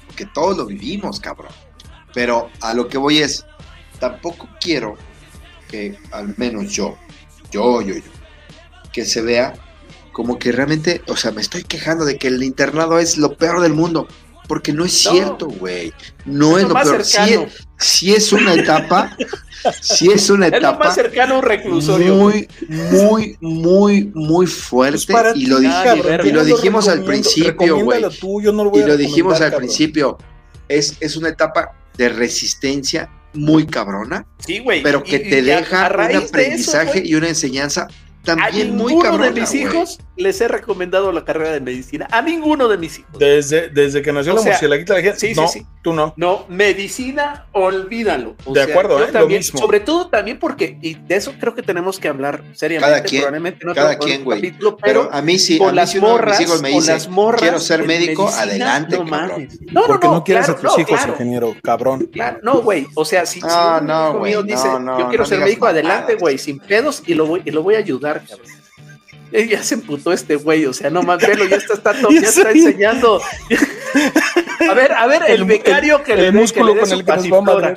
porque 0.07 0.27
todos 0.27 0.57
lo 0.59 0.67
vivimos, 0.67 1.19
cabrón. 1.21 1.53
Pero 2.15 2.51
a 2.61 2.75
lo 2.75 2.89
que 2.89 2.99
voy 2.99 3.19
es, 3.19 3.45
tampoco 3.99 4.49
quiero 4.61 4.97
que 5.69 5.97
al 6.11 6.35
menos 6.37 6.71
yo, 6.73 6.97
yo, 7.51 7.81
yo, 7.83 7.95
yo, 7.95 8.03
que 8.93 9.05
se 9.07 9.23
vea 9.23 9.55
como 10.13 10.39
que 10.39 10.53
realmente, 10.53 11.01
o 11.09 11.17
sea, 11.17 11.31
me 11.31 11.41
estoy 11.41 11.63
quejando 11.65 12.05
de 12.05 12.19
que 12.19 12.29
el 12.29 12.43
internado 12.43 12.99
es 12.99 13.17
lo 13.17 13.37
peor 13.37 13.61
del 13.63 13.73
mundo. 13.73 14.07
Porque 14.49 14.73
no 14.73 14.85
es 14.85 15.05
No. 15.07 15.13
cierto, 15.13 15.47
güey. 15.47 15.95
No 16.27 16.59
es, 16.59 16.65
lo 16.65 16.69
lo 16.71 16.75
más 16.75 16.89
peor. 16.89 17.05
Cercano. 17.05 17.43
es, 17.47 17.69
sí 17.79 18.13
es 18.13 18.33
una 18.35 18.53
etapa, 18.55 19.17
sí 19.81 20.11
es 20.11 20.29
una 20.29 20.47
Es 20.49 20.53
lo 20.53 20.59
etapa 20.59 20.85
más 20.87 20.95
cercano 20.95 21.37
a 21.37 21.39
un 21.39 21.45
reclusorio. 21.45 22.17
muy, 22.17 22.49
muy, 22.69 23.39
muy, 23.41 24.11
muy 24.13 24.45
Pues 24.47 24.55
fuerte. 24.59 25.13
para 25.13 25.35
y 25.35 25.47
lo, 25.47 25.59
dije- 25.61 26.03
y 26.25 26.33
lo 26.33 26.45
dijimos 26.45 26.89
al 26.89 27.05
principio, 27.05 27.79
güey. 27.83 28.03
no 28.03 28.65
lo 28.65 28.73
Y 28.79 28.83
lo 28.83 28.97
dijimos 28.99 29.35
al 29.35 29.53
cabrón. 29.53 29.59
principio. 29.61 30.19
Es, 30.69 30.97
es 31.01 31.17
una 31.17 31.29
etapa 31.31 31.73
de 31.97 32.09
resistencia 32.09 33.11
muy 33.35 33.67
cabrona, 33.67 34.27
Sí, 34.45 34.59
güey. 34.59 34.83
pero 34.83 35.03
que 35.03 35.17
Y- 35.17 35.31
te 35.31 35.39
y 35.39 35.43
deja 35.43 35.87
a 35.87 35.95
un 35.95 36.11
eso, 36.11 36.27
aprendizaje 36.29 37.03
y 37.05 37.15
una 37.15 37.29
enseñanza 37.29 37.83
a 37.85 38.25
también 38.25 38.77
muy 38.77 38.99
cabrona. 39.03 39.31
de 39.31 39.41
mis 39.41 39.55
hijos 39.55 39.99
les 40.17 40.41
he 40.41 40.49
recomendado 40.49 41.11
la 41.13 41.25
carrera 41.25 41.53
de 41.53 41.61
medicina. 41.61 42.07
A 42.11 42.21
ninguno 42.23 42.69
de 42.69 42.77
mis 42.79 42.99
hijos. 42.99 43.19
Desde, 43.19 43.69
desde 43.71 44.03
que 44.03 44.13
nació 44.13 44.33
O 44.33 44.37
la 44.37 44.43
sea, 44.43 44.53
murcielaguita, 44.53 44.95
le 44.95 45.03
dije, 45.03 45.15
sí, 45.17 45.35
sí, 45.35 45.41
no, 45.41 45.49
sí. 45.49 45.67
tú 45.83 45.93
no. 45.93 46.13
No, 46.17 46.45
medicina, 46.49 47.47
olvídalo. 47.53 48.37
O 48.45 48.53
De 48.53 48.63
acuerdo, 48.63 48.99
yo 48.99 49.05
¿eh? 49.05 49.07
Lo 49.09 49.21
también, 49.21 49.39
mismo. 49.41 49.59
sobre 49.59 49.81
todo 49.81 50.09
tambiente 50.09 50.41
porque, 50.41 50.79
y 50.83 50.95
de 50.95 51.17
eso 51.17 51.33
creo 51.41 51.55
que 51.55 51.63
tenemos 51.63 51.99
que 51.99 52.09
hablar 52.09 52.43
seriamente, 52.53 52.93
Cada 52.93 53.03
quien, 53.05 53.23
probablemente 53.23 53.65
no 53.65 53.75
cada 53.75 53.97
quien, 53.99 54.25
güey. 54.25 54.41
capítulo, 54.43 54.77
Pero 54.77 55.03
pero, 55.05 55.15
a 55.15 55.23
mí 55.23 55.39
sí, 55.39 55.57
a 55.57 55.59
con 55.59 55.71
mí 55.71 55.77
las 55.77 55.91
sí 55.91 56.01
morras, 56.01 56.41
hijos 56.41 56.61
me 56.63 56.71
con 56.71 56.81
dice, 56.81 56.93
las 56.93 57.09
morras 57.09 57.41
quiero 57.41 57.59
ser 57.59 57.87
médico, 57.87 58.25
medicina, 58.25 58.43
adelante, 58.43 58.97
no 58.99 59.05
cabrón. 59.11 59.31
mames. 59.31 59.59
No, 59.73 59.83
Porque 59.87 60.07
no, 60.07 60.15
no, 60.15 60.25
quieres 60.25 60.45
claro, 60.47 60.59
a 60.59 60.63
tus 60.63 60.71
no, 60.77 60.81
hijos, 60.83 60.97
claro. 60.99 61.13
ingeniero, 61.13 61.57
cabrón. 61.63 62.09
Claro, 62.13 62.39
no, 62.43 62.61
güey. 62.63 62.87
O 62.95 63.05
sea, 63.05 63.25
si, 63.27 63.41
si 63.41 63.47
No, 63.47 63.79
un 63.81 63.87
no, 63.87 64.09
hijo 64.11 64.19
güey, 64.19 64.31
mío 64.33 64.41
no, 64.43 64.47
dice, 64.47 64.69
no, 64.81 64.99
yo 64.99 65.09
quiero 65.09 65.25
no 65.25 65.29
ser 65.29 65.39
médico, 65.41 65.67
adelante, 65.67 66.15
güey, 66.17 66.37
sin 66.39 66.59
pedos, 66.59 67.03
y 67.07 67.15
lo 67.15 67.27
voy, 67.27 67.43
y 67.45 67.51
lo 67.51 67.63
voy 67.63 67.77
a 67.77 67.79
ayudar, 67.79 68.23
cabrón. 68.29 68.47
Eh, 69.33 69.47
Ya 69.51 69.63
se 69.63 69.75
emputó 69.75 70.13
este 70.13 70.37
güey, 70.37 70.67
o 70.67 70.73
sea, 70.73 70.91
no 70.91 71.03
más, 71.03 71.19
velo, 71.27 71.45
ya 71.47 71.57
está, 71.57 71.75
está, 71.75 71.93
ya 72.11 72.29
está 72.29 72.51
enseñando. 72.51 73.21
a 74.71 74.75
ver, 74.75 74.93
a 74.93 75.07
ver, 75.07 75.23
el, 75.29 75.41
El- 75.41 75.45
becario 75.45 76.03
que 76.03 76.13
el 76.13 76.19
le 76.19 76.25
dé, 76.27 76.33
músculo 76.33 76.75
que 76.75 76.75
le 76.75 76.75
dé 76.75 76.81
con 76.81 76.89
su 76.89 76.95
el 76.95 77.05
que 77.05 77.13
nos 77.13 77.63
va 77.63 77.69
a. 77.69 77.75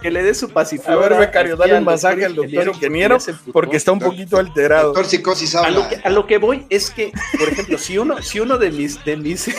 Que 0.00 0.12
le 0.12 0.22
dé 0.22 0.32
su 0.32 0.46
A 0.46 0.48
pasiflora. 0.50 1.08
ver, 1.18 1.26
becario, 1.26 1.56
dale 1.56 1.72
al 1.72 1.78
un 1.80 1.84
masaje 1.84 2.24
al 2.24 2.34
doctor 2.36 2.68
ingeniero, 2.68 3.18
porque 3.52 3.76
está 3.78 3.90
un 3.90 3.98
poquito 3.98 4.38
alterado. 4.38 4.88
Doctor 4.92 5.06
Psicosis 5.06 5.56
a 5.56 5.64
habla. 5.64 5.70
lo, 5.80 5.88
que, 5.88 5.96
a 5.96 6.08
lo 6.10 6.26
que 6.26 6.38
voy 6.38 6.66
es 6.70 6.90
que, 6.90 7.10
por 7.36 7.48
ejemplo, 7.48 7.76
si 7.78 7.98
uno, 7.98 8.22
si 8.22 8.38
uno 8.38 8.58
de 8.58 8.70
mis, 8.70 9.04
de 9.04 9.16
mis 9.16 9.50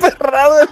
Perrado 0.00 0.60
el 0.60 0.68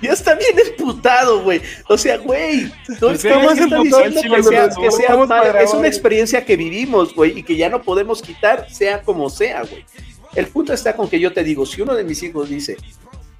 Ya 0.00 0.12
está 0.12 0.34
bien 0.34 0.54
emputado, 0.58 1.42
güey. 1.42 1.60
O 1.88 1.98
sea, 1.98 2.18
güey. 2.18 2.64
No 2.88 3.08
Pues 3.08 3.24
estamos 3.24 3.54
diciendo 3.54 4.22
que 4.22 4.42
sea, 4.42 4.68
que 4.68 4.90
sea 4.90 5.26
para 5.26 5.62
Es 5.62 5.72
una 5.74 5.88
experiencia 5.88 6.44
que 6.44 6.56
vivimos, 6.56 7.14
güey, 7.14 7.38
y 7.38 7.42
que 7.42 7.56
ya 7.56 7.68
no 7.68 7.82
podemos 7.82 8.22
quitar, 8.22 8.70
sea 8.70 9.02
como 9.02 9.28
sea, 9.30 9.62
güey. 9.62 9.84
El 10.34 10.46
punto 10.46 10.72
está 10.72 10.94
con 10.94 11.08
que 11.08 11.18
yo 11.18 11.32
te 11.32 11.42
digo, 11.42 11.66
si 11.66 11.80
uno 11.82 11.94
de 11.94 12.04
mis 12.04 12.22
hijos 12.22 12.48
dice, 12.48 12.76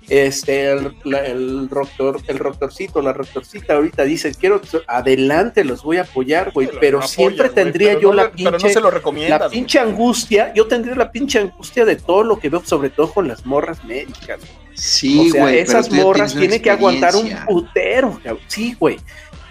este, 0.08 0.70
el, 0.72 0.94
la- 1.04 1.24
el 1.24 1.68
doctor, 1.68 2.20
el 2.26 2.38
doctorcito, 2.38 3.02
la 3.02 3.12
doctorcita 3.12 3.74
ahorita 3.74 4.04
dice, 4.04 4.32
quiero, 4.38 4.60
adelante, 4.86 5.64
los 5.64 5.82
voy 5.82 5.98
a 5.98 6.02
apoyar, 6.02 6.52
güey, 6.52 6.68
pero 6.80 7.02
siempre 7.02 7.48
güey, 7.48 7.54
tendría 7.54 7.88
pero 7.90 8.00
yo 8.00 8.08
no 8.10 8.14
la 8.14 8.22
le- 8.24 8.30
Pero 8.30 8.50
no 8.52 8.56
pinche 8.58 8.72
se 8.72 8.80
lo 8.80 8.90
recomiendas. 8.90 9.40
la 9.40 9.46
güey. 9.46 9.58
pinche 9.58 9.78
angustia, 9.78 10.52
yo 10.54 10.66
tendría 10.66 10.94
la 10.94 11.10
pinche 11.10 11.38
angustia 11.38 11.84
de 11.84 11.96
todo 11.96 12.22
lo 12.24 12.38
que 12.38 12.48
veo, 12.48 12.62
sobre 12.64 12.90
todo 12.90 13.12
con 13.12 13.28
las 13.28 13.44
morras 13.46 13.84
médicas. 13.84 14.38
güey. 14.40 14.68
Sí, 14.74 15.28
o 15.28 15.32
sea, 15.32 15.42
güey. 15.42 15.58
esas 15.58 15.90
morras 15.90 16.34
tienen 16.34 16.62
que 16.62 16.70
aguantar 16.70 17.16
un 17.16 17.28
putero, 17.46 18.12
cabrón. 18.22 18.38
sí, 18.46 18.76
güey. 18.78 18.98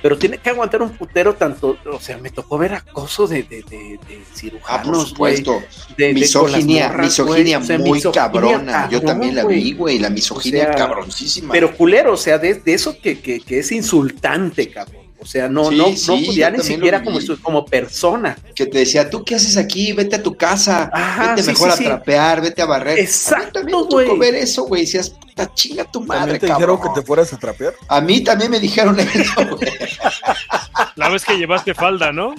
Pero 0.01 0.17
tiene 0.17 0.37
que 0.37 0.49
aguantar 0.51 0.81
un 0.83 0.91
putero 0.91 1.33
tanto, 1.35 1.75
o 1.91 1.99
sea, 1.99 2.17
me 2.19 2.29
tocó 2.29 2.57
ver 2.59 2.75
acoso 2.75 3.27
de, 3.27 3.41
de, 3.43 3.63
de, 3.63 3.77
de 4.07 4.19
Ah, 4.19 4.27
por 4.27 4.35
cirujanos, 4.37 5.09
supuesto. 5.09 5.61
de- 5.97 6.07
de- 6.07 6.13
misoginia, 6.13 6.87
morras, 6.89 7.05
misoginia 7.07 7.57
güey. 7.57 7.63
O 7.63 7.67
sea, 7.67 7.77
muy 7.79 7.91
misoginia 7.93 8.21
cabrona. 8.23 8.89
Yo 8.89 9.01
también 9.01 9.35
la 9.35 9.45
vi, 9.45 9.73
güey. 9.73 9.97
La 9.99 10.09
misoginia 10.11 10.63
O 10.63 10.67
sea, 10.67 10.75
cabroncísima. 10.75 11.51
Pero 11.51 11.75
culero, 11.75 12.13
o 12.13 12.17
sea, 12.17 12.37
de, 12.37 12.53
de 12.53 12.73
eso 12.73 12.95
que, 13.01 13.19
que, 13.19 13.39
que 13.39 13.59
es 13.59 13.71
insultante, 13.71 14.69
cabrón. 14.69 15.06
O 15.19 15.25
sea, 15.25 15.49
no, 15.49 15.69
Sí, 15.69 15.75
no, 15.77 15.85
sí, 15.95 16.27
no, 16.27 16.33
ya 16.33 16.51
ni 16.51 16.59
siquiera 16.59 17.03
como, 17.03 17.19
como 17.41 17.65
persona. 17.65 18.37
que 18.53 18.65
te 18.67 18.79
decía, 18.79 19.09
¿tú 19.09 19.23
qué 19.23 19.35
haces 19.35 19.57
aquí? 19.57 19.91
Vete 19.93 20.17
a 20.17 20.23
tu 20.23 20.35
casa. 20.35 20.89
Ajá, 20.93 21.29
vete 21.31 21.43
sí, 21.43 21.49
mejor 21.49 21.69
sí, 21.69 21.73
a 21.73 21.77
sí. 21.77 21.83
trapear, 21.85 22.41
vete 22.41 22.61
a 22.61 22.65
barrer. 22.65 22.99
Exacto, 22.99 23.61
güey. 23.89 24.17
ver 24.19 24.35
eso, 24.35 24.63
güey. 24.65 24.81
Decías, 24.81 25.09
puta 25.09 25.51
chinga 25.53 25.85
tu 25.85 26.01
madre, 26.01 26.19
¿También 26.19 26.39
te 26.41 26.47
cabrón. 26.47 26.75
dijeron 26.77 26.93
que 26.95 27.01
te 27.01 27.05
fueras 27.07 27.33
a 27.33 27.37
trapear? 27.37 27.73
A 27.87 27.99
mí 28.01 28.21
también 28.21 28.51
me 28.51 28.59
dijeron 28.59 28.99
eso, 28.99 29.33
güey. 29.57 29.71
La 30.95 31.09
vez 31.09 31.25
que 31.25 31.37
llevaste 31.37 31.73
falda, 31.73 32.11
¿no? 32.11 32.35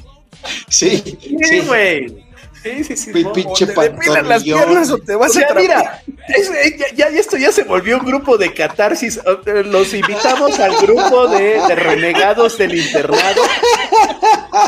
Sí, 0.69 1.03
Sí, 1.21 1.37
sí. 1.43 1.59
güey. 1.67 2.28
Sí, 2.63 2.85
sí, 2.85 2.97
sí. 2.97 3.13
Pinche 3.13 3.67
¿Te 3.67 3.81
depilan 3.81 4.29
las 4.29 4.43
piernas 4.43 4.91
o 4.91 4.99
te 4.99 5.15
vas 5.15 5.31
O 5.31 5.35
sea, 5.35 5.49
a 5.51 5.55
mira, 5.55 6.03
es- 6.29 6.51
eh, 6.51 6.77
ya, 6.79 6.87
ya- 6.95 7.11
ya 7.11 7.21
esto 7.21 7.37
ya 7.37 7.53
se 7.53 7.63
volvió 7.65 7.99
un 7.99 8.05
grupo 8.07 8.37
de 8.37 8.53
catarsis. 8.53 9.19
Eh, 9.47 9.63
Los 9.65 9.95
invitamos 9.95 10.59
al 10.59 10.77
grupo 10.79 11.29
de, 11.29 11.61
de 11.69 11.75
renegados 11.75 12.59
del 12.59 12.75
internado. 12.75 13.43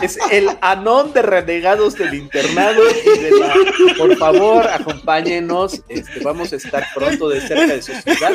Es 0.02 0.18
el 0.30 0.48
anón 0.60 1.12
de 1.12 1.22
renegados 1.22 1.94
del 1.96 2.14
internado. 2.14 2.82
Y 2.90 3.18
de 3.18 3.30
la, 3.32 3.54
por 3.98 4.16
favor, 4.16 4.66
acompáñenos. 4.68 5.82
Este, 5.88 6.20
vamos 6.20 6.52
a 6.52 6.56
estar 6.56 6.86
pronto 6.94 7.28
de 7.28 7.40
cerca 7.40 7.74
de 7.74 7.82
su 7.82 7.92
ciudad. 7.92 8.32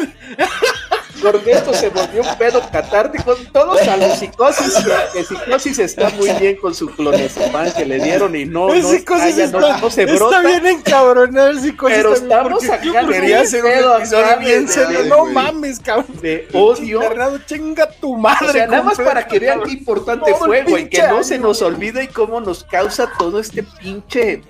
Porque 1.21 1.51
esto 1.51 1.73
se 1.73 1.89
volvió 1.89 2.21
un 2.21 2.37
pedo 2.37 2.61
catártico. 2.71 3.35
Todos 3.51 3.81
a 3.87 3.97
la 3.97 4.15
psicosis. 4.15 4.73
que- 5.13 5.23
psicosis 5.23 5.79
está 5.79 6.09
muy 6.11 6.29
bien 6.33 6.57
con 6.57 6.75
su 6.75 6.87
clonazepam 6.87 7.71
que 7.73 7.85
le 7.85 7.99
dieron 7.99 8.35
y 8.35 8.45
no, 8.45 8.67
no, 8.67 8.73
estalla, 8.73 9.43
está, 9.45 9.77
no 9.77 9.89
se 9.89 10.03
está 10.03 10.15
brota. 10.15 10.41
bien 10.41 10.65
encabronado 10.65 11.47
el 11.49 11.59
psicosis. 11.61 11.97
Pero 11.97 12.13
estamos 12.13 12.61
de 12.61 13.07
quería 13.09 13.41
hacer 13.41 13.63
un 13.63 13.71
episodio 13.71 14.39
bien 14.39 14.67
serio. 14.67 15.05
No 15.05 15.25
mames, 15.25 15.79
cabrón. 15.79 16.07
de 16.21 16.47
odio. 16.53 17.01
Chinga 17.45 17.89
tu 17.89 18.17
madre. 18.17 18.47
O 18.49 18.51
sea, 18.51 18.67
nada 18.67 18.83
más 18.83 18.97
para 18.97 19.25
que 19.27 19.39
vean 19.39 19.61
qué 19.63 19.71
importante 19.71 20.33
fue, 20.35 20.63
güey, 20.63 20.89
que 20.89 21.01
no 21.03 21.23
se 21.23 21.37
nos 21.37 21.61
olvide 21.61 22.03
y 22.03 22.07
cómo 22.07 22.41
nos 22.41 22.63
causa 22.63 23.09
todo 23.17 23.39
este 23.39 23.63
pinche, 23.63 24.41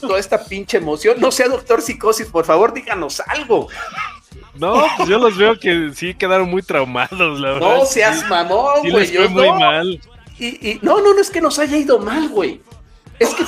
toda 0.00 0.18
esta 0.18 0.42
pinche 0.44 0.78
emoción. 0.78 1.20
No 1.20 1.30
sea 1.30 1.48
doctor 1.48 1.80
psicosis, 1.80 2.26
por 2.26 2.44
favor, 2.44 2.72
díganos 2.72 3.20
algo. 3.26 3.68
No, 4.62 4.84
pues 4.96 5.08
yo 5.08 5.18
los 5.18 5.36
veo 5.36 5.58
que 5.58 5.90
sí 5.94 6.14
quedaron 6.14 6.48
muy 6.48 6.62
traumados, 6.62 7.40
la 7.40 7.52
verdad. 7.52 7.76
No 7.78 7.84
seas 7.84 8.28
mamón, 8.28 8.82
Sí 8.82 8.90
güey. 8.90 9.02
les 9.04 9.12
yo 9.12 9.20
fue 9.22 9.28
muy 9.30 9.48
no. 9.48 9.54
mal. 9.58 10.00
Y, 10.38 10.46
y- 10.70 10.78
no, 10.82 11.00
no, 11.00 11.12
no 11.14 11.20
es 11.20 11.30
que 11.30 11.40
nos 11.40 11.58
haya 11.58 11.76
ido 11.76 11.98
mal, 11.98 12.28
güey. 12.28 12.60
Es 13.18 13.34
que 13.34 13.44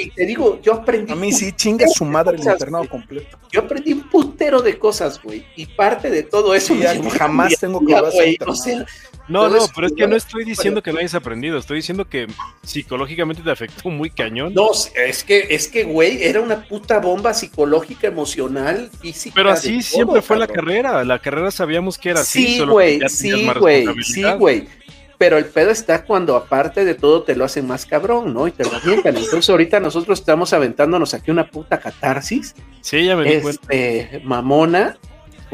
y 0.00 0.10
te 0.10 0.26
digo, 0.26 0.60
yo 0.62 0.74
aprendí. 0.74 1.12
A 1.12 1.16
mí 1.16 1.30
sí, 1.32 1.52
chinga 1.52 1.86
su 1.88 2.04
madre 2.04 2.36
el 2.36 2.42
internado 2.42 2.88
completo. 2.88 3.38
Yo 3.52 3.60
aprendí 3.60 3.92
un 3.92 4.08
putero 4.08 4.60
de 4.60 4.78
cosas, 4.78 5.20
güey. 5.22 5.44
Y 5.56 5.66
parte 5.66 6.10
de 6.10 6.22
todo 6.24 6.54
eso. 6.54 6.74
Sí, 6.74 6.82
jamás 7.16 7.58
tengo 7.60 7.84
que 7.84 7.94
hacer 7.94 8.36
O 8.46 8.54
sea, 8.54 8.84
No, 9.26 9.48
no, 9.48 9.66
pero 9.74 9.86
es 9.86 9.94
que 9.94 10.06
no 10.06 10.16
estoy 10.16 10.44
diciendo 10.44 10.82
que 10.82 10.92
no 10.92 10.98
hayas 10.98 11.14
aprendido, 11.14 11.56
estoy 11.58 11.76
diciendo 11.78 12.06
que 12.06 12.26
psicológicamente 12.62 13.42
te 13.42 13.50
afectó 13.50 13.88
muy 13.88 14.10
cañón. 14.10 14.52
no, 14.52 14.68
es 14.96 15.24
que, 15.24 15.46
es 15.50 15.68
que, 15.68 15.84
güey, 15.84 16.22
era 16.22 16.40
una 16.40 16.64
puta 16.64 16.98
bomba 16.98 17.32
psicológica, 17.32 18.06
emocional, 18.06 18.90
física. 19.00 19.34
pero 19.34 19.50
así 19.50 19.78
todo, 19.78 19.82
siempre 19.82 20.22
fue 20.22 20.38
la 20.38 20.46
carrera. 20.46 21.04
La 21.04 21.18
carrera 21.18 21.50
sabíamos 21.50 21.96
que 21.96 22.10
era 22.10 22.20
así. 22.20 22.46
Sí, 22.46 22.58
que 22.58 22.64
güey, 22.66 23.00
sí, 23.08 23.46
güey, 23.58 23.86
sí, 24.02 24.22
güey. 24.38 24.68
Pero 25.16 25.38
el 25.38 25.46
pedo 25.46 25.70
está 25.70 26.04
cuando 26.04 26.36
aparte 26.36 26.84
de 26.84 26.94
todo 26.94 27.22
te 27.22 27.36
lo 27.36 27.44
hacen 27.44 27.66
más 27.66 27.86
cabrón, 27.86 28.34
¿no? 28.34 28.48
Y 28.48 28.50
te 28.52 28.64
lo 28.64 28.74
avientan. 28.74 29.16
Entonces 29.16 29.48
ahorita 29.48 29.80
nosotros 29.80 30.18
estamos 30.18 30.52
aventándonos 30.52 31.14
aquí 31.14 31.30
una 31.30 31.48
puta 31.48 31.78
catarsis, 31.78 32.54
Sí, 32.80 33.04
ya 33.06 33.16
me 33.16 33.24
di 33.24 33.40
cuenta. 33.40 33.62
este, 33.72 34.20
mamona, 34.24 34.98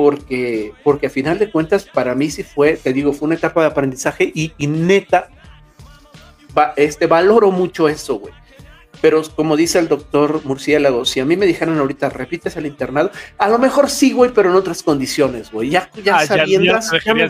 porque, 0.02 0.72
porque 0.82 1.08
a 1.08 1.10
final 1.10 1.38
de 1.38 1.50
cuentas 1.50 1.84
para 1.84 2.14
mí 2.14 2.30
sí 2.30 2.42
fue, 2.42 2.78
te 2.78 2.94
digo, 2.94 3.12
fue 3.12 3.26
una 3.26 3.34
etapa 3.34 3.60
de 3.60 3.66
aprendizaje 3.66 4.32
y, 4.34 4.50
y 4.56 4.66
neta, 4.66 5.28
va- 6.56 6.72
este, 6.76 7.06
valoro 7.06 7.50
mucho 7.50 7.86
eso, 7.86 8.14
güey. 8.14 8.32
Pero 9.02 9.20
como 9.36 9.58
dice 9.58 9.78
el 9.78 9.88
doctor 9.88 10.40
Murciélago, 10.44 11.04
si 11.04 11.20
a 11.20 11.26
mí 11.26 11.36
me 11.36 11.44
dijeran 11.44 11.78
ahorita, 11.78 12.08
repites 12.08 12.56
el 12.56 12.64
internado, 12.64 13.10
a 13.36 13.48
lo 13.50 13.58
mejor 13.58 13.90
sí, 13.90 14.12
güey, 14.12 14.30
pero 14.32 14.48
en 14.48 14.56
otras 14.56 14.82
condiciones, 14.82 15.52
güey. 15.52 15.68
Ya, 15.68 15.90
ya 16.02 16.16
Ah, 16.16 16.24
ya, 16.24 16.36
ya 16.36 16.36
sabiendas, 16.38 16.90
te 16.90 16.98
ya, 17.04 17.14
me 17.14 17.20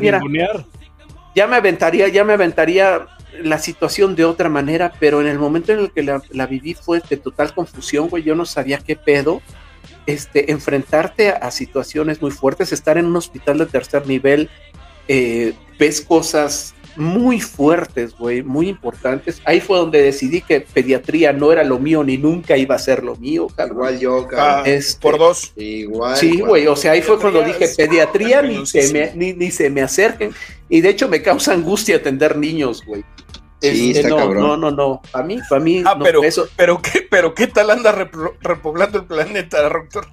ya 1.34 1.46
me 1.48 1.56
aventaría, 1.56 2.06
ya 2.06 2.22
me 2.22 2.34
aventaría 2.34 3.06
la 3.42 3.58
situación 3.58 4.14
de 4.14 4.24
otra 4.26 4.48
manera, 4.48 4.92
pero 5.00 5.20
en 5.20 5.26
el 5.26 5.40
momento 5.40 5.72
en 5.72 5.80
el 5.80 5.90
que 5.90 6.04
la, 6.04 6.22
la 6.30 6.46
viví 6.46 6.74
fue 6.74 7.02
de 7.10 7.16
total 7.16 7.52
confusión, 7.52 8.08
güey, 8.08 8.22
yo 8.22 8.36
no 8.36 8.44
sabía 8.44 8.78
qué 8.78 8.94
pedo. 8.94 9.42
Este, 10.06 10.50
enfrentarte 10.50 11.30
a, 11.30 11.34
a 11.34 11.50
situaciones 11.50 12.20
muy 12.20 12.30
fuertes, 12.30 12.72
estar 12.72 12.98
en 12.98 13.06
un 13.06 13.16
hospital 13.16 13.58
de 13.58 13.66
tercer 13.66 14.06
nivel, 14.06 14.48
eh, 15.08 15.54
ves 15.78 16.00
cosas 16.00 16.74
muy 16.96 17.40
fuertes, 17.40 18.16
güey, 18.16 18.42
muy 18.42 18.68
importantes. 18.68 19.40
Ahí 19.44 19.60
fue 19.60 19.78
donde 19.78 20.02
decidí 20.02 20.40
que 20.40 20.60
pediatría 20.60 21.32
no 21.32 21.52
era 21.52 21.64
lo 21.64 21.78
mío 21.78 22.02
ni 22.02 22.18
nunca 22.18 22.56
iba 22.56 22.74
a 22.74 22.78
ser 22.78 23.02
lo 23.02 23.16
mío, 23.16 23.46
cabrón. 23.54 23.76
Igual 23.76 23.98
yo, 24.00 24.18
Ah, 24.18 24.28
cabrón. 24.28 24.62
Este, 24.66 25.00
por 25.00 25.18
dos. 25.18 25.52
Igual. 25.56 26.16
Sí, 26.16 26.40
güey, 26.40 26.66
o 26.66 26.76
sea, 26.76 26.92
ahí 26.92 27.02
fue 27.02 27.18
cuando 27.18 27.42
dije, 27.42 27.68
pediatría 27.76 28.42
ni 28.42 28.66
se, 28.66 28.92
me, 28.92 29.12
ni, 29.14 29.32
ni 29.32 29.50
se 29.50 29.70
me 29.70 29.82
acerquen. 29.82 30.32
Y 30.68 30.80
de 30.80 30.90
hecho 30.90 31.08
me 31.08 31.22
causa 31.22 31.52
angustia 31.52 31.96
atender 31.96 32.36
niños, 32.36 32.84
güey. 32.84 33.04
Sí, 33.60 33.88
Este, 33.90 34.00
está 34.00 34.08
no, 34.10 34.16
cabrón. 34.16 34.42
no, 34.42 34.56
no, 34.56 34.70
no. 34.70 35.02
A 35.12 35.22
mí, 35.22 35.38
para 35.48 35.60
mí, 35.60 35.82
Ah, 35.86 35.94
no, 35.98 36.04
pero, 36.04 36.22
eso, 36.22 36.48
pero, 36.56 36.80
¿qué, 36.80 37.06
pero 37.10 37.34
¿qué 37.34 37.46
tal 37.46 37.70
anda 37.70 37.92
repoblando 38.40 38.98
el 38.98 39.04
planeta, 39.04 39.62
doctor? 39.68 40.06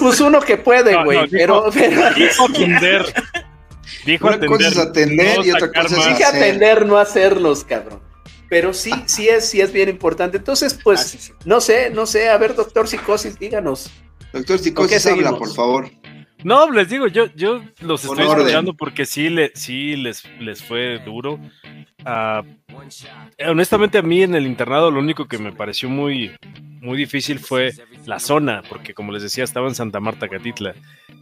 pues 0.00 0.20
uno 0.20 0.40
que 0.40 0.56
puede, 0.58 1.02
güey, 1.04 1.18
no, 1.22 1.26
pero, 1.30 1.70
pero 1.72 2.10
Dijo 2.14 2.44
atender. 2.46 3.14
Dijo 4.04 4.26
Una 4.26 4.36
atender. 4.36 4.58
cosa 4.58 4.68
es 4.68 4.78
atender 4.78 5.38
no 5.38 5.44
y 5.44 5.50
otra 5.52 5.72
cosa 5.72 5.96
es 6.00 6.06
dije 6.08 6.24
atender, 6.24 6.86
no 6.86 6.98
hacerlos, 6.98 7.64
cabrón. 7.64 8.00
Pero 8.48 8.74
sí, 8.74 8.92
sí 9.06 9.28
es, 9.28 9.46
sí 9.48 9.60
es 9.60 9.72
bien 9.72 9.88
importante. 9.88 10.36
Entonces, 10.36 10.78
pues, 10.82 11.00
Ah, 11.00 11.04
sí, 11.04 11.18
sí. 11.18 11.32
no 11.44 11.60
sé, 11.60 11.88
no 11.90 12.04
sé, 12.04 12.28
a 12.28 12.36
ver, 12.36 12.54
doctor 12.54 12.86
Psicosis, 12.88 13.38
díganos. 13.38 13.90
Doctor 14.32 14.56
¿Con 14.56 14.64
Psicosis, 14.64 15.06
habla, 15.06 15.30
por 15.38 15.54
favor. 15.54 15.88
No, 16.44 16.70
les 16.70 16.88
digo, 16.88 17.06
yo, 17.06 17.26
yo 17.36 17.62
los 17.80 18.04
estoy 18.04 18.26
escuchando 18.26 18.74
porque 18.74 19.06
sí, 19.06 19.28
le, 19.28 19.52
sí 19.54 19.96
les, 19.96 20.24
les 20.40 20.62
fue 20.62 20.98
duro. 21.04 21.38
Ah, 22.04 22.42
honestamente, 23.48 23.98
a 23.98 24.02
mí 24.02 24.22
en 24.22 24.34
el 24.34 24.46
internado 24.46 24.90
lo 24.90 25.00
único 25.00 25.26
que 25.28 25.38
me 25.38 25.52
pareció 25.52 25.88
muy, 25.88 26.32
muy 26.80 26.96
difícil 26.96 27.38
fue 27.38 27.72
la 28.06 28.18
zona, 28.18 28.62
porque 28.68 28.92
como 28.94 29.12
les 29.12 29.22
decía, 29.22 29.44
estaba 29.44 29.68
en 29.68 29.74
Santa 29.74 30.00
Marta, 30.00 30.28
Catitla. 30.28 30.74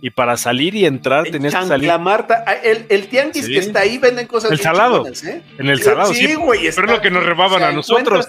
Y 0.02 0.09
para 0.10 0.38
salir 0.38 0.74
y 0.74 0.86
entrar 0.86 1.26
En 1.26 1.32
tenías 1.32 1.55
que 1.55 1.66
salir 1.66 1.92
Marta, 1.98 2.42
ah, 2.47 2.55
el, 2.55 2.86
el 2.88 3.09
tianguis 3.09 3.44
Sí. 3.44 3.52
que 3.52 3.59
está 3.59 3.80
ahí 3.80 3.98
venden 3.98 4.26
cosas 4.26 4.51
El 4.51 4.59
salado. 4.59 5.06
¿eh? 5.06 5.42
en 5.59 5.68
el 5.68 5.82
salado. 5.82 6.14
Sí, 6.14 6.26
Sí, 6.28 6.34
güey. 6.36 6.60
pero 6.74 6.86
es 6.86 6.92
lo 6.97 7.01
que 7.02 7.10
nos 7.10 7.24
rebaban 7.26 7.56
o 7.56 7.59
sea, 7.59 7.68
a 7.68 7.72
nosotros. 7.72 8.26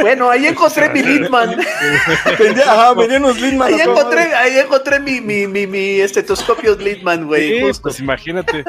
Bueno, 0.00 0.30
ahí 0.30 0.46
encontré 0.46 0.88
mi 0.90 1.02
Litman. 1.02 1.56
Ajá, 2.66 2.94
vendía 2.94 3.18
unos 3.18 3.40
Lindman. 3.40 3.72
Ahí 3.72 3.80
encontré, 3.80 4.34
ahí 4.34 4.58
encontré 4.58 5.00
mi, 5.00 5.20
mi, 5.20 5.46
mi, 5.46 5.66
mi 5.66 6.00
estetoscopio 6.00 6.76
Litman, 6.76 7.26
güey. 7.26 7.72
Sí, 7.72 7.80
pues 7.82 8.00
imagínate. 8.00 8.64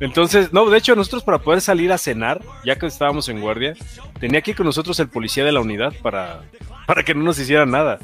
Entonces, 0.00 0.52
no, 0.52 0.68
de 0.68 0.78
hecho, 0.78 0.94
nosotros 0.94 1.22
para 1.22 1.38
poder 1.38 1.60
salir 1.60 1.92
a 1.92 1.98
cenar, 1.98 2.40
ya 2.64 2.76
que 2.76 2.86
estábamos 2.86 3.28
en 3.28 3.40
guardia, 3.40 3.74
tenía 4.20 4.42
que 4.42 4.52
ir 4.52 4.56
con 4.56 4.66
nosotros 4.66 4.98
el 5.00 5.08
policía 5.08 5.44
de 5.44 5.52
la 5.52 5.60
unidad 5.60 5.92
para, 6.02 6.42
para 6.86 7.02
que 7.02 7.14
no 7.14 7.22
nos 7.22 7.38
hiciera 7.38 7.64
nada. 7.66 7.98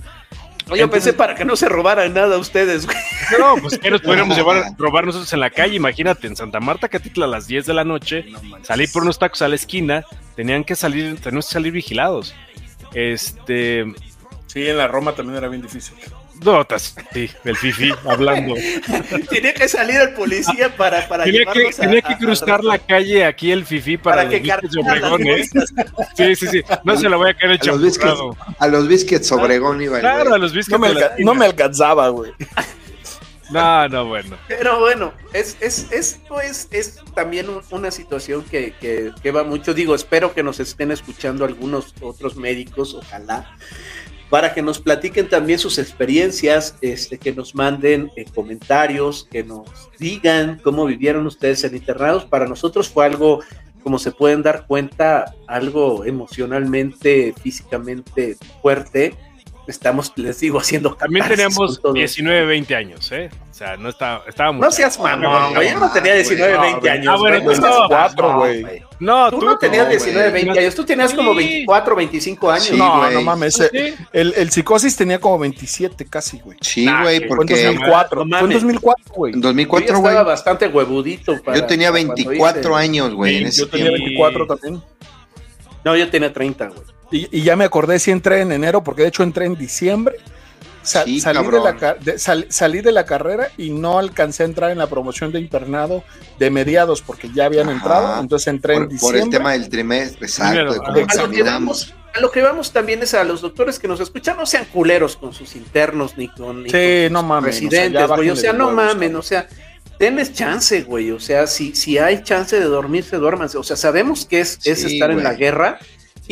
Oye, 0.70 0.80
yo 0.80 0.90
pensé 0.90 1.12
para 1.12 1.34
que 1.34 1.44
no 1.44 1.56
se 1.56 1.68
robaran 1.68 2.14
nada 2.14 2.38
ustedes, 2.38 2.86
güey. 2.86 2.96
No, 3.38 3.56
pues 3.60 3.78
que 3.78 3.90
nos 3.90 4.00
podríamos 4.00 4.36
llevar 4.36 4.56
a 4.56 4.74
robar 4.76 5.04
nosotros 5.04 5.32
en 5.32 5.40
la 5.40 5.50
calle, 5.50 5.76
imagínate, 5.76 6.26
en 6.26 6.36
Santa 6.36 6.60
Marta, 6.60 6.88
Catitla, 6.88 7.26
a 7.26 7.28
las 7.28 7.46
10 7.46 7.66
de 7.66 7.74
la 7.74 7.84
noche, 7.84 8.26
salí 8.62 8.86
por 8.86 9.02
unos 9.02 9.18
tacos 9.18 9.42
a 9.42 9.48
la 9.48 9.54
esquina, 9.54 10.04
tenían 10.36 10.64
que 10.64 10.74
salir, 10.74 11.20
teníamos 11.20 11.46
que 11.46 11.52
salir 11.52 11.72
vigilados. 11.72 12.34
Este, 12.92 13.86
Sí, 14.52 14.66
en 14.66 14.78
la 14.78 14.88
Roma 14.88 15.12
también 15.12 15.36
era 15.36 15.46
bien 15.46 15.62
difícil. 15.62 15.96
No, 16.44 16.64
tas- 16.66 16.94
sí, 17.12 17.30
el 17.44 17.56
fifi 17.56 17.92
hablando. 18.08 18.54
Tenía 19.28 19.52
que 19.54 19.68
salir 19.68 20.00
el 20.00 20.14
policía 20.14 20.74
para, 20.76 21.06
para 21.08 21.24
Tenía 21.24 21.44
que, 21.46 21.70
tenía 21.78 22.02
que 22.02 22.12
a- 22.14 22.18
cruzar 22.18 22.64
la 22.64 22.78
calle 22.78 23.24
aquí 23.24 23.50
el 23.52 23.64
fifi 23.64 23.96
para, 23.96 24.24
para 24.24 24.30
que 24.40 24.52
Obregón, 24.80 25.26
¿eh? 25.26 25.44
Sí, 26.16 26.36
sí, 26.36 26.46
sí, 26.46 26.62
no 26.84 26.96
se 26.96 27.08
la 27.08 27.16
voy 27.16 27.30
a 27.30 27.34
caer 27.34 27.58
A 27.60 27.64
los 27.66 27.82
biscuits, 27.82 28.20
a 28.58 28.66
los 28.68 28.88
biscuits 28.88 29.32
Obregón 29.32 29.82
iba 29.82 30.00
Claro, 30.00 30.34
a 30.34 30.38
los 30.38 30.52
biscuits 30.52 30.70
No 30.72 30.78
me, 30.78 30.88
alca- 30.88 31.14
no 31.18 31.34
me 31.34 31.44
alcanzaba, 31.46 32.08
güey. 32.08 32.32
No, 33.50 33.88
no, 33.88 34.06
bueno. 34.06 34.36
Pero 34.46 34.78
bueno, 34.78 35.12
es, 35.32 35.56
es, 35.60 35.88
esto 35.90 36.40
es, 36.40 36.68
es 36.70 36.98
también 37.16 37.48
un- 37.48 37.62
una 37.70 37.90
situación 37.90 38.44
que, 38.44 38.74
que, 38.80 39.10
que 39.20 39.30
va 39.32 39.42
mucho. 39.42 39.74
Digo, 39.74 39.96
espero 39.96 40.32
que 40.32 40.44
nos 40.44 40.60
estén 40.60 40.92
escuchando 40.92 41.44
algunos 41.44 41.92
otros 42.00 42.36
médicos, 42.36 42.94
ojalá, 42.94 43.50
para 44.30 44.54
que 44.54 44.62
nos 44.62 44.78
platiquen 44.78 45.28
también 45.28 45.58
sus 45.58 45.78
experiencias, 45.78 46.76
este, 46.80 47.18
que 47.18 47.32
nos 47.32 47.54
manden 47.54 48.10
eh, 48.16 48.24
comentarios, 48.32 49.26
que 49.30 49.42
nos 49.42 49.68
digan 49.98 50.60
cómo 50.62 50.86
vivieron 50.86 51.26
ustedes 51.26 51.64
en 51.64 51.74
internados. 51.74 52.24
Para 52.24 52.46
nosotros 52.46 52.88
fue 52.88 53.04
algo, 53.04 53.40
como 53.82 53.98
se 53.98 54.12
pueden 54.12 54.42
dar 54.42 54.66
cuenta, 54.68 55.34
algo 55.48 56.04
emocionalmente, 56.04 57.34
físicamente 57.42 58.36
fuerte. 58.62 59.16
Estamos, 59.70 60.12
les 60.16 60.38
digo, 60.40 60.58
haciendo 60.58 60.94
También 60.94 61.26
teníamos 61.26 61.78
con 61.78 61.82
todo. 61.82 61.92
19, 61.94 62.44
20 62.46 62.76
años, 62.76 63.10
¿eh? 63.12 63.30
O 63.50 63.54
sea, 63.54 63.76
no 63.76 63.88
está, 63.88 64.22
estábamos. 64.26 64.60
No 64.60 64.70
seas 64.72 64.98
mamón, 64.98 65.54
güey. 65.54 65.70
Yo 65.72 65.78
no 65.78 65.90
tenía 65.92 66.14
19, 66.14 66.54
No, 66.54 66.60
20 66.62 66.80
güey. 66.80 66.92
años. 66.92 67.06
Ah, 67.14 67.16
bueno, 67.18 67.38
tú 67.54 67.60
No 67.60 67.88
cuatro, 67.88 68.38
güey. 68.38 68.82
No, 68.98 69.30
Tú 69.30 69.40
no 69.42 69.58
tenías 69.58 69.84
no, 69.84 69.90
19, 69.90 70.30
güey. 70.30 70.44
20 70.44 70.60
años. 70.60 70.74
Tú 70.74 70.84
tenías 70.84 71.14
como 71.14 71.30
Sí. 71.32 71.36
24, 71.38 71.96
25 71.96 72.50
años. 72.50 72.64
Sí, 72.66 72.76
no, 72.76 72.98
güey. 72.98 73.14
no 73.14 73.22
mames. 73.22 73.54
Sí. 73.54 73.64
eh, 73.72 73.94
El, 74.12 74.34
el 74.36 74.50
psicosis 74.50 74.96
tenía 74.96 75.18
como 75.20 75.38
27 75.38 76.04
casi, 76.06 76.38
güey. 76.40 76.58
Sí, 76.60 76.84
Nah, 76.84 77.02
güey, 77.02 77.20
que 77.20 77.26
Fue 77.28 77.32
en 77.32 77.36
porque 77.36 77.64
2004. 77.64 78.24
No 78.24 78.28
Fue 78.30 78.38
en 78.38 78.42
mames. 78.42 78.54
2004, 78.62 79.14
güey. 79.14 79.32
en 79.34 79.38
Yo 79.40 79.42
ya 79.42 79.48
2004, 79.48 79.98
güey, 80.00 80.12
estaba 80.12 80.28
bastante 80.30 80.66
huevudito. 80.68 81.42
para- 81.42 81.56
yo 81.58 81.66
tenía 81.66 81.90
para 81.90 82.02
cuando 82.04 82.14
24 82.16 82.60
hice- 82.72 82.74
años, 82.82 83.14
güey, 83.14 83.50
Sí, 83.52 83.60
yo 83.60 83.68
tenía 83.68 83.86
tiempo. 83.88 84.04
24 84.04 84.46
también. 84.46 84.82
No, 85.84 85.96
yo 85.96 86.10
tenía 86.10 86.32
30, 86.32 86.66
güey. 86.68 86.80
Y, 87.10 87.28
y 87.38 87.42
ya 87.42 87.56
me 87.56 87.64
acordé 87.64 87.98
si 87.98 88.10
entré 88.10 88.40
en 88.40 88.52
enero, 88.52 88.82
porque 88.84 89.02
de 89.02 89.08
hecho 89.08 89.22
entré 89.22 89.46
en 89.46 89.56
diciembre. 89.56 90.16
Sa- 90.82 91.04
Sí, 91.04 91.20
salí, 91.20 91.46
de 91.46 91.60
la, 91.60 91.76
ca- 91.76 91.94
de- 92.00 92.18
sal- 92.18 92.46
salí 92.48 92.80
de 92.80 92.90
la 92.92 93.04
carrera 93.04 93.48
y 93.58 93.68
no 93.70 93.98
alcancé 93.98 94.44
a 94.44 94.46
entrar 94.46 94.70
en 94.70 94.78
la 94.78 94.86
promoción 94.86 95.30
de 95.30 95.38
internado 95.38 96.02
de 96.38 96.50
mediados 96.50 97.02
porque 97.02 97.28
ya 97.34 97.44
habían 97.44 97.68
Ajá. 97.68 97.76
entrado. 97.76 98.20
Entonces 98.20 98.46
entré 98.48 98.76
en 98.76 98.88
Por, 98.88 98.98
por 98.98 99.14
el 99.14 99.20
diciembre. 99.24 99.38
tema 99.38 99.52
del 99.52 99.68
trimestre, 99.68 100.26
exacto, 100.26 100.72
de 100.72 100.78
cómo 100.78 100.88
A 100.92 100.96
lo, 101.26 101.30
que 101.30 101.42
vamos, 101.42 101.94
a 102.14 102.20
lo 102.20 102.30
que 102.30 102.40
vamos 102.40 102.72
también 102.72 103.02
es 103.02 103.12
a 103.12 103.24
los 103.24 103.42
doctores 103.42 103.78
que 103.78 103.88
nos 103.88 104.00
escuchan, 104.00 104.38
no 104.38 104.46
sean 104.46 104.64
culeros 104.72 105.16
con 105.18 105.34
sus 105.34 105.54
internos 105.54 106.16
ni 106.16 106.28
con, 106.28 106.62
ni 106.62 106.70
Sí, 106.70 106.76
con 106.76 107.02
sus 107.04 107.10
no 107.12 107.22
mames, 107.24 107.56
o 107.56 107.58
sea, 107.58 107.68
residentes, 107.68 108.08
güey. 108.08 108.30
O 108.30 108.36
sea, 108.36 108.52
no 108.54 108.70
mamen, 108.72 109.16
o 109.16 109.22
sea, 109.22 109.48
denles 109.98 110.32
chance, 110.32 110.80
güey. 110.84 111.10
O 111.10 111.20
sea, 111.20 111.46
si, 111.46 111.74
si 111.74 111.98
hay 111.98 112.22
chance 112.22 112.58
de 112.58 112.64
dormirse, 112.64 113.16
duérmanse. 113.16 113.58
O 113.58 113.62
sea, 113.62 113.76
sabemos 113.76 114.24
que 114.24 114.40
es, 114.40 114.58
es 114.64 114.80
Sí, 114.80 114.94
estar 114.94 115.10
en 115.10 115.22
la 115.22 115.34
guerra 115.34 115.78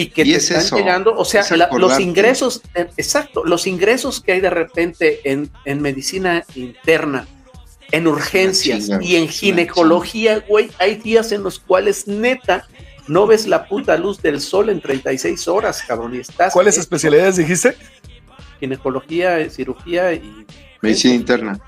y 0.01 0.07
que 0.11 0.23
Y 0.23 0.31
te 0.31 0.37
es 0.37 0.45
están 0.45 0.61
eso, 0.65 0.77
llegando, 0.77 1.13
o 1.17 1.25
sea, 1.25 1.41
es 1.41 1.51
la- 1.51 1.69
los 1.77 1.99
ingresos, 1.99 2.63
eh, 2.77 2.87
exacto, 2.97 3.45
los 3.45 3.67
ingresos 3.67 4.21
que 4.21 4.31
hay 4.33 4.41
de 4.41 4.49
repente 4.51 5.21
en, 5.29 5.51
en 5.65 5.83
medicina 5.83 6.45
interna, 6.55 7.27
en 7.91 8.07
urgencias 8.07 8.85
chinga, 8.87 9.03
y 9.03 9.17
en 9.17 9.27
ginecología, 9.29 10.39
güey, 10.49 10.71
hay 10.79 10.95
días 10.97 11.33
en 11.33 11.43
los 11.43 11.59
cuales 11.59 12.07
neta 12.07 12.65
no 13.09 13.27
ves 13.27 13.49
la 13.49 13.67
puta 13.67 13.97
luz 13.97 14.23
del 14.23 14.41
sol 14.41 14.69
en 14.71 14.81
36 14.81 15.49
horas, 15.49 15.83
cabrón, 15.83 16.15
y 16.15 16.19
estás 16.19 16.53
¿Cuáles 16.53 16.77
eh, 16.77 16.81
especialidades 16.81 17.37
dijiste? 17.37 17.75
ginecología, 18.61 19.41
eh, 19.41 19.51
cirugía 19.51 20.13
y 20.13 20.47
Medicina 20.81 21.15
interna. 21.15 21.61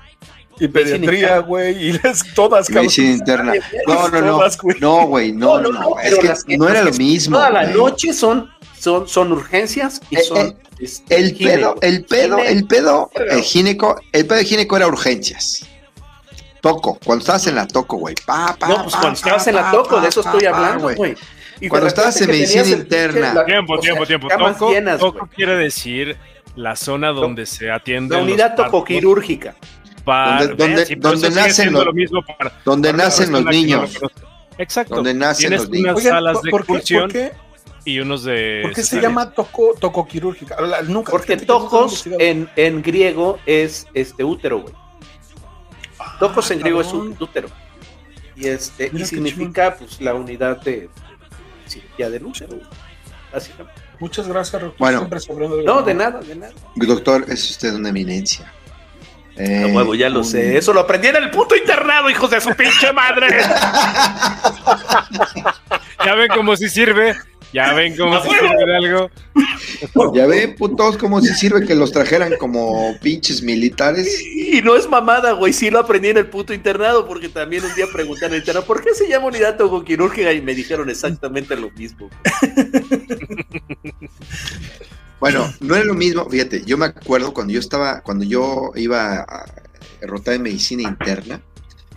Y 0.59 0.67
pediatría, 0.67 1.39
güey, 1.39 1.89
y 1.89 1.93
las 2.03 2.23
todas, 2.35 2.67
cabrón. 2.67 2.83
Medicina 2.85 3.11
interna. 3.11 3.53
No, 3.87 4.09
no, 4.09 4.21
no. 4.21 4.41
No, 4.79 5.07
güey, 5.07 5.31
no, 5.31 5.59
no, 5.59 5.69
no. 5.71 5.99
Es 5.99 6.43
que 6.43 6.57
no 6.57 6.69
era 6.69 6.83
lo 6.83 6.91
mismo. 6.93 7.37
Toda 7.37 7.49
la 7.49 7.63
noche 7.67 8.13
son 8.13 8.49
son, 8.77 9.07
son 9.07 9.31
urgencias 9.31 10.01
y 10.09 10.15
Eh, 10.17 10.23
son. 10.23 10.37
eh, 10.39 10.57
este, 10.79 11.15
El 11.15 11.35
pedo, 11.35 11.75
el 11.81 12.03
pedo, 12.05 12.39
el 12.39 12.65
pedo 12.65 13.11
el 13.29 13.41
gineco, 13.43 14.01
el 14.11 14.25
pedo 14.25 14.39
de 14.39 14.45
gineco 14.45 14.75
era 14.75 14.87
urgencias. 14.87 15.67
Toco, 16.61 16.97
cuando 17.03 17.21
estabas 17.21 17.45
en 17.47 17.55
la 17.55 17.67
toco, 17.67 17.97
güey. 17.97 18.15
Pa, 18.25 18.55
pa, 18.59 18.67
No, 18.67 18.83
pues 18.83 18.93
pa, 18.93 19.01
cuando 19.01 19.19
pa, 19.19 19.25
estabas 19.27 19.47
en 19.47 19.55
la 19.55 19.71
toco, 19.71 19.95
pa, 19.95 20.01
de 20.01 20.07
eso 20.09 20.21
estoy 20.21 20.43
pa, 20.43 20.49
hablando, 20.49 20.95
güey. 20.95 21.15
Cuando 21.69 21.87
estabas 21.87 22.19
en 22.21 22.27
medicina 22.29 22.67
interna. 22.67 23.33
la- 23.35 23.45
Tiempo, 23.45 23.73
o 23.73 23.81
sea, 23.81 24.05
tiempo, 24.05 24.27
Toco, 24.27 24.71
llenas, 24.71 24.99
toco 24.99 25.27
quiere 25.35 25.55
decir 25.57 26.17
la 26.55 26.75
zona 26.75 27.09
donde 27.09 27.45
se 27.45 27.69
atiende. 27.71 28.15
La 28.15 28.23
unidad 28.23 28.55
tocoquirúrgica. 28.55 29.55
Donde- 30.05 30.55
donde- 30.55 30.95
donde 30.97 31.29
nacen 31.31 31.71
los- 31.73 31.85
lo 31.85 31.93
mismo 31.93 32.21
para, 32.25 32.53
Donde 32.65 32.91
para 32.91 33.03
nacen 33.05 33.31
los 33.31 33.45
niños. 33.45 33.97
Exacto. 34.57 34.95
Donde 34.95 35.13
nacen 35.13 35.49
Tienes 35.49 35.61
los 35.61 35.69
niños. 35.69 35.85
unas 35.85 35.97
Oigan, 35.97 36.11
salas 36.13 36.33
¿por, 36.35 36.43
de 36.43 36.51
por 36.51 36.59
qué, 36.59 36.73
expulsión 36.73 37.01
por 37.03 37.11
qué- 37.11 37.31
y 37.85 37.99
unos 37.99 38.23
de. 38.23 38.59
por 38.63 38.73
qué 38.73 38.83
se 38.83 39.01
llama 39.01 39.31
toco, 39.31 39.73
tocoquirúrgica? 39.79 40.59
La- 40.61 40.81
Nunca, 40.83 41.11
Porque 41.11 41.37
tocos 41.37 42.05
en, 42.19 42.49
en 42.55 42.81
griego 42.81 43.39
es 43.45 43.87
este 43.93 44.23
útero, 44.23 44.61
güey. 44.61 44.73
Tocos 46.19 46.49
en 46.51 46.59
Ah, 46.59 46.61
griego 46.61 46.81
es 46.81 46.87
cabrón. 46.87 47.15
ú- 47.19 47.23
útero. 47.23 47.47
Y 48.35 48.47
este, 48.47 48.89
Mira 48.91 49.05
y 49.05 49.07
significa 49.07 49.75
pues 49.77 49.99
la 50.01 50.13
unidad 50.15 50.61
de 50.61 50.89
cirugía 51.67 52.09
del 52.09 52.25
útero. 52.25 52.59
Básicamente. 53.31 53.81
Muchas 53.99 54.27
gracias, 54.27 54.61
doctor. 54.61 54.79
Bueno. 54.79 55.07
Siempre 55.19 55.47
de 55.57 55.63
No, 55.63 55.81
de 55.83 55.93
nada, 55.93 56.19
de 56.21 56.35
nada. 56.35 56.53
Doctor, 56.75 57.25
es 57.29 57.49
usted 57.51 57.73
una 57.75 57.89
eminencia. 57.89 58.51
Eh, 59.43 59.63
A 59.63 59.67
huevo, 59.75 59.95
ya 59.95 60.09
lo 60.09 60.19
un- 60.19 60.25
sé. 60.25 60.57
Eso 60.57 60.71
lo 60.73 60.81
aprendí 60.81 61.07
en 61.07 61.15
el 61.15 61.31
puto 61.31 61.55
internado, 61.55 62.09
hijos 62.09 62.29
de 62.29 62.39
su 62.41 62.53
pinche 62.55 62.91
madre. 62.93 63.27
Ya 66.03 66.15
ven 66.15 66.29
cómo 66.35 66.55
si 66.55 66.67
sirve. 66.69 67.15
Ya 67.53 67.73
ven 67.73 67.97
cómo 67.97 68.21
si 68.21 68.29
sirve 68.29 68.65
de 68.65 68.75
algo. 68.77 69.11
Ya 70.13 70.25
ven, 70.25 70.55
putos, 70.55 70.97
como 70.97 71.19
si 71.21 71.33
sirve 71.33 71.65
que 71.65 71.75
los 71.75 71.91
trajeran 71.91 72.35
como 72.37 72.97
pinches 73.01 73.43
militares. 73.43 74.21
Y 74.23 74.61
no 74.61 74.75
es 74.75 74.87
mamada, 74.87 75.33
güey. 75.33 75.51
Sí 75.51 75.69
lo 75.69 75.79
aprendí 75.79 76.09
en 76.09 76.17
el 76.17 76.27
puto 76.27 76.53
internado, 76.53 77.07
porque 77.07 77.29
también 77.29 77.65
un 77.65 77.75
día 77.75 77.87
pregunté 77.91 78.25
en 78.25 78.33
el 78.33 78.39
internado, 78.39 78.65
¿por 78.65 78.83
qué 78.83 78.93
se 78.93 79.09
llama 79.09 79.27
unidad 79.27 79.57
tocoquirúrgica? 79.57 80.31
Y 80.31 80.41
me 80.41 80.55
dijeron 80.55 80.89
exactamente 80.89 81.55
lo 81.55 81.69
mismo. 81.71 82.09
Bueno, 85.19 85.53
no 85.59 85.75
era 85.75 85.85
lo 85.85 85.93
mismo, 85.93 86.27
fíjate, 86.27 86.63
yo 86.65 86.79
me 86.79 86.87
acuerdo 86.87 87.31
cuando 87.31 87.53
yo 87.53 87.59
estaba, 87.59 88.01
cuando 88.01 88.23
yo 88.23 88.71
iba 88.75 89.19
a 89.19 89.45
rotar 90.01 90.33
en 90.33 90.41
medicina 90.41 90.81
interna, 90.81 91.39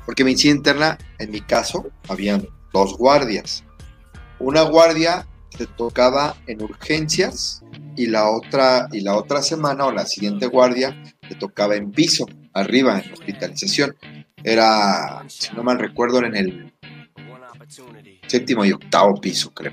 porque 0.04 0.24
medicina 0.24 0.54
interna, 0.54 0.98
en 1.18 1.30
mi 1.30 1.40
caso, 1.40 1.86
habían 2.08 2.46
dos 2.72 2.98
guardias. 2.98 3.64
Una 4.38 4.60
guardia 4.62 5.26
te 5.56 5.66
tocaba 5.66 6.36
en 6.46 6.62
urgencias 6.62 7.62
y 7.96 8.06
la 8.06 8.28
otra, 8.28 8.88
y 8.92 9.00
la 9.00 9.16
otra 9.16 9.42
semana 9.42 9.86
o 9.86 9.92
la 9.92 10.06
siguiente 10.06 10.46
guardia 10.46 11.00
te 11.28 11.34
tocaba 11.36 11.76
en 11.76 11.90
piso, 11.92 12.26
arriba, 12.52 13.00
en 13.00 13.12
hospitalización. 13.12 13.96
Era, 14.42 15.24
si 15.28 15.54
no 15.54 15.62
mal 15.62 15.78
recuerdo, 15.78 16.18
era 16.18 16.28
en 16.28 16.36
el 16.36 16.72
séptimo 18.26 18.64
y 18.64 18.72
octavo 18.72 19.20
piso, 19.20 19.52
creo. 19.52 19.72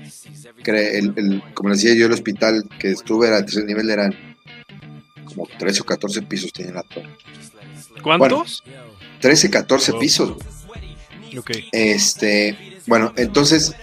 Cre- 0.62 0.94
el- 0.94 1.12
el- 1.16 1.42
como 1.54 1.70
les 1.70 1.82
decía 1.82 1.98
yo, 1.98 2.06
el 2.06 2.12
hospital 2.12 2.68
que 2.78 2.92
estuve 2.92 3.26
era 3.28 3.36
de 3.38 3.42
tercer 3.44 3.64
nivel, 3.64 3.90
eran 3.90 4.14
como 5.24 5.46
13 5.58 5.80
o 5.82 5.84
14 5.84 6.22
pisos 6.22 6.52
tenía 6.52 6.72
la 6.72 6.82
torre. 6.84 7.16
¿Cuántos? 8.02 8.62
13, 9.20 9.50
14 9.50 9.92
Oh. 9.92 9.98
pisos. 9.98 10.36
Este, 11.72 12.78
bueno, 12.86 13.12
entonces, 13.16 13.74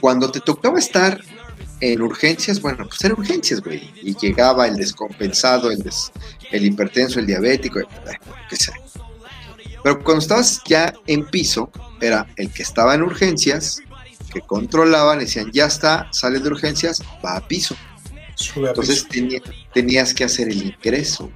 cuando 0.00 0.30
te 0.30 0.40
tocaba 0.40 0.78
estar 0.78 1.20
en 1.82 2.00
urgencias, 2.00 2.60
bueno, 2.60 2.86
pues 2.86 3.02
eran 3.04 3.18
urgencias, 3.18 3.60
güey. 3.60 3.90
Y 4.02 4.14
llegaba 4.16 4.68
el 4.68 4.76
descompensado, 4.76 5.70
el, 5.70 5.80
des- 5.82 6.12
el 6.52 6.64
hipertenso, 6.64 7.18
el 7.18 7.26
diabético, 7.26 7.80
qué 8.48 8.56
sé. 8.56 8.72
Pero 9.82 10.02
cuando 10.04 10.22
estabas 10.22 10.62
ya 10.64 10.94
en 11.08 11.26
piso, 11.26 11.70
era 12.00 12.26
el 12.36 12.52
que 12.52 12.62
estaba 12.62 12.94
en 12.94 13.02
urgencias, 13.02 13.80
que 14.32 14.40
controlaban, 14.42 15.18
decían, 15.18 15.50
ya 15.52 15.66
está, 15.66 16.08
sale 16.12 16.38
de 16.38 16.48
urgencias, 16.48 17.02
va 17.24 17.36
a 17.36 17.46
piso. 17.48 17.74
Sube 18.36 18.66
a 18.66 18.70
Entonces 18.70 19.04
piso. 19.10 19.42
tenías 19.74 20.14
que 20.14 20.22
hacer 20.24 20.48
el 20.50 20.62
ingreso. 20.62 21.30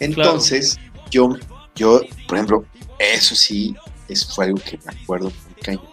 Entonces, 0.00 0.78
yo, 1.10 1.36
yo, 1.74 2.00
por 2.26 2.38
ejemplo, 2.38 2.64
eso 2.98 3.34
sí, 3.34 3.74
eso 4.08 4.28
fue 4.34 4.46
algo 4.46 4.58
que 4.58 4.78
me 4.84 4.92
acuerdo 5.02 5.26
muy 5.26 5.62
cañón. 5.62 5.87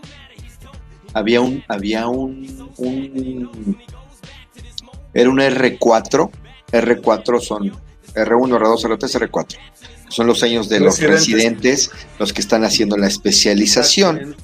Había 1.15 1.41
un, 1.41 1.63
había 1.67 2.07
un, 2.07 2.69
un- 2.77 3.77
era 5.13 5.29
un 5.29 5.37
R4, 5.39 6.29
R4 6.71 7.39
son 7.41 7.71
R1, 8.13 8.59
R2, 8.59 8.97
R3, 8.97 9.29
R4. 9.29 9.57
Son 10.09 10.27
los 10.27 10.43
años 10.43 10.69
de 10.69 10.79
los 10.81 10.99
Residentes. 10.99 11.25
residentes, 11.25 11.91
los 12.19 12.31
que 12.33 12.41
están 12.41 12.63
haciendo 12.63 12.97
la 12.97 13.07
especialización. 13.07 14.35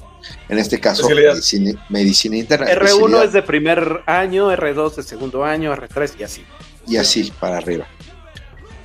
En 0.48 0.58
este 0.58 0.80
caso, 0.80 1.08
medicina, 1.08 1.86
medicina 1.88 2.36
interna. 2.36 2.66
R1 2.66 2.70
especialidad. 2.86 3.24
es 3.24 3.32
de 3.32 3.42
primer 3.42 4.00
año, 4.06 4.50
R2 4.50 4.94
de 4.96 5.02
segundo 5.02 5.44
año, 5.44 5.74
R3 5.74 6.12
y 6.18 6.22
así. 6.22 6.42
y 6.88 6.96
así 6.96 7.32
para 7.38 7.58
arriba. 7.58 7.86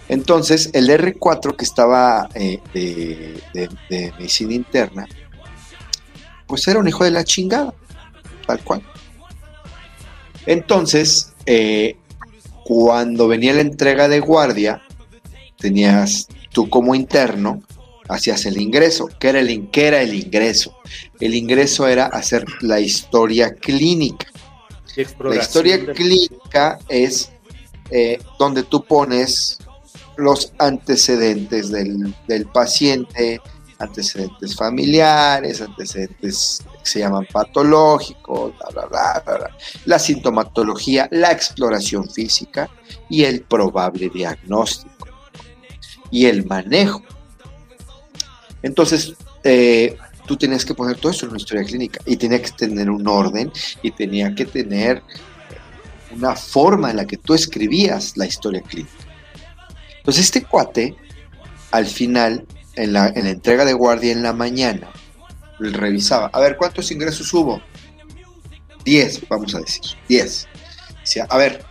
Entonces, 0.10 0.70
el 0.74 0.90
R4 0.90 1.56
que 1.56 1.66
estaba 1.66 2.30
eh, 2.34 2.60
de, 2.74 3.42
de- 3.54 3.70
de 3.90 4.14
medicina 4.18 4.54
interna, 4.54 5.06
pues 6.48 6.68
era 6.68 6.80
un 6.80 6.88
hijo 6.88 7.04
de 7.04 7.12
la 7.12 7.24
chingada, 7.24 7.74
tal 8.46 8.64
cual. 8.64 8.82
Entonces, 10.46 11.34
eh, 11.46 11.98
cuando 12.64 13.28
venía 13.28 13.54
la 13.54 13.62
entrega 13.62 14.08
de 14.08 14.20
guardia, 14.20 14.82
tenías 15.58 16.28
tú 16.52 16.70
como 16.70 16.96
interno, 16.96 17.62
hacías 18.08 18.46
el 18.46 18.60
ingreso. 18.60 19.10
¿Qué 19.20 19.30
era 19.30 19.40
el, 19.40 19.70
qué 19.70 19.88
era 19.88 20.02
el 20.02 20.14
ingreso? 20.14 20.78
El 21.20 21.36
ingreso 21.36 21.88
era 21.88 22.06
hacer 22.06 22.46
la 22.62 22.80
historia 22.80 23.54
clínica. 23.54 24.28
La 25.20 25.36
historia 25.36 25.86
clínica 25.94 26.80
es 26.88 27.30
eh, 27.92 28.20
donde 28.40 28.64
tú 28.64 28.84
pones 28.84 29.60
los 30.16 30.52
antecedentes 30.58 31.70
del, 31.70 32.16
del 32.28 32.46
paciente, 32.48 33.40
antecedentes 33.80 34.56
familiares, 34.56 35.62
antecedentes 35.62 36.64
que 36.84 36.90
se 36.90 37.00
llaman 37.00 37.28
patológicos, 37.32 38.54
bla, 38.58 38.70
bla, 38.72 39.22
bla, 39.24 39.38
bla, 39.38 39.58
la 39.86 40.00
sintomatología, 40.00 41.08
la 41.12 41.32
exploración 41.32 42.10
física 42.10 42.70
y 43.10 43.24
el 43.24 43.42
probable 43.42 44.10
diagnóstico 44.10 45.08
y 46.10 46.26
el 46.26 46.46
manejo. 46.46 47.04
Entonces, 48.64 49.14
eh, 49.44 49.98
tú 50.26 50.36
tenías 50.36 50.66
que 50.66 50.74
poner 50.74 50.98
todo 50.98 51.12
eso 51.12 51.26
en 51.26 51.32
una 51.32 51.40
historia 51.40 51.64
clínica 51.64 52.02
y 52.06 52.18
tenía 52.18 52.42
que 52.42 52.52
tener 52.52 52.90
un 52.90 53.08
orden 53.08 53.52
y 53.82 53.92
tenía 53.92 54.34
que 54.36 54.46
tener 54.46 55.02
una 56.16 56.36
forma 56.36 56.90
en 56.92 56.98
la 56.98 57.06
que 57.06 57.18
tú 57.18 57.34
escribías 57.34 58.18
la 58.18 58.26
historia 58.26 58.62
clínica. 58.62 58.92
Entonces 59.98 60.26
este 60.26 60.44
cuate, 60.44 60.96
al 61.72 61.86
final, 61.86 62.46
en 62.78 62.94
la, 62.94 63.08
en 63.08 63.26
la 63.26 63.32
entrega 63.32 63.66
de 63.66 63.74
guardia 63.74 64.12
en 64.12 64.24
la 64.24 64.34
mañana, 64.34 64.90
revisaba, 65.60 66.28
a 66.34 66.40
ver, 66.40 66.56
¿cuántos 66.58 66.92
ingresos 66.92 67.34
hubo? 67.34 67.62
10, 68.86 69.28
vamos 69.28 69.54
a 69.56 69.60
decir, 69.60 69.82
10. 70.08 70.48
Decía, 71.02 71.26
a 71.30 71.38
ver, 71.38 71.64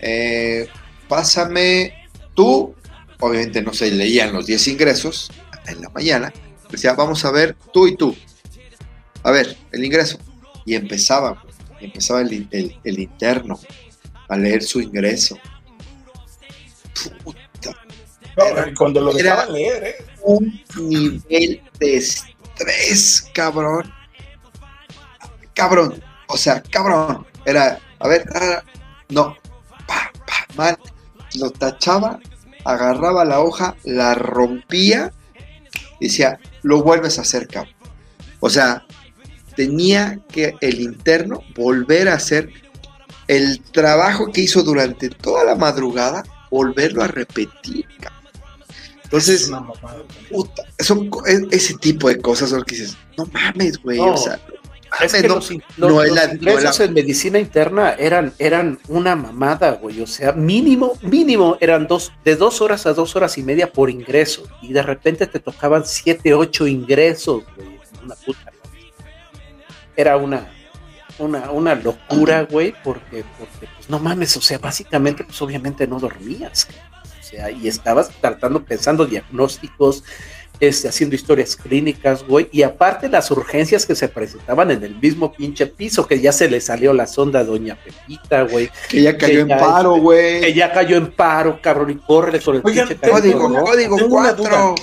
eh, 0.00 0.68
pásame 1.08 1.94
tú, 2.34 2.74
obviamente 3.20 3.62
no 3.62 3.72
se 3.72 3.90
leían 3.90 4.32
los 4.32 4.46
10 4.46 4.68
ingresos 4.68 5.30
en 5.66 5.80
la 5.80 5.88
mañana, 5.90 6.32
decía, 6.70 6.92
vamos 6.94 7.24
a 7.24 7.30
ver 7.30 7.56
tú 7.72 7.86
y 7.86 7.96
tú. 7.96 8.16
A 9.24 9.30
ver, 9.30 9.56
el 9.72 9.84
ingreso. 9.84 10.18
Y 10.64 10.74
empezaba, 10.74 11.42
empezaba 11.80 12.20
el, 12.22 12.46
el- 12.50 12.76
el 12.84 12.98
interno 12.98 13.58
a 14.28 14.36
leer 14.36 14.62
su 14.62 14.80
ingreso. 14.80 15.38
Puta, 17.24 17.40
No, 18.36 18.44
cuando 18.76 19.00
lo 19.00 19.10
Era- 19.10 19.22
dejaban 19.22 19.52
leer, 19.52 19.84
¿eh? 19.84 20.04
un 20.22 20.62
nivel 20.76 21.62
de 21.78 21.96
estrés, 21.96 23.28
cabrón. 23.34 23.92
Cabrón, 25.54 26.02
o 26.28 26.36
sea, 26.36 26.62
cabrón. 26.62 27.26
Era, 27.44 27.78
a 27.98 28.08
ver, 28.08 28.24
ah, 28.34 28.62
no, 29.10 29.36
pa, 29.86 30.10
pa, 30.26 30.46
mal. 30.54 30.78
Lo 31.34 31.50
tachaba, 31.50 32.20
agarraba 32.64 33.24
la 33.24 33.40
hoja, 33.40 33.76
la 33.84 34.14
rompía 34.14 35.12
decía, 36.06 36.38
lo 36.62 36.82
vuelves 36.82 37.18
a 37.18 37.22
hacer, 37.22 37.46
cabrón. 37.48 37.74
O 38.40 38.50
sea, 38.50 38.84
tenía 39.54 40.18
que 40.30 40.54
el 40.60 40.80
interno 40.80 41.42
volver 41.54 42.08
a 42.08 42.14
hacer 42.14 42.50
el 43.28 43.62
trabajo 43.62 44.32
que 44.32 44.42
hizo 44.42 44.62
durante 44.62 45.08
toda 45.08 45.44
la 45.44 45.54
madrugada, 45.54 46.24
volverlo 46.50 47.02
a 47.02 47.08
repetir, 47.08 47.86
cabrón. 48.00 48.21
Entonces, 49.12 49.42
Es 49.42 50.28
puta, 50.30 50.62
son 50.78 51.10
e- 51.26 51.54
ese 51.54 51.74
tipo 51.74 52.08
de 52.08 52.18
cosas 52.18 52.48
son 52.48 52.62
que 52.62 52.76
dices, 52.76 52.96
no 53.18 53.26
mames, 53.26 53.76
güey, 53.82 53.98
No. 53.98 54.14
o 54.14 54.16
sea, 54.16 54.40
Es 55.02 55.12
que 55.12 55.28
los, 55.28 55.50
ingresos 55.50 56.80
en 56.80 56.94
medicina 56.94 57.38
interna 57.38 57.90
eran, 57.98 58.32
eran 58.38 58.78
una 58.88 59.14
mamada, 59.14 59.72
güey. 59.72 60.00
O 60.00 60.06
sea, 60.06 60.32
mínimo, 60.32 60.94
mínimo 61.02 61.58
eran 61.60 61.86
dos, 61.86 62.10
de 62.24 62.36
dos 62.36 62.62
horas 62.62 62.86
a 62.86 62.94
dos 62.94 63.14
horas 63.14 63.36
y 63.36 63.42
media 63.42 63.70
por 63.70 63.90
ingreso. 63.90 64.44
Y 64.62 64.72
de 64.72 64.82
repente 64.82 65.26
te 65.26 65.40
tocaban 65.40 65.84
siete, 65.84 66.32
ocho 66.32 66.66
ingresos, 66.66 67.42
güey. 67.54 67.78
Una 68.02 68.14
puta. 68.14 68.50
Era 69.94 70.16
una, 70.16 70.50
una, 71.18 71.50
una 71.50 71.74
locura, 71.74 72.44
güey, 72.44 72.74
porque, 72.82 73.24
porque, 73.38 73.68
pues 73.76 73.90
no 73.90 73.98
mames, 73.98 74.34
o 74.38 74.40
sea, 74.40 74.58
básicamente, 74.58 75.22
pues 75.24 75.40
obviamente 75.42 75.86
no 75.86 75.98
dormías. 76.00 76.66
O 76.90 76.91
sea, 77.32 77.50
y 77.50 77.68
estabas 77.68 78.10
tratando, 78.20 78.64
pensando 78.64 79.06
diagnósticos, 79.06 80.04
este, 80.60 80.88
haciendo 80.88 81.16
historias 81.16 81.56
clínicas, 81.56 82.24
güey, 82.24 82.48
y 82.52 82.62
aparte 82.62 83.08
las 83.08 83.30
urgencias 83.32 83.84
que 83.84 83.96
se 83.96 84.06
presentaban 84.06 84.70
en 84.70 84.84
el 84.84 84.94
mismo 85.00 85.32
pinche 85.32 85.66
piso, 85.66 86.06
que 86.06 86.20
ya 86.20 86.30
se 86.30 86.48
le 86.48 86.60
salió 86.60 86.92
la 86.92 87.08
sonda 87.08 87.40
a 87.40 87.44
Doña 87.44 87.76
Pepita, 87.82 88.42
güey. 88.42 88.70
Que 88.88 89.02
ya 89.02 89.18
cayó 89.18 89.40
en 89.40 89.48
paro, 89.48 89.96
güey. 89.96 90.40
Que 90.40 90.54
ya 90.54 90.72
cayó 90.72 90.96
en 90.96 91.10
paro, 91.10 91.58
cabrón, 91.60 91.90
y 91.90 91.96
corre 91.96 92.40
con 92.40 92.56
el 92.56 92.62
pinche 92.62 92.96
código, 92.96 93.64
código 93.64 93.96
Tengo 93.96 94.16
Una 94.16 94.32
duda. 94.34 94.74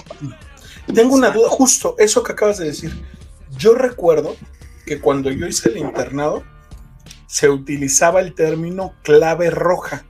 Tengo 0.94 1.16
una 1.16 1.30
duda, 1.30 1.48
justo 1.50 1.96
eso 1.98 2.24
que 2.24 2.34
acabas 2.34 2.58
de 2.58 2.66
decir. 2.66 2.92
Yo 3.58 3.74
recuerdo 3.74 4.36
que 4.86 5.00
cuando 5.00 5.32
yo 5.32 5.48
hice 5.48 5.70
el 5.70 5.78
internado, 5.78 6.44
se 7.28 7.48
utilizaba 7.48 8.20
el 8.20 8.34
término 8.34 8.96
clave 9.04 9.50
roja 9.52 10.04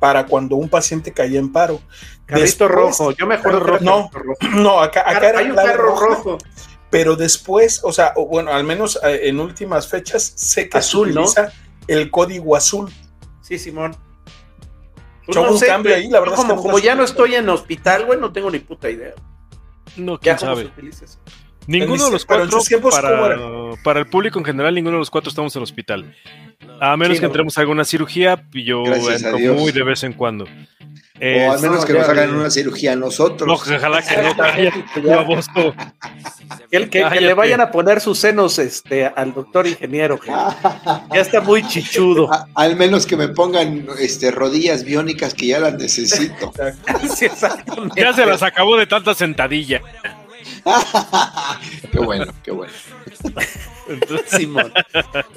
para 0.00 0.26
cuando 0.26 0.56
un 0.56 0.68
paciente 0.68 1.12
caía 1.12 1.38
en 1.38 1.52
paro. 1.52 1.80
Carrito 2.26 2.66
rojo, 2.66 3.12
yo 3.12 3.26
me 3.26 3.36
acuerdo 3.36 3.60
rojo. 3.60 3.84
No, 3.84 4.10
no, 4.54 4.80
acá, 4.80 5.02
acá 5.06 5.28
era 5.28 5.38
hay 5.40 5.50
un 5.50 5.56
carro 5.56 5.96
rojo. 5.96 6.38
Pero 6.90 7.14
después, 7.14 7.82
o 7.84 7.92
sea, 7.92 8.14
bueno, 8.16 8.52
al 8.52 8.64
menos 8.64 8.98
eh, 9.04 9.28
en 9.28 9.38
últimas 9.38 9.86
fechas, 9.86 10.32
sé 10.34 10.68
que 10.68 10.78
azul, 10.78 11.12
se 11.12 11.18
utiliza 11.20 11.52
el 11.86 12.10
código 12.10 12.56
azul. 12.56 12.90
Sí, 13.42 13.58
Simón. 13.58 13.94
Pues 15.24 15.36
no 15.36 15.56
sé, 15.56 15.66
cambio 15.66 15.94
ahí, 15.94 16.08
la 16.08 16.18
verdad. 16.18 16.34
Como, 16.34 16.56
como 16.56 16.78
ya 16.80 16.96
no 16.96 17.04
estoy 17.04 17.36
en 17.36 17.48
hospital, 17.48 18.06
güey, 18.06 18.18
no 18.18 18.32
tengo 18.32 18.50
ni 18.50 18.58
puta 18.58 18.90
idea. 18.90 19.14
No, 19.96 20.18
quién 20.18 20.38
sabe. 20.38 20.72
Ninguno 21.66 22.06
de 22.06 22.10
los 22.10 22.24
cuatro, 22.24 22.58
para, 22.90 23.30
para, 23.84 24.00
el 24.00 24.08
público 24.08 24.38
en 24.38 24.44
general, 24.44 24.74
ninguno 24.74 24.96
de 24.96 25.00
los 25.00 25.10
cuatro 25.10 25.28
estamos 25.28 25.54
en 25.54 25.62
hospital. 25.62 26.16
A 26.80 26.96
menos 26.96 27.20
que 27.20 27.26
entremos 27.26 27.58
a 27.58 27.60
alguna 27.60 27.84
cirugía, 27.84 28.42
y 28.54 28.64
yo 28.64 28.82
entro 28.84 29.38
muy 29.54 29.70
de 29.70 29.82
vez 29.82 30.02
en 30.02 30.14
cuando. 30.14 30.44
o 30.44 31.52
al 31.52 31.60
menos 31.60 31.84
que 31.84 31.92
nos 31.92 32.08
hagan 32.08 32.34
una 32.34 32.48
cirugía 32.50 32.94
a 32.94 32.96
nosotros. 32.96 33.46
No, 33.46 33.76
ojalá 33.76 34.02
que 34.02 34.16
no, 35.02 35.74
que, 36.70 36.88
que, 36.88 37.20
le 37.20 37.34
vayan 37.34 37.60
a 37.60 37.70
poner 37.70 38.00
sus 38.00 38.18
senos 38.18 38.58
este, 38.58 39.04
al 39.04 39.34
doctor 39.34 39.66
ingeniero, 39.66 40.18
que 40.18 40.30
ya 40.30 41.20
está 41.20 41.42
muy 41.42 41.66
chichudo. 41.68 42.30
al 42.54 42.76
menos 42.76 43.04
que 43.04 43.16
me 43.16 43.28
pongan 43.28 43.86
este, 43.98 44.30
rodillas 44.30 44.82
biónicas 44.82 45.34
que 45.34 45.48
ya 45.48 45.60
las 45.60 45.74
necesito. 45.74 46.50
ya 47.96 48.12
se 48.14 48.24
las 48.24 48.42
acabó 48.42 48.78
de 48.78 48.86
tanta 48.86 49.14
sentadilla. 49.14 49.82
qué 51.92 51.98
bueno, 51.98 52.32
qué 52.42 52.50
bueno. 52.52 52.72
Simón. 54.28 54.72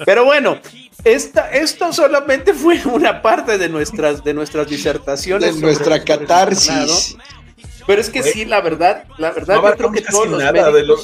Pero 0.04 0.24
bueno, 0.24 0.58
esta, 1.04 1.50
esto 1.50 1.92
solamente 1.92 2.54
fue 2.54 2.80
una 2.86 3.22
parte 3.22 3.58
de 3.58 3.68
nuestras, 3.68 4.24
de 4.24 4.34
nuestras 4.34 4.68
disertaciones. 4.68 5.56
De 5.56 5.60
nuestra 5.60 6.02
catarsis. 6.02 7.16
Pero 7.86 8.00
es 8.00 8.08
que 8.08 8.22
sí, 8.22 8.46
la 8.46 8.62
verdad, 8.62 9.04
la 9.18 9.30
verdad, 9.30 9.56
no 9.56 9.68
yo 9.68 9.76
creo 9.76 9.92
que 9.92 10.00
todos 10.00 10.28
los 10.28 10.42
nada 10.42 10.70
de 10.70 10.84
lo, 10.84 10.96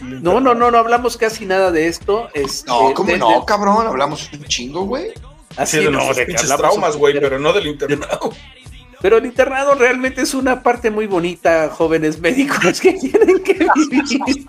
No, 0.00 0.40
no, 0.40 0.54
no, 0.54 0.72
no 0.72 0.78
hablamos 0.78 1.16
casi 1.16 1.46
nada 1.46 1.70
de 1.70 1.86
esto. 1.86 2.28
Este, 2.34 2.68
no, 2.68 2.92
¿cómo 2.94 3.16
no, 3.16 3.46
cabrón? 3.46 3.86
Hablamos 3.86 4.28
un 4.32 4.44
chingo, 4.44 4.82
güey. 4.82 5.12
Así 5.56 5.78
de 5.78 5.90
no, 5.90 6.12
de 6.12 6.26
traumas, 6.26 6.96
güey, 6.96 7.18
pero 7.20 7.38
no 7.38 7.52
del 7.52 7.68
internado. 7.68 8.32
Pero 9.06 9.18
el 9.18 9.26
internado 9.26 9.76
realmente 9.76 10.22
es 10.22 10.34
una 10.34 10.64
parte 10.64 10.90
muy 10.90 11.06
bonita, 11.06 11.70
jóvenes 11.70 12.18
médicos 12.18 12.80
que 12.80 12.92
tienen 12.94 13.40
que 13.40 13.52
vivir. 13.76 14.44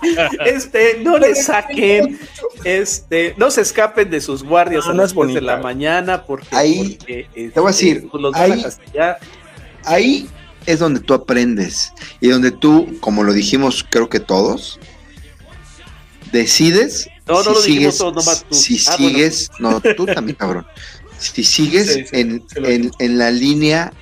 Este, 0.48 1.00
no 1.04 1.20
le 1.20 1.36
saquen, 1.36 2.20
este, 2.64 3.36
no 3.38 3.52
se 3.52 3.62
escapen 3.62 4.10
de 4.10 4.20
sus 4.20 4.42
guardias 4.42 4.88
a 4.88 4.96
las 4.96 5.14
de 5.14 5.42
la 5.42 5.58
mañana 5.58 6.26
porque 6.26 6.48
ahí 6.56 6.96
te 6.96 7.28
voy 7.54 7.68
a 7.68 7.70
este, 7.70 7.86
decir, 7.86 8.08
pues, 8.10 8.34
ahí, 8.34 8.66
ahí 9.84 10.30
es 10.66 10.80
donde 10.80 11.02
tú 11.02 11.14
aprendes 11.14 11.94
y 12.20 12.30
donde 12.30 12.50
tú, 12.50 12.98
como 13.00 13.24
lo 13.24 13.34
dijimos, 13.34 13.86
creo 13.88 14.10
que 14.10 14.20
todos, 14.20 14.80
decides 16.32 17.08
no, 17.28 17.44
no 17.44 17.44
si 17.44 17.50
lo 17.54 17.92
sigues, 17.92 17.98
tú. 18.00 18.56
Si 18.56 18.76
ah, 18.88 18.98
sigues, 18.98 19.52
no, 19.60 19.80
tú 19.96 20.08
también, 20.08 20.36
cabrón. 20.36 20.66
Si 21.20 21.44
sigues 21.44 22.12
en, 22.12 22.44
en, 22.56 22.90
en 22.98 23.18
la 23.20 23.30
línea 23.30 23.94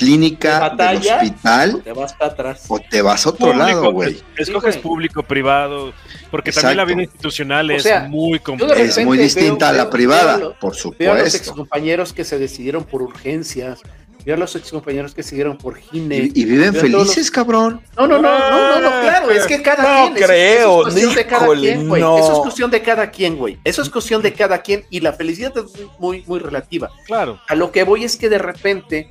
clínica 0.00 0.70
del 0.70 0.96
hospital 0.96 1.74
o 1.74 1.78
te 1.78 1.92
vas 1.92 2.12
para 2.14 2.32
atrás 2.32 2.64
o 2.68 2.78
te 2.80 3.02
vas 3.02 3.26
a 3.26 3.28
otro 3.30 3.52
lado, 3.52 3.92
güey. 3.92 4.18
Escoges 4.36 4.78
público, 4.78 5.22
privado, 5.22 5.92
porque 6.30 6.52
también 6.52 6.78
la 6.78 6.84
vida 6.86 7.02
institucional 7.02 7.70
es 7.70 7.86
muy 8.08 8.38
compleja. 8.38 8.80
Es 8.80 9.04
muy 9.04 9.18
distinta 9.18 9.68
a 9.68 9.72
la 9.72 9.90
privada, 9.90 10.54
por 10.58 10.74
supuesto. 10.74 11.04
Veo 11.04 11.12
a 11.12 11.18
los 11.18 11.34
excompañeros 11.34 12.12
que 12.12 12.24
se 12.24 12.38
decidieron 12.38 12.84
por 12.84 13.02
urgencias, 13.02 13.80
veo 14.24 14.36
a 14.36 14.38
los 14.38 14.56
excompañeros 14.56 15.14
que 15.14 15.22
siguieron 15.22 15.58
por 15.58 15.76
gine. 15.76 16.30
Y, 16.34 16.44
viven 16.44 16.74
felices, 16.74 17.30
cabrón. 17.30 17.82
No, 17.96 18.06
no, 18.06 18.20
no, 18.20 18.38
no, 18.38 18.80
no, 18.80 18.88
claro, 19.02 19.30
es 19.30 19.46
que 19.46 19.60
cada 19.60 20.08
no 20.08 20.14
creo, 20.14 20.88
eso, 20.88 20.98
es 20.98 21.04
cuestión 21.04 21.14
de 21.14 21.26
cada 21.26 21.50
quien, 21.60 21.88
güey. 21.88 22.02
Eso 22.02 22.32
es 22.32 22.38
cuestión 22.38 22.70
de 22.70 22.82
cada 22.82 23.10
quien, 23.10 23.36
güey. 23.36 23.58
Eso 23.64 23.82
es 23.82 23.90
cuestión 23.90 24.22
de 24.22 24.32
cada 24.32 24.62
quien 24.62 24.84
y 24.88 25.00
la 25.00 25.12
felicidad 25.12 25.52
es 25.58 25.64
muy, 25.98 26.24
muy 26.26 26.38
relativa. 26.38 26.90
Claro. 27.06 27.38
A 27.46 27.54
lo 27.54 27.70
que 27.70 27.84
voy 27.84 28.04
es 28.04 28.16
que 28.16 28.28
de 28.28 28.38
repente 28.38 29.10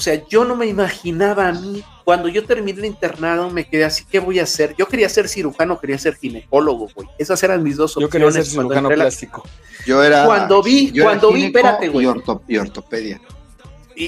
o 0.00 0.02
sea, 0.02 0.26
yo 0.28 0.46
no 0.46 0.56
me 0.56 0.66
imaginaba 0.66 1.48
a 1.48 1.52
mí, 1.52 1.84
cuando 2.04 2.30
yo 2.30 2.46
terminé 2.46 2.78
el 2.78 2.86
internado, 2.86 3.50
me 3.50 3.68
quedé 3.68 3.84
así, 3.84 4.02
¿qué 4.10 4.18
voy 4.18 4.38
a 4.38 4.44
hacer? 4.44 4.74
Yo 4.78 4.88
quería 4.88 5.10
ser 5.10 5.28
cirujano, 5.28 5.78
quería 5.78 5.98
ser 5.98 6.16
ginecólogo, 6.16 6.88
güey. 6.94 7.06
Esas 7.18 7.42
eran 7.42 7.62
mis 7.62 7.76
dos 7.76 7.98
opciones. 7.98 8.08
Yo 8.08 8.10
quería 8.10 8.32
ser 8.32 8.46
cirujano 8.46 8.88
plástico. 8.88 9.46
Yo 9.84 10.02
era. 10.02 10.24
Cuando 10.24 10.62
vi, 10.62 10.98
cuando 10.98 11.30
vi, 11.30 11.44
espérate, 11.44 11.90
güey. 11.90 12.06
Y, 12.06 12.56
ortopedia. 12.56 13.20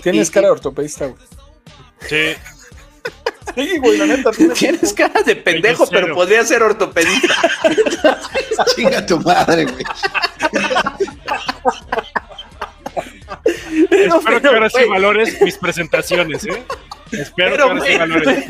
Tienes 0.02 0.30
cara 0.30 0.46
de 0.46 0.52
ortopedista, 0.52 1.08
güey. 1.08 1.20
Sí. 2.08 2.16
Sí, 3.54 3.76
güey, 3.78 3.98
la 3.98 4.06
neta. 4.06 4.30
Tienes, 4.30 4.94
cara 4.94 5.22
de 5.22 5.36
pendejo, 5.36 5.86
pero 5.88 6.14
podría 6.14 6.42
ser 6.46 6.62
ortopedista. 6.62 7.34
Chinga 8.74 9.04
tu 9.04 9.20
madre, 9.20 9.64
güey. 9.64 9.84
Espero 13.90 14.40
que 14.40 14.48
ahora 14.48 14.70
sí 14.70 14.84
valores 14.88 15.40
mis 15.42 15.56
presentaciones, 15.56 16.44
¿eh? 16.44 16.62
Espero 17.12 17.56
que 17.56 17.62
ahora 17.62 17.80
sí 17.84 17.96
valores. 17.98 18.44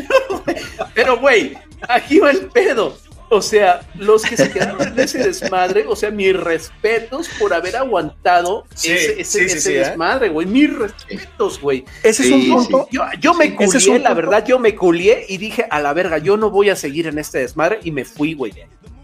Pero, 0.94 1.18
güey, 1.18 1.56
aquí 1.88 2.18
va 2.18 2.30
el 2.30 2.46
pedo. 2.46 2.96
O 3.34 3.40
sea, 3.40 3.80
los 3.94 4.24
que 4.24 4.36
se 4.36 4.50
quedaron 4.50 4.88
en 4.88 5.00
ese 5.00 5.16
desmadre, 5.16 5.86
o 5.88 5.96
sea, 5.96 6.10
mis 6.10 6.38
respetos 6.38 7.30
por 7.40 7.54
haber 7.54 7.76
aguantado 7.76 8.66
ese, 8.74 9.18
ese, 9.22 9.74
¿eh? 9.74 9.78
desmadre, 9.78 10.28
güey. 10.28 10.46
Mis 10.46 10.70
respetos, 10.70 11.58
güey. 11.58 11.82
Ese 12.02 12.24
es 12.24 12.30
un 12.30 12.46
punto. 12.46 12.88
Yo, 13.18 13.32
me 13.32 13.54
culié, 13.54 13.98
la 14.00 14.12
verdad, 14.12 14.44
yo 14.44 14.58
me 14.58 14.74
culié 14.74 15.24
y 15.30 15.38
dije, 15.38 15.66
a 15.70 15.80
la 15.80 15.94
verga, 15.94 16.18
yo 16.18 16.36
no 16.36 16.50
voy 16.50 16.68
a 16.68 16.76
seguir 16.76 17.06
en 17.06 17.18
este 17.18 17.38
desmadre 17.38 17.80
y 17.82 17.90
me 17.90 18.04
fui, 18.04 18.34
güey. 18.34 18.52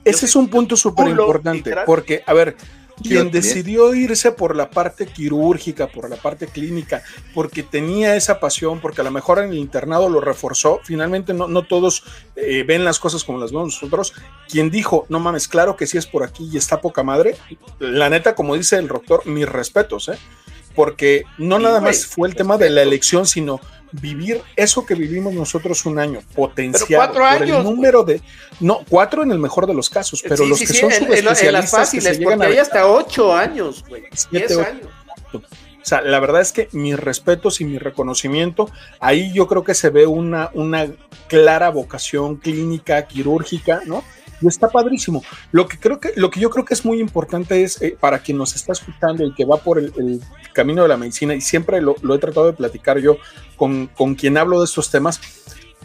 Ese 0.04 0.26
es 0.26 0.36
un 0.36 0.48
punto 0.48 0.76
súper 0.76 1.08
importante, 1.08 1.74
porque, 1.86 2.22
a 2.26 2.34
ver, 2.34 2.54
quien 3.02 3.30
decidió 3.30 3.94
irse 3.94 4.32
por 4.32 4.56
la 4.56 4.70
parte 4.70 5.06
quirúrgica, 5.06 5.88
por 5.88 6.08
la 6.08 6.16
parte 6.16 6.46
clínica, 6.46 7.02
porque 7.34 7.62
tenía 7.62 8.16
esa 8.16 8.40
pasión, 8.40 8.80
porque 8.80 9.00
a 9.00 9.04
lo 9.04 9.10
mejor 9.10 9.38
en 9.38 9.50
el 9.50 9.58
internado 9.58 10.08
lo 10.08 10.20
reforzó, 10.20 10.80
finalmente 10.82 11.34
no, 11.34 11.48
no 11.48 11.62
todos 11.62 12.04
eh, 12.36 12.64
ven 12.66 12.84
las 12.84 12.98
cosas 12.98 13.24
como 13.24 13.38
las 13.38 13.52
vemos 13.52 13.74
nosotros, 13.74 14.14
quien 14.48 14.70
dijo, 14.70 15.06
no 15.08 15.20
mames, 15.20 15.48
claro 15.48 15.76
que 15.76 15.86
sí 15.86 15.98
es 15.98 16.06
por 16.06 16.22
aquí 16.22 16.48
y 16.52 16.56
está 16.56 16.80
poca 16.80 17.02
madre, 17.02 17.36
la 17.78 18.08
neta, 18.10 18.34
como 18.34 18.56
dice 18.56 18.76
el 18.76 18.88
doctor, 18.88 19.26
mis 19.26 19.48
respetos, 19.48 20.08
¿eh? 20.08 20.18
porque 20.74 21.24
no 21.38 21.58
nada 21.58 21.80
más 21.80 22.06
fue 22.06 22.28
el 22.28 22.36
tema 22.36 22.56
de 22.56 22.70
la 22.70 22.82
elección, 22.82 23.26
sino 23.26 23.60
vivir 23.92 24.42
eso 24.56 24.84
que 24.84 24.94
vivimos 24.94 25.34
nosotros 25.34 25.84
un 25.86 25.98
año, 25.98 26.20
potenciado 26.34 27.12
por 27.12 27.42
el 27.42 27.62
número 27.62 28.04
de, 28.04 28.20
no, 28.60 28.84
cuatro 28.88 29.22
en 29.22 29.30
el 29.30 29.38
mejor 29.38 29.66
de 29.66 29.74
los 29.74 29.90
casos, 29.90 30.22
pero 30.26 30.44
los 30.46 30.58
que 30.58 30.66
son 30.66 30.92
en, 30.92 30.98
subespecialistas 30.98 31.90
que 31.90 32.00
se 32.00 32.18
llegan 32.18 32.42
a 32.42 32.46
hay 32.46 32.58
hasta 32.58 32.86
ocho 32.86 33.34
años, 33.34 33.84
güey, 33.88 34.04
años. 34.32 34.88
O 35.32 35.88
sea, 35.88 36.02
la 36.02 36.20
verdad 36.20 36.42
es 36.42 36.52
que 36.52 36.68
mis 36.72 36.98
respetos 36.98 37.62
y 37.62 37.64
mi 37.64 37.78
reconocimiento, 37.78 38.70
ahí 39.00 39.32
yo 39.32 39.46
creo 39.46 39.64
que 39.64 39.74
se 39.74 39.88
ve 39.88 40.06
una, 40.06 40.50
una 40.52 40.86
clara 41.28 41.70
vocación 41.70 42.36
clínica, 42.36 43.06
quirúrgica, 43.06 43.80
¿no? 43.86 44.04
Y 44.40 44.46
está 44.46 44.68
padrísimo. 44.68 45.22
Lo 45.52 45.66
que 45.68 45.78
creo 45.78 46.00
que, 46.00 46.12
lo 46.16 46.30
que 46.30 46.40
yo 46.40 46.50
creo 46.50 46.64
que 46.64 46.74
es 46.74 46.84
muy 46.84 47.00
importante 47.00 47.62
es 47.62 47.80
eh, 47.82 47.96
para 47.98 48.20
quien 48.20 48.38
nos 48.38 48.54
está 48.54 48.72
escuchando 48.72 49.24
y 49.24 49.34
que 49.34 49.44
va 49.44 49.58
por 49.58 49.78
el, 49.78 50.20
camino 50.52 50.82
de 50.82 50.88
la 50.88 50.96
medicina, 50.96 51.34
y 51.34 51.40
siempre 51.40 51.80
lo, 51.80 51.94
he 51.94 52.18
tratado 52.18 52.46
de 52.46 52.52
platicar 52.52 52.98
yo 52.98 53.18
con, 53.56 53.86
con 53.86 54.16
quien 54.16 54.36
hablo 54.36 54.58
de 54.58 54.64
estos 54.64 54.90
temas, 54.90 55.20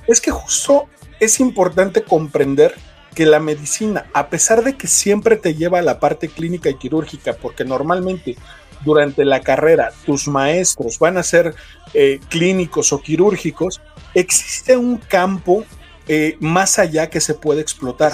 es 0.07 0.19
que 0.19 0.31
justo 0.31 0.87
es 1.19 1.39
importante 1.39 2.03
comprender 2.03 2.73
que 3.13 3.25
la 3.27 3.39
medicina, 3.39 4.05
a 4.13 4.29
pesar 4.29 4.63
de 4.63 4.75
que 4.75 4.87
siempre 4.87 5.37
te 5.37 5.53
lleva 5.53 5.79
a 5.79 5.83
la 5.83 5.99
parte 5.99 6.27
clínica 6.27 6.69
y 6.69 6.75
quirúrgica, 6.75 7.33
porque 7.33 7.63
normalmente 7.63 8.35
durante 8.83 9.23
la 9.25 9.41
carrera 9.41 9.91
tus 10.05 10.27
maestros 10.27 10.99
van 10.99 11.17
a 11.17 11.23
ser 11.23 11.55
eh, 11.93 12.19
clínicos 12.29 12.91
o 12.91 13.01
quirúrgicos, 13.01 13.81
existe 14.13 14.75
un 14.77 14.97
campo 14.97 15.63
eh, 16.07 16.37
más 16.39 16.79
allá 16.79 17.09
que 17.09 17.21
se 17.21 17.33
puede 17.33 17.61
explotar. 17.61 18.13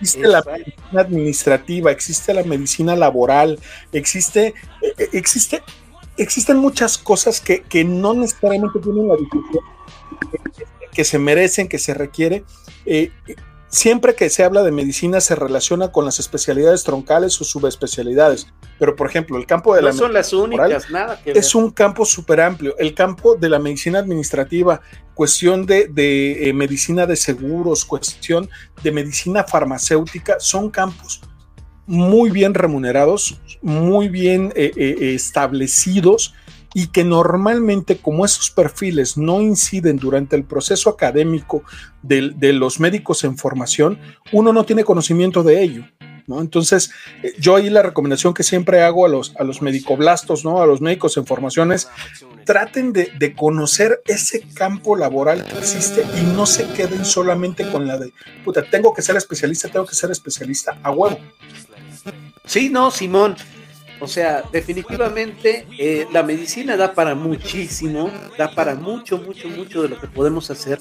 existe 0.00 0.26
la 0.26 0.42
medicina 0.42 1.00
administrativa, 1.00 1.90
existe 1.90 2.34
la 2.34 2.42
medicina 2.42 2.96
laboral, 2.96 3.58
existe, 3.92 4.54
eh, 4.82 5.08
existe, 5.12 5.62
existen 6.16 6.58
muchas 6.58 6.98
cosas 6.98 7.40
que, 7.40 7.62
que 7.62 7.84
no 7.84 8.14
necesariamente 8.14 8.80
tienen 8.80 9.08
la 9.08 9.16
difusión 9.16 9.64
que 10.94 11.04
se 11.04 11.18
merecen, 11.18 11.68
que 11.68 11.78
se 11.78 11.92
requiere. 11.92 12.44
Eh, 12.86 13.10
siempre 13.74 14.14
que 14.14 14.30
se 14.30 14.44
habla 14.44 14.62
de 14.62 14.70
medicina 14.70 15.20
se 15.20 15.34
relaciona 15.34 15.90
con 15.90 16.04
las 16.04 16.20
especialidades 16.20 16.84
troncales 16.84 17.40
o 17.40 17.44
subespecialidades. 17.44 18.46
Pero, 18.78 18.94
por 18.94 19.08
ejemplo, 19.08 19.36
el 19.36 19.46
campo 19.46 19.74
de 19.74 19.82
no 19.82 19.88
la 19.88 19.92
son 19.92 20.12
las 20.12 20.32
únicas, 20.32 20.90
nada 20.90 21.20
que 21.22 21.32
es 21.32 21.54
un 21.54 21.70
campo 21.70 22.04
súper 22.04 22.40
amplio. 22.40 22.76
El 22.78 22.94
campo 22.94 23.34
de 23.34 23.48
la 23.48 23.58
medicina 23.58 23.98
administrativa, 23.98 24.80
cuestión 25.14 25.66
de, 25.66 25.88
de 25.88 26.48
eh, 26.48 26.52
medicina 26.52 27.06
de 27.06 27.16
seguros, 27.16 27.84
cuestión 27.84 28.48
de 28.82 28.92
medicina 28.92 29.44
farmacéutica, 29.44 30.36
son 30.38 30.70
campos 30.70 31.20
muy 31.86 32.30
bien 32.30 32.54
remunerados, 32.54 33.40
muy 33.60 34.08
bien 34.08 34.52
eh, 34.54 34.72
eh, 34.76 35.14
establecidos 35.14 36.34
y 36.74 36.88
que 36.88 37.04
normalmente 37.04 37.98
como 37.98 38.24
esos 38.24 38.50
perfiles 38.50 39.16
no 39.16 39.40
inciden 39.40 39.96
durante 39.96 40.36
el 40.36 40.44
proceso 40.44 40.90
académico 40.90 41.62
de, 42.02 42.32
de, 42.36 42.52
los 42.52 42.80
médicos 42.80 43.24
en 43.24 43.38
formación, 43.38 43.98
uno 44.32 44.52
no 44.52 44.64
tiene 44.64 44.84
conocimiento 44.84 45.42
de 45.42 45.62
ello. 45.62 45.84
Entonces, 46.26 46.90
eh, 47.22 47.34
yo 47.38 47.56
ahí 47.56 47.68
la 47.68 47.82
recomendación 47.82 48.34
que 48.34 48.42
siempre 48.42 48.82
hago 48.82 49.04
a 49.04 49.08
los, 49.08 49.34
a 49.38 49.44
los 49.44 49.60
medicoblastos, 49.62 50.44
¿no? 50.44 50.62
a 50.62 50.66
los 50.66 50.80
médicos 50.80 51.16
en 51.16 51.26
formación 51.26 51.72
es 51.72 51.88
traten 52.44 52.92
de, 52.92 53.10
de 53.18 53.34
conocer 53.34 54.00
ese 54.06 54.42
campo 54.54 54.96
laboral 54.96 55.44
que 55.44 55.58
existe 55.58 56.04
y 56.20 56.24
no 56.34 56.46
se 56.46 56.66
queden 56.68 57.04
solamente 57.04 57.70
con 57.70 57.86
la 57.86 57.98
de, 57.98 58.12
puta, 58.44 58.62
tengo 58.62 58.92
que 58.94 59.02
ser 59.02 59.16
especialista, 59.16 59.68
tengo 59.68 59.86
que 59.86 59.94
ser 59.94 60.10
especialista 60.10 60.78
a 60.82 60.90
huevo. 60.90 61.18
Sí, 62.44 62.68
no, 62.68 62.90
Simón. 62.90 63.36
O 64.00 64.08
sea, 64.08 64.42
definitivamente 64.52 65.66
eh, 65.78 66.06
la 66.12 66.22
medicina 66.22 66.76
da 66.76 66.92
para 66.92 67.14
muchísimo, 67.14 68.10
da 68.36 68.50
para 68.54 68.74
mucho, 68.74 69.18
mucho, 69.18 69.48
mucho 69.48 69.82
de 69.82 69.88
lo 69.88 70.00
que 70.00 70.08
podemos 70.08 70.50
hacer. 70.50 70.80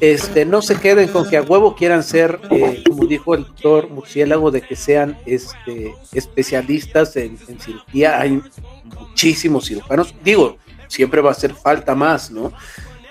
Este, 0.00 0.44
no 0.44 0.62
se 0.62 0.78
queden 0.80 1.08
con 1.08 1.28
que 1.28 1.36
a 1.36 1.42
huevo 1.42 1.76
quieran 1.76 2.02
ser, 2.02 2.40
eh, 2.50 2.82
como 2.86 3.06
dijo 3.06 3.34
el 3.34 3.44
doctor 3.44 3.90
Murciélago, 3.90 4.50
de 4.50 4.62
que 4.62 4.74
sean 4.74 5.18
este, 5.26 5.94
especialistas 6.12 7.16
en, 7.16 7.38
cirugía. 7.60 8.20
Hay 8.20 8.40
muchísimos 8.84 9.66
cirujanos. 9.66 10.14
Digo, 10.24 10.56
siempre 10.88 11.20
va 11.20 11.30
a 11.30 11.32
hacer 11.32 11.54
falta 11.54 11.94
más, 11.94 12.30
¿no? 12.30 12.52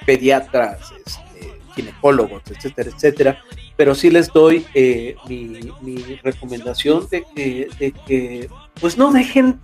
Pediatras, 0.06 0.92
este, 1.06 1.54
ginecólogos, 1.76 2.42
etcétera, 2.50 2.90
etcétera 2.94 3.44
pero 3.78 3.94
sí 3.94 4.10
les 4.10 4.32
doy 4.32 4.66
eh, 4.74 5.16
mi, 5.28 5.60
mi, 5.82 5.98
recomendación 6.24 7.08
de 7.10 7.24
que, 7.36 7.68
de 7.78 7.92
que, 7.92 8.50
pues 8.80 8.98
no 8.98 9.12
dejen, 9.12 9.60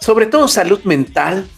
sobre 0.00 0.26
todo 0.26 0.48
salud 0.48 0.80
mental, 0.84 1.48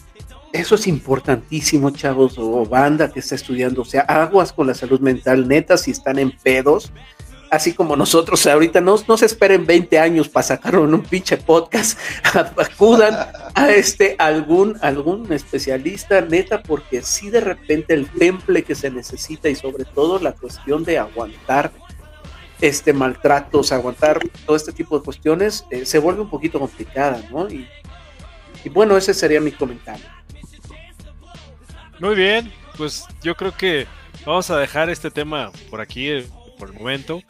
eso 0.51 0.75
es 0.75 0.87
importantísimo, 0.87 1.89
chavos, 1.89 2.37
o 2.37 2.65
banda 2.65 3.11
que 3.11 3.19
está 3.19 3.35
estudiando, 3.35 3.81
o 3.81 3.85
sea, 3.85 4.01
aguas 4.01 4.53
con 4.53 4.67
la 4.67 4.75
salud 4.75 4.99
mental, 4.99 5.47
neta, 5.47 5.77
si 5.77 5.91
están 5.91 6.19
en 6.19 6.31
pedos, 6.31 6.91
así 7.53 7.73
como 7.73 7.95
nosotros 7.95 8.45
ahorita, 8.47 8.81
no, 8.81 8.97
se 8.97 9.25
esperen 9.25 9.65
20 9.65 9.99
años 9.99 10.27
para 10.27 10.43
sacarlo 10.43 10.85
en 10.85 10.93
un 10.95 11.03
pinche 11.03 11.37
podcast, 11.37 11.99
acudan 12.33 13.15
a 13.53 13.69
este 13.69 14.15
algún, 14.17 14.77
algún 14.81 15.31
especialista, 15.31 16.21
neta, 16.21 16.63
porque 16.63 17.03
si 17.03 17.29
de 17.29 17.41
repente 17.41 17.93
el 17.93 18.07
temple 18.09 18.63
que 18.63 18.73
se 18.73 18.89
necesita 18.89 19.49
y 19.49 19.55
sobre 19.55 19.85
todo 19.85 20.19
la 20.19 20.31
cuestión 20.31 20.83
de 20.83 20.97
aguantar 20.97 21.71
este 22.63 22.93
maltratos, 22.93 23.73
aguantar 23.73 24.19
todo 24.45 24.55
este 24.55 24.71
tipo 24.71 24.97
de 24.97 25.03
cuestiones, 25.03 25.65
eh, 25.69 25.85
se 25.85 25.99
vuelve 25.99 26.21
un 26.21 26.29
poquito 26.29 26.59
complicada, 26.59 27.21
¿no? 27.29 27.49
Y, 27.49 27.67
y 28.63 28.69
bueno, 28.69 28.95
ese 28.95 29.13
sería 29.13 29.41
mi 29.41 29.51
comentario. 29.51 30.05
Muy 31.99 32.15
bien, 32.15 32.49
pues 32.77 33.05
yo 33.21 33.35
creo 33.35 33.53
que 33.53 33.85
vamos 34.25 34.49
a 34.49 34.57
dejar 34.57 34.89
este 34.89 35.11
tema 35.11 35.51
por 35.69 35.81
aquí 35.81 36.09
eh, 36.09 36.25
por 36.57 36.69
el 36.69 36.75
momento. 36.75 37.21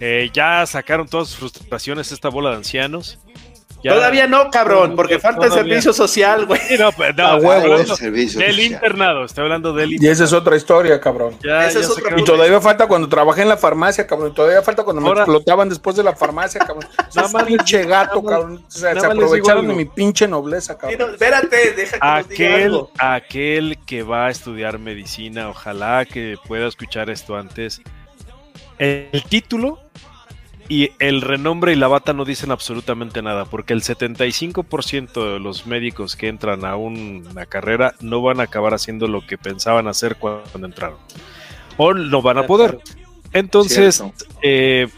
Eh, 0.00 0.28
ya 0.34 0.66
sacaron 0.66 1.08
todas 1.08 1.28
sus 1.28 1.38
frustraciones 1.38 2.12
esta 2.12 2.28
bola 2.28 2.50
de 2.50 2.56
ancianos. 2.56 3.18
Ya, 3.84 3.92
Todavía 3.92 4.26
no, 4.26 4.50
cabrón, 4.50 4.96
porque 4.96 5.18
falta 5.18 5.44
el 5.44 5.52
servicio 5.52 5.92
social, 5.92 6.46
güey. 6.46 6.58
Sí, 6.60 6.76
no, 6.78 6.90
pues, 6.92 7.14
no, 7.14 7.26
A 7.26 7.36
huevo. 7.36 7.76
del 7.76 7.86
Servicio 7.86 8.40
internado, 8.50 9.26
estoy 9.26 9.42
hablando 9.44 9.74
del 9.74 10.02
Y 10.02 10.08
esa 10.08 10.24
es 10.24 10.32
otra 10.32 10.56
historia, 10.56 10.98
cabrón. 10.98 11.36
Ya, 11.44 11.66
Esa 11.66 11.80
ya 11.80 11.84
es 11.84 11.90
otra 11.90 12.18
Y 12.18 12.24
todavía 12.24 12.62
falta 12.62 12.86
cuando 12.86 13.10
trabajé 13.10 13.42
en 13.42 13.48
la 13.50 13.58
farmacia, 13.58 14.06
cabrón. 14.06 14.30
y 14.32 14.34
Todavía 14.34 14.62
falta 14.62 14.84
cuando 14.84 15.02
me 15.02 15.10
explotaban 15.10 15.68
después 15.68 15.96
de 15.96 16.02
la 16.02 16.16
farmacia, 16.16 16.60
cabrón. 16.60 16.88
Nada 17.14 17.28
más 17.28 17.42
pinche 17.44 17.84
gato, 17.84 18.22
nada 18.22 18.38
cabrón. 18.38 18.64
O 18.66 18.70
sea, 18.70 18.98
se 18.98 19.06
aprovecharon 19.06 19.68
de 19.68 19.74
mi 19.74 19.84
pinche 19.84 20.26
nobleza, 20.26 20.72
Sí, 20.72 20.78
cabrón. 20.80 20.98
no, 21.00 21.06
espérate, 21.12 21.72
deja 21.74 21.98
que 21.98 22.06
nos 22.06 22.28
diga 22.30 22.44
Aquel, 22.48 22.62
algo. 22.64 22.90
aquel 22.98 23.78
que 23.84 24.02
va 24.02 24.26
a 24.26 24.30
estudiar 24.30 24.78
medicina, 24.78 25.50
ojalá 25.50 26.06
que 26.06 26.36
pueda 26.48 26.66
escuchar 26.68 27.10
esto 27.10 27.36
antes. 27.36 27.82
El 28.78 29.22
título 29.28 29.78
y 30.68 30.92
el 30.98 31.20
renombre 31.20 31.72
y 31.72 31.76
la 31.76 31.88
bata 31.88 32.12
no 32.12 32.24
dicen 32.24 32.50
absolutamente 32.50 33.22
nada, 33.22 33.44
porque 33.44 33.72
el 33.72 33.82
75% 33.82 35.34
de 35.34 35.40
los 35.40 35.66
médicos 35.66 36.16
que 36.16 36.28
entran 36.28 36.64
a 36.64 36.76
una 36.76 37.46
carrera 37.46 37.94
no 38.00 38.22
van 38.22 38.40
a 38.40 38.44
acabar 38.44 38.74
haciendo 38.74 39.06
lo 39.06 39.26
que 39.26 39.36
pensaban 39.36 39.88
hacer 39.88 40.16
cuando 40.16 40.66
entraron. 40.66 40.98
O 41.76 41.92
no 41.92 42.22
van 42.22 42.38
a 42.38 42.46
poder. 42.46 42.78
Entonces, 43.32 44.02
eh, 44.42 44.88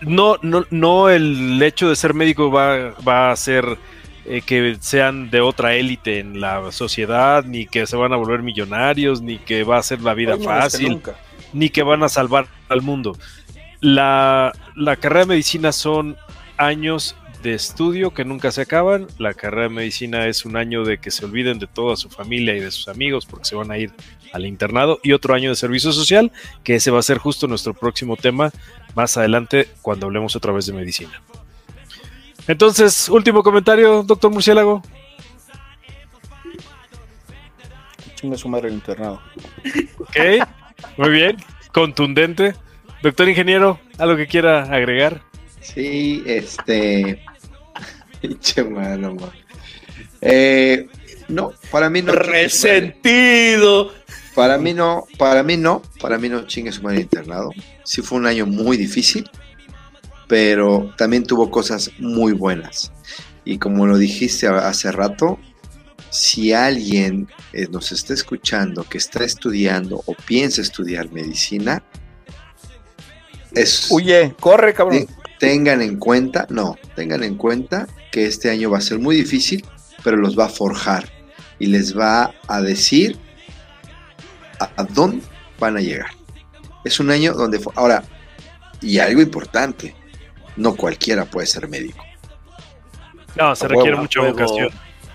no, 0.00 0.36
no, 0.42 0.64
no 0.70 1.10
el 1.10 1.60
hecho 1.62 1.88
de 1.88 1.96
ser 1.96 2.14
médico 2.14 2.50
va, 2.50 2.94
va 3.06 3.28
a 3.28 3.32
hacer 3.32 3.78
eh, 4.24 4.42
que 4.42 4.76
sean 4.80 5.30
de 5.30 5.40
otra 5.40 5.74
élite 5.74 6.18
en 6.18 6.40
la 6.40 6.70
sociedad, 6.70 7.44
ni 7.44 7.66
que 7.66 7.86
se 7.86 7.96
van 7.96 8.12
a 8.12 8.16
volver 8.16 8.42
millonarios, 8.42 9.22
ni 9.22 9.38
que 9.38 9.64
va 9.64 9.78
a 9.78 9.82
ser 9.82 10.02
la 10.02 10.14
vida 10.14 10.34
Hoy 10.34 10.44
fácil, 10.44 11.00
ni 11.52 11.70
que 11.70 11.82
van 11.82 12.02
a 12.02 12.08
salvar 12.08 12.46
al 12.68 12.82
mundo. 12.82 13.16
La, 13.80 14.52
la 14.74 14.96
carrera 14.96 15.20
de 15.20 15.26
medicina 15.26 15.72
son 15.72 16.16
años 16.56 17.16
de 17.42 17.54
estudio 17.54 18.12
que 18.12 18.24
nunca 18.24 18.50
se 18.50 18.62
acaban. 18.62 19.06
La 19.18 19.34
carrera 19.34 19.64
de 19.64 19.68
medicina 19.68 20.26
es 20.26 20.44
un 20.44 20.56
año 20.56 20.84
de 20.84 20.98
que 20.98 21.10
se 21.10 21.24
olviden 21.24 21.58
de 21.58 21.66
toda 21.66 21.96
su 21.96 22.08
familia 22.08 22.56
y 22.56 22.60
de 22.60 22.70
sus 22.70 22.88
amigos 22.88 23.26
porque 23.26 23.44
se 23.44 23.56
van 23.56 23.70
a 23.70 23.78
ir 23.78 23.92
al 24.32 24.46
internado 24.46 25.00
y 25.02 25.12
otro 25.12 25.34
año 25.34 25.50
de 25.50 25.56
servicio 25.56 25.92
social, 25.92 26.32
que 26.64 26.76
ese 26.76 26.90
va 26.90 26.98
a 26.98 27.02
ser 27.02 27.18
justo 27.18 27.46
nuestro 27.46 27.74
próximo 27.74 28.16
tema 28.16 28.50
más 28.94 29.16
adelante 29.16 29.68
cuando 29.82 30.06
hablemos 30.06 30.36
otra 30.36 30.52
vez 30.52 30.66
de 30.66 30.72
medicina. 30.72 31.22
Entonces, 32.46 33.08
último 33.08 33.42
comentario, 33.42 34.02
doctor 34.02 34.30
Murciélago. 34.30 34.82
Chinga 38.14 38.36
su 38.36 38.48
madre 38.48 38.68
el 38.68 38.74
internado. 38.74 39.20
Ok, 39.98 40.16
muy 40.96 41.10
bien, 41.10 41.36
contundente. 41.72 42.54
Doctor 43.02 43.28
ingeniero, 43.28 43.78
¿algo 43.98 44.16
que 44.16 44.26
quiera 44.26 44.62
agregar? 44.64 45.22
Sí, 45.60 46.22
este. 46.26 47.22
Pinche 48.20 48.64
mano, 48.64 49.14
man. 49.14 49.30
Eh, 50.20 50.88
no, 51.28 51.52
para 51.70 51.90
mí 51.90 52.02
no. 52.02 52.12
Resentido. 52.12 53.92
Para 54.34 54.56
mí 54.56 54.72
no, 54.72 55.04
para 55.16 55.42
mí 55.42 55.56
no, 55.56 55.82
para 56.00 56.16
mí 56.16 56.28
no 56.28 56.46
chingue 56.46 56.70
su 56.70 56.82
madre 56.82 57.00
internado. 57.00 57.50
Sí 57.84 58.02
fue 58.02 58.18
un 58.18 58.26
año 58.26 58.46
muy 58.46 58.76
difícil, 58.76 59.28
pero 60.28 60.94
también 60.96 61.24
tuvo 61.24 61.50
cosas 61.50 61.90
muy 61.98 62.32
buenas. 62.32 62.92
Y 63.44 63.58
como 63.58 63.86
lo 63.86 63.98
dijiste 63.98 64.46
hace 64.46 64.92
rato, 64.92 65.40
si 66.10 66.52
alguien 66.52 67.28
eh, 67.52 67.66
nos 67.70 67.90
está 67.90 68.14
escuchando 68.14 68.84
que 68.84 68.98
está 68.98 69.24
estudiando 69.24 70.02
o 70.06 70.14
piensa 70.14 70.62
estudiar 70.62 71.10
medicina, 71.10 71.82
es, 73.54 73.86
Huye, 73.90 74.34
corre, 74.40 74.74
cabrón. 74.74 75.06
Tengan 75.38 75.82
en 75.82 75.98
cuenta, 75.98 76.46
no, 76.50 76.76
tengan 76.96 77.22
en 77.22 77.36
cuenta 77.36 77.86
que 78.10 78.26
este 78.26 78.50
año 78.50 78.70
va 78.70 78.78
a 78.78 78.80
ser 78.82 78.98
muy 78.98 79.14
difícil, 79.16 79.64
pero 80.02 80.16
los 80.16 80.36
va 80.38 80.46
a 80.46 80.48
forjar 80.48 81.08
y 81.60 81.66
les 81.66 81.96
va 81.96 82.34
a 82.48 82.60
decir 82.60 83.16
a, 84.60 84.70
a 84.76 84.84
dónde 84.84 85.22
van 85.60 85.76
a 85.76 85.80
llegar. 85.80 86.10
Es 86.84 86.98
un 87.00 87.10
año 87.10 87.34
donde, 87.34 87.60
ahora, 87.76 88.02
y 88.80 88.98
algo 88.98 89.20
importante, 89.22 89.94
no 90.56 90.74
cualquiera 90.74 91.24
puede 91.24 91.46
ser 91.46 91.68
médico, 91.68 92.04
No, 93.36 93.54
se 93.54 93.66
A 93.66 93.68
requiere 93.68 93.90
huevo, 93.90 94.02
mucha 94.02 94.20
vocación. 94.20 94.70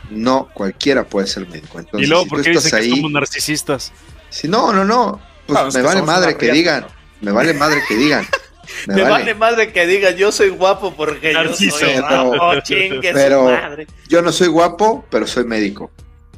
no 0.10 0.50
cualquiera 0.54 1.04
puede 1.04 1.28
ser 1.28 1.48
médico. 1.50 1.80
Entonces, 1.80 2.08
y 2.08 2.10
luego, 2.10 2.24
si 2.24 2.30
tú 2.30 2.36
¿por 2.36 2.44
qué 2.44 2.50
dicen 2.52 2.72
que 2.72 2.78
ahí, 2.78 2.90
somos 2.92 3.12
narcisistas? 3.12 3.92
si 4.30 4.48
no, 4.48 4.72
no, 4.72 4.86
no, 4.86 5.20
pues 5.48 5.60
No, 5.60 5.68
es 5.68 5.74
me 5.74 5.82
vale 5.82 6.02
madre 6.02 6.38
que 6.38 6.52
digan, 6.52 6.86
Me 7.24 7.32
vale 7.32 7.54
madre 7.54 7.82
que 7.88 7.96
digan. 7.96 8.26
Me, 8.88 9.04
vale. 9.04 9.34
madre 9.36 9.72
que 9.72 9.86
digan, 9.86 10.16
yo 10.16 10.32
soy 10.32 10.50
guapo 10.50 10.94
porque 10.94 11.34
yo 11.34 11.54
soy 11.54 12.00
guapo, 12.00 12.60
chingue 12.64 13.12
pero 13.14 13.46
madre. 13.46 13.88
Yo 14.08 14.22
no 14.22 14.32
soy 14.32 14.48
guapo, 14.48 15.06
pero 15.10 15.26
soy 15.26 15.46
médico. 15.46 15.92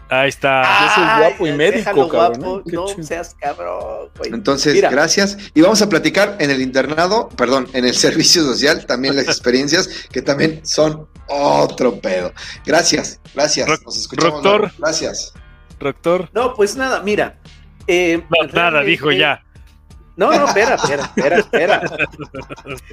Ahí 0.09 0.29
está. 0.29 0.63
yo 0.63 0.89
soy 0.95 1.19
guapo 1.19 1.47
y 1.47 1.51
médico, 1.53 2.09
cabrón. 2.09 2.63
¿eh? 2.65 2.71
No 2.71 2.87
seas 2.87 3.35
cabrón, 3.39 4.09
Entonces, 4.25 4.79
gracias. 4.81 5.37
Y 5.53 5.61
vamos 5.61 5.81
a 5.81 5.89
platicar 5.89 6.37
en 6.39 6.51
el 6.51 6.61
internado, 6.61 7.29
perdón, 7.29 7.67
en 7.73 7.85
el 7.85 7.93
servicio 8.05 8.43
social, 8.43 8.85
también 8.85 9.15
las 9.15 9.25
experiencias 9.25 10.07
que 10.11 10.21
también 10.21 10.61
son 10.65 11.07
otro 11.27 11.99
pedo. 11.99 12.31
Gracias, 12.65 13.19
gracias. 13.33 13.67
Nos 13.83 13.97
escuchamos. 13.97 14.43
Doctor. 14.43 14.71
Gracias. 14.77 15.33
Doctor. 15.79 16.29
No, 16.33 16.53
pues 16.53 16.75
nada, 16.75 17.01
mira. 17.01 17.39
Eh, 17.87 18.23
no, 18.29 18.47
nada, 18.51 18.81
dijo 18.81 19.11
ya. 19.11 19.45
No, 20.17 20.31
no, 20.31 20.45
espera, 20.45 20.75
espera, 20.75 21.03
espera, 21.05 21.37
espera. 21.39 21.81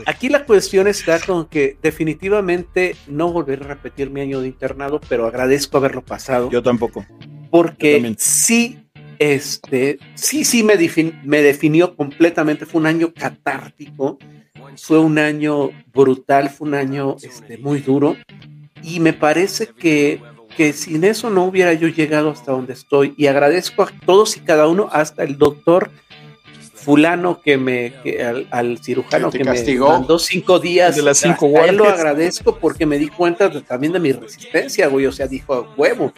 Aquí 0.07 0.29
la 0.29 0.45
cuestión 0.45 0.89
está 0.89 1.21
con 1.21 1.47
que 1.47 1.77
definitivamente 1.81 2.97
no 3.07 3.33
volveré 3.33 3.65
a 3.65 3.69
repetir 3.69 4.11
mi 4.11 4.21
año 4.21 4.41
de 4.41 4.49
internado, 4.49 5.01
pero 5.09 5.27
agradezco 5.27 5.77
haberlo 5.77 6.03
pasado. 6.03 6.51
Yo 6.51 6.63
tampoco. 6.63 7.07
Porque 7.51 8.15
sí, 8.19 8.85
este, 9.19 9.99
sí, 10.15 10.45
sí 10.45 10.65
me, 10.65 10.75
me 11.23 11.43
definió 11.43 11.95
completamente. 11.95 12.67
Fue 12.67 12.81
un 12.81 12.87
año 12.89 13.13
catártico, 13.15 14.19
fue 14.77 14.99
un 14.99 15.19
año 15.19 15.71
brutal, 15.95 16.51
fue 16.51 16.69
un 16.69 16.75
año 16.75 17.17
este, 17.23 17.57
muy 17.59 17.81
duro. 17.81 18.17
Y 18.83 18.99
me 18.99 19.13
parece 19.13 19.69
que, 19.69 20.21
que 20.57 20.73
sin 20.73 21.05
eso 21.05 21.31
no 21.31 21.45
hubiera 21.45 21.73
yo 21.73 21.87
llegado 21.87 22.31
hasta 22.31 22.51
donde 22.51 22.73
estoy. 22.73 23.15
Y 23.17 23.29
agradezco 23.29 23.85
a 23.85 23.93
todos 24.05 24.37
y 24.37 24.41
cada 24.41 24.67
uno, 24.67 24.89
hasta 24.91 25.23
el 25.23 25.39
doctor 25.39 25.93
fulano 26.83 27.41
que 27.41 27.57
me, 27.57 27.95
al, 28.51 28.79
cirujano 28.79 29.31
que, 29.31 29.45
me 29.45 29.79
mandó 29.79 30.19
cinco 30.19 30.59
días, 30.59 30.97
de 30.97 31.03
las 31.03 31.19
cinco 31.19 31.51
a, 31.59 31.67
él 31.67 31.77
lo 31.77 31.89
agradezco 31.89 32.59
porque 32.59 32.87
me 32.87 32.99
di 32.99 33.09
cuenta 33.09 33.51
también 33.63 33.93
de 33.93 34.01
mi 34.01 34.13
resistencia, 34.13 34.89
güey, 34.89 35.07
o 35.07 35.13
sea, 35.13 35.27
dijo, 35.27 35.73
huevo. 35.77 36.13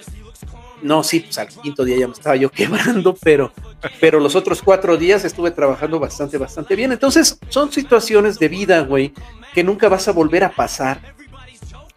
No, 0.83 1.03
sí, 1.03 1.21
pues 1.21 1.39
al 1.39 1.49
quinto 1.49 1.83
día 1.85 1.97
ya 1.97 2.07
me 2.07 2.13
estaba 2.13 2.37
yo 2.37 2.51
quebrando, 2.53 3.15
pero, 3.23 3.53
pero 4.01 4.21
los 4.21 4.35
otros 4.35 4.61
cuatro 4.63 4.97
días 4.97 5.25
estuve 5.25 5.51
trabajando 5.51 5.99
bastante, 5.99 6.37
bastante 6.37 6.77
bien. 6.77 6.93
Entonces, 6.93 7.39
son 7.49 7.73
situaciones 7.73 8.39
de 8.39 8.49
vida, 8.49 8.81
güey, 8.81 9.15
que 9.55 9.65
nunca 9.65 9.89
vas 9.89 10.09
a 10.09 10.13
volver 10.13 10.45
a 10.45 10.51
pasar. 10.51 11.01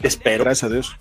Espero. 0.01 0.45
Gracias 0.45 0.69
a 0.69 0.73
Dios. 0.73 0.95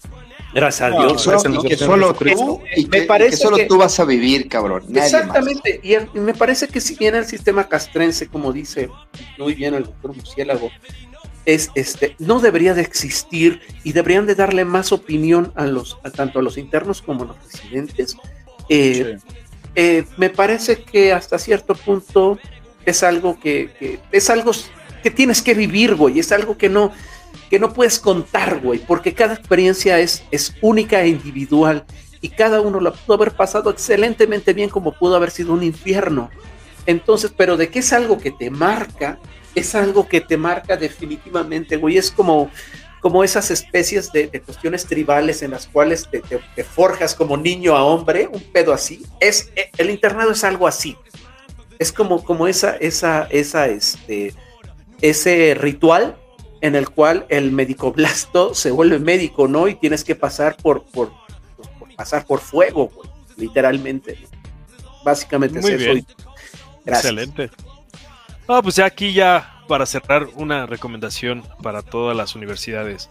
Gracias 0.56 0.90
a 0.90 0.98
Dios. 0.98 1.28
que 1.68 1.76
solo 1.76 2.14
tú, 2.14 2.62
me 2.90 3.02
parece 3.02 3.36
solo 3.36 3.58
tú 3.68 3.76
vas 3.76 4.00
a 4.00 4.06
vivir, 4.06 4.48
cabrón. 4.48 4.84
exactamente. 4.94 5.80
Y, 5.82 6.18
me 6.18 6.32
parece 6.32 6.66
que 6.66 6.80
si 6.80 6.94
bien 6.96 7.14
el 7.14 7.26
sistema 7.26 7.68
castrense, 7.68 8.28
como 8.28 8.54
dice 8.54 8.88
muy 9.36 9.54
bien 9.54 9.74
el 9.74 9.84
doctor 9.84 10.16
Murciélago, 10.16 10.70
es 11.44 11.70
este, 11.74 12.16
no 12.18 12.40
debería 12.40 12.72
de 12.72 12.80
existir 12.80 13.60
y 13.84 13.92
deberían 13.92 14.24
de 14.24 14.34
darle 14.34 14.64
más 14.64 14.92
opinión 14.92 15.52
a 15.56 15.66
los, 15.66 15.98
tanto 16.16 16.38
a 16.38 16.42
los 16.42 16.56
internos 16.56 17.02
como 17.02 17.24
a 17.24 17.26
los 17.26 17.36
residentes. 17.44 18.16
Eh, 18.70 19.18
eh, 19.74 20.04
me 20.16 20.30
parece 20.30 20.82
que 20.82 21.12
hasta 21.12 21.38
cierto 21.38 21.74
punto 21.74 22.38
es 22.86 23.02
algo 23.02 23.38
que, 23.38 23.70
que, 23.78 24.00
es 24.10 24.30
algo 24.30 24.52
que 25.02 25.10
tienes 25.10 25.42
que 25.42 25.52
vivir, 25.52 25.96
güey. 25.96 26.18
Es 26.18 26.32
algo 26.32 26.56
que 26.56 26.70
no, 26.70 26.92
que 27.50 27.58
no 27.58 27.72
puedes 27.72 27.98
contar, 27.98 28.60
güey, 28.60 28.78
porque 28.78 29.14
cada 29.14 29.34
experiencia 29.34 29.98
es, 29.98 30.22
es 30.30 30.54
única 30.60 31.02
e 31.02 31.08
individual 31.08 31.84
y 32.20 32.28
cada 32.30 32.60
uno 32.60 32.80
la 32.80 32.92
pudo 32.92 33.16
haber 33.16 33.32
pasado 33.32 33.70
excelentemente 33.70 34.52
bien 34.52 34.68
como 34.68 34.92
pudo 34.92 35.16
haber 35.16 35.30
sido 35.30 35.52
un 35.52 35.62
infierno. 35.62 36.30
Entonces, 36.86 37.32
pero 37.36 37.56
de 37.56 37.68
qué 37.68 37.80
es 37.80 37.92
algo 37.92 38.18
que 38.18 38.30
te 38.30 38.50
marca, 38.50 39.18
es 39.54 39.74
algo 39.74 40.08
que 40.08 40.20
te 40.20 40.36
marca 40.36 40.76
definitivamente, 40.76 41.76
güey, 41.76 41.98
es 41.98 42.10
como, 42.10 42.50
como 43.00 43.24
esas 43.24 43.50
especies 43.50 44.12
de, 44.12 44.28
cuestiones 44.40 44.86
tribales 44.86 45.42
en 45.42 45.52
las 45.52 45.66
cuales 45.66 46.08
te, 46.10 46.20
te, 46.20 46.64
forjas 46.64 47.14
como 47.14 47.36
niño 47.36 47.76
a 47.76 47.84
hombre, 47.84 48.28
un 48.32 48.42
pedo 48.52 48.72
así. 48.72 49.04
Es, 49.20 49.50
e, 49.56 49.70
el 49.78 49.90
internado 49.90 50.32
es 50.32 50.44
algo 50.44 50.66
así. 50.66 50.96
Es 51.78 51.92
como, 51.92 52.24
como 52.24 52.46
esa, 52.48 52.76
esa, 52.76 53.28
esa, 53.30 53.66
este, 53.68 54.34
ese 55.00 55.54
ritual 55.54 56.16
en 56.60 56.74
el 56.74 56.88
cual 56.90 57.26
el 57.28 57.50
blasto 57.94 58.54
se 58.54 58.70
vuelve 58.70 58.98
médico, 58.98 59.48
¿no? 59.48 59.68
Y 59.68 59.74
tienes 59.74 60.04
que 60.04 60.14
pasar 60.14 60.56
por, 60.56 60.84
por, 60.84 61.12
pasar 61.96 62.26
por 62.26 62.40
fuego, 62.40 62.90
literalmente. 63.36 64.18
Básicamente 65.04 65.60
Muy 65.60 65.72
es 65.72 65.80
eso. 65.80 65.92
Bien. 65.92 66.06
Excelente. 66.86 67.50
Ah, 68.48 68.60
pues 68.62 68.76
ya 68.76 68.86
aquí 68.86 69.12
ya 69.12 69.62
para 69.66 69.86
cerrar 69.86 70.28
una 70.34 70.66
recomendación 70.66 71.42
para 71.62 71.82
todas 71.82 72.16
las 72.16 72.34
universidades. 72.34 73.10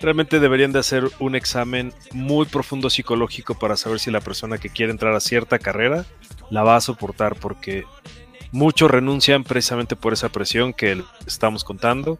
Realmente 0.00 0.38
deberían 0.38 0.72
de 0.72 0.78
hacer 0.78 1.08
un 1.18 1.34
examen 1.34 1.92
muy 2.12 2.46
profundo 2.46 2.88
psicológico 2.88 3.58
para 3.58 3.76
saber 3.76 3.98
si 3.98 4.10
la 4.10 4.20
persona 4.20 4.58
que 4.58 4.70
quiere 4.70 4.92
entrar 4.92 5.14
a 5.14 5.20
cierta 5.20 5.58
carrera 5.58 6.04
la 6.50 6.62
va 6.62 6.76
a 6.76 6.80
soportar, 6.80 7.34
porque 7.36 7.84
muchos 8.52 8.90
renuncian 8.90 9.44
precisamente 9.44 9.96
por 9.96 10.12
esa 10.12 10.28
presión 10.28 10.72
que 10.72 11.02
estamos 11.26 11.64
contando 11.64 12.18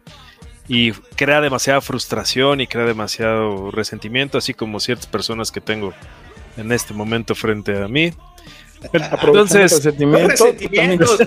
y 0.67 0.91
crea 0.91 1.41
demasiada 1.41 1.81
frustración 1.81 2.61
y 2.61 2.67
crea 2.67 2.85
demasiado 2.85 3.71
resentimiento, 3.71 4.37
así 4.37 4.53
como 4.53 4.79
ciertas 4.79 5.07
personas 5.07 5.51
que 5.51 5.61
tengo 5.61 5.93
en 6.57 6.71
este 6.71 6.93
momento 6.93 7.33
frente 7.35 7.81
a 7.81 7.87
mí. 7.87 8.13
Entonces, 8.93 9.71
resentimiento, 9.71 11.17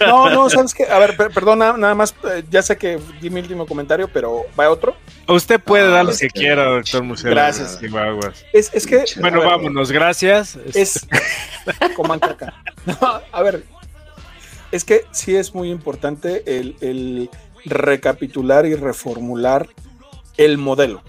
no, 0.00 0.30
no, 0.30 0.50
sabes 0.50 0.74
que, 0.74 0.84
a 0.84 0.98
ver, 0.98 1.16
perdona, 1.16 1.74
nada 1.76 1.94
más, 1.94 2.14
eh, 2.24 2.42
ya 2.50 2.62
sé 2.62 2.76
que 2.76 2.98
di 3.20 3.30
mi 3.30 3.40
último 3.40 3.66
comentario, 3.66 4.08
pero 4.08 4.46
va 4.58 4.70
otro. 4.70 4.96
Usted 5.28 5.60
puede 5.60 5.88
dar 5.88 6.06
lo 6.06 6.16
que 6.16 6.28
quiera, 6.28 6.64
doctor 6.64 7.02
Museo. 7.02 7.30
Gracias. 7.30 7.78
Es, 8.52 8.70
es 8.72 8.86
que, 8.86 9.04
bueno, 9.20 9.40
vámonos, 9.40 9.92
gracias. 9.92 10.58
Es, 10.74 11.06
a 13.32 13.42
ver, 13.42 13.64
es 14.72 14.84
que 14.84 15.04
sí 15.10 15.36
es 15.36 15.54
muy 15.54 15.70
importante 15.70 16.42
el, 16.58 17.28
recapitular 17.66 18.64
y 18.64 18.74
reformular 18.74 19.68
el 20.38 20.56
modelo. 20.56 21.02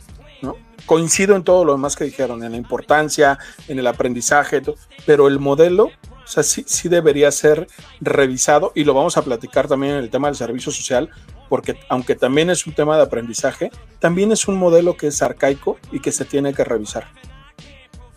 Coincido 0.86 1.36
en 1.36 1.44
todo 1.44 1.66
lo 1.66 1.74
demás 1.74 1.96
que 1.96 2.04
dijeron, 2.04 2.44
en 2.44 2.52
la 2.52 2.58
importancia, 2.58 3.40
en 3.68 3.80
el 3.80 3.88
aprendizaje, 3.88 4.62
pero 5.06 5.28
el 5.28 5.40
modelo, 5.40 5.86
o 5.86 6.28
sea, 6.28 6.44
sí, 6.44 6.64
sí 6.68 6.90
debería 6.90 7.32
ser 7.32 7.68
revisado 8.00 8.72
y 8.76 8.84
lo 8.84 8.94
vamos 8.94 9.18
a 9.18 9.24
platicar 9.24 9.68
también 9.68 9.94
en 9.94 10.00
el 10.00 10.10
tema 10.10 10.28
del 10.28 10.36
servicio 10.36 10.72
social, 10.72 11.10
porque 11.50 11.78
aunque 11.90 12.16
también 12.16 12.50
es 12.50 12.66
un 12.66 12.74
tema 12.74 12.98
de 12.98 13.04
aprendizaje, 13.04 13.72
también 14.00 14.32
es 14.32 14.48
un 14.48 14.58
modelo 14.58 14.98
que 14.98 15.08
es 15.08 15.22
arcaico 15.22 15.78
y 15.92 16.00
que 16.00 16.12
se 16.12 16.26
tiene 16.26 16.54
que 16.54 16.64
revisar. 16.64 17.08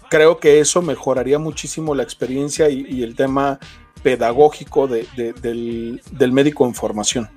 Creo 0.09 0.39
que 0.39 0.61
eso 0.61 0.83
mejoraría 0.83 1.39
muchísimo 1.39 1.95
la 1.95 2.05
experiencia 2.05 2.69
y 2.69 3.03
el 3.03 3.17
tema 3.17 3.59
pedagógico 4.05 4.87
del, 4.87 6.33
médico 6.33 6.67
en 6.67 6.75
formación. 6.75 7.29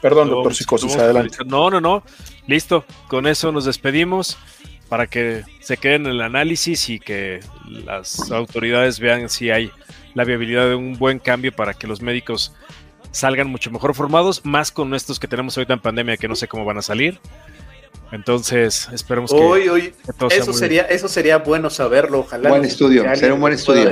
Perdón, 0.00 0.30
doctor 0.30 0.54
Psicosis, 0.54 0.96
adelante. 0.96 1.38
No, 1.46 1.70
no, 1.70 1.80
no. 1.80 2.02
Listo. 2.46 2.84
Con 3.08 3.26
eso 3.26 3.52
nos 3.52 3.64
despedimos 3.64 4.38
para 4.88 5.06
que 5.06 5.42
se 5.60 5.76
queden 5.76 6.06
en 6.06 6.12
el 6.12 6.20
análisis 6.20 6.90
y 6.90 7.00
que 7.00 7.40
las 7.66 8.30
autoridades 8.30 9.00
vean 9.00 9.28
si 9.28 9.50
hay 9.50 9.70
la 10.14 10.24
viabilidad 10.24 10.68
de 10.68 10.74
un 10.74 10.98
buen 10.98 11.18
cambio 11.18 11.52
para 11.52 11.74
que 11.74 11.86
los 11.86 12.02
médicos 12.02 12.52
salgan 13.10 13.48
mucho 13.48 13.70
mejor 13.70 13.94
formados, 13.94 14.44
más 14.44 14.72
con 14.72 14.94
estos 14.94 15.20
que 15.20 15.28
tenemos 15.28 15.56
ahorita 15.56 15.74
en 15.74 15.80
pandemia 15.80 16.16
que 16.16 16.28
no 16.28 16.36
sé 16.36 16.48
cómo 16.48 16.64
van 16.64 16.78
a 16.78 16.82
salir. 16.82 17.20
Entonces, 18.12 18.90
esperemos 18.92 19.32
que. 19.32 19.38
Hoy, 19.38 19.94
eso, 20.30 20.52
sería, 20.52 20.82
eso 20.82 21.08
sería 21.08 21.38
bueno 21.38 21.70
saberlo. 21.70 22.20
Ojalá. 22.20 22.50
Buen 22.50 22.66
estudio, 22.66 23.02
sería 23.14 23.32
un 23.32 23.40
buen 23.40 23.54
estudio. 23.54 23.90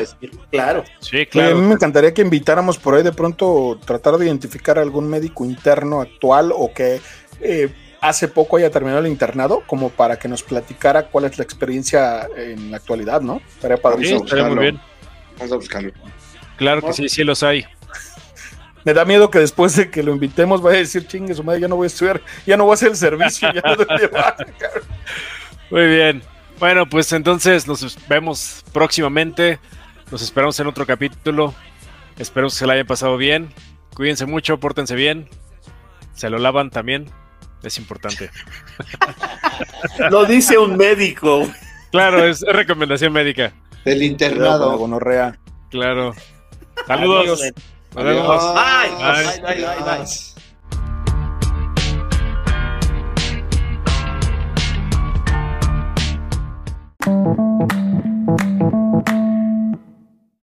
Claro. 0.51 0.85
Sí, 1.01 1.25
claro. 1.25 1.57
a 1.57 1.61
mí 1.61 1.67
me 1.67 1.75
encantaría 1.75 2.13
que 2.13 2.21
invitáramos 2.21 2.79
por 2.79 2.95
ahí 2.95 3.03
de 3.03 3.13
pronto 3.13 3.81
tratar 3.85 4.19
de 4.19 4.27
identificar 4.27 4.79
algún 4.79 5.09
médico 5.09 5.47
interno 5.47 6.03
actual 6.03 6.53
o 6.55 6.71
que 6.75 7.01
eh, 7.41 7.71
hace 8.03 8.29
poco 8.29 8.59
haya 8.59 8.71
terminado 8.71 9.01
el 9.01 9.07
internado, 9.07 9.63
como 9.67 9.89
para 9.89 10.19
que 10.19 10.29
nos 10.29 10.43
platicara 10.43 11.07
cuál 11.07 11.25
es 11.25 11.39
la 11.39 11.45
experiencia 11.45 12.29
en 12.37 12.71
la 12.71 12.77
actualidad, 12.77 13.23
¿no? 13.23 13.41
Estaría 13.55 13.79
padrísimo. 13.79 14.29
Sí, 14.29 14.37
muy 14.37 14.59
bien. 14.59 14.81
Vamos 15.39 15.53
a 15.53 15.57
buscarlo. 15.57 15.93
Claro 16.59 16.83
que 16.83 16.93
sí, 16.93 17.09
sí 17.09 17.25
los 17.25 17.43
hay 17.43 17.65
me 18.85 18.95
da 18.95 19.05
miedo 19.05 19.31
que 19.31 19.39
después 19.39 19.77
de 19.77 19.91
que 19.91 20.03
lo 20.03 20.13
invitemos 20.13 20.63
vaya 20.63 20.79
a 20.79 20.81
decir, 20.81 21.07
chingue 21.07 21.35
su 21.35 21.45
madre, 21.45 21.61
ya 21.61 21.69
no 21.69 21.77
voy 21.77 21.85
a 21.85 21.89
estudiar, 21.89 22.21
ya 22.47 22.57
no 22.57 22.65
voy 22.65 22.73
a 22.73 22.75
hacer 22.75 22.89
el 22.89 22.97
servicio, 22.97 23.53
ya 23.53 23.63
no 23.63 23.77
Muy 25.71 25.87
bien. 25.87 26.23
Bueno, 26.59 26.87
pues 26.87 27.13
entonces 27.13 27.67
nos 27.67 27.99
vemos 28.09 28.65
próximamente. 28.73 29.59
Nos 30.11 30.23
esperamos 30.23 30.59
en 30.61 30.67
otro 30.67 30.85
capítulo. 30.85 31.55
Espero 32.19 32.49
que 32.49 32.55
se 32.55 32.67
la 32.67 32.75
hayan 32.75 32.87
pasado 32.87 33.17
bien. 33.17 33.53
Cuídense 33.95 34.27
mucho, 34.27 34.59
pórtense 34.61 34.95
bien. 34.95 35.29
Se 36.15 36.29
lo 36.29 36.39
lavan 36.39 36.71
también. 36.71 37.07
Es 37.63 37.79
importante. 37.79 38.31
lo 40.11 40.25
dice 40.25 40.59
un 40.59 40.77
médico. 40.77 41.49
Claro, 41.93 42.25
es 42.25 42.43
recomendación 42.43 43.13
médica. 43.13 43.53
Del 43.85 44.03
internado. 44.03 44.77
Gonorrea. 44.77 45.39
Claro. 45.71 46.15
Saludos. 46.87 47.41
Adiós. 47.41 47.55
Adiós. 47.97 48.27
Adiós. 48.27 48.55
Bye. 48.55 48.91
Bye, 48.99 49.41
bye, 49.41 49.61
bye, 49.61 49.83
bye. 49.85 50.31